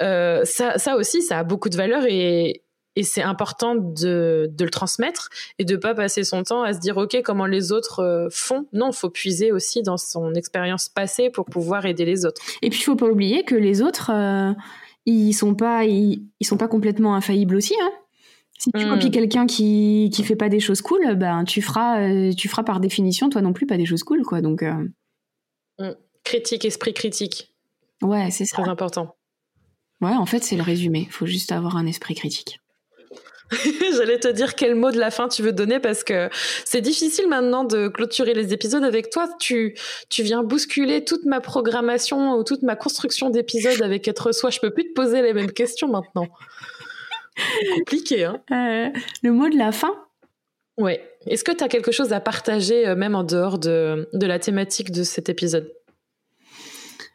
euh, 0.03 0.45
ça 0.45 0.79
ça 0.79 0.95
aussi 0.95 1.23
ça 1.23 1.41
a 1.41 1.43
beaucoup 1.43 1.69
de 1.71 1.77
valeur 1.77 2.05
et 2.09 2.63
et 2.97 3.03
c'est 3.03 3.23
important 3.23 3.75
de, 3.75 4.51
de, 4.51 4.65
le 4.65 4.71
transmettre 4.71 5.29
et 5.59 5.65
de 5.65 5.77
pas 5.77 5.95
passer 5.95 6.25
son 6.25 6.43
temps 6.43 6.63
à 6.63 6.73
se 6.73 6.81
dire 6.81 6.97
ok 6.97 7.21
comment 7.23 7.47
les 7.47 7.71
autres 7.71 8.29
font 8.33 8.67
non 8.73 8.93
faut 8.93 9.11
puiser 9.11 9.53
aussi 9.53 9.83
dans 9.83 9.99
son 9.99 10.35
expérience 10.35 10.89
passée 10.89 11.31
pour 11.31 11.45
pouvoir 11.45 11.87
aider 11.87 12.05
les 12.05 12.25
autres 12.25 12.41
et 12.63 12.71
puis 12.71 12.81
il 12.81 12.85
faut 12.85 12.97
pas 12.97 13.07
oublier 13.07 13.45
que 13.45 13.55
les 13.55 13.83
autres 13.83 14.11
ils 15.07 15.33
sont 15.33 15.55
pas 15.55 15.85
ils, 15.85 16.21
sont 16.43 16.57
pas 16.57 16.69
complètement 16.69 17.15
infaillibles 17.15 17.57
aussi 17.57 17.75
hein. 17.81 17.91
si 18.59 18.71
tu 18.73 18.85
hmm. 18.85 18.91
copies 18.91 19.11
quelqu'un 19.11 19.47
qui 19.47 20.11
qui 20.13 20.25
fait 20.25 20.37
pas 20.37 20.49
des 20.49 20.61
choses 20.61 20.83
cool 20.83 21.15
ben 21.15 21.45
tu 21.45 21.63
feras 21.63 22.01
euh, 22.01 22.33
tu 22.33 22.49
feras 22.49 22.65
par 22.65 22.81
définition 22.81 23.31
toi 23.31 23.41
non 23.41 23.53
plus 23.53 23.67
pas 23.67 23.77
des 23.77 23.87
choses 23.87 24.03
cool 24.03 24.23
quoi 24.23 24.41
donc 24.41 24.63
euh. 24.63 24.89
hmm. 25.79 25.95
critique 26.25 26.65
esprit 26.65 26.93
critique 26.93 27.55
ouais 28.03 28.31
c'est 28.31 28.45
très 28.45 28.69
important 28.69 29.17
ouais 30.01 30.15
en 30.15 30.27
fait 30.27 30.43
c'est 30.43 30.57
le 30.57 30.63
résumé 30.63 31.07
faut 31.11 31.27
juste 31.27 31.53
avoir 31.53 31.77
un 31.77 31.87
esprit 31.87 32.15
critique 32.15 32.61
J'allais 33.97 34.19
te 34.19 34.29
dire 34.29 34.55
quel 34.55 34.75
mot 34.75 34.91
de 34.91 34.99
la 34.99 35.11
fin 35.11 35.29
tu 35.29 35.43
veux 35.43 35.53
donner 35.53 35.79
parce 35.79 36.03
que 36.03 36.29
c'est 36.65 36.81
difficile 36.81 37.29
maintenant 37.29 37.65
de 37.65 37.89
clôturer 37.89 38.35
les 38.35 38.53
épisodes 38.53 38.83
avec 38.83 39.11
toi. 39.11 39.29
Tu, 39.39 39.77
tu 40.11 40.23
viens 40.23 40.43
bousculer 40.43 41.05
toute 41.05 41.25
ma 41.25 41.41
programmation 41.41 42.35
ou 42.35 42.45
toute 42.45 42.63
ma 42.63 42.77
construction 42.77 43.31
d'épisodes 43.31 43.83
avec 43.83 44.09
être 44.09 44.33
soi. 44.33 44.51
Je 44.51 44.59
peux 44.61 44.71
plus 44.71 44.89
te 44.89 44.93
poser 44.95 45.23
les 45.23 45.33
mêmes 45.33 45.53
questions 45.53 45.89
maintenant. 45.89 46.27
Compliqué, 47.77 48.25
hein 48.25 48.41
euh, 48.51 48.89
Le 49.23 49.31
mot 49.31 49.49
de 49.49 49.57
la 49.57 49.71
fin? 49.71 49.93
Ouais. 50.79 51.09
Est-ce 51.27 51.45
que 51.45 51.53
tu 51.53 51.63
as 51.63 51.69
quelque 51.69 51.93
chose 51.93 52.13
à 52.13 52.21
partager, 52.21 52.87
euh, 52.87 52.97
même 52.97 53.15
en 53.15 53.25
dehors 53.25 53.59
de, 53.59 54.09
de 54.13 54.27
la 54.27 54.39
thématique 54.39 54.91
de 54.91 55.03
cet 55.03 55.29
épisode? 55.29 55.73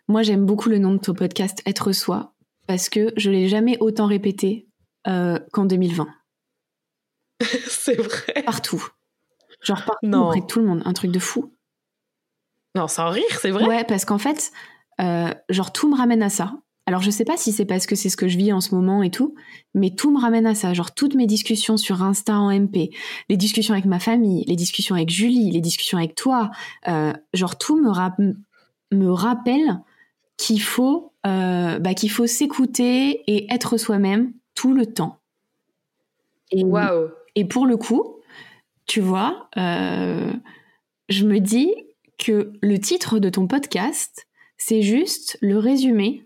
Moi, 0.07 0.23
j'aime 0.23 0.45
beaucoup 0.45 0.69
le 0.69 0.77
nom 0.77 0.93
de 0.93 0.99
ton 0.99 1.13
podcast, 1.13 1.61
Être 1.65 1.91
soi, 1.91 2.33
parce 2.67 2.89
que 2.89 3.13
je 3.17 3.29
l'ai 3.29 3.47
jamais 3.47 3.77
autant 3.79 4.07
répété 4.07 4.67
euh, 5.07 5.39
qu'en 5.51 5.65
2020. 5.65 6.07
c'est 7.67 7.99
vrai. 7.99 8.43
Partout. 8.43 8.87
Genre 9.61 9.83
partout, 9.85 10.07
non. 10.07 10.27
auprès 10.27 10.41
de 10.41 10.45
tout 10.45 10.59
le 10.59 10.65
monde. 10.65 10.81
Un 10.85 10.93
truc 10.93 11.11
de 11.11 11.19
fou. 11.19 11.53
Non, 12.75 12.87
sans 12.87 13.09
rire, 13.09 13.23
c'est 13.41 13.51
vrai. 13.51 13.65
Ouais, 13.65 13.83
parce 13.83 14.05
qu'en 14.05 14.17
fait, 14.17 14.51
euh, 15.01 15.29
genre 15.49 15.71
tout 15.71 15.89
me 15.89 15.97
ramène 15.97 16.23
à 16.23 16.29
ça. 16.29 16.53
Alors 16.87 17.01
je 17.01 17.11
sais 17.11 17.25
pas 17.25 17.37
si 17.37 17.51
c'est 17.51 17.65
parce 17.65 17.85
que 17.85 17.95
c'est 17.95 18.09
ce 18.09 18.17
que 18.17 18.27
je 18.27 18.37
vis 18.37 18.51
en 18.51 18.59
ce 18.59 18.73
moment 18.73 19.03
et 19.03 19.11
tout, 19.11 19.35
mais 19.73 19.91
tout 19.91 20.11
me 20.11 20.19
ramène 20.19 20.47
à 20.47 20.55
ça. 20.55 20.73
Genre 20.73 20.93
toutes 20.93 21.15
mes 21.15 21.27
discussions 21.27 21.77
sur 21.77 22.01
Insta 22.01 22.37
en 22.37 22.51
MP, 22.51 22.89
les 23.29 23.37
discussions 23.37 23.73
avec 23.73 23.85
ma 23.85 23.99
famille, 23.99 24.43
les 24.45 24.55
discussions 24.55 24.95
avec 24.95 25.09
Julie, 25.09 25.51
les 25.51 25.61
discussions 25.61 25.97
avec 25.97 26.15
toi, 26.15 26.49
euh, 26.87 27.13
genre 27.33 27.57
tout 27.57 27.79
me, 27.79 28.35
me 28.91 29.11
rappelle 29.11 29.79
qu'il 30.37 30.61
faut, 30.61 31.13
euh, 31.25 31.77
bah, 31.79 31.93
qu'il 31.93 32.09
faut 32.09 32.25
s'écouter 32.25 33.23
et 33.27 33.53
être 33.53 33.77
soi-même 33.77 34.33
tout 34.55 34.73
le 34.73 34.87
temps. 34.87 35.19
Et, 36.49 36.63
wow. 36.63 37.11
Et 37.35 37.45
pour 37.45 37.65
le 37.65 37.77
coup, 37.77 38.17
tu 38.85 38.99
vois, 38.99 39.49
euh, 39.57 40.31
je 41.09 41.25
me 41.25 41.39
dis 41.39 41.73
que 42.17 42.53
le 42.61 42.79
titre 42.79 43.19
de 43.19 43.29
ton 43.29 43.47
podcast, 43.47 44.27
c'est 44.57 44.81
juste 44.81 45.37
le 45.41 45.57
résumé 45.57 46.25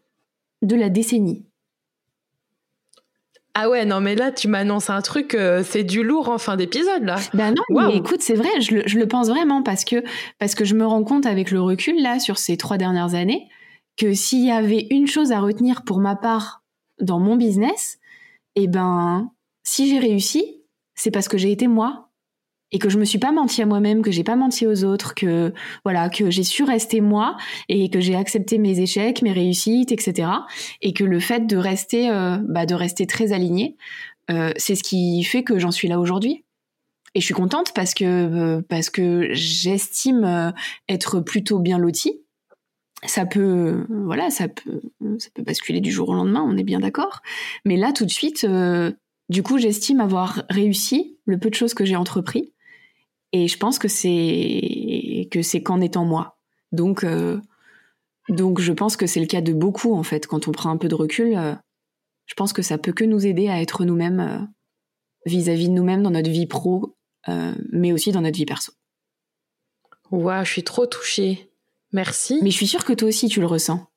de 0.61 0.75
la 0.75 0.89
décennie 0.89 1.45
Ah 3.53 3.69
ouais, 3.69 3.85
non, 3.85 4.01
mais 4.01 4.15
là, 4.15 4.31
tu 4.31 4.47
m'annonces 4.47 4.89
un 4.89 5.01
truc, 5.01 5.35
euh, 5.35 5.63
c'est 5.63 5.83
du 5.83 6.03
lourd 6.03 6.29
en 6.29 6.37
fin 6.37 6.55
d'épisode, 6.57 7.03
là. 7.03 7.17
Ben 7.33 7.53
non, 7.53 7.63
mais 7.87 7.97
écoute, 7.97 8.21
c'est 8.21 8.33
vrai, 8.33 8.61
je 8.61 8.75
le, 8.75 8.83
je 8.85 8.97
le, 8.97 9.07
pense 9.07 9.29
vraiment 9.29 9.63
parce 9.63 9.85
que, 9.85 10.03
parce 10.39 10.55
que 10.55 10.65
je 10.65 10.75
me 10.75 10.85
rends 10.85 11.03
compte 11.03 11.25
avec 11.25 11.51
le 11.51 11.61
recul, 11.61 12.01
là, 12.01 12.19
sur 12.19 12.37
ces 12.37 12.57
trois 12.57 12.77
dernières 12.77 13.13
années, 13.13 13.47
que 13.95 14.13
s'il 14.13 14.43
y 14.43 14.51
avait 14.51 14.87
une 14.89 15.07
chose 15.07 15.31
à 15.31 15.39
retenir 15.39 15.83
pour 15.83 15.99
ma 15.99 16.15
part 16.15 16.63
dans 16.99 17.19
mon 17.19 17.35
business, 17.35 17.99
eh 18.55 18.67
ben, 18.67 19.29
si 19.63 19.89
j'ai 19.89 19.99
réussi, 19.99 20.54
c'est 20.95 21.11
parce 21.11 21.27
que 21.27 21.37
j'ai 21.37 21.51
été 21.51 21.67
moi 21.67 22.09
et 22.71 22.79
que 22.79 22.89
je 22.89 22.97
me 22.97 23.05
suis 23.05 23.19
pas 23.19 23.31
menti 23.31 23.61
à 23.61 23.65
moi-même, 23.65 24.01
que 24.01 24.11
j'ai 24.11 24.23
pas 24.23 24.35
menti 24.35 24.65
aux 24.65 24.83
autres, 24.83 25.13
que 25.13 25.53
voilà, 25.83 26.09
que 26.09 26.29
j'ai 26.31 26.43
su 26.43 26.63
rester 26.63 26.99
moi 26.99 27.37
et 27.69 27.89
que 27.89 27.99
j'ai 27.99 28.15
accepté 28.15 28.57
mes 28.57 28.79
échecs, 28.79 29.21
mes 29.21 29.31
réussites, 29.31 29.91
etc. 29.91 30.29
Et 30.81 30.93
que 30.93 31.03
le 31.03 31.19
fait 31.19 31.47
de 31.47 31.57
rester, 31.57 32.09
euh, 32.09 32.37
bah, 32.47 32.65
de 32.65 32.75
rester 32.75 33.05
très 33.05 33.33
aligné, 33.33 33.77
euh, 34.31 34.51
c'est 34.57 34.75
ce 34.75 34.83
qui 34.83 35.23
fait 35.23 35.43
que 35.43 35.59
j'en 35.59 35.71
suis 35.71 35.87
là 35.87 35.99
aujourd'hui. 35.99 36.43
Et 37.13 37.21
je 37.21 37.25
suis 37.25 37.33
contente 37.33 37.71
parce 37.73 37.93
que 37.93 38.03
euh, 38.03 38.61
parce 38.67 38.89
que 38.89 39.29
j'estime 39.31 40.53
être 40.89 41.21
plutôt 41.21 41.59
bien 41.59 41.77
lotie. 41.77 42.21
Ça 43.05 43.25
peut, 43.25 43.85
voilà, 43.89 44.31
ça 44.31 44.47
peut, 44.47 44.81
ça 45.19 45.29
peut 45.33 45.43
basculer 45.43 45.79
du 45.79 45.91
jour 45.91 46.09
au 46.09 46.13
lendemain, 46.13 46.43
on 46.45 46.57
est 46.57 46.63
bien 46.63 46.79
d'accord. 46.79 47.21
Mais 47.63 47.77
là, 47.77 47.93
tout 47.93 48.05
de 48.05 48.11
suite, 48.11 48.45
du 49.29 49.43
coup, 49.43 49.57
j'estime 49.57 50.01
avoir 50.01 50.43
réussi 50.49 51.17
le 51.25 51.39
peu 51.39 51.49
de 51.49 51.55
choses 51.55 51.73
que 51.73 51.85
j'ai 51.85 51.95
entrepris 51.95 52.53
et 53.31 53.47
je 53.47 53.57
pense 53.57 53.79
que 53.79 53.87
c'est 53.87 55.27
que 55.31 55.41
c'est 55.41 55.61
qu'en 55.61 55.81
étant 55.81 56.05
moi. 56.05 56.37
Donc 56.71 57.03
euh, 57.03 57.41
donc 58.29 58.59
je 58.59 58.71
pense 58.71 58.95
que 58.97 59.07
c'est 59.07 59.19
le 59.19 59.25
cas 59.25 59.41
de 59.41 59.53
beaucoup 59.53 59.93
en 59.93 60.03
fait. 60.03 60.27
Quand 60.27 60.47
on 60.47 60.51
prend 60.51 60.69
un 60.69 60.77
peu 60.77 60.87
de 60.87 60.95
recul, 60.95 61.35
euh, 61.35 61.53
je 62.27 62.33
pense 62.35 62.53
que 62.53 62.61
ça 62.61 62.77
peut 62.77 62.93
que 62.93 63.03
nous 63.03 63.25
aider 63.25 63.49
à 63.49 63.61
être 63.61 63.83
nous-mêmes 63.83 64.19
euh, 64.19 64.39
vis-à-vis 65.25 65.69
de 65.69 65.73
nous-mêmes 65.73 66.03
dans 66.03 66.11
notre 66.11 66.29
vie 66.29 66.47
pro, 66.47 66.95
mais 67.71 67.91
aussi 67.91 68.11
dans 68.11 68.21
notre 68.21 68.37
vie 68.37 68.45
perso. 68.45 68.71
Waouh, 70.11 70.45
je 70.45 70.51
suis 70.51 70.63
trop 70.63 70.85
touchée. 70.85 71.49
Merci. 71.91 72.39
Mais 72.43 72.51
je 72.51 72.55
suis 72.55 72.67
sûre 72.67 72.85
que 72.85 72.93
toi 72.93 73.07
aussi 73.07 73.27
tu 73.27 73.39
le 73.39 73.47
ressens. 73.47 73.87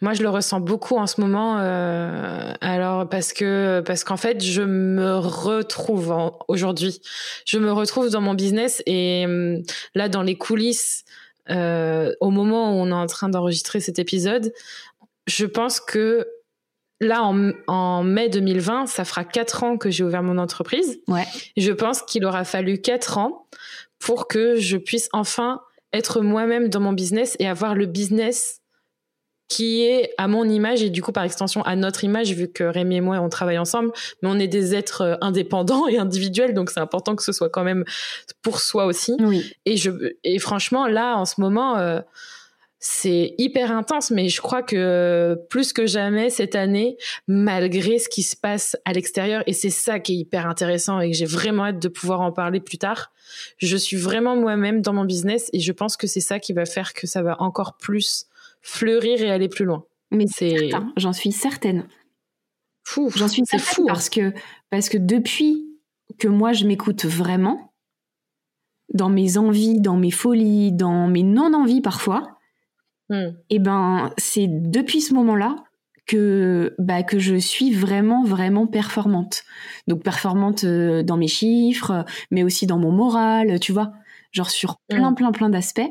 Moi, 0.00 0.14
je 0.14 0.22
le 0.22 0.28
ressens 0.28 0.60
beaucoup 0.60 0.96
en 0.96 1.06
ce 1.06 1.20
moment. 1.20 1.58
Euh, 1.58 2.52
alors 2.60 3.08
parce 3.08 3.32
que 3.32 3.82
parce 3.84 4.04
qu'en 4.04 4.16
fait, 4.16 4.42
je 4.42 4.62
me 4.62 5.16
retrouve 5.16 6.14
aujourd'hui. 6.48 7.00
Je 7.46 7.58
me 7.58 7.72
retrouve 7.72 8.10
dans 8.10 8.20
mon 8.20 8.34
business 8.34 8.82
et 8.86 9.24
hum, 9.26 9.62
là, 9.94 10.08
dans 10.08 10.22
les 10.22 10.36
coulisses, 10.36 11.04
euh, 11.50 12.14
au 12.20 12.30
moment 12.30 12.72
où 12.72 12.82
on 12.82 12.88
est 12.88 12.92
en 12.92 13.06
train 13.06 13.28
d'enregistrer 13.28 13.80
cet 13.80 13.98
épisode, 13.98 14.52
je 15.26 15.46
pense 15.46 15.80
que 15.80 16.26
là, 17.00 17.22
en, 17.22 17.52
en, 17.66 18.02
mai 18.02 18.28
2020, 18.28 18.86
ça 18.86 19.04
fera 19.04 19.24
quatre 19.24 19.62
ans 19.64 19.76
que 19.76 19.90
j'ai 19.90 20.04
ouvert 20.04 20.22
mon 20.22 20.38
entreprise. 20.38 21.00
Ouais. 21.08 21.26
Je 21.56 21.72
pense 21.72 22.02
qu'il 22.02 22.24
aura 22.24 22.44
fallu 22.44 22.80
quatre 22.80 23.18
ans 23.18 23.46
pour 23.98 24.28
que 24.28 24.56
je 24.56 24.76
puisse 24.76 25.08
enfin 25.12 25.60
être 25.92 26.20
moi-même 26.20 26.68
dans 26.68 26.80
mon 26.80 26.92
business 26.92 27.36
et 27.38 27.46
avoir 27.46 27.74
le 27.74 27.86
business 27.86 28.60
qui 29.48 29.84
est 29.84 30.12
à 30.16 30.26
mon 30.26 30.44
image 30.48 30.82
et 30.82 30.90
du 30.90 31.02
coup 31.02 31.12
par 31.12 31.24
extension 31.24 31.62
à 31.62 31.76
notre 31.76 32.04
image 32.04 32.32
vu 32.32 32.48
que 32.48 32.64
Rémi 32.64 32.96
et 32.96 33.00
moi 33.00 33.18
on 33.20 33.28
travaille 33.28 33.58
ensemble 33.58 33.92
mais 34.22 34.28
on 34.30 34.38
est 34.38 34.48
des 34.48 34.74
êtres 34.74 35.02
euh, 35.02 35.16
indépendants 35.20 35.86
et 35.86 35.98
individuels 35.98 36.54
donc 36.54 36.70
c'est 36.70 36.80
important 36.80 37.14
que 37.14 37.22
ce 37.22 37.32
soit 37.32 37.50
quand 37.50 37.64
même 37.64 37.84
pour 38.42 38.60
soi 38.60 38.86
aussi 38.86 39.16
oui. 39.20 39.52
et 39.66 39.76
je 39.76 39.90
et 40.24 40.38
franchement 40.38 40.86
là 40.86 41.16
en 41.16 41.26
ce 41.26 41.40
moment 41.40 41.76
euh, 41.76 42.00
c'est 42.78 43.34
hyper 43.38 43.70
intense 43.70 44.10
mais 44.10 44.28
je 44.28 44.40
crois 44.40 44.62
que 44.62 45.38
plus 45.50 45.72
que 45.72 45.86
jamais 45.86 46.30
cette 46.30 46.54
année 46.54 46.96
malgré 47.26 47.98
ce 47.98 48.08
qui 48.08 48.22
se 48.22 48.36
passe 48.36 48.76
à 48.86 48.92
l'extérieur 48.92 49.42
et 49.46 49.52
c'est 49.52 49.70
ça 49.70 50.00
qui 50.00 50.14
est 50.14 50.16
hyper 50.16 50.46
intéressant 50.46 51.00
et 51.00 51.10
que 51.10 51.16
j'ai 51.16 51.26
vraiment 51.26 51.66
hâte 51.66 51.80
de 51.80 51.88
pouvoir 51.88 52.22
en 52.22 52.32
parler 52.32 52.60
plus 52.60 52.78
tard 52.78 53.12
je 53.58 53.76
suis 53.76 53.96
vraiment 53.96 54.36
moi-même 54.36 54.80
dans 54.80 54.94
mon 54.94 55.04
business 55.04 55.50
et 55.52 55.60
je 55.60 55.72
pense 55.72 55.98
que 55.98 56.06
c'est 56.06 56.20
ça 56.20 56.38
qui 56.38 56.54
va 56.54 56.64
faire 56.64 56.94
que 56.94 57.06
ça 57.06 57.22
va 57.22 57.40
encore 57.42 57.76
plus 57.76 58.26
fleurir 58.64 59.22
et 59.22 59.30
aller 59.30 59.48
plus 59.48 59.64
loin. 59.64 59.84
Mais 60.10 60.24
c'est 60.26 60.70
j'en 60.96 61.12
suis 61.12 61.30
certaine. 61.30 61.86
Fou, 62.82 63.10
j'en 63.14 63.28
suis 63.28 63.42
c'est 63.46 63.58
fou 63.58 63.82
hein. 63.82 63.86
parce 63.88 64.08
que 64.08 64.32
parce 64.70 64.88
que 64.88 64.98
depuis 64.98 65.64
que 66.18 66.28
moi 66.28 66.52
je 66.52 66.66
m'écoute 66.66 67.04
vraiment 67.04 67.72
dans 68.92 69.08
mes 69.08 69.38
envies, 69.38 69.80
dans 69.80 69.96
mes 69.96 70.10
folies, 70.10 70.72
dans 70.72 71.06
mes 71.08 71.22
non-envies 71.22 71.80
parfois, 71.80 72.38
hmm. 73.10 73.14
et 73.14 73.32
eh 73.50 73.58
ben 73.58 74.12
c'est 74.18 74.48
depuis 74.48 75.00
ce 75.00 75.14
moment-là 75.14 75.56
que 76.06 76.74
bah 76.78 77.02
que 77.02 77.18
je 77.18 77.36
suis 77.36 77.72
vraiment 77.72 78.24
vraiment 78.24 78.66
performante. 78.66 79.44
Donc 79.88 80.02
performante 80.02 80.64
euh, 80.64 81.02
dans 81.02 81.16
mes 81.16 81.28
chiffres, 81.28 82.04
mais 82.30 82.42
aussi 82.42 82.66
dans 82.66 82.78
mon 82.78 82.92
moral, 82.92 83.58
tu 83.60 83.72
vois, 83.72 83.92
genre 84.30 84.50
sur 84.50 84.78
plein 84.88 85.10
hmm. 85.10 85.14
plein 85.14 85.32
plein 85.32 85.50
d'aspects. 85.50 85.90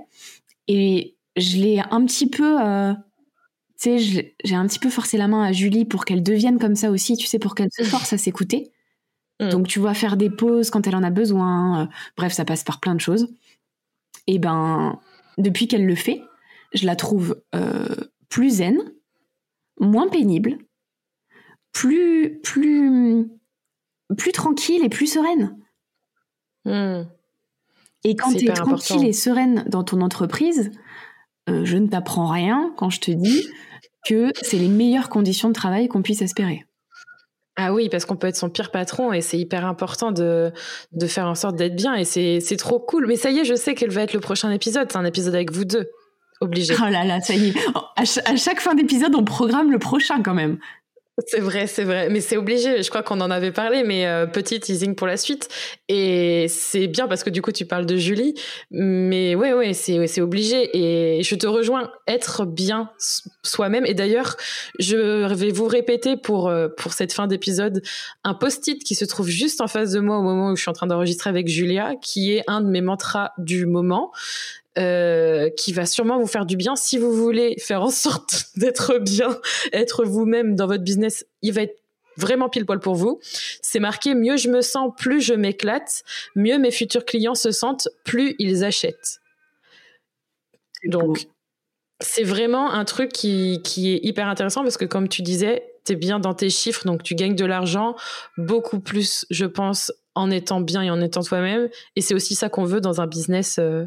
Et 0.68 1.18
je 1.36 1.58
l'ai 1.58 1.82
un 1.92 2.06
petit 2.06 2.30
peu, 2.30 2.62
euh, 2.62 2.94
tu 3.80 4.00
sais, 4.00 4.36
j'ai 4.44 4.56
un 4.56 4.68
petit 4.68 4.80
peu 4.80 4.90
forcé 4.90 5.18
la 5.18 5.28
main 5.28 5.44
à 5.44 5.52
Julie 5.52 5.86
pour 5.86 6.06
qu'elle 6.06 6.24
devienne 6.24 6.60
comme 6.60 6.76
ça 6.76 6.92
aussi, 6.92 7.18
tu 7.18 7.28
sais, 7.28 7.40
pour 7.40 7.56
qu'elle 7.56 7.72
se 7.72 7.84
force 7.84 8.14
à 8.14 8.18
s'écouter. 8.18 8.72
Mm. 9.40 9.50
Donc, 9.50 9.68
tu 9.68 9.80
vois, 9.80 9.94
faire 9.94 10.18
des 10.18 10.30
pauses 10.30 10.70
quand 10.70 10.88
elle 10.88 10.96
en 10.96 11.04
a 11.04 11.10
besoin. 11.10 11.84
Euh, 11.84 11.86
bref, 12.18 12.34
ça 12.34 12.46
passe 12.46 12.64
par 12.64 12.80
plein 12.80 12.96
de 12.96 13.02
choses. 13.02 13.34
Et 14.28 14.40
ben, 14.40 15.00
depuis 15.38 15.68
qu'elle 15.68 15.86
le 15.86 15.96
fait, 15.96 16.22
je 16.74 16.86
la 16.86 16.96
trouve 16.96 17.42
euh, 17.56 17.96
plus 18.30 18.58
zen, 18.58 18.78
moins 19.80 20.08
pénible, 20.08 20.58
plus, 21.72 22.40
plus, 22.42 23.28
plus 24.18 24.32
tranquille 24.32 24.84
et 24.84 24.90
plus 24.90 25.08
sereine. 25.08 25.58
Mm. 26.66 27.04
Et 28.06 28.16
quand 28.16 28.34
tu 28.34 28.46
es 28.50 28.54
tranquille 28.54 29.06
et 29.06 29.14
sereine 29.14 29.64
dans 29.68 29.84
ton 29.84 30.02
entreprise, 30.02 30.72
euh, 31.50 31.66
je 31.66 31.78
ne 31.78 31.88
t'apprends 31.88 32.28
rien 32.28 32.74
quand 32.78 32.90
je 32.90 33.00
te 33.00 33.12
dis 33.12 33.48
que 34.06 34.32
c'est 34.42 34.58
les 34.58 34.68
meilleures 34.68 35.10
conditions 35.10 35.50
de 35.50 35.54
travail 35.54 35.88
qu'on 35.88 36.02
puisse 36.02 36.22
espérer. 36.22 36.66
Ah 37.56 37.72
oui, 37.72 37.88
parce 37.90 38.06
qu'on 38.06 38.16
peut 38.16 38.28
être 38.28 38.36
son 38.36 38.50
pire 38.50 38.72
patron 38.72 39.14
et 39.14 39.22
c'est 39.22 39.38
hyper 39.38 39.66
important 39.66 40.12
de, 40.12 40.52
de 40.92 41.08
faire 41.08 41.28
en 41.28 41.36
sorte 41.36 41.56
d'être 41.56 41.76
bien 41.76 41.94
et 41.94 42.04
c'est 42.04 42.58
trop 42.58 42.80
cool. 42.80 43.06
Mais 43.08 43.16
ça 43.16 43.30
y 43.30 43.40
est, 43.40 43.46
je 43.46 43.54
sais 43.54 43.76
quel 43.76 43.92
va 43.92 44.02
être 44.02 44.14
le 44.14 44.20
prochain 44.20 44.50
épisode. 44.52 44.92
C'est 44.92 44.98
un 44.98 45.06
épisode 45.06 45.36
avec 45.36 45.52
vous 45.52 45.66
deux. 45.66 45.90
Obligé. 46.42 46.74
Oh 46.80 46.90
là 46.90 47.06
là, 47.06 47.22
ça 47.22 47.36
y 47.36 47.50
est. 47.50 47.56
à 47.96 48.36
chaque 48.36 48.60
fin 48.60 48.74
d'épisode, 48.74 49.16
on 49.16 49.24
programme 49.24 49.72
le 49.72 49.80
prochain 49.80 50.24
quand 50.24 50.34
même. 50.34 50.58
C'est 51.28 51.40
vrai, 51.40 51.68
c'est 51.68 51.84
vrai. 51.84 52.10
Mais 52.10 52.22
c'est 52.22 52.38
obligé. 52.38 52.82
Je 52.82 52.90
crois 52.90 53.04
qu'on 53.04 53.22
en 53.22 53.30
avait 53.30 53.52
parlé, 53.52 53.84
mais 53.84 54.08
euh, 54.08 54.26
petit 54.26 54.60
teasing 54.60 54.96
pour 54.96 55.06
la 55.06 55.16
suite. 55.16 55.48
Et 55.88 56.48
c'est 56.50 56.88
bien 56.88 57.08
parce 57.08 57.24
que 57.24 57.30
du 57.30 57.44
coup, 57.44 57.52
tu 57.52 57.66
parles 57.66 57.86
de 57.86 57.98
Julie. 57.98 58.34
Mais 58.72 59.36
ouais, 59.36 59.54
ouais, 59.54 59.74
c'est, 59.74 60.08
c'est 60.08 60.22
obligé. 60.22 60.70
Et 60.74 61.22
je 61.22 61.36
te 61.36 61.46
rejoins, 61.46 61.92
être 62.08 62.46
bien 62.46 62.90
soi-même. 63.44 63.86
Et 63.86 63.94
d'ailleurs, 63.94 64.38
je 64.80 65.32
vais 65.36 65.52
vous 65.52 65.68
répéter 65.68 66.18
pour, 66.18 66.48
euh, 66.48 66.68
pour 66.68 66.94
cette 66.94 67.14
fin 67.14 67.28
d'épisode 67.28 67.84
un 68.24 68.34
post-it 68.34 68.84
qui 68.84 68.96
se 68.96 69.06
trouve 69.06 69.28
juste 69.28 69.62
en 69.62 69.68
face 69.68 69.92
de 69.92 70.00
moi 70.00 70.18
au 70.18 70.24
moment 70.24 70.50
où 70.50 70.56
je 70.56 70.62
suis 70.62 70.72
en 70.72 70.74
train 70.74 70.88
d'enregistrer 70.88 71.30
avec 71.30 71.48
Julia, 71.48 71.94
qui 72.02 72.34
est 72.34 72.44
un 72.48 72.62
de 72.62 72.68
mes 72.70 72.82
mantras 72.82 73.34
du 73.38 73.68
moment. 73.68 74.12
Euh, 74.80 75.52
qui 75.52 75.72
va 75.72 75.86
sûrement 75.86 76.20
vous 76.20 76.26
faire 76.26 76.48
du 76.48 76.58
bien. 76.58 76.76
Si 76.76 76.98
vous 76.98 77.14
voulez 77.14 77.56
faire 77.60 77.84
en 77.84 77.92
sorte 77.92 78.46
d'être 78.56 78.98
bien, 78.98 79.40
être 79.72 80.04
vous-même 80.04 80.56
dans 80.56 80.66
votre 80.66 80.84
business, 80.84 81.28
il 81.44 81.54
va 81.54 81.62
être 81.62 81.80
vraiment 82.18 82.50
pile 82.50 82.66
poil 82.66 82.80
pour 82.80 82.96
vous. 82.96 83.20
C'est 83.62 83.80
marqué 83.80 84.16
mieux 84.16 84.36
je 84.36 84.50
me 84.50 84.62
sens, 84.62 84.92
plus 84.98 85.22
je 85.22 85.36
m'éclate, 85.36 86.04
mieux 86.36 86.58
mes 86.58 86.72
futurs 86.72 87.06
clients 87.06 87.36
se 87.36 87.52
sentent, 87.52 87.88
plus 88.04 88.36
ils 88.40 88.64
achètent. 88.64 89.20
Donc, 90.86 91.28
c'est 92.00 92.24
vraiment 92.24 92.72
un 92.72 92.84
truc 92.84 93.12
qui, 93.12 93.62
qui 93.64 93.94
est 93.94 94.00
hyper 94.04 94.28
intéressant 94.28 94.64
parce 94.64 94.78
que 94.78 94.86
comme 94.86 95.08
tu 95.08 95.22
disais, 95.22 95.64
tu 95.86 95.94
es 95.94 95.96
bien 95.96 96.20
dans 96.20 96.34
tes 96.34 96.50
chiffres, 96.50 96.86
donc 96.86 97.04
tu 97.04 97.14
gagnes 97.14 97.36
de 97.36 97.46
l'argent 97.46 97.96
beaucoup 98.38 98.80
plus, 98.80 99.28
je 99.30 99.46
pense, 99.46 99.92
en 100.16 100.32
étant 100.32 100.62
bien 100.62 100.82
et 100.82 100.90
en 100.90 101.00
étant 101.00 101.22
toi-même. 101.22 101.70
Et 101.96 102.02
c'est 102.02 102.16
aussi 102.16 102.34
ça 102.34 102.50
qu'on 102.50 102.66
veut 102.66 102.82
dans 102.82 103.02
un 103.02 103.08
business 103.08 103.58
euh, 103.60 103.86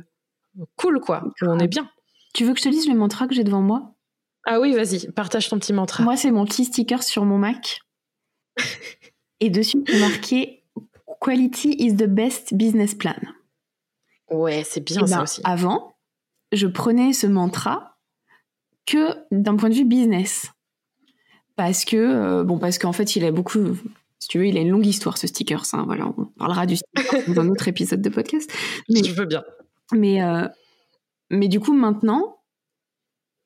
cool, 0.76 1.00
quoi. 1.00 1.24
On 1.42 1.58
est 1.58 1.68
bien. 1.68 1.88
Tu 2.34 2.44
veux 2.44 2.52
que 2.52 2.58
je 2.58 2.64
te 2.64 2.68
lise 2.68 2.88
le 2.88 2.94
mantra 2.94 3.26
que 3.26 3.34
j'ai 3.34 3.44
devant 3.44 3.62
moi? 3.62 3.94
Ah 4.44 4.60
oui, 4.60 4.74
vas-y, 4.74 5.10
partage 5.12 5.48
ton 5.48 5.58
petit 5.58 5.72
mantra. 5.72 6.04
Moi, 6.04 6.16
c'est 6.16 6.30
mon 6.30 6.44
petit 6.44 6.64
sticker 6.64 7.02
sur 7.02 7.24
mon 7.24 7.38
Mac. 7.38 7.80
Et 9.40 9.50
dessus, 9.50 9.82
c'est 9.86 9.98
marqué 9.98 10.64
Quality 11.20 11.76
is 11.78 11.96
the 11.96 12.06
best 12.06 12.54
business 12.54 12.94
plan. 12.94 13.16
Ouais, 14.30 14.62
c'est 14.64 14.80
bien 14.80 15.02
eh 15.02 15.06
ça 15.06 15.16
ben, 15.16 15.22
aussi. 15.22 15.40
Avant, 15.44 15.96
je 16.52 16.66
prenais 16.66 17.12
ce 17.12 17.26
mantra 17.26 17.98
que 18.86 19.16
d'un 19.30 19.56
point 19.56 19.68
de 19.68 19.74
vue 19.74 19.84
business. 19.84 20.52
Parce 21.56 21.84
que, 21.84 21.96
euh, 21.96 22.44
bon, 22.44 22.58
parce 22.58 22.78
qu'en 22.78 22.92
fait, 22.92 23.16
il 23.16 23.24
a 23.24 23.32
beaucoup, 23.32 23.76
si 24.18 24.28
tu 24.28 24.38
veux, 24.38 24.46
il 24.46 24.56
a 24.56 24.60
une 24.60 24.70
longue 24.70 24.86
histoire, 24.86 25.16
ce 25.18 25.26
sticker. 25.26 25.64
Ça, 25.64 25.82
voilà, 25.86 26.06
on 26.16 26.26
parlera 26.38 26.66
du 26.66 26.76
sticker 26.76 27.22
dans 27.34 27.40
un 27.40 27.48
autre 27.48 27.66
épisode 27.66 28.02
de 28.02 28.08
podcast. 28.08 28.52
Mais, 28.88 29.02
je 29.02 29.12
veux 29.12 29.26
bien. 29.26 29.42
Mais, 29.92 30.22
euh, 30.22 30.48
mais 31.30 31.48
du 31.48 31.60
coup, 31.60 31.72
maintenant, 31.72 32.42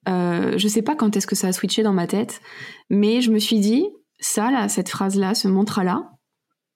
euh, 0.08 0.56
je 0.56 0.68
sais 0.68 0.82
pas 0.82 0.96
quand 0.96 1.16
est-ce 1.16 1.26
que 1.26 1.36
ça 1.36 1.48
a 1.48 1.52
switché 1.52 1.82
dans 1.82 1.92
ma 1.92 2.06
tête, 2.06 2.40
mais 2.88 3.20
je 3.20 3.30
me 3.30 3.38
suis 3.38 3.60
dit, 3.60 3.86
ça, 4.18 4.50
là, 4.50 4.68
cette 4.68 4.88
phrase-là, 4.88 5.34
ce 5.34 5.48
mantra-là, 5.48 6.10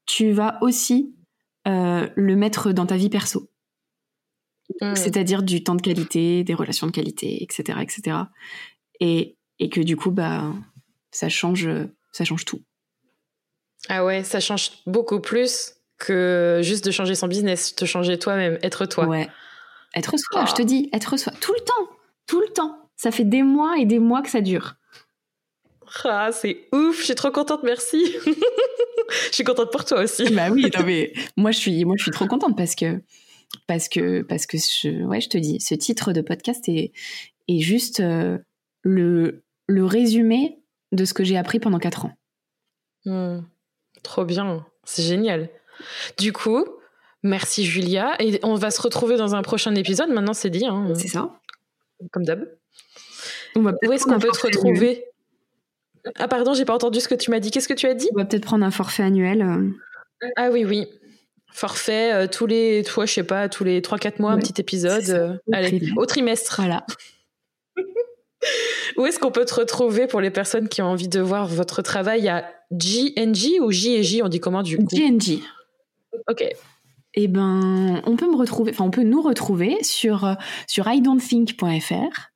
tu 0.06 0.32
vas 0.32 0.58
aussi 0.62 1.14
euh, 1.66 2.08
le 2.14 2.36
mettre 2.36 2.72
dans 2.72 2.86
ta 2.86 2.96
vie 2.96 3.10
perso. 3.10 3.50
Hmm. 4.80 4.94
C'est-à-dire 4.94 5.42
du 5.42 5.62
temps 5.62 5.74
de 5.74 5.82
qualité, 5.82 6.44
des 6.44 6.54
relations 6.54 6.86
de 6.86 6.92
qualité, 6.92 7.42
etc., 7.42 7.78
etc. 7.82 8.16
Et, 9.00 9.36
et 9.58 9.68
que 9.68 9.80
du 9.80 9.96
coup, 9.96 10.10
bah, 10.10 10.52
ça 11.10 11.28
change, 11.28 11.68
ça 12.12 12.24
change 12.24 12.44
tout. 12.44 12.62
Ah 13.88 14.04
ouais, 14.04 14.24
ça 14.24 14.40
change 14.40 14.70
beaucoup 14.86 15.20
plus 15.20 15.74
que 15.98 16.60
juste 16.62 16.84
de 16.84 16.90
changer 16.90 17.14
son 17.14 17.28
business, 17.28 17.76
de 17.76 17.86
changer 17.86 18.18
toi-même, 18.18 18.58
être 18.62 18.86
toi. 18.86 19.06
Ouais. 19.06 19.28
Être 19.94 20.16
soi, 20.18 20.44
je 20.46 20.54
te 20.54 20.62
dis, 20.62 20.88
être 20.92 21.16
soi. 21.16 21.32
Tout 21.40 21.52
le 21.52 21.60
temps, 21.60 21.96
tout 22.26 22.40
le 22.40 22.48
temps. 22.48 22.90
Ça 22.96 23.10
fait 23.10 23.24
des 23.24 23.42
mois 23.42 23.76
et 23.78 23.86
des 23.86 23.98
mois 23.98 24.22
que 24.22 24.30
ça 24.30 24.40
dure. 24.40 24.74
Ah, 26.04 26.30
c'est 26.32 26.68
ouf, 26.72 26.98
je 26.98 27.04
suis 27.04 27.14
trop 27.14 27.30
contente, 27.30 27.62
merci. 27.62 28.14
je 29.28 29.32
suis 29.32 29.44
contente 29.44 29.70
pour 29.70 29.84
toi 29.84 30.02
aussi. 30.02 30.28
bah 30.30 30.50
oui, 30.50 30.70
mais 30.84 31.12
moi 31.36 31.50
je 31.50 31.58
suis, 31.58 31.84
moi 31.84 31.94
je 31.96 32.02
suis 32.02 32.10
trop 32.10 32.26
contente 32.26 32.56
parce 32.56 32.74
que 32.74 33.02
parce 33.66 33.88
que 33.88 34.22
parce 34.22 34.46
que 34.46 34.58
je, 34.58 35.04
ouais, 35.04 35.20
je 35.20 35.28
te 35.28 35.38
dis, 35.38 35.60
ce 35.60 35.74
titre 35.74 36.12
de 36.12 36.20
podcast 36.20 36.68
est 36.68 36.92
est 37.48 37.60
juste 37.60 38.00
euh, 38.00 38.38
le 38.82 39.44
le 39.66 39.84
résumé 39.84 40.58
de 40.92 41.04
ce 41.04 41.14
que 41.14 41.24
j'ai 41.24 41.36
appris 41.36 41.60
pendant 41.60 41.78
quatre 41.78 42.06
ans. 42.06 42.12
Hmm. 43.06 43.40
trop 44.02 44.24
bien, 44.24 44.64
c'est 44.84 45.02
génial. 45.02 45.50
Du 46.18 46.32
coup, 46.32 46.64
merci 47.24 47.64
Julia 47.64 48.14
et 48.20 48.38
on 48.44 48.54
va 48.54 48.70
se 48.70 48.80
retrouver 48.80 49.16
dans 49.16 49.34
un 49.34 49.42
prochain 49.42 49.74
épisode. 49.74 50.10
Maintenant, 50.10 50.34
c'est 50.34 50.50
dit. 50.50 50.64
Hein. 50.64 50.92
C'est 50.94 51.08
ça. 51.08 51.30
Comme 52.12 52.24
d'hab. 52.24 52.46
Où 53.56 53.92
est-ce 53.92 54.04
qu'on 54.04 54.18
peut 54.18 54.30
te 54.30 54.46
retrouver? 54.46 55.04
Ah 56.16 56.28
pardon, 56.28 56.54
j'ai 56.54 56.64
pas 56.64 56.74
entendu 56.74 57.00
ce 57.00 57.08
que 57.08 57.14
tu 57.14 57.30
m'as 57.30 57.40
dit. 57.40 57.50
Qu'est-ce 57.50 57.68
que 57.68 57.74
tu 57.74 57.86
as 57.86 57.94
dit? 57.94 58.08
On 58.14 58.18
va 58.18 58.24
peut-être 58.24 58.44
prendre 58.44 58.64
un 58.64 58.70
forfait 58.70 59.02
annuel. 59.02 59.42
Euh. 59.42 60.28
Ah 60.36 60.50
oui, 60.50 60.64
oui. 60.64 60.86
Forfait, 61.52 62.12
euh, 62.12 62.26
tous 62.26 62.46
les, 62.46 62.82
toi, 62.82 63.06
je 63.06 63.12
sais 63.12 63.22
pas, 63.22 63.48
tous 63.48 63.64
les 63.64 63.80
3-4 63.80 64.20
mois, 64.20 64.32
un 64.32 64.38
petit 64.38 64.60
épisode. 64.60 65.08
Euh, 65.08 65.36
allez, 65.52 65.80
au 65.96 66.04
trimestre. 66.04 66.56
Voilà. 66.56 66.84
Où 68.96 69.06
est-ce 69.06 69.18
qu'on 69.18 69.30
peut 69.30 69.44
te 69.44 69.54
retrouver 69.54 70.06
pour 70.06 70.20
les 70.20 70.30
personnes 70.30 70.68
qui 70.68 70.82
ont 70.82 70.86
envie 70.86 71.08
de 71.08 71.20
voir 71.20 71.46
votre 71.46 71.80
travail? 71.80 72.28
À 72.28 72.44
GNG 72.72 73.60
ou 73.60 73.70
J&J 73.70 74.22
On 74.22 74.28
dit 74.28 74.40
comment 74.40 74.62
du 74.62 74.76
coup? 74.76 74.84
GNG. 74.84 75.40
Ok. 76.28 76.44
Eh 77.16 77.28
ben, 77.28 78.02
on 78.06 78.16
peut 78.16 78.30
me 78.30 78.36
retrouver, 78.36 78.72
enfin, 78.72 78.84
on 78.84 78.90
peut 78.90 79.04
nous 79.04 79.22
retrouver 79.22 79.78
sur, 79.82 80.36
sur 80.66 80.88
idon'tthink.fr 80.88 82.34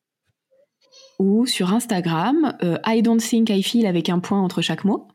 ou 1.19 1.47
sur 1.47 1.73
Instagram, 1.73 2.57
euh, 2.63 2.79
I 2.87 3.03
don't 3.03 3.21
think 3.21 3.51
I 3.51 3.63
feel 3.63 3.87
avec 3.87 4.09
un 4.09 4.21
point 4.21 4.41
entre 4.41 4.63
chaque 4.63 4.85
mot. 4.85 5.09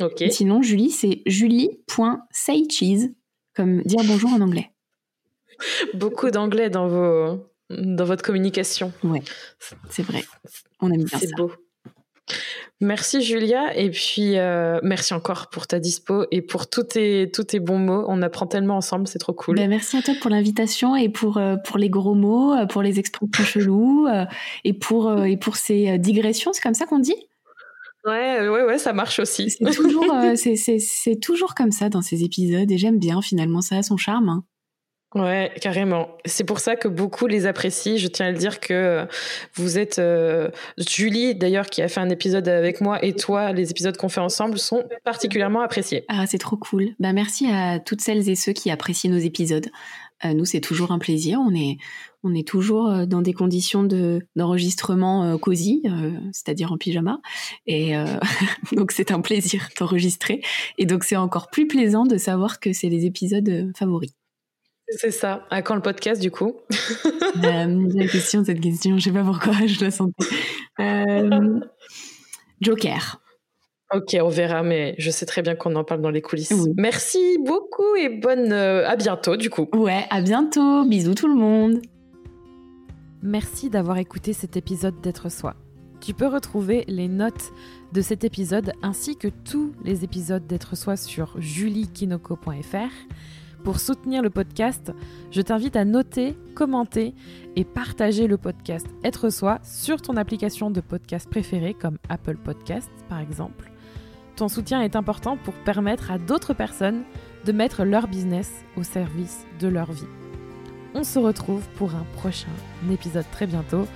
Ok. 0.00 0.24
sinon, 0.30 0.62
Julie, 0.62 0.90
c'est 0.90 1.22
julie.saycheese, 1.26 3.14
comme 3.54 3.82
dire 3.82 4.02
bonjour 4.04 4.30
en 4.32 4.40
anglais. 4.40 4.70
Beaucoup 5.94 6.30
d'anglais 6.30 6.70
dans, 6.70 6.88
vos, 6.88 7.46
dans 7.70 8.04
votre 8.04 8.22
communication. 8.22 8.92
Ouais, 9.04 9.22
c'est 9.88 10.02
vrai. 10.02 10.24
On 10.80 10.90
aime 10.90 11.04
bien 11.04 11.18
ça. 11.18 11.26
C'est 11.26 11.34
beau. 11.36 11.52
Merci 12.82 13.20
Julia 13.20 13.76
et 13.76 13.90
puis 13.90 14.38
euh, 14.38 14.80
merci 14.82 15.12
encore 15.12 15.50
pour 15.50 15.66
ta 15.66 15.78
dispo 15.78 16.24
et 16.30 16.40
pour 16.40 16.70
tous 16.70 16.84
tes, 16.84 17.30
tous 17.30 17.44
tes 17.44 17.60
bons 17.60 17.78
mots. 17.78 18.06
On 18.08 18.22
apprend 18.22 18.46
tellement 18.46 18.76
ensemble, 18.76 19.06
c'est 19.06 19.18
trop 19.18 19.34
cool. 19.34 19.56
Ben, 19.56 19.68
merci 19.68 19.98
à 19.98 20.02
toi 20.02 20.14
pour 20.18 20.30
l'invitation 20.30 20.96
et 20.96 21.10
pour, 21.10 21.36
euh, 21.36 21.56
pour 21.56 21.76
les 21.76 21.90
gros 21.90 22.14
mots, 22.14 22.54
euh, 22.54 22.64
pour 22.64 22.82
les 22.82 22.98
expressions 22.98 23.44
cheloues 23.44 24.08
et 24.64 24.72
pour, 24.72 25.24
et 25.24 25.36
pour 25.36 25.56
ces 25.56 25.98
digressions, 25.98 26.52
c'est 26.54 26.62
comme 26.62 26.74
ça 26.74 26.86
qu'on 26.86 27.00
dit? 27.00 27.16
Ouais, 28.06 28.48
ouais, 28.48 28.62
ouais, 28.64 28.78
ça 28.78 28.94
marche 28.94 29.18
aussi. 29.18 29.50
C'est 29.50 29.70
toujours, 29.74 30.06
c'est, 30.34 31.20
toujours 31.20 31.54
comme 31.54 31.72
ça 31.72 31.90
dans 31.90 32.00
ces 32.00 32.24
épisodes 32.24 32.70
et 32.70 32.78
j'aime 32.78 32.98
bien 32.98 33.20
finalement, 33.20 33.60
ça 33.60 33.76
a 33.76 33.82
son 33.82 33.98
charme. 33.98 34.30
Hein. 34.30 34.44
Ouais, 35.16 35.50
carrément. 35.60 36.08
C'est 36.24 36.44
pour 36.44 36.60
ça 36.60 36.76
que 36.76 36.86
beaucoup 36.86 37.26
les 37.26 37.46
apprécient. 37.46 37.96
Je 37.96 38.06
tiens 38.06 38.26
à 38.26 38.30
le 38.30 38.38
dire 38.38 38.60
que 38.60 39.08
vous 39.54 39.76
êtes 39.76 39.98
euh, 39.98 40.50
Julie 40.78 41.34
d'ailleurs 41.34 41.66
qui 41.66 41.82
a 41.82 41.88
fait 41.88 41.98
un 41.98 42.10
épisode 42.10 42.46
avec 42.46 42.80
moi 42.80 43.04
et 43.04 43.14
toi, 43.14 43.52
les 43.52 43.72
épisodes 43.72 43.96
qu'on 43.96 44.08
fait 44.08 44.20
ensemble 44.20 44.56
sont 44.56 44.84
particulièrement 45.02 45.62
appréciés. 45.62 46.04
Ah, 46.08 46.26
c'est 46.26 46.38
trop 46.38 46.56
cool. 46.56 46.90
Bah 47.00 47.12
merci 47.12 47.50
à 47.50 47.80
toutes 47.80 48.02
celles 48.02 48.28
et 48.28 48.36
ceux 48.36 48.52
qui 48.52 48.70
apprécient 48.70 49.10
nos 49.10 49.18
épisodes. 49.18 49.66
Euh, 50.24 50.32
nous, 50.32 50.44
c'est 50.44 50.60
toujours 50.60 50.92
un 50.92 51.00
plaisir. 51.00 51.40
On 51.44 51.52
est 51.56 51.78
on 52.22 52.32
est 52.32 52.46
toujours 52.46 52.88
euh, 52.90 53.04
dans 53.04 53.22
des 53.22 53.32
conditions 53.32 53.82
de 53.82 54.24
d'enregistrement 54.36 55.36
cosy, 55.38 55.82
c'est-à-dire 56.30 56.70
en 56.70 56.78
pyjama. 56.78 57.20
Et 57.66 57.94
donc 58.72 58.92
c'est 58.92 59.10
un 59.10 59.20
plaisir 59.20 59.70
d'enregistrer. 59.76 60.40
Et 60.78 60.86
donc 60.86 61.02
c'est 61.02 61.16
encore 61.16 61.50
plus 61.50 61.66
plaisant 61.66 62.04
de 62.04 62.16
savoir 62.16 62.60
que 62.60 62.72
c'est 62.72 62.88
les 62.88 63.06
épisodes 63.06 63.72
favoris. 63.76 64.12
C'est 64.96 65.10
ça. 65.10 65.46
À 65.50 65.62
quand 65.62 65.74
le 65.74 65.82
podcast, 65.82 66.20
du 66.20 66.30
coup? 66.30 66.56
Euh, 67.44 67.88
La 67.94 68.06
question, 68.08 68.44
cette 68.44 68.60
question, 68.60 68.98
je 68.98 69.04
sais 69.04 69.12
pas 69.12 69.22
pourquoi 69.22 69.52
je 69.64 69.82
la 69.84 69.90
sentais. 69.92 70.26
Euh, 70.80 71.60
Joker. 72.60 73.20
Ok, 73.94 74.16
on 74.20 74.28
verra, 74.28 74.62
mais 74.62 74.94
je 74.98 75.10
sais 75.10 75.26
très 75.26 75.42
bien 75.42 75.54
qu'on 75.54 75.74
en 75.76 75.84
parle 75.84 76.02
dans 76.02 76.10
les 76.10 76.20
coulisses. 76.20 76.52
Merci 76.76 77.38
beaucoup 77.46 77.94
et 77.96 78.08
bonne. 78.08 78.52
Euh, 78.52 78.86
à 78.88 78.96
bientôt, 78.96 79.36
du 79.36 79.48
coup. 79.48 79.68
Ouais, 79.74 80.06
à 80.10 80.20
bientôt. 80.20 80.84
Bisous 80.84 81.14
tout 81.14 81.28
le 81.28 81.34
monde. 81.34 81.80
Merci 83.22 83.70
d'avoir 83.70 83.98
écouté 83.98 84.32
cet 84.32 84.56
épisode 84.56 85.00
d'être 85.00 85.30
soi. 85.30 85.54
Tu 86.00 86.14
peux 86.14 86.26
retrouver 86.26 86.84
les 86.88 87.08
notes 87.08 87.52
de 87.92 88.00
cet 88.00 88.24
épisode 88.24 88.72
ainsi 88.82 89.16
que 89.16 89.28
tous 89.28 89.72
les 89.84 90.04
épisodes 90.04 90.46
d'être 90.46 90.76
soi 90.76 90.96
sur 90.96 91.34
juliekinoko.fr 91.38 92.90
pour 93.64 93.80
soutenir 93.80 94.22
le 94.22 94.30
podcast, 94.30 94.92
je 95.30 95.40
t'invite 95.40 95.76
à 95.76 95.84
noter, 95.84 96.36
commenter 96.54 97.14
et 97.56 97.64
partager 97.64 98.26
le 98.26 98.36
podcast 98.36 98.86
Être 99.04 99.30
Soi 99.30 99.58
sur 99.62 100.00
ton 100.00 100.16
application 100.16 100.70
de 100.70 100.80
podcast 100.80 101.28
préférée 101.28 101.74
comme 101.74 101.98
Apple 102.08 102.36
Podcasts 102.36 102.90
par 103.08 103.20
exemple. 103.20 103.70
Ton 104.36 104.48
soutien 104.48 104.80
est 104.80 104.96
important 104.96 105.36
pour 105.36 105.54
permettre 105.54 106.10
à 106.10 106.18
d'autres 106.18 106.54
personnes 106.54 107.02
de 107.44 107.52
mettre 107.52 107.84
leur 107.84 108.08
business 108.08 108.64
au 108.76 108.82
service 108.82 109.46
de 109.60 109.68
leur 109.68 109.92
vie. 109.92 110.08
On 110.94 111.04
se 111.04 111.18
retrouve 111.18 111.66
pour 111.76 111.94
un 111.94 112.04
prochain 112.16 112.48
épisode 112.90 113.26
très 113.32 113.46
bientôt. 113.46 113.86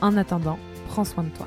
En 0.00 0.16
attendant, 0.16 0.58
prends 0.88 1.04
soin 1.04 1.24
de 1.24 1.30
toi. 1.30 1.46